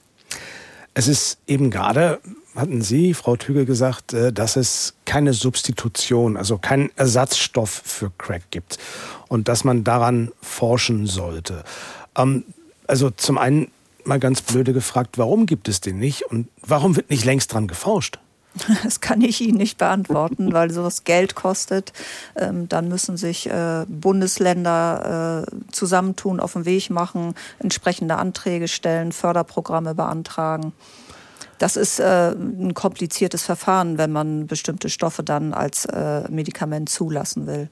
Es 0.95 1.09
ist 1.09 1.39
eben 1.47 1.71
gerade, 1.71 2.21
hatten 2.55 2.83
Sie, 2.83 3.15
Frau 3.15 3.37
Tügel, 3.37 3.65
gesagt, 3.65 4.13
äh, 4.13 4.33
dass 4.33 4.57
es 4.57 4.95
keine 5.05 5.33
Substitution, 5.33 6.37
also 6.37 6.59
keinen 6.59 6.91
Ersatzstoff 6.97 7.83
für 7.85 8.11
Crack 8.19 8.51
gibt 8.51 8.79
und 9.29 9.49
dass 9.49 9.65
man 9.65 9.85
daran 9.85 10.33
forschen 10.41 11.07
sollte. 11.07 11.65
Ähm, 12.17 12.45
also 12.87 13.11
zum 13.11 13.39
einen 13.39 13.71
mal 14.05 14.19
ganz 14.19 14.43
blöde 14.43 14.73
gefragt, 14.73 15.17
warum 15.17 15.47
gibt 15.47 15.69
es 15.69 15.81
den 15.81 15.99
nicht 15.99 16.25
und 16.25 16.49
warum 16.61 16.97
wird 16.97 17.09
nicht 17.09 17.25
längst 17.25 17.53
dran 17.53 17.69
geforscht? 17.69 18.19
Das 18.85 19.01
kann 19.01 19.21
ich 19.23 19.41
Ihnen 19.41 19.59
nicht 19.59 19.79
beantworten, 19.79 20.53
weil 20.53 20.71
sowas 20.71 21.05
Geld 21.05 21.35
kostet. 21.35 21.93
Ähm, 22.37 22.69
dann 22.69 22.89
müssen 22.89 23.17
sich 23.17 23.49
äh, 23.49 23.85
Bundesländer 23.89 25.47
äh, 25.49 25.73
zusammentun, 25.73 26.41
auf 26.41 26.53
den 26.55 26.65
Weg 26.65 26.91
machen, 26.91 27.35
entsprechende 27.59 28.17
Anträge 28.17 28.69
stellen, 28.69 29.13
Förderprogramme 29.13 29.95
beantragen. 29.95 30.73
Das 31.63 31.77
ist 31.77 32.01
äh, 32.01 32.33
ein 32.33 32.75
kompliziertes 32.75 33.45
Verfahren, 33.45 33.97
wenn 33.97 34.11
man 34.11 34.49
bestimmte 34.49 34.89
Stoffe 34.89 35.23
dann 35.23 35.55
als 35.55 35.85
äh, 35.85 36.29
Medikament 36.29 36.89
zulassen 36.89 37.47
will. 37.47 37.69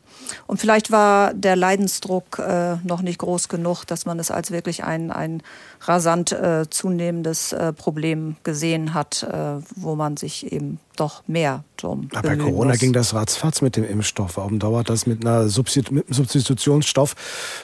Und 0.47 0.61
vielleicht 0.61 0.93
war 0.93 1.35
der 1.35 1.57
Leidensdruck 1.57 2.39
äh, 2.39 2.77
noch 2.85 3.03
nicht 3.03 3.19
groß 3.19 3.49
genug, 3.49 3.85
dass 3.87 4.07
man 4.07 4.21
es 4.21 4.31
als 4.31 4.53
wirklich 4.53 4.85
ein, 4.85 5.11
ein 5.11 5.43
rasant 5.81 6.31
äh, 6.31 6.71
zunehmendes 6.71 7.53
äh, 7.53 7.73
Problem 7.73 8.37
gesehen 8.45 8.95
hat, 8.95 9.25
äh, 9.25 9.57
wo 9.75 9.97
man 9.97 10.17
sich 10.17 10.53
eben 10.53 10.79
doch 10.95 11.25
mehr 11.27 11.65
drum 11.77 12.11
Bei 12.13 12.37
Corona 12.37 12.71
muss. 12.71 12.79
ging 12.79 12.93
das 12.93 13.13
ratzfatz 13.13 13.61
mit 13.61 13.75
dem 13.75 13.83
Impfstoff. 13.83 14.37
Warum 14.37 14.61
dauert 14.61 14.89
das 14.89 15.09
mit, 15.09 15.27
einer 15.27 15.49
Substitu 15.49 15.95
mit 15.95 16.07
einem 16.07 16.15
Substitutionsstoff 16.15 17.17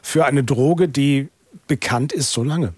für 0.03 0.24
eine 0.24 0.43
Droge, 0.43 0.89
die 0.89 1.28
bekannt 1.69 2.12
ist, 2.12 2.32
so 2.32 2.43
lange? 2.43 2.73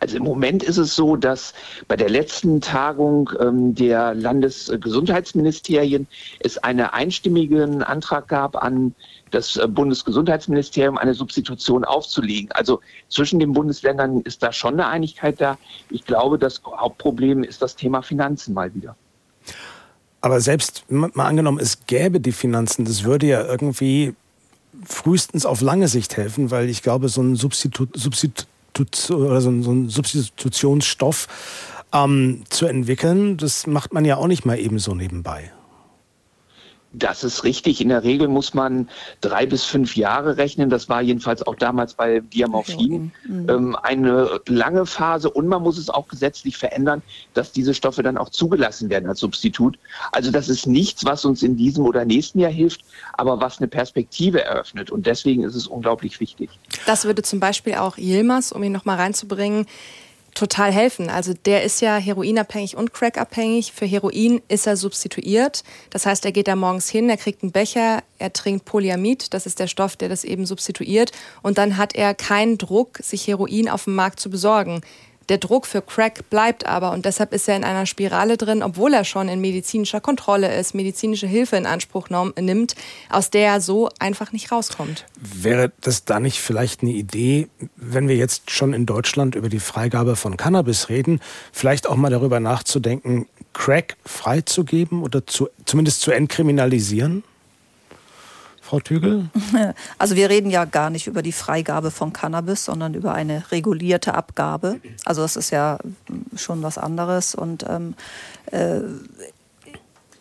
Also 0.00 0.16
im 0.16 0.22
Moment 0.22 0.62
ist 0.62 0.76
es 0.76 0.94
so, 0.94 1.16
dass 1.16 1.54
bei 1.88 1.96
der 1.96 2.08
letzten 2.08 2.60
Tagung 2.60 3.30
ähm, 3.40 3.74
der 3.74 4.14
Landesgesundheitsministerien 4.14 6.06
es 6.40 6.58
einen 6.58 6.86
einstimmigen 6.86 7.82
Antrag 7.82 8.28
gab 8.28 8.62
an 8.62 8.94
das 9.30 9.56
äh, 9.56 9.66
Bundesgesundheitsministerium, 9.66 10.98
eine 10.98 11.14
Substitution 11.14 11.84
aufzulegen. 11.84 12.52
Also 12.52 12.80
zwischen 13.08 13.40
den 13.40 13.52
Bundesländern 13.52 14.20
ist 14.22 14.42
da 14.42 14.52
schon 14.52 14.74
eine 14.74 14.86
Einigkeit 14.86 15.40
da. 15.40 15.58
Ich 15.90 16.04
glaube, 16.04 16.38
das 16.38 16.62
Hauptproblem 16.64 17.42
ist 17.42 17.60
das 17.60 17.74
Thema 17.74 18.02
Finanzen 18.02 18.54
mal 18.54 18.72
wieder. 18.74 18.94
Aber 20.20 20.40
selbst 20.40 20.84
mal 20.88 21.10
angenommen, 21.16 21.58
es 21.60 21.86
gäbe 21.86 22.20
die 22.20 22.32
Finanzen, 22.32 22.84
das 22.84 23.04
würde 23.04 23.26
ja 23.26 23.44
irgendwie 23.44 24.14
frühestens 24.84 25.46
auf 25.46 25.60
lange 25.60 25.88
Sicht 25.88 26.16
helfen, 26.16 26.50
weil 26.50 26.68
ich 26.68 26.82
glaube, 26.82 27.08
so 27.08 27.20
ein 27.20 27.36
Substitut, 27.36 27.90
Oder 28.80 29.40
so, 29.40 29.62
so 29.62 29.72
ein 29.72 29.88
Substitutionsstoff 29.88 31.26
ähm, 31.92 32.44
zu 32.50 32.66
entwickeln, 32.66 33.36
das 33.36 33.66
macht 33.66 33.92
man 33.92 34.04
ja 34.04 34.16
auch 34.16 34.26
nicht 34.26 34.44
mal 34.44 34.58
ebenso 34.58 34.94
nebenbei. 34.94 35.52
Das 36.92 37.22
ist 37.22 37.44
richtig. 37.44 37.82
In 37.82 37.90
der 37.90 38.02
Regel 38.02 38.28
muss 38.28 38.54
man 38.54 38.88
drei 39.20 39.44
bis 39.44 39.64
fünf 39.64 39.94
Jahre 39.94 40.38
rechnen. 40.38 40.70
Das 40.70 40.88
war 40.88 41.02
jedenfalls 41.02 41.46
auch 41.46 41.54
damals 41.54 41.94
bei 41.94 42.20
Diamorphin 42.20 43.12
mhm. 43.24 43.48
ähm, 43.48 43.76
eine 43.76 44.40
lange 44.46 44.86
Phase. 44.86 45.28
Und 45.28 45.48
man 45.48 45.62
muss 45.62 45.76
es 45.76 45.90
auch 45.90 46.08
gesetzlich 46.08 46.56
verändern, 46.56 47.02
dass 47.34 47.52
diese 47.52 47.74
Stoffe 47.74 48.02
dann 48.02 48.16
auch 48.16 48.30
zugelassen 48.30 48.88
werden 48.88 49.06
als 49.06 49.20
Substitut. 49.20 49.78
Also 50.12 50.30
das 50.30 50.48
ist 50.48 50.66
nichts, 50.66 51.04
was 51.04 51.26
uns 51.26 51.42
in 51.42 51.56
diesem 51.56 51.84
oder 51.84 52.06
nächsten 52.06 52.38
Jahr 52.38 52.50
hilft, 52.52 52.80
aber 53.12 53.38
was 53.38 53.58
eine 53.58 53.68
Perspektive 53.68 54.42
eröffnet. 54.42 54.90
Und 54.90 55.06
deswegen 55.06 55.44
ist 55.44 55.54
es 55.54 55.66
unglaublich 55.66 56.20
wichtig. 56.20 56.48
Das 56.86 57.04
würde 57.04 57.20
zum 57.20 57.38
Beispiel 57.38 57.74
auch 57.74 57.98
Yilmaz, 57.98 58.50
um 58.50 58.62
ihn 58.62 58.72
nochmal 58.72 58.96
reinzubringen, 58.96 59.66
total 60.38 60.72
helfen. 60.72 61.10
Also 61.10 61.34
der 61.34 61.64
ist 61.64 61.80
ja 61.80 61.96
heroinabhängig 61.96 62.76
und 62.76 62.92
crackabhängig. 62.92 63.72
Für 63.72 63.86
Heroin 63.86 64.40
ist 64.48 64.66
er 64.66 64.76
substituiert. 64.76 65.64
Das 65.90 66.06
heißt, 66.06 66.24
er 66.24 66.32
geht 66.32 66.48
da 66.48 66.56
morgens 66.56 66.88
hin, 66.88 67.10
er 67.10 67.16
kriegt 67.16 67.42
einen 67.42 67.52
Becher, 67.52 68.02
er 68.18 68.32
trinkt 68.32 68.64
Polyamid, 68.64 69.34
das 69.34 69.46
ist 69.46 69.58
der 69.58 69.66
Stoff, 69.66 69.96
der 69.96 70.08
das 70.08 70.24
eben 70.24 70.46
substituiert. 70.46 71.12
Und 71.42 71.58
dann 71.58 71.76
hat 71.76 71.94
er 71.94 72.14
keinen 72.14 72.56
Druck, 72.56 72.98
sich 73.02 73.26
Heroin 73.26 73.68
auf 73.68 73.84
dem 73.84 73.94
Markt 73.94 74.20
zu 74.20 74.30
besorgen. 74.30 74.80
Der 75.28 75.38
Druck 75.38 75.66
für 75.66 75.82
Crack 75.82 76.30
bleibt 76.30 76.66
aber 76.66 76.92
und 76.92 77.04
deshalb 77.04 77.34
ist 77.34 77.48
er 77.48 77.56
in 77.56 77.64
einer 77.64 77.84
Spirale 77.84 78.36
drin, 78.36 78.62
obwohl 78.62 78.94
er 78.94 79.04
schon 79.04 79.28
in 79.28 79.40
medizinischer 79.40 80.00
Kontrolle 80.00 80.54
ist, 80.54 80.74
medizinische 80.74 81.26
Hilfe 81.26 81.56
in 81.56 81.66
Anspruch 81.66 82.08
nimmt, 82.08 82.74
aus 83.10 83.30
der 83.30 83.46
er 83.46 83.60
so 83.60 83.90
einfach 83.98 84.32
nicht 84.32 84.50
rauskommt. 84.50 85.04
Wäre 85.20 85.72
das 85.82 86.04
da 86.04 86.18
nicht 86.18 86.40
vielleicht 86.40 86.82
eine 86.82 86.92
Idee, 86.92 87.48
wenn 87.76 88.08
wir 88.08 88.16
jetzt 88.16 88.50
schon 88.50 88.72
in 88.72 88.86
Deutschland 88.86 89.34
über 89.34 89.50
die 89.50 89.60
Freigabe 89.60 90.16
von 90.16 90.36
Cannabis 90.36 90.88
reden, 90.88 91.20
vielleicht 91.52 91.86
auch 91.86 91.96
mal 91.96 92.10
darüber 92.10 92.40
nachzudenken, 92.40 93.26
Crack 93.52 93.96
freizugeben 94.04 95.02
oder 95.02 95.26
zu, 95.26 95.48
zumindest 95.64 96.00
zu 96.00 96.10
entkriminalisieren? 96.10 97.22
Frau 98.68 98.80
Tügel? 98.80 99.30
Also 99.98 100.14
wir 100.14 100.28
reden 100.28 100.50
ja 100.50 100.66
gar 100.66 100.90
nicht 100.90 101.06
über 101.06 101.22
die 101.22 101.32
Freigabe 101.32 101.90
von 101.90 102.12
Cannabis, 102.12 102.66
sondern 102.66 102.92
über 102.92 103.14
eine 103.14 103.50
regulierte 103.50 104.14
Abgabe. 104.14 104.78
Also 105.04 105.22
das 105.22 105.36
ist 105.36 105.50
ja 105.50 105.78
schon 106.36 106.62
was 106.62 106.76
anderes. 106.76 107.34
Und 107.34 107.64
ähm, 107.68 107.94
äh, 108.50 108.80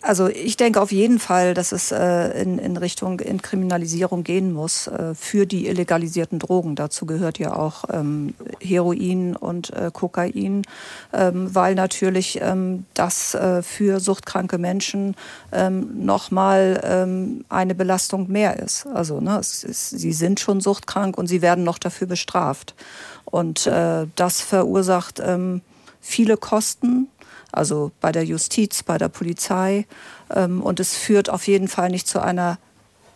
also 0.08 0.28
ich 0.28 0.58
denke 0.58 0.82
auf 0.82 0.92
jeden 0.92 1.20
Fall, 1.20 1.54
dass 1.54 1.72
es 1.72 1.92
äh, 1.92 2.42
in, 2.42 2.60
in 2.60 2.78
Richtung 2.78 3.20
Entkriminalisierung 3.20 4.24
gehen 4.24 4.54
muss 4.54 4.88
äh, 4.88 5.14
für 5.14 5.46
die 5.46 5.68
illegalisierten 5.68 6.40
Drogen. 6.40 6.76
Dazu 6.76 7.06
gehört 7.06 7.40
ja 7.40 7.54
auch 7.54 7.84
ähm, 7.92 8.34
Heroin 8.62 9.36
und 9.36 9.72
äh, 9.74 9.92
Kokain, 9.92 10.64
ähm, 11.14 11.54
weil 11.54 11.76
natürlich 11.76 12.40
ähm, 12.42 12.86
das 12.94 13.36
äh, 13.36 13.62
für 13.62 14.00
suchtkranke 14.00 14.58
Menschen 14.58 15.16
ähm, 15.52 16.06
nochmal 16.06 16.82
ähm, 16.84 17.46
eine 17.50 17.76
Belastung 17.76 18.32
mehr 18.32 18.60
ist. 18.60 18.88
Also 18.88 19.20
ne, 19.20 19.38
es 19.40 19.64
ist, 19.64 19.90
sie 19.90 20.14
sind 20.14 20.40
schon 20.40 20.62
suchtkrank 20.62 21.18
und 21.18 21.28
sie 21.28 21.42
werden 21.42 21.64
noch 21.64 21.78
dafür 21.78 22.08
bestraft. 22.08 22.76
Und 23.26 23.68
äh, 23.68 24.08
das 24.16 24.42
verursacht 24.42 25.22
ähm, 25.24 25.62
viele 26.00 26.38
Kosten 26.38 27.10
also 27.52 27.91
bei 28.02 28.11
der 28.11 28.24
Justiz, 28.24 28.84
bei 28.84 28.98
der 28.98 29.10
Polizei. 29.10 29.86
Ähm, 30.34 30.61
und 30.61 30.80
es 30.80 30.95
führt 30.95 31.30
auf 31.30 31.48
jeden 31.48 31.68
Fall 31.68 31.90
nicht 31.90 32.07
zu 32.07 32.22
einer 32.22 32.57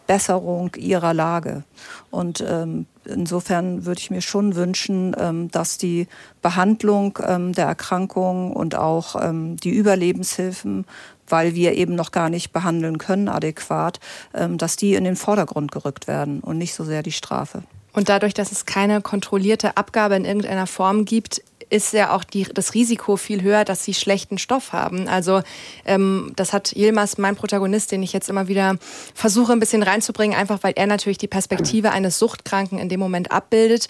Besserung 0.08 0.76
ihrer 0.76 1.14
Lage. 1.14 1.64
Und 2.10 2.44
ähm, 2.46 2.86
insofern 3.06 3.86
würde 3.86 4.00
ich 4.00 4.12
mir 4.12 4.22
schon 4.22 4.56
wünschen, 4.56 5.16
ähm, 5.18 5.50
dass 5.52 5.78
die 5.78 6.08
Behandlung 6.42 7.18
ähm, 7.26 7.54
der 7.54 7.66
Erkrankung 7.66 8.52
und 8.52 8.76
auch 8.76 9.16
ähm, 9.16 9.56
die 9.58 9.70
Überlebenshilfen, 9.70 10.86
weil 11.30 11.56
wir 11.56 11.76
eben 11.76 11.96
noch 11.96 12.12
gar 12.12 12.30
nicht 12.30 12.52
behandeln 12.52 12.98
können 12.98 13.30
adäquat, 13.30 14.00
ähm, 14.34 14.58
dass 14.58 14.76
die 14.76 14.96
in 14.96 15.06
den 15.06 15.16
Vordergrund 15.16 15.72
gerückt 15.72 16.08
werden 16.08 16.42
und 16.42 16.58
nicht 16.58 16.74
so 16.74 16.84
sehr 16.84 17.04
die 17.04 17.14
Strafe. 17.14 17.64
Und 17.94 18.10
dadurch, 18.10 18.34
dass 18.34 18.52
es 18.52 18.66
keine 18.66 19.02
kontrollierte 19.02 19.78
Abgabe 19.78 20.16
in 20.16 20.26
irgendeiner 20.26 20.68
Form 20.68 21.06
gibt, 21.06 21.42
ist 21.72 21.94
ja 21.94 22.14
auch 22.16 22.24
die, 22.24 22.44
das 22.44 22.74
Risiko 22.74 23.16
viel 23.16 23.42
höher, 23.42 23.64
dass 23.66 23.84
sie 23.84 23.94
schlechten 23.94 24.38
Stoff 24.38 24.74
haben. 24.74 25.08
Also 25.08 25.42
ähm, 25.86 26.34
das 26.36 26.54
hat 26.54 26.74
Yilmaz, 26.76 27.18
mein 27.18 27.36
Protagonist, 27.36 27.92
den 27.92 28.04
ich 28.04 28.14
jetzt 28.14 28.30
immer 28.30 28.48
wieder 28.48 28.76
versuche 29.16 29.54
ein 29.54 29.60
bisschen 29.60 29.82
reinzubringen, 29.82 30.38
einfach 30.38 30.60
weil 30.64 30.74
er 30.76 30.88
natürlich 30.88 31.18
die 31.18 31.28
Perspektive 31.28 31.92
eines 31.92 32.20
Suchtkranken 32.20 32.78
in 32.78 32.90
dem 32.90 33.00
Moment 33.00 33.32
abbildet. 33.32 33.88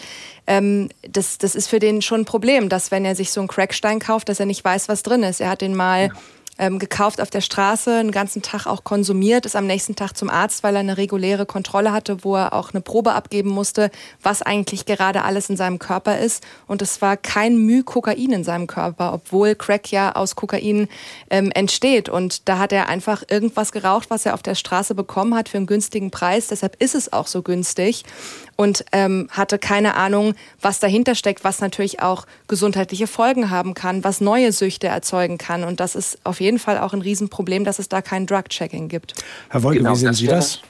Ähm, 0.48 0.90
das, 1.02 1.40
das 1.40 1.56
ist 1.56 1.68
für 1.68 1.80
den 1.80 2.02
schon 2.02 2.22
ein 2.22 2.26
Problem, 2.26 2.70
dass 2.70 2.92
wenn 2.92 3.04
er 3.04 3.16
sich 3.16 3.32
so 3.32 3.42
einen 3.42 3.48
Crackstein 3.48 4.00
kauft, 4.00 4.30
dass 4.30 4.40
er 4.40 4.46
nicht 4.46 4.64
weiß, 4.64 4.88
was 4.88 5.04
drin 5.04 5.24
ist. 5.24 5.42
Er 5.42 5.50
hat 5.50 5.62
den 5.62 5.76
mal... 5.76 6.08
Ja 6.08 6.14
ähm, 6.62 6.78
gekauft 6.78 7.20
auf 7.20 7.32
der 7.32 7.42
Straße, 7.42 7.92
einen 7.92 8.12
ganzen 8.12 8.44
Tag 8.44 8.68
auch 8.68 8.84
konsumiert, 8.84 9.48
ist 9.48 9.56
am 9.56 9.66
nächsten 9.66 9.96
Tag 9.96 10.16
zum 10.16 10.30
Arzt, 10.30 10.62
weil 10.62 10.76
er 10.76 10.82
eine 10.82 10.96
reguläre 10.96 11.48
Kontrolle 11.48 11.92
hatte, 11.92 12.24
wo 12.24 12.36
er 12.36 12.54
auch 12.54 12.72
eine 12.72 12.82
Probe 12.82 13.14
abgeben 13.14 13.50
musste, 13.50 13.90
was 14.22 14.44
eigentlich 14.44 14.86
gerade 14.86 15.24
alles 15.24 15.50
in 15.50 15.58
seinem 15.58 15.80
Körper 15.80 16.20
ist. 16.20 16.44
Und 16.68 16.84
es 16.84 17.02
war 17.02 17.18
kein 17.18 17.58
Müh 17.58 17.82
Kokain 17.82 18.32
in 18.32 18.44
seinem 18.44 18.68
Körper, 18.68 19.12
obwohl 19.12 19.56
Crack 19.56 19.92
ja 19.92 20.12
aus 20.12 20.36
Kokain 20.36 20.88
ähm, 21.32 21.50
entsteht. 21.52 22.10
Und 22.10 22.48
da 22.48 22.60
hat 22.60 22.72
er 22.72 22.88
einfach 22.90 23.24
irgendwas 23.28 23.72
geraucht, 23.72 24.12
was 24.12 24.28
er 24.28 24.36
auf 24.36 24.44
der 24.44 24.54
Straße 24.56 24.94
bekommen 24.94 25.34
hat 25.34 25.50
für 25.50 25.58
einen 25.58 25.66
günstigen 25.66 26.12
Preis. 26.12 26.48
Deshalb 26.48 26.76
ist 26.80 26.94
es 26.94 27.12
auch 27.12 27.26
so 27.26 27.42
günstig 27.42 28.04
und 28.56 28.86
ähm, 28.92 29.28
hatte 29.32 29.58
keine 29.58 29.96
Ahnung, 29.96 30.36
was 30.62 30.80
dahinter 30.80 31.16
steckt, 31.16 31.44
was 31.44 31.62
natürlich 31.62 32.02
auch 32.02 32.28
gesundheitliche 32.48 33.08
Folgen 33.08 33.50
haben 33.50 33.74
kann, 33.74 34.04
was 34.04 34.22
neue 34.22 34.52
Süchte 34.52 34.88
erzeugen 34.88 35.40
kann. 35.40 35.64
Und 35.64 35.80
das 35.80 35.96
ist 35.96 36.20
auf 36.24 36.40
jeden 36.40 36.51
Fall 36.60 36.78
auch 36.78 36.94
ein 36.94 37.02
Riesenproblem, 37.02 37.64
dass 37.64 37.80
es 37.80 37.90
da 37.90 38.02
kein 38.02 38.26
Drug-Checking 38.28 38.88
gibt. 38.88 39.14
Herr 39.50 39.64
Wolke, 39.64 39.80
genau, 39.80 39.92
wie 39.92 39.96
sehen 39.96 40.14
Sie 40.14 40.28
das? 40.28 40.62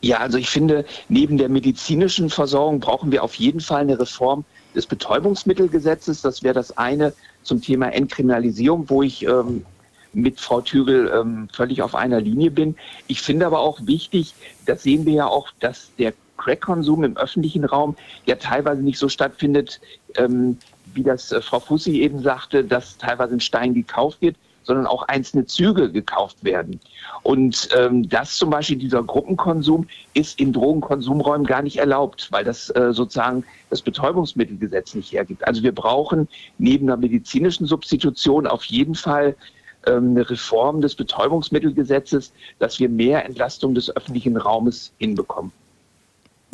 Ja, 0.00 0.18
also 0.18 0.36
ich 0.36 0.50
finde, 0.50 0.84
neben 1.08 1.38
der 1.38 1.48
medizinischen 1.48 2.28
Versorgung 2.28 2.78
brauchen 2.78 3.10
wir 3.10 3.24
auf 3.24 3.34
jeden 3.36 3.60
Fall 3.60 3.80
eine 3.80 3.98
Reform 3.98 4.44
des 4.74 4.86
Betäubungsmittelgesetzes. 4.86 6.20
Das 6.20 6.42
wäre 6.42 6.52
das 6.52 6.76
eine 6.76 7.14
zum 7.42 7.62
Thema 7.62 7.88
Entkriminalisierung, 7.88 8.90
wo 8.90 9.02
ich 9.02 9.24
ähm, 9.24 9.64
mit 10.12 10.40
Frau 10.40 10.60
Thügel 10.60 11.10
ähm, 11.14 11.48
völlig 11.52 11.80
auf 11.80 11.94
einer 11.94 12.20
Linie 12.20 12.50
bin. 12.50 12.76
Ich 13.06 13.22
finde 13.22 13.46
aber 13.46 13.60
auch 13.60 13.80
wichtig, 13.86 14.34
das 14.66 14.82
sehen 14.82 15.06
wir 15.06 15.14
ja 15.14 15.26
auch, 15.26 15.48
dass 15.60 15.90
der 15.98 16.12
Crack-Konsum 16.36 17.04
im 17.04 17.16
öffentlichen 17.16 17.64
Raum 17.64 17.96
ja 18.26 18.36
teilweise 18.36 18.82
nicht 18.82 18.98
so 18.98 19.08
stattfindet, 19.08 19.80
ähm, 20.16 20.58
wie 20.92 21.02
das 21.02 21.32
äh, 21.32 21.40
Frau 21.40 21.60
Fussi 21.60 22.00
eben 22.00 22.22
sagte, 22.22 22.64
dass 22.64 22.98
teilweise 22.98 23.34
ein 23.34 23.40
Stein 23.40 23.74
gekauft 23.74 24.20
wird, 24.20 24.36
sondern 24.64 24.86
auch 24.86 25.02
einzelne 25.04 25.46
Züge 25.46 25.90
gekauft 25.90 26.42
werden. 26.42 26.80
Und 27.22 27.68
ähm, 27.76 28.08
das 28.08 28.36
zum 28.36 28.50
Beispiel, 28.50 28.76
dieser 28.76 29.02
Gruppenkonsum, 29.02 29.86
ist 30.14 30.40
in 30.40 30.52
Drogenkonsumräumen 30.52 31.46
gar 31.46 31.62
nicht 31.62 31.76
erlaubt, 31.76 32.28
weil 32.30 32.44
das 32.44 32.70
äh, 32.70 32.92
sozusagen 32.92 33.44
das 33.70 33.82
Betäubungsmittelgesetz 33.82 34.94
nicht 34.94 35.12
hergibt. 35.12 35.46
Also 35.46 35.62
wir 35.62 35.74
brauchen 35.74 36.28
neben 36.58 36.86
der 36.86 36.96
medizinischen 36.96 37.66
Substitution 37.66 38.46
auf 38.46 38.64
jeden 38.64 38.94
Fall 38.94 39.36
ähm, 39.86 40.10
eine 40.10 40.28
Reform 40.28 40.80
des 40.80 40.94
Betäubungsmittelgesetzes, 40.94 42.32
dass 42.58 42.78
wir 42.78 42.88
mehr 42.88 43.24
Entlastung 43.24 43.74
des 43.74 43.94
öffentlichen 43.94 44.36
Raumes 44.36 44.92
hinbekommen. 44.98 45.52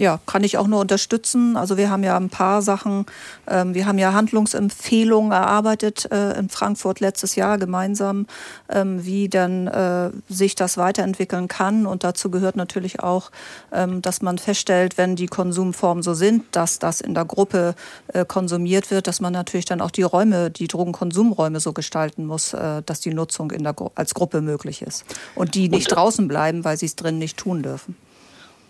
Ja, 0.01 0.19
kann 0.25 0.45
ich 0.45 0.57
auch 0.57 0.67
nur 0.67 0.81
unterstützen. 0.81 1.59
Also 1.59 1.77
wir 1.77 1.91
haben 1.91 2.03
ja 2.03 2.17
ein 2.17 2.31
paar 2.31 2.63
Sachen, 2.63 3.05
ähm, 3.47 3.75
wir 3.75 3.85
haben 3.85 3.99
ja 3.99 4.15
Handlungsempfehlungen 4.15 5.31
erarbeitet 5.31 6.11
äh, 6.11 6.39
in 6.39 6.49
Frankfurt 6.49 7.01
letztes 7.01 7.35
Jahr 7.35 7.59
gemeinsam, 7.59 8.27
ähm, 8.71 9.05
wie 9.05 9.29
dann 9.29 9.67
äh, 9.67 10.11
sich 10.27 10.55
das 10.55 10.79
weiterentwickeln 10.79 11.49
kann. 11.49 11.85
Und 11.85 12.03
dazu 12.03 12.31
gehört 12.31 12.57
natürlich 12.57 13.01
auch, 13.01 13.31
ähm, 13.73 14.01
dass 14.01 14.23
man 14.23 14.39
feststellt, 14.39 14.97
wenn 14.97 15.17
die 15.17 15.27
Konsumformen 15.27 16.03
so 16.03 16.15
sind, 16.15 16.45
dass 16.53 16.79
das 16.79 17.03
in 17.03 17.13
der 17.13 17.27
Gruppe 17.27 17.75
äh, 18.15 18.25
konsumiert 18.25 18.91
wird, 18.91 19.07
dass 19.07 19.21
man 19.21 19.35
natürlich 19.35 19.67
dann 19.67 19.83
auch 19.83 19.91
die 19.91 20.01
Räume, 20.01 20.51
die 20.51 20.67
Drogenkonsumräume 20.67 21.61
so 21.61 21.75
gestalten 21.75 22.25
muss, 22.25 22.55
äh, 22.55 22.83
dass 22.87 23.01
die 23.01 23.13
Nutzung 23.13 23.51
in 23.51 23.65
der, 23.65 23.75
als 23.97 24.15
Gruppe 24.15 24.41
möglich 24.41 24.81
ist. 24.81 25.05
Und 25.35 25.55
die 25.55 25.69
nicht 25.69 25.89
draußen 25.89 26.27
bleiben, 26.27 26.65
weil 26.65 26.79
sie 26.79 26.87
es 26.87 26.97
drin 26.97 27.19
nicht 27.19 27.37
tun 27.37 27.63
dürfen. 27.63 27.97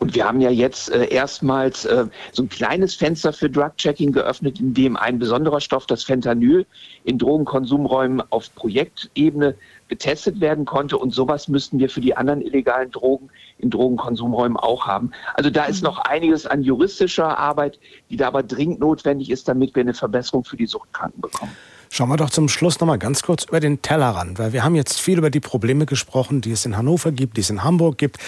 Und 0.00 0.14
wir 0.14 0.26
haben 0.26 0.40
ja 0.40 0.50
jetzt 0.50 0.90
äh, 0.90 1.08
erstmals 1.08 1.84
äh, 1.84 2.06
so 2.32 2.42
ein 2.42 2.48
kleines 2.48 2.94
Fenster 2.94 3.34
für 3.34 3.50
Drug-Checking 3.50 4.12
geöffnet, 4.12 4.58
in 4.58 4.72
dem 4.72 4.96
ein 4.96 5.18
besonderer 5.18 5.60
Stoff, 5.60 5.86
das 5.86 6.04
Fentanyl, 6.04 6.66
in 7.04 7.18
Drogenkonsumräumen 7.18 8.22
auf 8.30 8.52
Projektebene 8.54 9.54
getestet 9.88 10.40
werden 10.40 10.64
konnte. 10.64 10.96
Und 10.96 11.14
sowas 11.14 11.48
müssten 11.48 11.78
wir 11.78 11.90
für 11.90 12.00
die 12.00 12.16
anderen 12.16 12.40
illegalen 12.40 12.90
Drogen 12.90 13.28
in 13.58 13.68
Drogenkonsumräumen 13.68 14.56
auch 14.56 14.86
haben. 14.86 15.12
Also 15.34 15.50
da 15.50 15.64
ist 15.64 15.82
mhm. 15.82 15.88
noch 15.88 15.98
einiges 15.98 16.46
an 16.46 16.62
juristischer 16.62 17.36
Arbeit, 17.38 17.78
die 18.08 18.16
da 18.16 18.28
aber 18.28 18.42
dringend 18.42 18.80
notwendig 18.80 19.30
ist, 19.30 19.48
damit 19.48 19.74
wir 19.74 19.82
eine 19.82 19.92
Verbesserung 19.92 20.44
für 20.44 20.56
die 20.56 20.66
Suchtkranken 20.66 21.20
bekommen. 21.20 21.52
Schauen 21.90 22.08
wir 22.08 22.16
doch 22.16 22.30
zum 22.30 22.48
Schluss 22.48 22.80
noch 22.80 22.86
mal 22.86 22.98
ganz 22.98 23.22
kurz 23.22 23.44
über 23.44 23.60
den 23.60 23.82
Tellerrand, 23.82 24.38
weil 24.38 24.52
wir 24.52 24.64
haben 24.64 24.76
jetzt 24.76 25.00
viel 25.00 25.18
über 25.18 25.28
die 25.28 25.40
Probleme 25.40 25.86
gesprochen, 25.86 26.40
die 26.40 26.52
es 26.52 26.64
in 26.64 26.76
Hannover 26.76 27.10
gibt, 27.10 27.36
die 27.36 27.40
es 27.42 27.50
in 27.50 27.64
Hamburg 27.64 27.98
gibt 27.98 28.18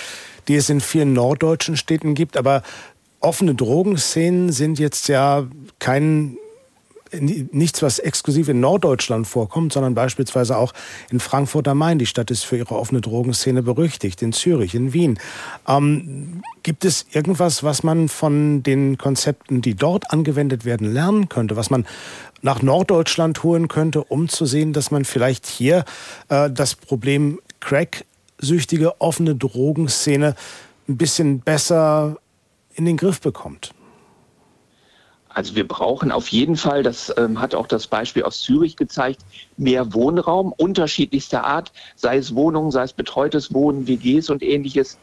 die 0.49 0.57
es 0.57 0.69
in 0.69 0.81
vielen 0.81 1.13
norddeutschen 1.13 1.77
Städten 1.77 2.15
gibt. 2.15 2.37
Aber 2.37 2.63
offene 3.21 3.55
Drogenszenen 3.55 4.53
sind 4.53 4.79
jetzt 4.79 5.09
ja 5.09 5.47
kein 5.79 6.37
nichts, 7.21 7.83
was 7.83 7.99
exklusiv 7.99 8.49
in 8.49 8.61
Norddeutschland 8.61 9.27
vorkommt, 9.27 9.73
sondern 9.73 9.95
beispielsweise 9.95 10.57
auch 10.57 10.73
in 11.11 11.21
Frankfurt 11.21 11.69
am 11.69 11.79
Main. 11.79 11.99
Die 11.99 12.07
Stadt 12.07 12.31
ist 12.31 12.45
für 12.45 12.57
ihre 12.57 12.75
offene 12.75 13.01
Drogenszene 13.01 13.63
berüchtigt, 13.63 14.23
in 14.23 14.33
Zürich, 14.33 14.75
in 14.75 14.93
Wien. 14.93 15.19
Ähm, 15.69 16.43
gibt 16.63 16.85
es 16.85 17.07
irgendwas, 17.13 17.63
was 17.63 17.83
man 17.83 18.09
von 18.09 18.63
den 18.63 18.99
Konzepten, 18.99 19.61
die 19.61 19.75
dort 19.75 20.11
angewendet 20.11 20.65
werden, 20.65 20.93
lernen 20.93 21.29
könnte, 21.29 21.57
was 21.57 21.71
man 21.71 21.87
nach 22.41 22.63
Norddeutschland 22.63 23.43
holen 23.43 23.69
könnte, 23.69 24.03
um 24.03 24.29
zu 24.29 24.47
sehen, 24.47 24.73
dass 24.73 24.91
man 24.91 25.05
vielleicht 25.05 25.47
hier 25.47 25.85
äh, 26.29 26.51
das 26.51 26.75
Problem 26.75 27.41
Crack 27.61 28.05
süchtige, 28.43 29.01
offene 29.01 29.35
Drogenszene 29.35 30.35
ein 30.89 30.97
bisschen 30.99 31.41
besser 31.41 32.19
in 32.75 32.85
den 32.85 32.97
Griff 32.97 33.21
bekommt? 33.21 33.73
Also 35.35 35.55
wir 35.57 35.67
brauchen 35.67 36.13
auf 36.13 36.29
jeden 36.29 36.57
Fall, 36.57 36.83
das 36.83 37.13
ähm, 37.17 37.41
hat 37.41 37.55
auch 37.55 37.67
das 37.67 37.87
Beispiel 37.87 38.23
aus 38.23 38.43
Zürich 38.43 38.77
gezeigt, 38.77 39.23
mehr 39.57 39.95
Wohnraum 39.95 40.53
unterschiedlichster 40.53 41.45
Art, 41.45 41.73
sei 41.97 42.19
es 42.19 42.35
Wohnungen, 42.35 42.71
sei 42.71 42.83
es 42.83 42.93
betreutes 42.93 43.55
Wohnen, 43.55 43.87
WGs 43.87 44.29
und 44.29 44.43
ähnliches, 44.43 44.99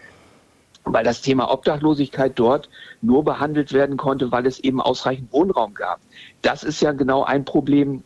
weil 0.83 1.03
das 1.03 1.21
Thema 1.21 1.51
Obdachlosigkeit 1.51 2.33
dort 2.35 2.69
nur 3.01 3.23
behandelt 3.23 3.73
werden 3.73 3.97
konnte, 3.97 4.31
weil 4.31 4.45
es 4.45 4.59
eben 4.59 4.81
ausreichend 4.81 5.31
Wohnraum 5.33 5.73
gab. 5.73 5.99
Das 6.43 6.63
ist 6.63 6.79
ja 6.81 6.91
genau 6.91 7.23
ein 7.23 7.43
Problem, 7.43 8.03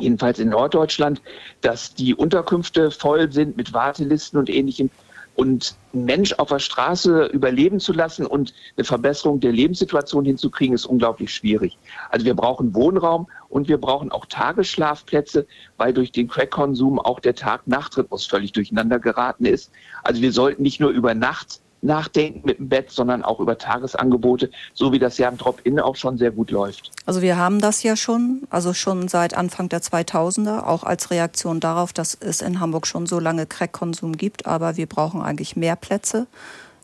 jedenfalls 0.00 0.38
in 0.38 0.50
Norddeutschland, 0.50 1.22
dass 1.60 1.94
die 1.94 2.14
Unterkünfte 2.14 2.90
voll 2.90 3.32
sind 3.32 3.56
mit 3.56 3.72
Wartelisten 3.72 4.38
und 4.38 4.50
ähnlichem. 4.50 4.90
Und 5.34 5.76
einen 5.94 6.04
Mensch 6.04 6.32
auf 6.32 6.48
der 6.48 6.58
Straße 6.58 7.26
überleben 7.26 7.78
zu 7.78 7.92
lassen 7.92 8.26
und 8.26 8.52
eine 8.76 8.84
Verbesserung 8.84 9.38
der 9.38 9.52
Lebenssituation 9.52 10.24
hinzukriegen, 10.24 10.74
ist 10.74 10.84
unglaublich 10.84 11.32
schwierig. 11.32 11.78
Also 12.10 12.26
wir 12.26 12.34
brauchen 12.34 12.74
Wohnraum 12.74 13.28
und 13.48 13.68
wir 13.68 13.78
brauchen 13.78 14.10
auch 14.10 14.26
Tagesschlafplätze, 14.26 15.46
weil 15.76 15.92
durch 15.92 16.10
den 16.10 16.26
Crack-Konsum 16.26 16.98
auch 16.98 17.20
der 17.20 17.36
Tag-Nacht-Rhythmus 17.36 18.26
völlig 18.26 18.50
durcheinander 18.50 18.98
geraten 18.98 19.44
ist. 19.44 19.70
Also 20.02 20.22
wir 20.22 20.32
sollten 20.32 20.62
nicht 20.62 20.80
nur 20.80 20.90
über 20.90 21.14
Nacht 21.14 21.60
nachdenken 21.82 22.42
mit 22.44 22.58
dem 22.58 22.68
Bett, 22.68 22.90
sondern 22.90 23.22
auch 23.22 23.40
über 23.40 23.56
Tagesangebote, 23.56 24.50
so 24.74 24.92
wie 24.92 24.98
das 24.98 25.18
ja 25.18 25.28
im 25.28 25.36
Drop-In 25.36 25.80
auch 25.80 25.96
schon 25.96 26.18
sehr 26.18 26.30
gut 26.30 26.50
läuft. 26.50 26.90
Also 27.06 27.22
wir 27.22 27.36
haben 27.36 27.60
das 27.60 27.82
ja 27.82 27.96
schon, 27.96 28.42
also 28.50 28.74
schon 28.74 29.08
seit 29.08 29.34
Anfang 29.34 29.68
der 29.68 29.80
2000er, 29.80 30.64
auch 30.64 30.84
als 30.84 31.10
Reaktion 31.10 31.60
darauf, 31.60 31.92
dass 31.92 32.14
es 32.14 32.42
in 32.42 32.60
Hamburg 32.60 32.86
schon 32.86 33.06
so 33.06 33.18
lange 33.18 33.46
Crack-Konsum 33.46 34.16
gibt, 34.16 34.46
aber 34.46 34.76
wir 34.76 34.86
brauchen 34.86 35.22
eigentlich 35.22 35.56
mehr 35.56 35.76
Plätze. 35.76 36.26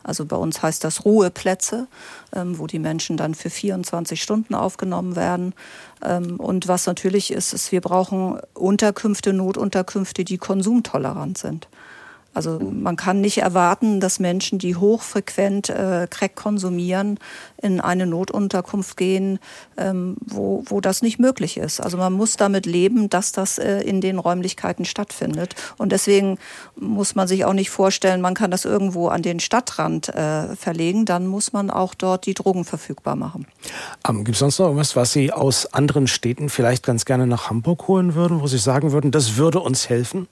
Also 0.05 0.25
bei 0.25 0.35
uns 0.35 0.61
heißt 0.61 0.83
das 0.83 1.03
Ruheplätze, 1.03 1.87
ähm, 2.33 2.59
wo 2.59 2.67
die 2.67 2.77
Menschen 2.77 3.17
dann 3.17 3.33
für 3.33 3.49
24 3.49 4.21
Stunden 4.21 4.53
aufgenommen 4.53 5.15
werden. 5.15 5.55
Ähm, 6.03 6.39
und 6.39 6.67
was 6.67 6.85
natürlich 6.85 7.33
ist, 7.33 7.53
ist, 7.53 7.71
wir 7.71 7.81
brauchen 7.81 8.39
Unterkünfte, 8.53 9.33
Notunterkünfte, 9.33 10.23
die 10.23 10.37
konsumtolerant 10.37 11.39
sind. 11.39 11.67
Also 12.35 12.59
man 12.59 12.97
kann 12.97 13.21
nicht 13.21 13.37
erwarten, 13.37 14.01
dass 14.01 14.19
Menschen, 14.19 14.59
die 14.59 14.75
hochfrequent 14.75 15.69
äh, 15.69 16.07
Crack 16.09 16.35
konsumieren, 16.35 17.17
in 17.61 17.79
eine 17.79 18.05
Notunterkunft 18.05 18.97
gehen, 18.97 19.39
ähm, 19.77 20.17
wo, 20.19 20.63
wo 20.67 20.81
das 20.81 21.01
nicht 21.01 21.17
möglich 21.17 21.55
ist. 21.57 21.79
Also 21.79 21.97
man 21.97 22.11
muss 22.11 22.35
damit 22.35 22.65
leben, 22.65 23.09
dass 23.09 23.31
das 23.31 23.57
äh, 23.57 23.79
in 23.79 24.01
den 24.01 24.19
Räumlichkeiten 24.19 24.83
stattfindet. 24.83 25.55
Und 25.77 25.93
deswegen 25.93 26.37
muss 26.75 27.15
man 27.15 27.27
sich 27.27 27.45
auch 27.45 27.53
nicht 27.53 27.69
vorstellen, 27.69 28.19
man 28.19 28.33
kann 28.33 28.51
das 28.51 28.65
irgendwo 28.65 29.07
an 29.07 29.21
den 29.21 29.39
Stadtrand 29.39 30.09
äh, 30.09 30.57
verlegen. 30.57 31.05
Dann 31.05 31.27
muss 31.27 31.53
man 31.53 31.69
auch 31.69 31.93
dort 31.93 32.25
die 32.25 32.33
Drogen 32.33 32.65
verfügbar 32.65 33.15
machen. 33.15 33.47
Ähm, 34.07 34.25
Gibt 34.25 34.35
es 34.35 34.39
sonst 34.39 34.59
noch 34.59 34.65
irgendwas, 34.65 34.97
was 34.97 35.13
Sie 35.13 35.31
aus 35.31 35.73
anderen 35.73 36.07
Städten 36.07 36.49
vielleicht 36.49 36.85
ganz 36.85 37.05
gerne 37.05 37.27
nach 37.27 37.49
Hamburg 37.49 37.87
holen 37.87 38.13
würden, 38.13 38.41
wo 38.41 38.47
Sie 38.47 38.57
sagen 38.57 38.91
würden, 38.91 39.11
das 39.11 39.37
würde 39.37 39.61
uns 39.61 39.87
helfen? 39.87 40.27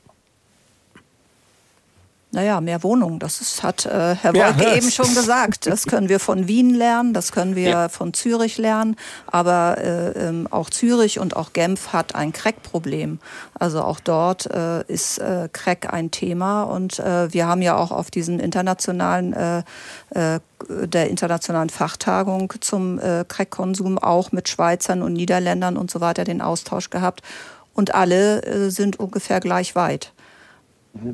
Naja, 2.33 2.61
mehr 2.61 2.81
Wohnungen, 2.81 3.19
das 3.19 3.41
ist, 3.41 3.61
hat 3.61 3.85
äh, 3.85 4.15
Herr 4.15 4.33
Wolke 4.33 4.63
ja, 4.63 4.73
eben 4.73 4.89
schon 4.89 5.13
gesagt. 5.13 5.67
Das 5.67 5.85
können 5.85 6.09
wir 6.09 6.19
von 6.19 6.47
Wien 6.47 6.73
lernen, 6.73 7.13
das 7.13 7.31
können 7.31 7.55
wir 7.55 7.69
ja. 7.69 7.89
von 7.89 8.11
Zürich 8.15 8.57
lernen. 8.57 8.95
Aber 9.27 9.77
äh, 9.77 10.29
ähm, 10.29 10.47
auch 10.49 10.71
Zürich 10.71 11.19
und 11.19 11.35
auch 11.35 11.53
Genf 11.53 11.93
hat 11.93 12.15
ein 12.15 12.33
Crack-Problem. 12.33 13.19
Also 13.53 13.83
auch 13.83 13.99
dort 13.99 14.47
äh, 14.47 14.81
ist 14.91 15.19
äh, 15.19 15.47
Crack 15.53 15.93
ein 15.93 16.09
Thema. 16.09 16.63
Und 16.63 16.97
äh, 16.97 17.31
wir 17.31 17.45
haben 17.45 17.61
ja 17.61 17.77
auch 17.77 17.91
auf 17.91 18.09
diesen 18.09 18.39
internationalen, 18.39 19.33
äh, 19.33 19.59
äh, 20.09 20.39
der 20.87 21.11
internationalen 21.11 21.69
Fachtagung 21.69 22.51
zum 22.61 22.97
äh, 22.97 23.25
Crack-Konsum 23.27 23.99
auch 23.99 24.31
mit 24.31 24.49
Schweizern 24.49 25.03
und 25.03 25.13
Niederländern 25.13 25.77
und 25.77 25.91
so 25.91 26.01
weiter 26.01 26.23
den 26.23 26.41
Austausch 26.41 26.89
gehabt. 26.89 27.21
Und 27.75 27.93
alle 27.93 28.41
äh, 28.41 28.71
sind 28.71 28.99
ungefähr 28.99 29.39
gleich 29.39 29.75
weit. 29.75 30.13
Mhm. 30.93 31.13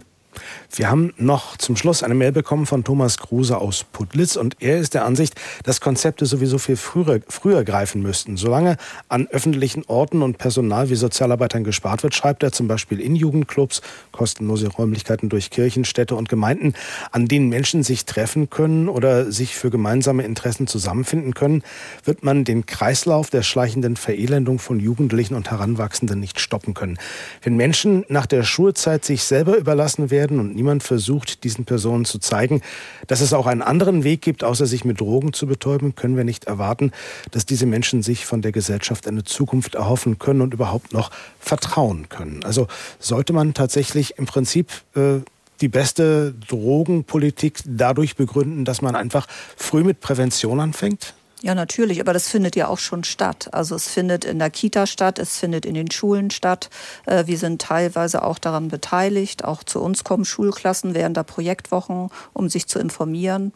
Wir 0.76 0.90
haben 0.90 1.14
noch 1.18 1.58
zum 1.58 1.76
Schluss 1.76 2.04
eine 2.04 2.16
Mail 2.16 2.32
bekommen 2.32 2.66
von 2.66 2.84
Thomas 2.84 3.18
Kruse 3.18 3.58
aus 3.58 3.84
Putlitz 3.84 4.36
und 4.36 4.58
er 4.60 4.78
ist 4.78 4.94
der 4.94 5.06
Ansicht, 5.06 5.36
dass 5.64 5.82
Konzepte 5.82 6.26
sowieso 6.26 6.58
viel 6.58 6.78
früher, 6.78 7.22
früher 7.28 7.64
greifen 7.64 8.02
müssten. 8.02 8.38
Solange 8.38 8.78
an 9.08 9.28
öffentlichen 9.28 9.84
Orten 9.88 10.22
und 10.22 10.38
Personal 10.38 10.90
wie 10.90 10.96
Sozialarbeitern 10.96 11.64
gespart 11.64 12.04
wird, 12.04 12.16
schreibt 12.16 12.44
er 12.44 12.52
zum 12.52 12.68
Beispiel 12.68 13.00
in 13.00 13.16
Jugendclubs, 13.16 13.82
kostenlose 14.12 14.68
Räumlichkeiten 14.68 15.30
durch 15.30 15.50
Kirchen, 15.50 15.86
Städte 15.86 16.16
und 16.16 16.30
Gemeinden, 16.30 16.74
an 17.12 17.28
denen 17.28 17.50
Menschen 17.50 17.84
sich 17.84 18.06
treffen 18.06 18.50
können 18.50 18.90
oder 18.90 19.32
sich 19.32 19.56
für 19.56 19.70
gemeinsame 19.70 20.24
Interessen 20.24 20.68
zusammenfinden 20.68 21.34
können, 21.34 21.64
wird 22.04 22.24
man 22.24 22.44
den 22.44 22.66
Kreislauf 22.66 23.30
der 23.30 23.44
schleichenden 23.44 23.96
Verelendung 23.96 24.60
von 24.60 24.80
Jugendlichen 24.80 25.36
und 25.36 25.50
Heranwachsenden 25.50 26.20
nicht 26.20 26.40
stoppen 26.40 26.74
können. 26.74 26.98
Wenn 27.42 27.56
Menschen 27.56 28.06
nach 28.10 28.26
der 28.26 28.44
Schulzeit 28.44 29.04
sich 29.06 29.24
selber 29.24 29.58
überlassen 29.58 30.12
werden, 30.12 30.29
werden 30.30 30.40
und 30.40 30.56
niemand 30.56 30.84
versucht, 30.84 31.44
diesen 31.44 31.66
Personen 31.66 32.06
zu 32.06 32.20
zeigen, 32.20 32.62
dass 33.08 33.22
es 33.22 33.34
auch 33.34 33.48
einen 33.48 33.62
anderen 33.62 34.04
Weg 34.04 34.22
gibt, 34.22 34.44
außer 34.44 34.66
sich 34.66 34.86
mit 34.86 35.00
Drogen 35.00 35.34
zu 35.34 35.48
betäuben, 35.48 35.96
können 35.96 36.16
wir 36.16 36.24
nicht 36.24 36.46
erwarten, 36.46 36.92
dass 37.32 37.46
diese 37.46 37.66
Menschen 37.66 38.04
sich 38.04 38.26
von 38.26 38.42
der 38.42 38.52
Gesellschaft 38.52 39.08
eine 39.08 39.24
Zukunft 39.24 39.76
erhoffen 39.76 40.20
können 40.20 40.42
und 40.42 40.54
überhaupt 40.54 40.94
noch 40.94 41.12
vertrauen 41.40 42.10
können. 42.10 42.44
Also 42.44 42.68
sollte 43.00 43.34
man 43.34 43.54
tatsächlich 43.54 44.18
im 44.18 44.26
Prinzip 44.26 44.70
äh, 44.96 45.20
die 45.62 45.68
beste 45.68 46.34
Drogenpolitik 46.48 47.60
dadurch 47.66 48.16
begründen, 48.16 48.64
dass 48.64 48.82
man 48.82 48.96
einfach 48.96 49.28
früh 49.58 49.84
mit 49.84 50.00
Prävention 50.00 50.60
anfängt? 50.60 51.14
Ja, 51.42 51.56
natürlich, 51.56 52.02
aber 52.02 52.12
das 52.12 52.28
findet 52.28 52.58
ja 52.58 52.68
auch 52.68 52.80
schon 52.80 53.06
statt. 53.06 53.48
Also 53.54 53.76
es 53.76 53.88
findet 53.88 54.26
in 54.26 54.40
der 54.40 54.50
Kita 54.50 54.86
statt, 54.86 55.20
es 55.20 55.38
findet 55.38 55.66
in 55.66 55.74
den 55.74 55.90
Schulen 55.90 56.32
statt. 56.32 56.70
Äh, 57.06 57.28
wir 57.28 57.38
sind 57.38 57.62
teilweise 57.62 58.24
auch 58.24 58.40
daran 58.40 58.68
beteiligt. 58.68 59.46
Auch 59.46 59.64
zu 59.64 59.82
uns 59.82 60.04
kommen 60.04 60.26
Schulklassen 60.26 60.94
während 60.96 61.16
der 61.16 61.24
Projektwochen, 61.24 62.10
um 62.34 62.50
sich 62.50 62.68
zu 62.68 62.78
informieren. 62.80 63.54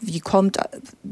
Wie 0.00 0.20
kommt 0.20 0.58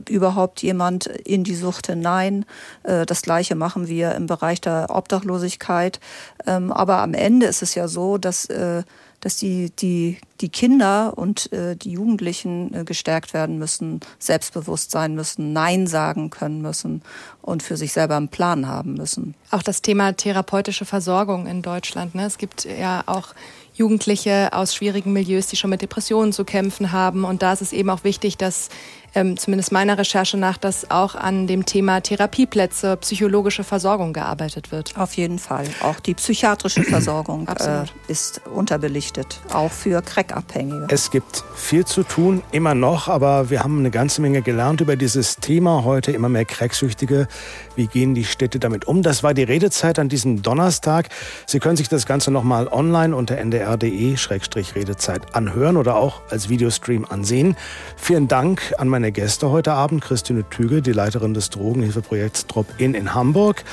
überhaupt 0.09 0.63
jemand 0.63 1.07
in 1.07 1.43
die 1.43 1.57
Sucht 1.57 1.89
hinein? 1.89 2.45
Äh, 2.85 3.05
das 3.05 3.23
Gleiche 3.23 3.57
machen 3.57 3.89
wir 3.89 4.15
im 4.15 4.27
Bereich 4.27 4.61
der 4.61 4.87
Obdachlosigkeit. 4.91 5.99
Ähm, 6.47 6.71
aber 6.71 6.99
am 6.99 7.15
Ende 7.15 7.47
ist 7.47 7.63
es 7.63 7.75
ja 7.75 7.89
so, 7.89 8.17
dass 8.17 8.45
äh, 8.47 8.85
dass 9.23 9.37
die, 9.37 9.71
die, 9.71 10.19
die 10.41 10.49
Kinder 10.49 11.17
und 11.17 11.51
äh, 11.53 11.77
die 11.77 11.93
Jugendlichen 11.93 12.75
äh, 12.75 12.85
gestärkt 12.85 13.33
werden 13.33 13.57
müssen, 13.57 14.01
selbstbewusst 14.19 14.91
sein 14.91 15.15
müssen, 15.15 15.53
Nein 15.53 15.87
sagen 15.87 16.29
können 16.29 16.61
müssen 16.61 17.03
und 17.41 17.63
für 17.63 17.77
sich 17.77 17.93
selber 17.93 18.17
einen 18.17 18.29
Plan 18.29 18.67
haben 18.67 18.95
müssen. 18.95 19.35
Auch 19.51 19.63
das 19.63 19.81
Thema 19.81 20.13
therapeutische 20.13 20.85
Versorgung 20.85 21.47
in 21.47 21.63
Deutschland. 21.63 22.17
Ne? 22.17 22.27
Es 22.27 22.37
gibt 22.37 22.65
ja 22.65 23.05
auch 23.07 23.29
Jugendliche 23.75 24.51
aus 24.53 24.75
schwierigen 24.75 25.13
Milieus, 25.13 25.47
die 25.47 25.57
schon 25.57 25.71
mit 25.71 25.83
Depressionen 25.83 26.33
zu 26.33 26.45
kämpfen 26.45 26.93
haben. 26.93 27.25
Und 27.25 27.43
da 27.43 27.53
ist 27.53 27.63
es 27.63 27.73
eben 27.73 27.91
auch 27.91 28.05
wichtig, 28.05 28.37
dass 28.37 28.69
ähm, 29.15 29.37
zumindest 29.37 29.73
meiner 29.73 29.99
Recherche 29.99 30.37
nach, 30.37 30.57
dass 30.57 30.91
auch 30.91 31.15
an 31.15 31.47
dem 31.47 31.67
Thema 31.67 32.01
Therapieplätze, 32.01 32.97
psychologische 32.99 33.65
Versorgung 33.65 34.13
gearbeitet 34.13 34.73
wird. 34.73 34.97
Auf 34.97 35.15
jeden 35.15 35.39
Fall. 35.39 35.67
Auch 35.81 36.01
die 36.01 36.15
psychiatrische 36.15 36.83
Versorgung 36.93 37.47
äh, 37.49 37.85
ist 38.09 38.41
unterbelichtet, 38.53 39.41
auch 39.53 39.71
für 39.71 40.03
Crack-Abhängige. 40.03 40.87
Es 40.91 41.11
gibt 41.11 41.45
viel 41.55 41.85
zu 41.85 42.03
tun, 42.03 42.43
immer 42.53 42.75
noch, 42.75 43.09
aber 43.09 43.51
wir 43.51 43.63
haben 43.63 43.79
eine 43.79 43.91
ganze 43.91 44.21
Menge 44.23 44.43
gelernt 44.43 44.81
über 44.81 44.97
dieses 44.97 45.37
Thema 45.37 45.85
heute. 45.85 46.13
Immer 46.13 46.29
mehr 46.29 46.45
Cracksüchtige. 46.45 47.29
Wie 47.77 47.87
gehen 47.87 48.15
die 48.15 48.25
Städte 48.25 48.59
damit 48.59 48.87
um? 48.87 49.03
Das 49.03 49.23
war 49.23 49.35
die 49.35 49.43
Redezeit 49.43 49.99
an 49.99 50.09
diesem 50.09 50.43
Donnerstag. 50.43 51.09
Sie 51.47 51.59
können 51.59 51.77
sich 51.77 51.89
das 51.89 52.07
Ganze 52.07 52.31
nochmal 52.31 52.69
online 52.69 53.15
unter 53.15 53.37
ndr.de-redezeit 53.39 55.35
anhören 55.35 55.77
oder 55.77 55.97
auch 55.97 56.23
als 56.31 56.49
Videostream 56.49 57.05
ansehen. 57.05 57.57
Vielen 57.97 58.29
Dank 58.29 58.75
an 58.79 58.89
meine 58.89 59.02
meine 59.03 59.11
Gäste 59.11 59.51
heute 59.51 59.73
Abend 59.73 60.01
Christine 60.01 60.49
Tüge, 60.49 60.81
die 60.81 60.93
Leiterin 60.93 61.35
des 61.35 61.51
Drogenhilfeprojekts 61.51 62.47
Drop-In 62.47 62.95
in 62.95 63.17
Hamburg, 63.17 63.65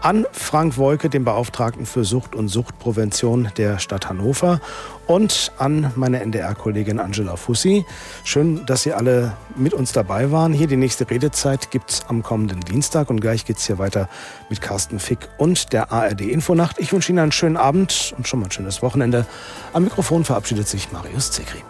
an 0.00 0.24
Frank 0.32 0.78
Wolke, 0.78 1.10
den 1.10 1.24
Beauftragten 1.24 1.84
für 1.84 2.04
Sucht 2.04 2.34
und 2.34 2.48
Suchtprävention 2.48 3.50
der 3.58 3.80
Stadt 3.80 4.08
Hannover 4.08 4.62
und 5.06 5.52
an 5.58 5.92
meine 5.94 6.20
NDR-Kollegin 6.20 7.00
Angela 7.00 7.36
Fussi. 7.36 7.84
Schön, 8.24 8.64
dass 8.64 8.82
Sie 8.82 8.94
alle 8.94 9.34
mit 9.56 9.74
uns 9.74 9.92
dabei 9.92 10.30
waren. 10.30 10.54
Hier 10.54 10.68
die 10.68 10.76
nächste 10.76 11.10
Redezeit 11.10 11.70
gibt 11.70 11.90
es 11.90 12.06
am 12.08 12.22
kommenden 12.22 12.60
Dienstag 12.60 13.10
und 13.10 13.20
gleich 13.20 13.44
geht 13.44 13.58
es 13.58 13.66
hier 13.66 13.76
weiter 13.76 14.08
mit 14.48 14.62
Carsten 14.62 15.00
Fick 15.00 15.28
und 15.36 15.74
der 15.74 15.92
ARD 15.92 16.22
Infonacht. 16.22 16.78
Ich 16.78 16.94
wünsche 16.94 17.12
Ihnen 17.12 17.18
einen 17.18 17.32
schönen 17.32 17.58
Abend 17.58 18.14
und 18.16 18.26
schon 18.26 18.40
mal 18.40 18.46
ein 18.46 18.52
schönes 18.52 18.80
Wochenende. 18.80 19.26
Am 19.74 19.84
Mikrofon 19.84 20.24
verabschiedet 20.24 20.66
sich 20.66 20.90
Marius 20.92 21.30
Zekri. 21.30 21.62